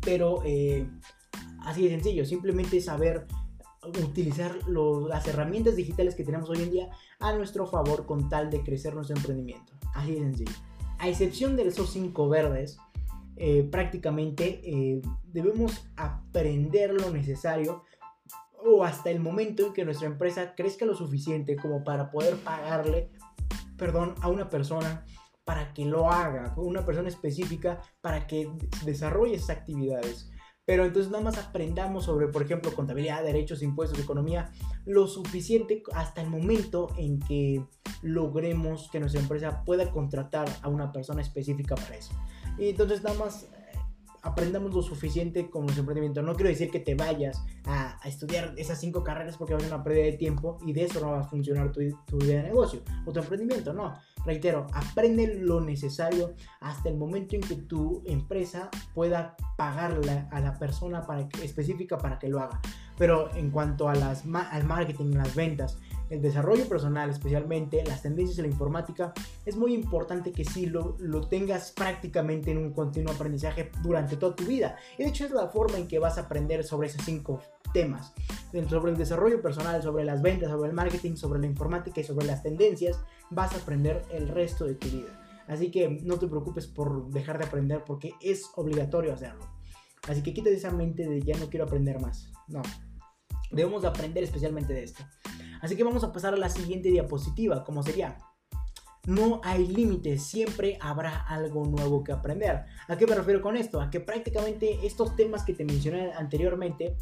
pero 0.00 0.42
eh, 0.44 0.88
así 1.60 1.84
de 1.84 1.90
sencillo, 1.90 2.24
simplemente 2.24 2.80
saber 2.80 3.26
utilizar 3.86 4.56
las 4.68 5.26
herramientas 5.26 5.76
digitales 5.76 6.14
que 6.14 6.24
tenemos 6.24 6.50
hoy 6.50 6.62
en 6.62 6.70
día 6.70 6.90
a 7.20 7.32
nuestro 7.32 7.66
favor 7.66 8.06
con 8.06 8.28
tal 8.28 8.50
de 8.50 8.62
crecer 8.62 8.94
nuestro 8.94 9.16
emprendimiento. 9.16 9.72
Así 9.94 10.12
de 10.12 10.20
sencillo. 10.20 10.52
A 10.98 11.08
excepción 11.08 11.56
de 11.56 11.68
esos 11.68 11.90
cinco 11.90 12.28
verdes, 12.28 12.78
eh, 13.36 13.68
prácticamente 13.70 14.60
eh, 14.64 15.00
debemos 15.24 15.88
aprender 15.96 16.92
lo 16.92 17.10
necesario 17.10 17.84
o 18.52 18.82
hasta 18.82 19.10
el 19.10 19.20
momento 19.20 19.66
en 19.66 19.72
que 19.72 19.84
nuestra 19.84 20.08
empresa 20.08 20.54
crezca 20.56 20.84
lo 20.84 20.94
suficiente 20.94 21.56
como 21.56 21.84
para 21.84 22.10
poder 22.10 22.36
pagarle, 22.38 23.10
perdón, 23.76 24.16
a 24.20 24.28
una 24.28 24.50
persona 24.50 25.06
para 25.48 25.72
que 25.72 25.86
lo 25.86 26.10
haga, 26.10 26.52
una 26.58 26.84
persona 26.84 27.08
específica 27.08 27.80
para 28.02 28.26
que 28.26 28.52
desarrolle 28.84 29.36
esas 29.36 29.56
actividades. 29.56 30.30
Pero 30.66 30.84
entonces 30.84 31.10
nada 31.10 31.24
más 31.24 31.38
aprendamos 31.38 32.04
sobre, 32.04 32.28
por 32.28 32.42
ejemplo, 32.42 32.70
contabilidad, 32.74 33.22
derechos, 33.22 33.62
impuestos, 33.62 33.98
economía, 33.98 34.52
lo 34.84 35.06
suficiente 35.06 35.82
hasta 35.94 36.20
el 36.20 36.28
momento 36.28 36.88
en 36.98 37.18
que 37.18 37.64
logremos 38.02 38.90
que 38.92 39.00
nuestra 39.00 39.22
empresa 39.22 39.64
pueda 39.64 39.90
contratar 39.90 40.46
a 40.60 40.68
una 40.68 40.92
persona 40.92 41.22
específica 41.22 41.76
para 41.76 41.96
eso. 41.96 42.12
Y 42.58 42.68
entonces 42.68 43.02
nada 43.02 43.18
más 43.18 43.48
aprendamos 44.28 44.74
lo 44.74 44.82
suficiente 44.82 45.48
con 45.50 45.62
nuestro 45.62 45.80
emprendimiento. 45.80 46.22
No 46.22 46.34
quiero 46.34 46.50
decir 46.50 46.70
que 46.70 46.80
te 46.80 46.94
vayas 46.94 47.42
a, 47.64 47.98
estudiar 48.04 48.54
esas 48.56 48.80
cinco 48.80 49.02
carreras 49.02 49.36
porque 49.36 49.54
va 49.54 49.58
a 49.58 49.62
ser 49.62 49.72
una 49.72 49.82
pérdida 49.82 50.04
de 50.04 50.12
tiempo 50.12 50.58
y 50.66 50.72
de 50.72 50.84
eso 50.84 51.00
no 51.00 51.12
va 51.12 51.20
a 51.20 51.24
funcionar 51.24 51.72
tu, 51.72 51.80
tu 52.06 52.18
idea 52.18 52.42
de 52.42 52.48
negocio 52.48 52.80
o 53.04 53.12
tu 53.12 53.20
emprendimiento. 53.20 53.72
No, 53.72 53.94
reitero, 54.24 54.66
aprende 54.72 55.34
lo 55.40 55.60
necesario 55.60 56.34
hasta 56.60 56.88
el 56.88 56.96
momento 56.96 57.36
en 57.36 57.42
que 57.42 57.56
tu 57.56 58.02
empresa 58.06 58.70
pueda 58.94 59.36
pagarle 59.56 60.26
a 60.30 60.40
la 60.40 60.58
persona 60.58 61.06
para 61.06 61.28
específica 61.42 61.98
para 61.98 62.18
que 62.18 62.28
lo 62.28 62.40
haga. 62.40 62.60
Pero 62.96 63.34
en 63.34 63.50
cuanto 63.50 63.88
a 63.88 63.94
las, 63.94 64.24
al 64.26 64.64
marketing, 64.64 65.12
las 65.14 65.34
ventas, 65.34 65.78
el 66.10 66.22
desarrollo 66.22 66.68
personal, 66.68 67.10
especialmente 67.10 67.84
las 67.84 68.02
tendencias 68.02 68.36
de 68.36 68.42
la 68.42 68.48
informática, 68.48 69.12
es 69.44 69.56
muy 69.56 69.74
importante 69.74 70.32
que 70.32 70.44
sí 70.44 70.66
lo, 70.66 70.96
lo 70.98 71.28
tengas 71.28 71.72
prácticamente 71.72 72.50
en 72.50 72.58
un 72.58 72.72
continuo 72.72 73.12
aprendizaje 73.12 73.70
durante 73.82 74.16
toda 74.16 74.34
tu 74.34 74.44
vida. 74.44 74.76
Y 74.96 75.02
de 75.02 75.10
hecho 75.10 75.24
es 75.24 75.30
la 75.30 75.48
forma 75.48 75.78
en 75.78 75.88
que 75.88 75.98
vas 75.98 76.18
a 76.18 76.22
aprender 76.22 76.64
sobre 76.64 76.88
esos 76.88 77.04
cinco 77.04 77.40
temas. 77.72 78.12
Sobre 78.68 78.92
el 78.92 78.98
desarrollo 78.98 79.42
personal, 79.42 79.82
sobre 79.82 80.04
las 80.04 80.22
ventas, 80.22 80.50
sobre 80.50 80.70
el 80.70 80.74
marketing, 80.74 81.16
sobre 81.16 81.40
la 81.40 81.46
informática 81.46 82.00
y 82.00 82.04
sobre 82.04 82.26
las 82.26 82.42
tendencias, 82.42 82.98
vas 83.30 83.52
a 83.52 83.58
aprender 83.58 84.04
el 84.10 84.28
resto 84.28 84.64
de 84.64 84.74
tu 84.74 84.88
vida. 84.88 85.20
Así 85.46 85.70
que 85.70 85.88
no 86.02 86.18
te 86.18 86.26
preocupes 86.26 86.66
por 86.66 87.08
dejar 87.10 87.38
de 87.38 87.46
aprender 87.46 87.84
porque 87.84 88.12
es 88.20 88.50
obligatorio 88.56 89.12
hacerlo. 89.12 89.46
Así 90.08 90.22
que 90.22 90.32
quítate 90.32 90.54
esa 90.54 90.70
mente 90.70 91.06
de 91.06 91.22
ya 91.22 91.36
no 91.38 91.48
quiero 91.48 91.66
aprender 91.66 92.00
más. 92.00 92.30
No. 92.48 92.62
Debemos 93.50 93.82
de 93.82 93.88
aprender 93.88 94.24
especialmente 94.24 94.72
de 94.72 94.84
esto. 94.84 95.02
Así 95.60 95.76
que 95.76 95.84
vamos 95.84 96.04
a 96.04 96.12
pasar 96.12 96.34
a 96.34 96.38
la 96.38 96.48
siguiente 96.48 96.90
diapositiva, 96.90 97.64
como 97.64 97.82
sería, 97.82 98.18
no 99.06 99.40
hay 99.42 99.66
límites, 99.66 100.22
siempre 100.22 100.76
habrá 100.80 101.16
algo 101.16 101.64
nuevo 101.64 102.04
que 102.04 102.12
aprender. 102.12 102.66
¿A 102.88 102.96
qué 102.96 103.06
me 103.06 103.14
refiero 103.14 103.40
con 103.40 103.56
esto? 103.56 103.80
A 103.80 103.88
que 103.88 104.00
prácticamente 104.00 104.86
estos 104.86 105.16
temas 105.16 105.44
que 105.44 105.54
te 105.54 105.64
mencioné 105.64 106.12
anteriormente 106.12 106.96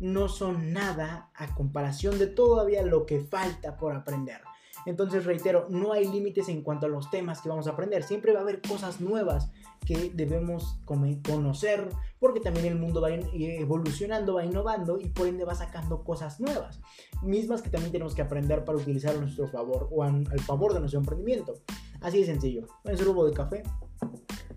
no 0.00 0.28
son 0.28 0.72
nada 0.72 1.30
a 1.34 1.54
comparación 1.54 2.18
de 2.18 2.28
todavía 2.28 2.82
lo 2.82 3.04
que 3.04 3.20
falta 3.20 3.76
por 3.76 3.94
aprender. 3.94 4.40
Entonces 4.86 5.24
reitero, 5.24 5.66
no 5.68 5.92
hay 5.92 6.06
límites 6.08 6.48
en 6.48 6.62
cuanto 6.62 6.86
a 6.86 6.88
los 6.88 7.10
temas 7.10 7.40
que 7.40 7.48
vamos 7.48 7.66
a 7.66 7.70
aprender. 7.70 8.02
Siempre 8.02 8.32
va 8.32 8.40
a 8.40 8.42
haber 8.42 8.60
cosas 8.60 9.00
nuevas 9.00 9.50
que 9.86 10.10
debemos 10.14 10.78
conocer, 10.84 11.88
porque 12.18 12.40
también 12.40 12.66
el 12.66 12.76
mundo 12.76 13.00
va 13.00 13.10
evolucionando, 13.10 14.34
va 14.34 14.44
innovando 14.44 14.98
y 14.98 15.08
por 15.08 15.26
ende 15.26 15.44
va 15.44 15.54
sacando 15.54 16.04
cosas 16.04 16.40
nuevas, 16.40 16.80
mismas 17.22 17.62
que 17.62 17.70
también 17.70 17.92
tenemos 17.92 18.14
que 18.14 18.22
aprender 18.22 18.64
para 18.64 18.78
utilizar 18.78 19.16
a 19.16 19.18
nuestro 19.18 19.48
favor 19.48 19.88
o 19.90 20.02
al 20.02 20.26
favor 20.40 20.74
de 20.74 20.80
nuestro 20.80 21.00
emprendimiento. 21.00 21.54
Así 22.00 22.20
de 22.20 22.26
sencillo. 22.26 22.66
A 22.84 22.92
hacer 22.92 23.08
un 23.08 23.26
de 23.26 23.32
café. 23.32 23.62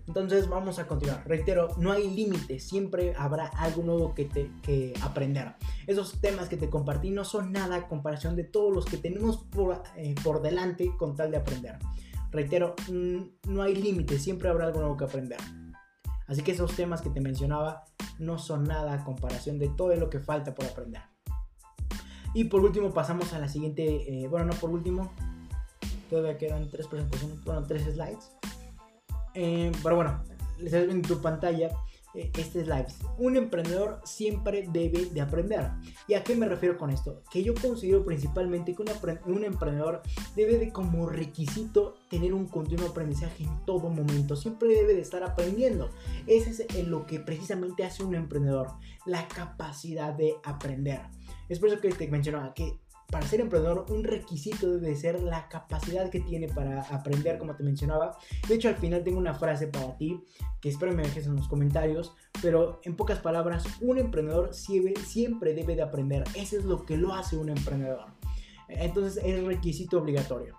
Entonces 0.06 0.48
vamos 0.48 0.78
a 0.78 0.86
continuar. 0.86 1.26
Reitero, 1.26 1.68
no 1.78 1.92
hay 1.92 2.10
límite, 2.10 2.58
siempre 2.58 3.14
habrá 3.16 3.46
algo 3.46 3.82
nuevo 3.82 4.14
que, 4.14 4.26
te, 4.26 4.50
que 4.62 4.92
aprender. 5.02 5.54
Esos 5.86 6.20
temas 6.20 6.48
que 6.48 6.56
te 6.56 6.68
compartí 6.68 7.10
no 7.10 7.24
son 7.24 7.52
nada 7.52 7.76
a 7.76 7.88
comparación 7.88 8.36
de 8.36 8.44
todos 8.44 8.74
los 8.74 8.84
que 8.84 8.98
tenemos 8.98 9.38
por, 9.38 9.82
eh, 9.96 10.14
por 10.22 10.42
delante 10.42 10.90
con 10.98 11.16
tal 11.16 11.30
de 11.30 11.38
aprender. 11.38 11.78
Reitero, 12.30 12.74
mm, 12.90 13.22
no 13.48 13.62
hay 13.62 13.74
límite, 13.76 14.18
siempre 14.18 14.48
habrá 14.48 14.66
algo 14.66 14.80
nuevo 14.80 14.96
que 14.96 15.04
aprender. 15.04 15.38
Así 16.26 16.42
que 16.42 16.52
esos 16.52 16.74
temas 16.74 17.00
que 17.00 17.10
te 17.10 17.20
mencionaba 17.20 17.84
no 18.18 18.38
son 18.38 18.64
nada 18.64 18.94
a 18.94 19.04
comparación 19.04 19.58
de 19.58 19.68
todo 19.68 19.94
lo 19.96 20.10
que 20.10 20.20
falta 20.20 20.54
por 20.54 20.64
aprender. 20.64 21.02
Y 22.34 22.44
por 22.44 22.62
último 22.62 22.92
pasamos 22.92 23.32
a 23.32 23.38
la 23.38 23.48
siguiente, 23.48 23.84
eh, 23.84 24.28
bueno, 24.28 24.46
no 24.46 24.52
por 24.54 24.70
último, 24.70 25.12
todavía 26.10 26.36
quedan 26.36 26.68
tres 26.68 26.88
presentaciones, 26.88 27.42
bueno, 27.44 27.62
tres 27.62 27.84
slides. 27.84 28.32
Eh, 29.34 29.72
pero 29.82 29.96
bueno, 29.96 30.22
les 30.58 30.72
en 30.72 31.02
tu 31.02 31.20
pantalla 31.20 31.70
eh, 32.14 32.30
este 32.38 32.62
live. 32.62 32.86
Un 33.18 33.36
emprendedor 33.36 34.00
siempre 34.04 34.68
debe 34.72 35.06
de 35.06 35.20
aprender. 35.20 35.70
¿Y 36.06 36.14
a 36.14 36.22
qué 36.22 36.36
me 36.36 36.46
refiero 36.46 36.78
con 36.78 36.90
esto? 36.90 37.22
Que 37.30 37.42
yo 37.42 37.54
considero 37.54 38.04
principalmente 38.04 38.74
que 38.74 38.84
un, 39.26 39.44
emprendedor 39.44 40.00
debe 40.36 40.58
de 40.58 40.70
como 40.70 41.08
requisito 41.08 41.96
tener 42.08 42.32
un 42.32 42.46
continuo 42.46 42.88
aprendizaje 42.88 43.42
en 43.42 43.64
todo 43.64 43.90
momento. 43.90 44.36
Siempre 44.36 44.68
debe 44.68 44.94
de 44.94 45.00
estar 45.00 45.24
aprendiendo. 45.24 45.90
Ese 46.28 46.66
es 46.68 46.86
lo 46.86 47.04
que 47.04 47.18
precisamente 47.18 47.84
hace 47.84 48.04
un 48.04 48.14
emprendedor. 48.14 48.68
La 49.06 49.26
capacidad 49.26 50.14
de 50.14 50.36
aprender. 50.44 51.00
Es 51.48 51.58
por 51.58 51.68
eso 51.68 51.80
que 51.80 51.90
te 51.90 52.06
mencionaba 52.06 52.54
que 52.54 52.78
para 53.14 53.28
ser 53.28 53.40
emprendedor 53.40 53.86
un 53.90 54.02
requisito 54.02 54.76
debe 54.76 54.96
ser 54.96 55.22
la 55.22 55.48
capacidad 55.48 56.10
que 56.10 56.18
tiene 56.18 56.48
para 56.48 56.82
aprender, 56.82 57.38
como 57.38 57.54
te 57.54 57.62
mencionaba. 57.62 58.18
De 58.48 58.56
hecho, 58.56 58.68
al 58.68 58.74
final 58.74 59.04
tengo 59.04 59.18
una 59.18 59.34
frase 59.34 59.68
para 59.68 59.96
ti 59.96 60.24
que 60.60 60.68
espero 60.68 60.92
me 60.92 61.04
dejes 61.04 61.28
en 61.28 61.36
los 61.36 61.46
comentarios, 61.46 62.12
pero 62.42 62.80
en 62.82 62.96
pocas 62.96 63.20
palabras, 63.20 63.66
un 63.80 63.98
emprendedor 63.98 64.52
siempre 64.52 65.54
debe 65.54 65.76
de 65.76 65.82
aprender. 65.82 66.24
Eso 66.34 66.58
es 66.58 66.64
lo 66.64 66.84
que 66.84 66.96
lo 66.96 67.14
hace 67.14 67.36
un 67.36 67.50
emprendedor. 67.50 68.06
Entonces 68.66 69.22
es 69.24 69.44
requisito 69.44 69.98
obligatorio. 69.98 70.58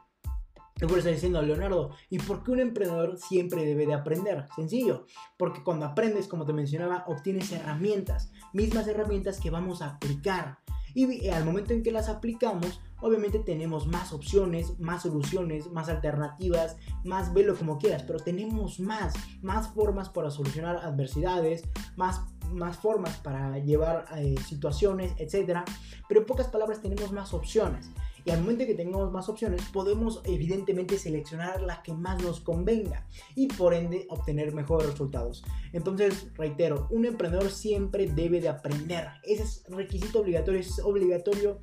Por 0.79 0.97
está 0.97 1.09
diciendo 1.09 1.41
Leonardo, 1.41 1.91
¿y 2.09 2.19
por 2.19 2.41
qué 2.41 2.51
un 2.51 2.61
emprendedor 2.61 3.17
siempre 3.17 3.65
debe 3.65 3.85
de 3.85 3.95
aprender? 3.95 4.45
Sencillo, 4.55 5.07
porque 5.35 5.61
cuando 5.61 5.87
aprendes, 5.87 6.29
como 6.29 6.45
te 6.45 6.53
mencionaba, 6.53 7.03
obtienes 7.07 7.51
herramientas, 7.51 8.31
mismas 8.53 8.87
herramientas 8.87 9.41
que 9.41 9.49
vamos 9.49 9.81
a 9.81 9.89
aplicar 9.89 10.59
y 10.95 11.29
al 11.29 11.43
momento 11.43 11.73
en 11.73 11.83
que 11.83 11.91
las 11.91 12.07
aplicamos, 12.07 12.81
obviamente 13.01 13.39
tenemos 13.39 13.85
más 13.85 14.13
opciones, 14.13 14.79
más 14.79 15.03
soluciones, 15.03 15.69
más 15.71 15.89
alternativas, 15.89 16.77
más 17.03 17.33
velo 17.33 17.55
como 17.55 17.77
quieras, 17.77 18.03
pero 18.03 18.19
tenemos 18.19 18.79
más, 18.79 19.13
más 19.41 19.67
formas 19.67 20.09
para 20.09 20.31
solucionar 20.31 20.77
adversidades, 20.77 21.63
más 21.97 22.21
más 22.53 22.77
formas 22.77 23.17
para 23.17 23.57
llevar 23.57 24.05
eh, 24.17 24.35
situaciones, 24.45 25.13
etc. 25.17 25.59
Pero 26.07 26.21
en 26.21 26.25
pocas 26.25 26.47
palabras 26.47 26.81
tenemos 26.81 27.11
más 27.11 27.33
opciones. 27.33 27.89
Y 28.25 28.31
al 28.31 28.41
momento 28.41 28.65
que 28.65 28.73
tengamos 28.73 29.11
más 29.11 29.29
opciones, 29.29 29.61
podemos 29.71 30.21
evidentemente 30.25 30.97
seleccionar 30.97 31.61
la 31.61 31.83
que 31.83 31.93
más 31.93 32.21
nos 32.23 32.41
convenga 32.41 33.07
y 33.35 33.47
por 33.47 33.73
ende 33.73 34.07
obtener 34.09 34.53
mejores 34.53 34.89
resultados. 34.89 35.45
Entonces, 35.73 36.33
reitero, 36.33 36.87
un 36.89 37.05
emprendedor 37.05 37.51
siempre 37.51 38.07
debe 38.07 38.41
de 38.41 38.49
aprender. 38.49 39.07
Ese 39.23 39.43
es 39.43 39.63
requisito 39.69 40.21
obligatorio, 40.21 40.59
es 40.59 40.79
obligatorio. 40.79 41.59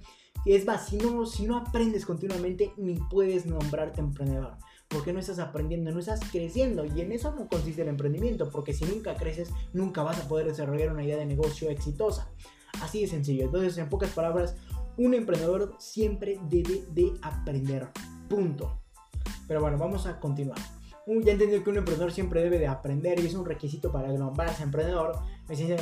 Es 0.47 0.65
más, 0.65 0.89
si 0.89 0.97
no, 0.97 1.27
si 1.27 1.47
no 1.47 1.57
aprendes 1.59 2.07
continuamente, 2.07 2.73
ni 2.77 2.95
puedes 3.11 3.45
nombrarte 3.45 4.01
emprendedor 4.01 4.57
porque 4.93 5.13
no 5.13 5.21
estás 5.21 5.39
aprendiendo, 5.39 5.91
no 5.91 5.99
estás 5.99 6.21
creciendo. 6.31 6.85
Y 6.85 7.01
en 7.01 7.13
eso 7.13 7.35
no 7.35 7.49
consiste 7.49 7.83
el 7.83 7.89
emprendimiento, 7.89 8.51
porque 8.51 8.75
si 8.75 8.85
nunca 8.85 9.15
creces, 9.15 9.51
nunca 9.73 10.03
vas 10.03 10.21
a 10.21 10.29
poder 10.29 10.47
desarrollar 10.47 10.93
una 10.93 11.05
idea 11.05 11.17
de 11.17 11.27
negocio 11.27 11.71
exitosa. 11.71 12.31
Así 12.81 13.03
de 13.03 13.07
sencillo. 13.07 13.45
Entonces, 13.45 13.77
en 13.79 13.89
pocas 13.89 14.11
palabras, 14.11 14.57
un 14.97 15.15
emprendedor 15.15 15.75
siempre 15.79 16.39
debe 16.49 16.85
de 16.93 17.13
aprender. 17.23 17.89
Punto. 18.29 18.79
Pero 19.47 19.61
bueno, 19.61 19.79
vamos 19.79 20.07
a 20.07 20.19
continuar. 20.21 20.59
ya 21.07 21.33
entendí 21.33 21.61
que 21.61 21.71
un 21.71 21.79
emprendedor 21.79 22.13
siempre 22.13 22.43
debe 22.43 22.59
de 22.59 22.67
aprender 22.67 23.19
y 23.21 23.27
es 23.27 23.35
un 23.35 23.45
requisito 23.45 23.91
para 23.91 24.09
nombrarse 24.13 24.63
emprendedor. 24.63 25.19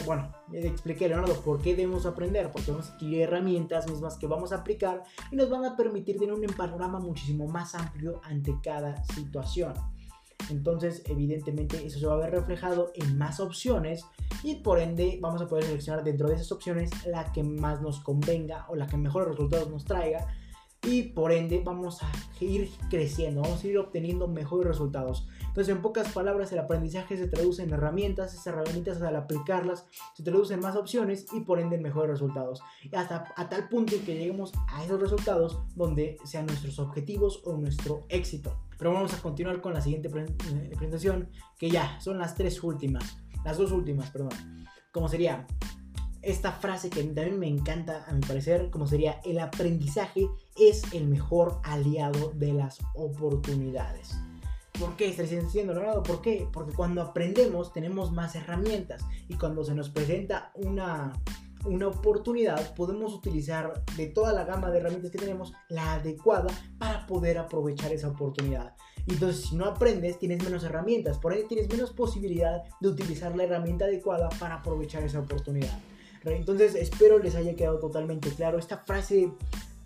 Bueno, 0.04 0.32
le 0.50 0.66
expliqué 0.66 1.08
Leonardo 1.08 1.40
por 1.42 1.60
qué 1.60 1.76
debemos 1.76 2.06
aprender, 2.06 2.50
porque 2.50 2.70
vamos 2.72 2.90
a 2.90 2.94
adquirir 2.94 3.22
herramientas 3.22 3.88
mismas 3.88 4.16
que 4.16 4.26
vamos 4.26 4.52
a 4.52 4.56
aplicar 4.56 5.04
y 5.30 5.36
nos 5.36 5.48
van 5.50 5.64
a 5.64 5.76
permitir 5.76 6.18
tener 6.18 6.34
un 6.34 6.42
panorama 6.56 6.98
muchísimo 6.98 7.46
más 7.46 7.74
amplio 7.74 8.20
ante 8.24 8.54
cada 8.62 9.04
situación. 9.04 9.74
Entonces, 10.48 11.02
evidentemente, 11.06 11.84
eso 11.84 11.98
se 11.98 12.06
va 12.06 12.14
a 12.14 12.18
ver 12.18 12.30
reflejado 12.30 12.92
en 12.94 13.18
más 13.18 13.40
opciones 13.40 14.04
y 14.42 14.56
por 14.56 14.78
ende 14.78 15.18
vamos 15.20 15.42
a 15.42 15.48
poder 15.48 15.64
seleccionar 15.64 16.04
dentro 16.04 16.28
de 16.28 16.36
esas 16.36 16.50
opciones 16.52 16.90
la 17.06 17.30
que 17.32 17.42
más 17.42 17.82
nos 17.82 18.00
convenga 18.00 18.66
o 18.68 18.76
la 18.76 18.86
que 18.86 18.96
mejores 18.96 19.28
resultados 19.28 19.68
nos 19.70 19.84
traiga 19.84 20.26
y 20.82 21.02
por 21.02 21.32
ende 21.32 21.62
vamos 21.64 22.02
a 22.02 22.10
ir 22.40 22.70
creciendo, 22.88 23.42
vamos 23.42 23.62
a 23.62 23.66
ir 23.66 23.78
obteniendo 23.78 24.28
mejores 24.28 24.66
resultados. 24.66 25.28
Entonces, 25.40 25.74
en 25.74 25.82
pocas 25.82 26.12
palabras, 26.12 26.52
el 26.52 26.58
aprendizaje 26.58 27.16
se 27.16 27.26
traduce 27.26 27.62
en 27.62 27.72
herramientas, 27.72 28.32
esas 28.32 28.46
herramientas 28.46 29.02
al 29.02 29.16
aplicarlas 29.16 29.86
se 30.14 30.22
traducen 30.22 30.58
en 30.58 30.62
más 30.62 30.76
opciones 30.76 31.26
y 31.32 31.40
por 31.40 31.60
ende 31.60 31.76
en 31.76 31.82
mejores 31.82 32.10
resultados. 32.10 32.62
Y 32.82 32.94
hasta 32.94 33.32
a 33.36 33.48
tal 33.48 33.68
punto 33.68 33.96
que 34.06 34.14
lleguemos 34.14 34.52
a 34.68 34.84
esos 34.84 35.00
resultados 35.00 35.60
donde 35.74 36.18
sean 36.24 36.46
nuestros 36.46 36.78
objetivos 36.78 37.42
o 37.44 37.56
nuestro 37.56 38.04
éxito. 38.08 38.56
Pero 38.78 38.92
vamos 38.92 39.12
a 39.12 39.20
continuar 39.20 39.60
con 39.60 39.74
la 39.74 39.82
siguiente 39.82 40.08
eh, 40.08 40.68
presentación, 40.70 41.28
que 41.58 41.68
ya 41.68 42.00
son 42.00 42.18
las 42.18 42.34
tres 42.34 42.62
últimas, 42.62 43.18
las 43.44 43.58
dos 43.58 43.72
últimas, 43.72 44.10
perdón. 44.10 44.30
Como 44.92 45.08
sería 45.08 45.46
esta 46.22 46.52
frase 46.52 46.90
que 46.90 47.02
también 47.02 47.38
me 47.38 47.48
encanta 47.48 48.04
a 48.06 48.12
mi 48.12 48.20
parecer, 48.20 48.70
como 48.70 48.86
sería 48.86 49.20
el 49.24 49.38
aprendizaje 49.38 50.28
es 50.56 50.82
el 50.92 51.06
mejor 51.06 51.60
aliado 51.62 52.32
de 52.34 52.52
las 52.52 52.78
oportunidades. 52.94 54.16
¿Por 54.78 54.96
qué? 54.96 55.08
Estás 55.08 55.30
diciendo, 55.30 55.74
Leonardo, 55.74 56.02
¿por 56.02 56.22
qué? 56.22 56.48
Porque 56.50 56.72
cuando 56.72 57.02
aprendemos 57.02 57.72
tenemos 57.72 58.12
más 58.12 58.34
herramientas 58.34 59.04
y 59.28 59.34
cuando 59.34 59.64
se 59.64 59.74
nos 59.74 59.90
presenta 59.90 60.52
una, 60.54 61.12
una 61.64 61.88
oportunidad 61.88 62.74
podemos 62.74 63.12
utilizar 63.12 63.84
de 63.96 64.06
toda 64.06 64.32
la 64.32 64.44
gama 64.44 64.70
de 64.70 64.78
herramientas 64.78 65.10
que 65.10 65.18
tenemos 65.18 65.52
la 65.68 65.94
adecuada 65.94 66.48
para 66.78 67.06
poder 67.06 67.38
aprovechar 67.38 67.92
esa 67.92 68.08
oportunidad. 68.08 68.74
Entonces, 69.06 69.46
si 69.46 69.56
no 69.56 69.64
aprendes, 69.66 70.18
tienes 70.18 70.42
menos 70.42 70.64
herramientas, 70.64 71.18
por 71.18 71.32
ende 71.32 71.46
tienes 71.46 71.68
menos 71.68 71.92
posibilidad 71.92 72.62
de 72.80 72.88
utilizar 72.88 73.36
la 73.36 73.44
herramienta 73.44 73.86
adecuada 73.86 74.28
para 74.38 74.56
aprovechar 74.56 75.02
esa 75.02 75.20
oportunidad. 75.20 75.78
Entonces 76.24 76.74
espero 76.74 77.18
les 77.18 77.34
haya 77.34 77.54
quedado 77.54 77.78
totalmente 77.78 78.30
claro. 78.30 78.58
Esta 78.58 78.78
frase 78.78 79.30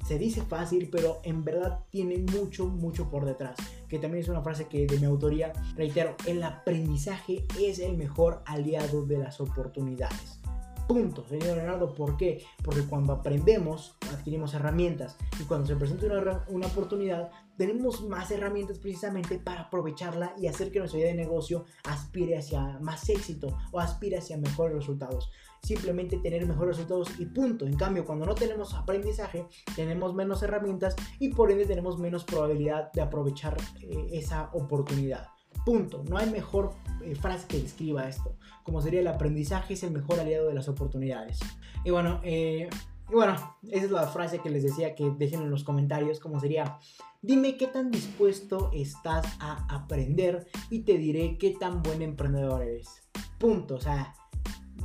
se 0.07 0.19
dice 0.19 0.43
fácil, 0.43 0.89
pero 0.91 1.21
en 1.23 1.45
verdad 1.45 1.81
tiene 1.91 2.19
mucho, 2.19 2.67
mucho 2.67 3.09
por 3.11 3.25
detrás. 3.25 3.57
Que 3.89 3.99
también 3.99 4.23
es 4.23 4.29
una 4.29 4.43
frase 4.43 4.67
que 4.67 4.87
de 4.87 4.99
mi 4.99 5.07
autoría, 5.07 5.53
reitero, 5.77 6.17
el 6.27 6.43
aprendizaje 6.43 7.45
es 7.61 7.79
el 7.79 7.97
mejor 7.97 8.43
aliado 8.47 9.07
de 9.07 9.19
las 9.19 9.41
oportunidades. 9.41 10.41
Punto, 10.87 11.25
señor 11.27 11.57
Leonardo, 11.57 11.95
¿por 11.95 12.19
qué? 12.19 12.45
Porque 12.63 12.83
cuando 12.83 13.15
aprendemos, 13.15 13.97
adquirimos 14.13 14.53
herramientas 14.53 15.17
y 15.41 15.45
cuando 15.45 15.67
se 15.67 15.77
presenta 15.77 16.05
una, 16.07 16.45
una, 16.49 16.67
oportunidad, 16.67 17.31
tenemos 17.57 18.03
más 18.07 18.31
herramientas 18.31 18.79
precisamente 18.79 19.39
para 19.39 19.63
aprovecharla 19.63 20.35
y 20.39 20.47
hacer 20.47 20.71
que 20.71 20.79
nuestra 20.79 21.01
idea 21.01 21.11
de 21.11 21.17
negocio 21.17 21.65
aspire 21.85 22.39
hacia 22.39 22.79
más 22.81 23.09
éxito 23.09 23.57
o 23.73 23.81
aspire 23.81 24.19
hacia 24.19 24.37
mejores 24.39 24.77
resultados 24.77 25.31
simplemente 25.65 26.19
tener 26.19 26.47
mejores 26.47 26.77
resultados 26.77 27.19
y 27.19 27.27
punto. 27.27 27.67
En 27.67 27.77
cambio, 27.77 28.05
cuando 28.05 28.27
no 28.27 28.35
tenemos 28.35 28.75
aprendizaje, 28.75 29.47
tenemos 29.75 30.15
menos 30.15 30.43
herramientas 30.43 30.95
y 31.19 31.31
por 31.31 31.51
ende 31.51 31.67
tenemos 31.67 31.99
menos 31.99 32.25
probabilidad 32.25 32.93
de 32.93 33.01
aprovechar 33.01 33.57
eh, 33.81 34.09
esa 34.13 34.51
oportunidad. 34.53 35.29
Punto. 35.65 36.05
No 36.09 36.19
hay 36.19 36.31
mejor 36.31 36.75
eh, 37.03 37.15
frase 37.15 37.47
que 37.47 37.61
describa 37.61 38.09
esto. 38.09 38.37
Como 38.63 38.83
sería 38.83 39.01
el 39.01 39.09
aprendizaje 39.09 39.75
es 39.75 39.83
el 39.83 39.93
mejor 39.93 40.21
aliado 40.21 40.49
de 40.49 40.55
las 40.55 40.69
oportunidades. 40.69 41.41
Y 41.85 41.91
bueno, 41.91 42.21
eh, 42.23 42.69
y 43.11 43.15
bueno, 43.15 43.35
esa 43.71 43.85
es 43.85 43.91
la 43.91 44.07
frase 44.07 44.39
que 44.39 44.51
les 44.51 44.63
decía 44.63 44.95
que 44.95 45.11
dejen 45.19 45.43
en 45.43 45.51
los 45.51 45.65
comentarios. 45.65 46.21
Como 46.21 46.41
sería, 46.41 46.79
dime 47.25 47.57
qué 47.57 47.67
tan 47.69 47.91
dispuesto 47.91 48.71
estás 48.75 49.25
a 49.41 49.67
aprender 49.75 50.47
y 50.69 50.81
te 50.81 50.99
diré 50.99 51.39
qué 51.39 51.57
tan 51.59 51.83
buen 51.83 52.03
emprendedor 52.03 52.63
eres. 52.63 53.03
Punto. 53.39 53.77
O 53.77 53.81
sea, 53.81 54.15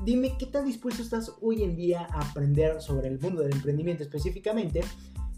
dime 0.05 0.37
qué 0.39 0.45
tan 0.45 0.65
dispuesto 0.65 1.01
estás 1.01 1.33
hoy 1.41 1.63
en 1.63 1.75
día 1.75 2.07
a 2.09 2.29
aprender 2.29 2.81
sobre 2.81 3.09
el 3.09 3.19
mundo 3.19 3.41
del 3.41 3.53
emprendimiento 3.53 4.03
específicamente 4.03 4.81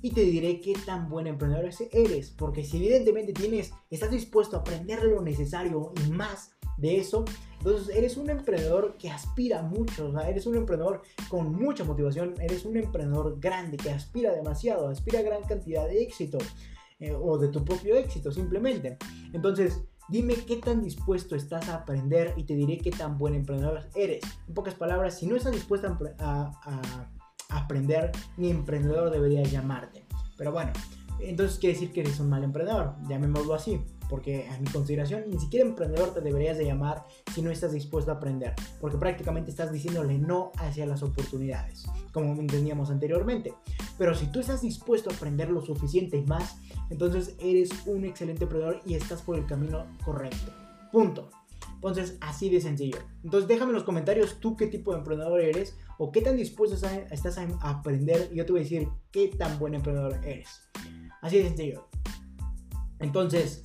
y 0.04 0.12
te 0.12 0.22
diré 0.22 0.62
qué 0.62 0.74
tan 0.86 1.10
buen 1.10 1.26
emprendedor 1.26 1.70
eres, 1.91 2.30
porque 2.30 2.64
si 2.64 2.78
evidentemente 2.78 3.34
tienes, 3.34 3.72
estás 3.89 4.12
dispuesto 4.12 4.58
a 4.58 4.60
aprender 4.60 5.04
lo 5.04 5.22
necesario 5.22 5.93
y 6.06 6.12
más 6.12 6.52
de 6.78 6.97
eso, 6.97 7.26
entonces 7.58 7.95
eres 7.95 8.18
un 8.18 8.30
emprendedor 8.30 8.97
que 8.97 9.10
aspira 9.12 9.62
mucho, 9.62 10.08
o 10.08 10.12
sea, 10.12 10.28
eres 10.28 10.47
un 10.47 10.56
emprendedor 10.56 11.04
con 11.30 11.54
mucha 11.54 11.84
motivación, 11.84 12.34
eres 12.39 12.66
un 12.66 12.78
emprendedor 12.78 13.39
grande 13.39 13.78
que 13.78 13.91
aspira 13.91 14.34
demasiado, 14.34 14.88
aspira 14.88 15.20
a 15.20 15.24
gran 15.24 15.43
cantidad 15.43 15.88
de 15.88 16.02
éxito 16.02 16.39
eh, 17.02 17.14
o 17.14 17.38
de 17.38 17.49
tu 17.49 17.66
propio 17.66 17.95
éxito 17.95 18.32
simplemente. 18.32 18.97
Entonces, 19.34 19.84
Dime 20.12 20.36
qué 20.36 20.58
tan 20.58 20.82
dispuesto 20.82 21.38
estás 21.38 21.70
a 21.70 21.76
aprender 21.76 22.34
y 22.36 22.43
te 22.43 22.54
diré 22.54 22.80
qué 22.80 22.91
tan 22.91 23.18
buen 23.18 23.34
emprendedor 23.34 23.88
eres. 23.95 24.22
En 24.45 24.54
pocas 24.54 24.74
palabras, 24.74 25.18
si 25.18 25.26
no 25.26 25.38
estás 25.38 25.54
dispuesto 25.54 25.97
a, 26.20 26.52
aprender, 27.47 28.12
ni 28.36 28.49
emprendedor 28.49 29.10
debería 29.10 29.41
llamarte. 29.43 30.06
Pero 30.38 30.52
bueno, 30.52 30.74
entonces 31.22 31.60
quiere 31.60 31.76
decir 31.76 31.93
que 31.93 32.02
eres 32.02 32.20
un 32.20 32.30
mal 32.30 32.43
emprendedor, 32.43 32.95
llamémoslo 33.08 33.54
así 33.54 33.80
porque 34.12 34.45
a 34.49 34.59
mi 34.59 34.68
consideración 34.68 35.24
ni 35.30 35.39
siquiera 35.39 35.66
emprendedor 35.66 36.14
te 36.14 36.20
deberías 36.20 36.57
de 36.57 36.66
llamar 36.66 37.05
si 37.34 37.41
no 37.41 37.49
estás 37.49 37.72
dispuesto 37.72 38.12
a 38.12 38.16
aprender, 38.16 38.53
porque 38.82 38.97
prácticamente 38.97 39.49
estás 39.51 39.72
diciéndole 39.72 40.18
no 40.18 40.51
hacia 40.57 40.86
las 40.86 41.01
oportunidades, 41.01 41.86
como 42.12 42.34
entendíamos 42.34 42.91
anteriormente. 42.91 43.53
Pero 43.97 44.14
si 44.14 44.28
tú 44.28 44.41
estás 44.41 44.62
dispuesto 44.62 45.09
a 45.09 45.14
aprender 45.14 45.49
lo 45.49 45.62
suficiente 45.62 46.18
y 46.18 46.24
más, 46.24 46.57
entonces 46.89 47.38
eres 47.39 47.70
un 47.86 48.03
excelente 48.03 48.43
emprendedor 48.43 48.82
y 48.86 48.95
estás 48.95 49.22
por 49.22 49.38
el 49.38 49.45
camino 49.45 49.86
correcto. 50.03 50.51
Punto. 50.91 51.30
Entonces, 51.76 52.18
así 52.20 52.49
de 52.49 52.59
sencillo. 52.59 52.97
Entonces, 53.24 53.47
déjame 53.47 53.70
en 53.70 53.76
los 53.76 53.86
comentarios 53.86 54.41
tú 54.41 54.57
qué 54.57 54.68
tipo 54.68 54.91
de 54.91 54.97
emprendedor 54.97 55.39
eres 55.39 55.78
o 55.97 56.12
qué 56.12 56.22
tan 56.22 56.36
dispuesto 56.36 56.76
estás 56.76 57.38
a 57.38 57.70
aprender 57.70 58.30
y 58.34 58.36
yo 58.36 58.45
te 58.45 58.51
voy 58.51 58.59
a 58.59 58.64
decir 58.64 58.89
qué 59.09 59.30
tan 59.30 59.57
buen 59.57 59.74
emprendedor 59.74 60.20
eres. 60.26 60.70
Así 61.22 61.38
de 61.38 61.47
sencillo. 61.47 61.88
Entonces, 62.99 63.64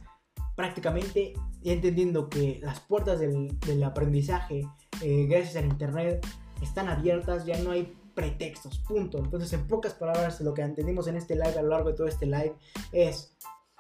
prácticamente 0.57 1.35
entendiendo 1.63 2.29
que 2.29 2.59
las 2.63 2.81
puertas 2.81 3.21
del, 3.21 3.85
aprendizaje 3.85 4.67
eh, 5.03 5.27
gracias 5.29 5.57
al 5.57 5.67
internet 5.67 6.27
están 6.63 6.89
abiertas, 6.89 7.45
ya 7.45 7.59
no 7.63 7.71
hay 7.71 7.95
pretextos, 8.15 8.79
punto. 8.79 9.19
Entonces, 9.19 9.53
en 9.53 9.69
pocas 9.69 9.95
palabras, 9.95 10.41
lo 10.41 10.55
que 10.55 10.63
entendimos 10.63 11.07
en 11.07 11.17
este 11.17 11.35
live 11.35 11.59
a 11.59 11.63
lo 11.63 11.69
largo 11.69 11.91
de 11.91 11.97
todo 11.97 12.07
este 12.07 12.27
live 12.27 12.55
es 12.93 13.37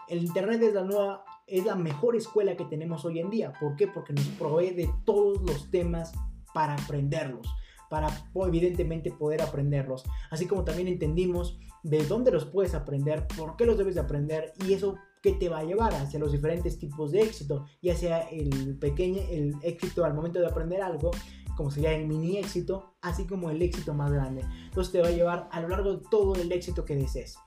el 0.08 0.18
internet 0.18 0.62
es 0.62 0.74
la 0.74 0.84
nueva 0.84 1.24
es 1.46 1.64
la 1.64 1.76
mejor 1.76 2.16
escuela 2.16 2.56
que 2.56 2.64
tenemos 2.64 3.04
hoy 3.04 3.20
en 3.20 3.30
día. 3.30 3.52
¿Por 3.60 3.76
qué? 3.76 3.86
Porque 3.86 4.12
nos 4.12 4.26
provee 4.30 4.70
de 4.70 4.90
todos 5.04 5.40
los 5.42 5.70
temas 5.70 6.12
para 6.52 6.74
aprenderlos, 6.74 7.46
para 7.88 8.08
evidentemente 8.34 9.12
poder 9.12 9.42
aprenderlos. 9.42 10.04
Así 10.30 10.46
como 10.46 10.64
también 10.64 10.88
entendimos 10.88 11.58
de 11.84 12.04
dónde 12.04 12.32
los 12.32 12.46
puedes 12.46 12.74
aprender, 12.74 13.28
por 13.36 13.56
qué 13.56 13.64
los 13.64 13.78
debes 13.78 13.94
de 13.94 14.00
aprender 14.00 14.52
y 14.66 14.72
eso 14.72 14.96
que 15.26 15.32
te 15.32 15.48
va 15.48 15.58
a 15.58 15.64
llevar 15.64 15.92
hacia 15.92 16.20
los 16.20 16.30
diferentes 16.30 16.78
tipos 16.78 17.10
de 17.10 17.22
éxito, 17.22 17.66
ya 17.82 17.96
sea 17.96 18.20
el 18.28 18.78
pequeño, 18.78 19.20
el 19.28 19.56
éxito 19.62 20.04
al 20.04 20.14
momento 20.14 20.38
de 20.38 20.46
aprender 20.46 20.80
algo, 20.80 21.10
como 21.56 21.72
sería 21.72 21.96
el 21.96 22.06
mini 22.06 22.36
éxito, 22.36 22.94
así 23.02 23.26
como 23.26 23.50
el 23.50 23.60
éxito 23.60 23.92
más 23.92 24.12
grande. 24.12 24.44
Entonces 24.66 24.92
te 24.92 25.02
va 25.02 25.08
a 25.08 25.10
llevar 25.10 25.48
a 25.50 25.60
lo 25.60 25.68
largo 25.68 25.96
de 25.96 26.02
todo 26.12 26.36
el 26.36 26.52
éxito 26.52 26.84
que 26.84 26.94
desees. 26.94 27.38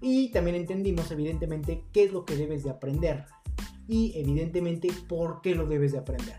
Y 0.00 0.32
también 0.32 0.56
entendimos 0.56 1.10
evidentemente 1.10 1.84
qué 1.92 2.04
es 2.04 2.14
lo 2.14 2.24
que 2.24 2.34
debes 2.34 2.64
de 2.64 2.70
aprender 2.70 3.26
y 3.86 4.14
evidentemente 4.16 4.88
por 5.06 5.42
qué 5.42 5.54
lo 5.54 5.66
debes 5.66 5.92
de 5.92 5.98
aprender. 5.98 6.36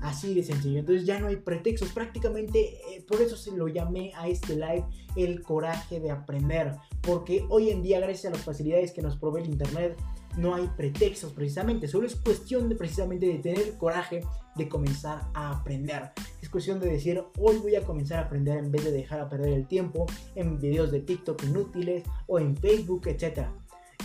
Así 0.00 0.32
de 0.32 0.44
sencillo. 0.44 0.78
Entonces 0.78 1.04
ya 1.06 1.18
no 1.18 1.26
hay 1.26 1.36
pretextos. 1.36 1.90
Prácticamente 1.92 2.78
eh, 2.88 3.04
por 3.06 3.20
eso 3.20 3.36
se 3.36 3.50
lo 3.50 3.66
llamé 3.66 4.12
a 4.14 4.28
este 4.28 4.54
live 4.54 4.84
el 5.16 5.42
coraje 5.42 5.98
de 5.98 6.10
aprender. 6.10 6.76
Porque 7.02 7.44
hoy 7.50 7.70
en 7.70 7.82
día, 7.82 8.00
gracias 8.00 8.26
a 8.26 8.36
las 8.36 8.44
facilidades 8.44 8.92
que 8.92 9.02
nos 9.02 9.16
provee 9.16 9.42
el 9.42 9.50
Internet, 9.50 9.98
no 10.36 10.54
hay 10.54 10.68
pretextos 10.76 11.32
precisamente. 11.32 11.88
Solo 11.88 12.06
es 12.06 12.16
cuestión 12.16 12.68
de 12.68 12.76
precisamente 12.76 13.26
de 13.26 13.38
tener 13.38 13.76
coraje 13.76 14.22
de 14.56 14.68
comenzar 14.68 15.28
a 15.34 15.50
aprender. 15.50 16.12
Es 16.42 16.48
cuestión 16.48 16.80
de 16.80 16.90
decir, 16.90 17.22
hoy 17.38 17.58
voy 17.58 17.76
a 17.76 17.82
comenzar 17.82 18.18
a 18.18 18.22
aprender 18.26 18.58
en 18.58 18.70
vez 18.70 18.84
de 18.84 18.92
dejar 18.92 19.20
a 19.20 19.28
perder 19.28 19.52
el 19.52 19.66
tiempo 19.66 20.06
en 20.34 20.58
videos 20.58 20.90
de 20.90 21.00
TikTok 21.00 21.42
inútiles 21.44 22.04
o 22.26 22.38
en 22.38 22.56
Facebook, 22.56 23.06
etcétera. 23.06 23.52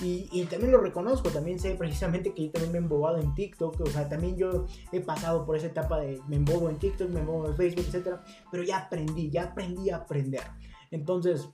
Y, 0.02 0.44
también 0.50 0.74
lo 0.74 0.80
reconozco, 0.80 1.30
también 1.30 1.58
sé 1.58 1.74
precisamente 1.76 2.34
que 2.34 2.46
yo 2.46 2.52
también 2.52 2.74
me 2.74 2.80
he 2.80 2.82
embobado 2.82 3.18
en 3.18 3.34
TikTok, 3.34 3.80
o 3.80 3.86
sea, 3.86 4.10
también 4.10 4.36
yo 4.36 4.66
he 4.92 5.00
pasado 5.00 5.46
por 5.46 5.56
esa 5.56 5.68
etapa 5.68 6.00
de 6.02 6.22
me 6.28 6.36
embobo 6.36 6.70
en 6.70 6.78
TikTok, 6.78 7.10
me 7.10 7.22
embobo 7.22 7.48
en 7.48 7.56
Facebook, 7.56 7.86
etcétera, 7.88 8.22
pero 8.52 8.64
ya 8.64 8.80
aprendí, 8.80 9.30
ya 9.30 9.44
aprendí 9.44 9.90
a 9.90 9.98
aprender. 9.98 10.42
Entonces, 10.92 11.48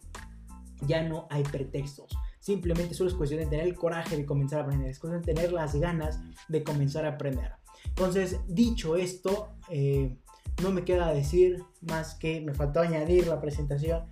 ya 0.87 1.03
no 1.03 1.27
hay 1.29 1.43
pretextos. 1.43 2.11
Simplemente 2.41 2.95
solo 2.95 3.09
es 3.09 3.15
cuestión 3.15 3.39
de 3.39 3.45
tener 3.45 3.67
el 3.67 3.75
coraje 3.75 4.17
de 4.17 4.25
comenzar 4.25 4.59
a 4.59 4.63
aprender, 4.63 4.89
es 4.89 4.97
cuestión 4.97 5.21
de 5.21 5.33
tener 5.33 5.53
las 5.53 5.75
ganas 5.75 6.19
de 6.49 6.63
comenzar 6.63 7.05
a 7.05 7.09
aprender. 7.09 7.51
Entonces, 7.85 8.39
dicho 8.47 8.95
esto, 8.95 9.53
eh, 9.69 10.17
no 10.63 10.71
me 10.71 10.83
queda 10.83 11.13
decir 11.13 11.63
más 11.81 12.15
que 12.15 12.41
me 12.41 12.55
faltó 12.55 12.79
añadir 12.79 13.27
la 13.27 13.39
presentación 13.39 14.05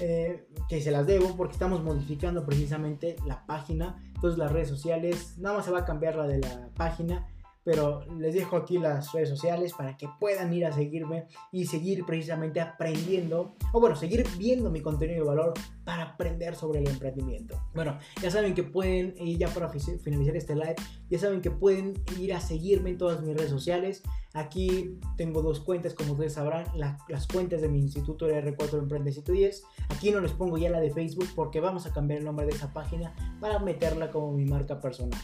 eh, 0.00 0.46
que 0.68 0.80
se 0.80 0.92
las 0.92 1.06
debo 1.08 1.36
porque 1.36 1.54
estamos 1.54 1.82
modificando 1.82 2.46
precisamente 2.46 3.16
la 3.26 3.44
página. 3.46 4.00
Entonces 4.14 4.38
las 4.38 4.52
redes 4.52 4.68
sociales, 4.68 5.36
nada 5.38 5.56
más 5.56 5.64
se 5.64 5.72
va 5.72 5.80
a 5.80 5.84
cambiar 5.84 6.14
la 6.14 6.28
de 6.28 6.38
la 6.38 6.70
página 6.76 7.26
pero 7.64 8.04
les 8.18 8.34
dejo 8.34 8.56
aquí 8.56 8.78
las 8.78 9.12
redes 9.12 9.28
sociales 9.28 9.72
para 9.76 9.96
que 9.96 10.08
puedan 10.18 10.52
ir 10.52 10.66
a 10.66 10.72
seguirme 10.72 11.26
y 11.52 11.66
seguir 11.66 12.04
precisamente 12.04 12.60
aprendiendo, 12.60 13.54
o 13.72 13.80
bueno, 13.80 13.96
seguir 13.96 14.26
viendo 14.36 14.70
mi 14.70 14.80
contenido 14.80 15.22
de 15.22 15.28
valor 15.28 15.54
para 15.84 16.02
aprender 16.02 16.54
sobre 16.54 16.80
el 16.80 16.88
emprendimiento. 16.88 17.60
Bueno, 17.74 17.98
ya 18.20 18.30
saben 18.30 18.54
que 18.54 18.62
pueden, 18.62 19.14
y 19.18 19.36
ya 19.36 19.48
para 19.48 19.68
finalizar 19.68 20.36
este 20.36 20.54
live, 20.54 20.76
ya 21.08 21.18
saben 21.18 21.40
que 21.40 21.50
pueden 21.50 21.94
ir 22.18 22.34
a 22.34 22.40
seguirme 22.40 22.90
en 22.90 22.98
todas 22.98 23.20
mis 23.22 23.36
redes 23.36 23.50
sociales. 23.50 24.02
Aquí 24.34 24.98
tengo 25.16 25.42
dos 25.42 25.60
cuentas, 25.60 25.94
como 25.94 26.12
ustedes 26.12 26.34
sabrán, 26.34 26.66
las 26.74 27.26
cuentas 27.26 27.60
de 27.60 27.68
mi 27.68 27.80
instituto 27.80 28.28
R4 28.28 28.78
Emprende 28.78 29.12
110. 29.12 29.62
Aquí 29.90 30.10
no 30.10 30.20
les 30.20 30.32
pongo 30.32 30.56
ya 30.58 30.70
la 30.70 30.80
de 30.80 30.90
Facebook 30.90 31.28
porque 31.34 31.60
vamos 31.60 31.86
a 31.86 31.92
cambiar 31.92 32.20
el 32.20 32.24
nombre 32.24 32.46
de 32.46 32.52
esa 32.52 32.72
página 32.72 33.14
para 33.40 33.58
meterla 33.58 34.10
como 34.10 34.32
mi 34.32 34.44
marca 34.44 34.80
personal. 34.80 35.20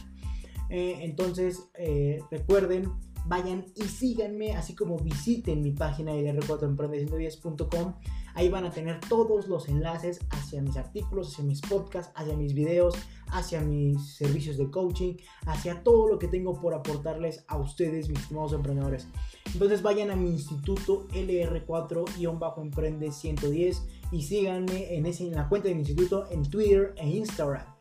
Eh, 0.69 0.99
entonces, 1.01 1.69
eh, 1.75 2.19
recuerden, 2.29 2.91
vayan 3.25 3.65
y 3.75 3.83
síganme, 3.83 4.55
así 4.55 4.75
como 4.75 4.97
visiten 4.97 5.61
mi 5.61 5.71
página 5.71 6.13
de 6.13 6.33
r4emprende110.com. 6.33 7.93
Ahí 8.35 8.49
van 8.49 8.65
a 8.65 8.71
tener 8.71 8.99
todos 9.01 9.47
los 9.47 9.69
enlaces 9.69 10.19
hacia 10.29 10.61
mis 10.61 10.77
artículos, 10.77 11.29
hacia 11.29 11.43
mis 11.43 11.61
podcasts, 11.61 12.13
hacia 12.15 12.37
mis 12.37 12.53
videos, 12.53 12.93
hacia 13.27 13.61
mis 13.61 14.15
servicios 14.15 14.57
de 14.57 14.69
coaching, 14.69 15.15
hacia 15.45 15.81
todo 15.83 16.07
lo 16.07 16.19
que 16.19 16.27
tengo 16.27 16.53
por 16.59 16.73
aportarles 16.73 17.45
a 17.47 17.57
ustedes, 17.57 18.07
mis 18.07 18.19
estimados 18.19 18.53
emprendedores. 18.53 19.07
Entonces 19.51 19.81
vayan 19.81 20.11
a 20.11 20.15
mi 20.15 20.29
instituto 20.29 21.07
LR4-Emprende110 21.09 23.81
y 24.11 24.21
síganme 24.21 24.95
en, 24.95 25.05
ese, 25.05 25.27
en 25.27 25.35
la 25.35 25.49
cuenta 25.49 25.67
de 25.67 25.75
mi 25.75 25.81
instituto 25.81 26.31
en 26.31 26.43
Twitter 26.43 26.93
e 26.97 27.09
Instagram. 27.09 27.78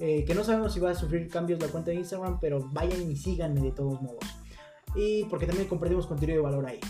Eh, 0.00 0.24
que 0.24 0.34
no 0.34 0.42
sabemos 0.44 0.72
si 0.72 0.80
va 0.80 0.90
a 0.90 0.94
sufrir 0.94 1.28
cambios 1.28 1.60
la 1.60 1.68
cuenta 1.68 1.90
de 1.90 1.98
Instagram, 1.98 2.40
pero 2.40 2.66
vayan 2.72 3.10
y 3.10 3.16
síganme 3.16 3.60
de 3.60 3.72
todos 3.72 4.00
modos. 4.00 4.24
Y 4.96 5.24
porque 5.24 5.46
también 5.46 5.68
compartimos 5.68 6.06
contenido 6.06 6.38
de 6.38 6.42
valor 6.42 6.64
ahí. 6.66 6.80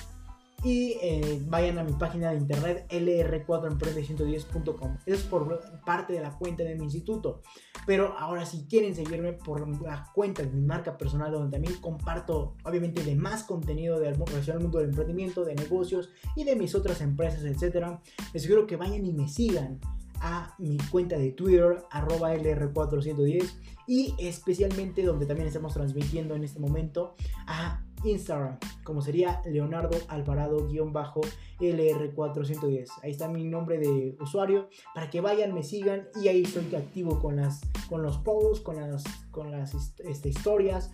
Y 0.63 0.99
eh, 1.03 1.43
vayan 1.47 1.79
a 1.79 1.85
mi 1.85 1.95
página 1.95 2.31
de 2.31 2.37
internet 2.37 2.87
lr4emprende110.com. 2.91 4.99
Eso 5.07 5.17
es 5.17 5.23
por 5.23 5.61
parte 5.85 6.13
de 6.13 6.21
la 6.21 6.39
cuenta 6.39 6.63
de 6.63 6.77
mi 6.77 6.85
instituto. 6.85 7.43
Pero 7.85 8.17
ahora 8.17 8.47
si 8.47 8.67
quieren 8.67 8.95
seguirme 8.95 9.33
por 9.33 9.67
la 9.83 10.07
cuenta 10.15 10.43
de 10.43 10.51
mi 10.51 10.61
marca 10.61 10.97
personal, 10.97 11.33
donde 11.33 11.51
también 11.51 11.81
comparto 11.81 12.55
obviamente 12.63 13.03
de 13.03 13.17
más 13.17 13.43
contenido 13.43 13.99
de 13.99 14.13
relación 14.13 14.59
al 14.59 14.63
mundo 14.63 14.79
del 14.79 14.91
emprendimiento, 14.91 15.45
de 15.45 15.57
negocios 15.57 16.11
y 16.37 16.45
de 16.45 16.55
mis 16.55 16.77
otras 16.77 17.01
empresas, 17.01 17.43
etc. 17.43 17.99
Les 18.33 18.47
quiero 18.47 18.69
que 18.69 18.77
vayan 18.77 19.05
y 19.05 19.13
me 19.13 19.27
sigan 19.29 19.81
a 20.21 20.55
mi 20.59 20.79
cuenta 20.91 21.19
de 21.19 21.33
Twitter, 21.33 21.85
arroba 21.91 22.35
LR410, 22.35 23.51
y 23.87 24.15
especialmente 24.19 25.03
donde 25.03 25.27
también 25.27 25.49
estamos 25.49 25.75
transmitiendo 25.75 26.35
en 26.35 26.45
este 26.45 26.61
momento 26.61 27.15
a 27.47 27.83
Instagram, 28.05 28.59
como 28.85 29.03
sería 29.03 29.43
Leonardo 29.45 29.99
Alvarado-LR410. 30.09 32.89
Ahí 33.03 33.11
está 33.11 33.29
mi 33.29 33.45
nombre 33.45 33.79
de 33.79 34.17
usuario 34.21 34.71
para 34.95 35.11
que 35.11 35.21
vayan, 35.21 35.53
me 35.53 35.63
sigan 35.63 36.09
y 36.23 36.29
ahí 36.29 36.43
estoy 36.43 36.75
activo 36.75 37.19
con, 37.19 37.37
las, 37.37 37.61
con 37.89 38.03
los 38.03 38.17
posts, 38.19 38.61
con 38.61 38.77
las, 38.77 39.05
con 39.31 39.51
las 39.51 39.75
este, 39.99 40.29
historias 40.29 40.91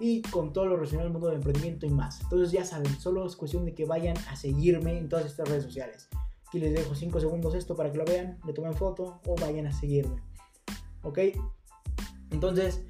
y 0.00 0.22
con 0.22 0.52
todo 0.52 0.66
lo 0.66 0.76
relacionado 0.76 1.06
al 1.06 1.12
mundo 1.12 1.28
del 1.28 1.36
emprendimiento 1.36 1.86
y 1.86 1.90
más. 1.90 2.20
Entonces 2.22 2.50
ya 2.52 2.64
saben, 2.64 2.98
solo 2.98 3.24
es 3.26 3.36
cuestión 3.36 3.64
de 3.64 3.74
que 3.74 3.84
vayan 3.84 4.16
a 4.28 4.36
seguirme 4.36 4.98
en 4.98 5.08
todas 5.08 5.26
estas 5.26 5.48
redes 5.48 5.64
sociales. 5.64 6.08
Aquí 6.48 6.58
les 6.58 6.72
dejo 6.72 6.94
5 6.94 7.20
segundos 7.20 7.54
esto 7.54 7.76
para 7.76 7.92
que 7.92 7.98
lo 7.98 8.06
vean, 8.06 8.38
le 8.46 8.54
tomen 8.54 8.72
foto 8.72 9.20
o 9.26 9.36
vayan 9.36 9.66
a 9.66 9.72
seguirme. 9.72 10.22
¿Ok? 11.02 11.18
Entonces, 12.30 12.82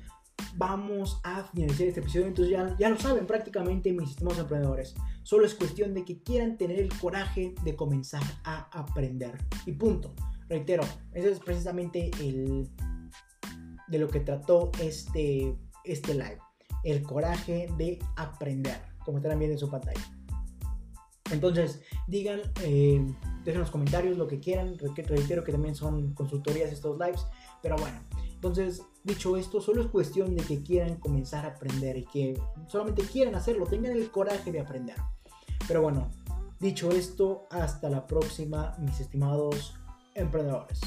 vamos 0.56 1.20
a 1.24 1.42
finalizar 1.42 1.88
este 1.88 2.00
episodio. 2.00 2.26
Entonces 2.26 2.52
ya, 2.52 2.76
ya 2.78 2.88
lo 2.88 2.96
saben 2.98 3.26
prácticamente 3.26 3.92
mis 3.92 4.10
estimados 4.10 4.38
emprendedores. 4.38 4.94
Solo 5.24 5.44
es 5.44 5.56
cuestión 5.56 5.92
de 5.92 6.04
que 6.04 6.22
quieran 6.22 6.56
tener 6.56 6.78
el 6.78 6.96
coraje 6.98 7.54
de 7.64 7.74
comenzar 7.74 8.22
a 8.44 8.68
aprender. 8.78 9.36
Y 9.66 9.72
punto. 9.72 10.14
Reitero, 10.48 10.84
eso 11.12 11.28
es 11.28 11.40
precisamente 11.40 12.10
el 12.20 12.70
de 13.88 13.98
lo 13.98 14.08
que 14.08 14.20
trató 14.20 14.70
este, 14.80 15.54
este 15.84 16.14
live. 16.14 16.38
El 16.84 17.02
coraje 17.02 17.68
de 17.76 17.98
aprender, 18.16 18.80
como 19.04 19.18
estarán 19.18 19.40
viendo 19.40 19.54
en 19.54 19.58
su 19.58 19.68
pantalla. 19.68 20.00
Entonces, 21.30 21.82
digan, 22.06 22.40
eh, 22.62 23.04
dejen 23.48 23.62
los 23.62 23.70
comentarios 23.70 24.18
lo 24.18 24.28
que 24.28 24.40
quieran. 24.40 24.76
Reitero 24.78 25.42
que 25.42 25.52
también 25.52 25.74
son 25.74 26.12
consultorías 26.12 26.70
estos 26.70 26.98
lives. 26.98 27.26
Pero 27.62 27.76
bueno, 27.76 27.98
entonces, 28.34 28.82
dicho 29.04 29.36
esto, 29.36 29.60
solo 29.60 29.80
es 29.82 29.88
cuestión 29.88 30.36
de 30.36 30.42
que 30.42 30.62
quieran 30.62 30.96
comenzar 30.96 31.46
a 31.46 31.50
aprender 31.50 31.96
y 31.96 32.04
que 32.04 32.40
solamente 32.68 33.02
quieran 33.02 33.34
hacerlo, 33.34 33.66
tengan 33.66 33.92
el 33.92 34.10
coraje 34.10 34.52
de 34.52 34.60
aprender. 34.60 34.96
Pero 35.66 35.82
bueno, 35.82 36.10
dicho 36.60 36.90
esto, 36.90 37.46
hasta 37.50 37.88
la 37.88 38.06
próxima, 38.06 38.76
mis 38.78 39.00
estimados 39.00 39.74
emprendedores. 40.14 40.80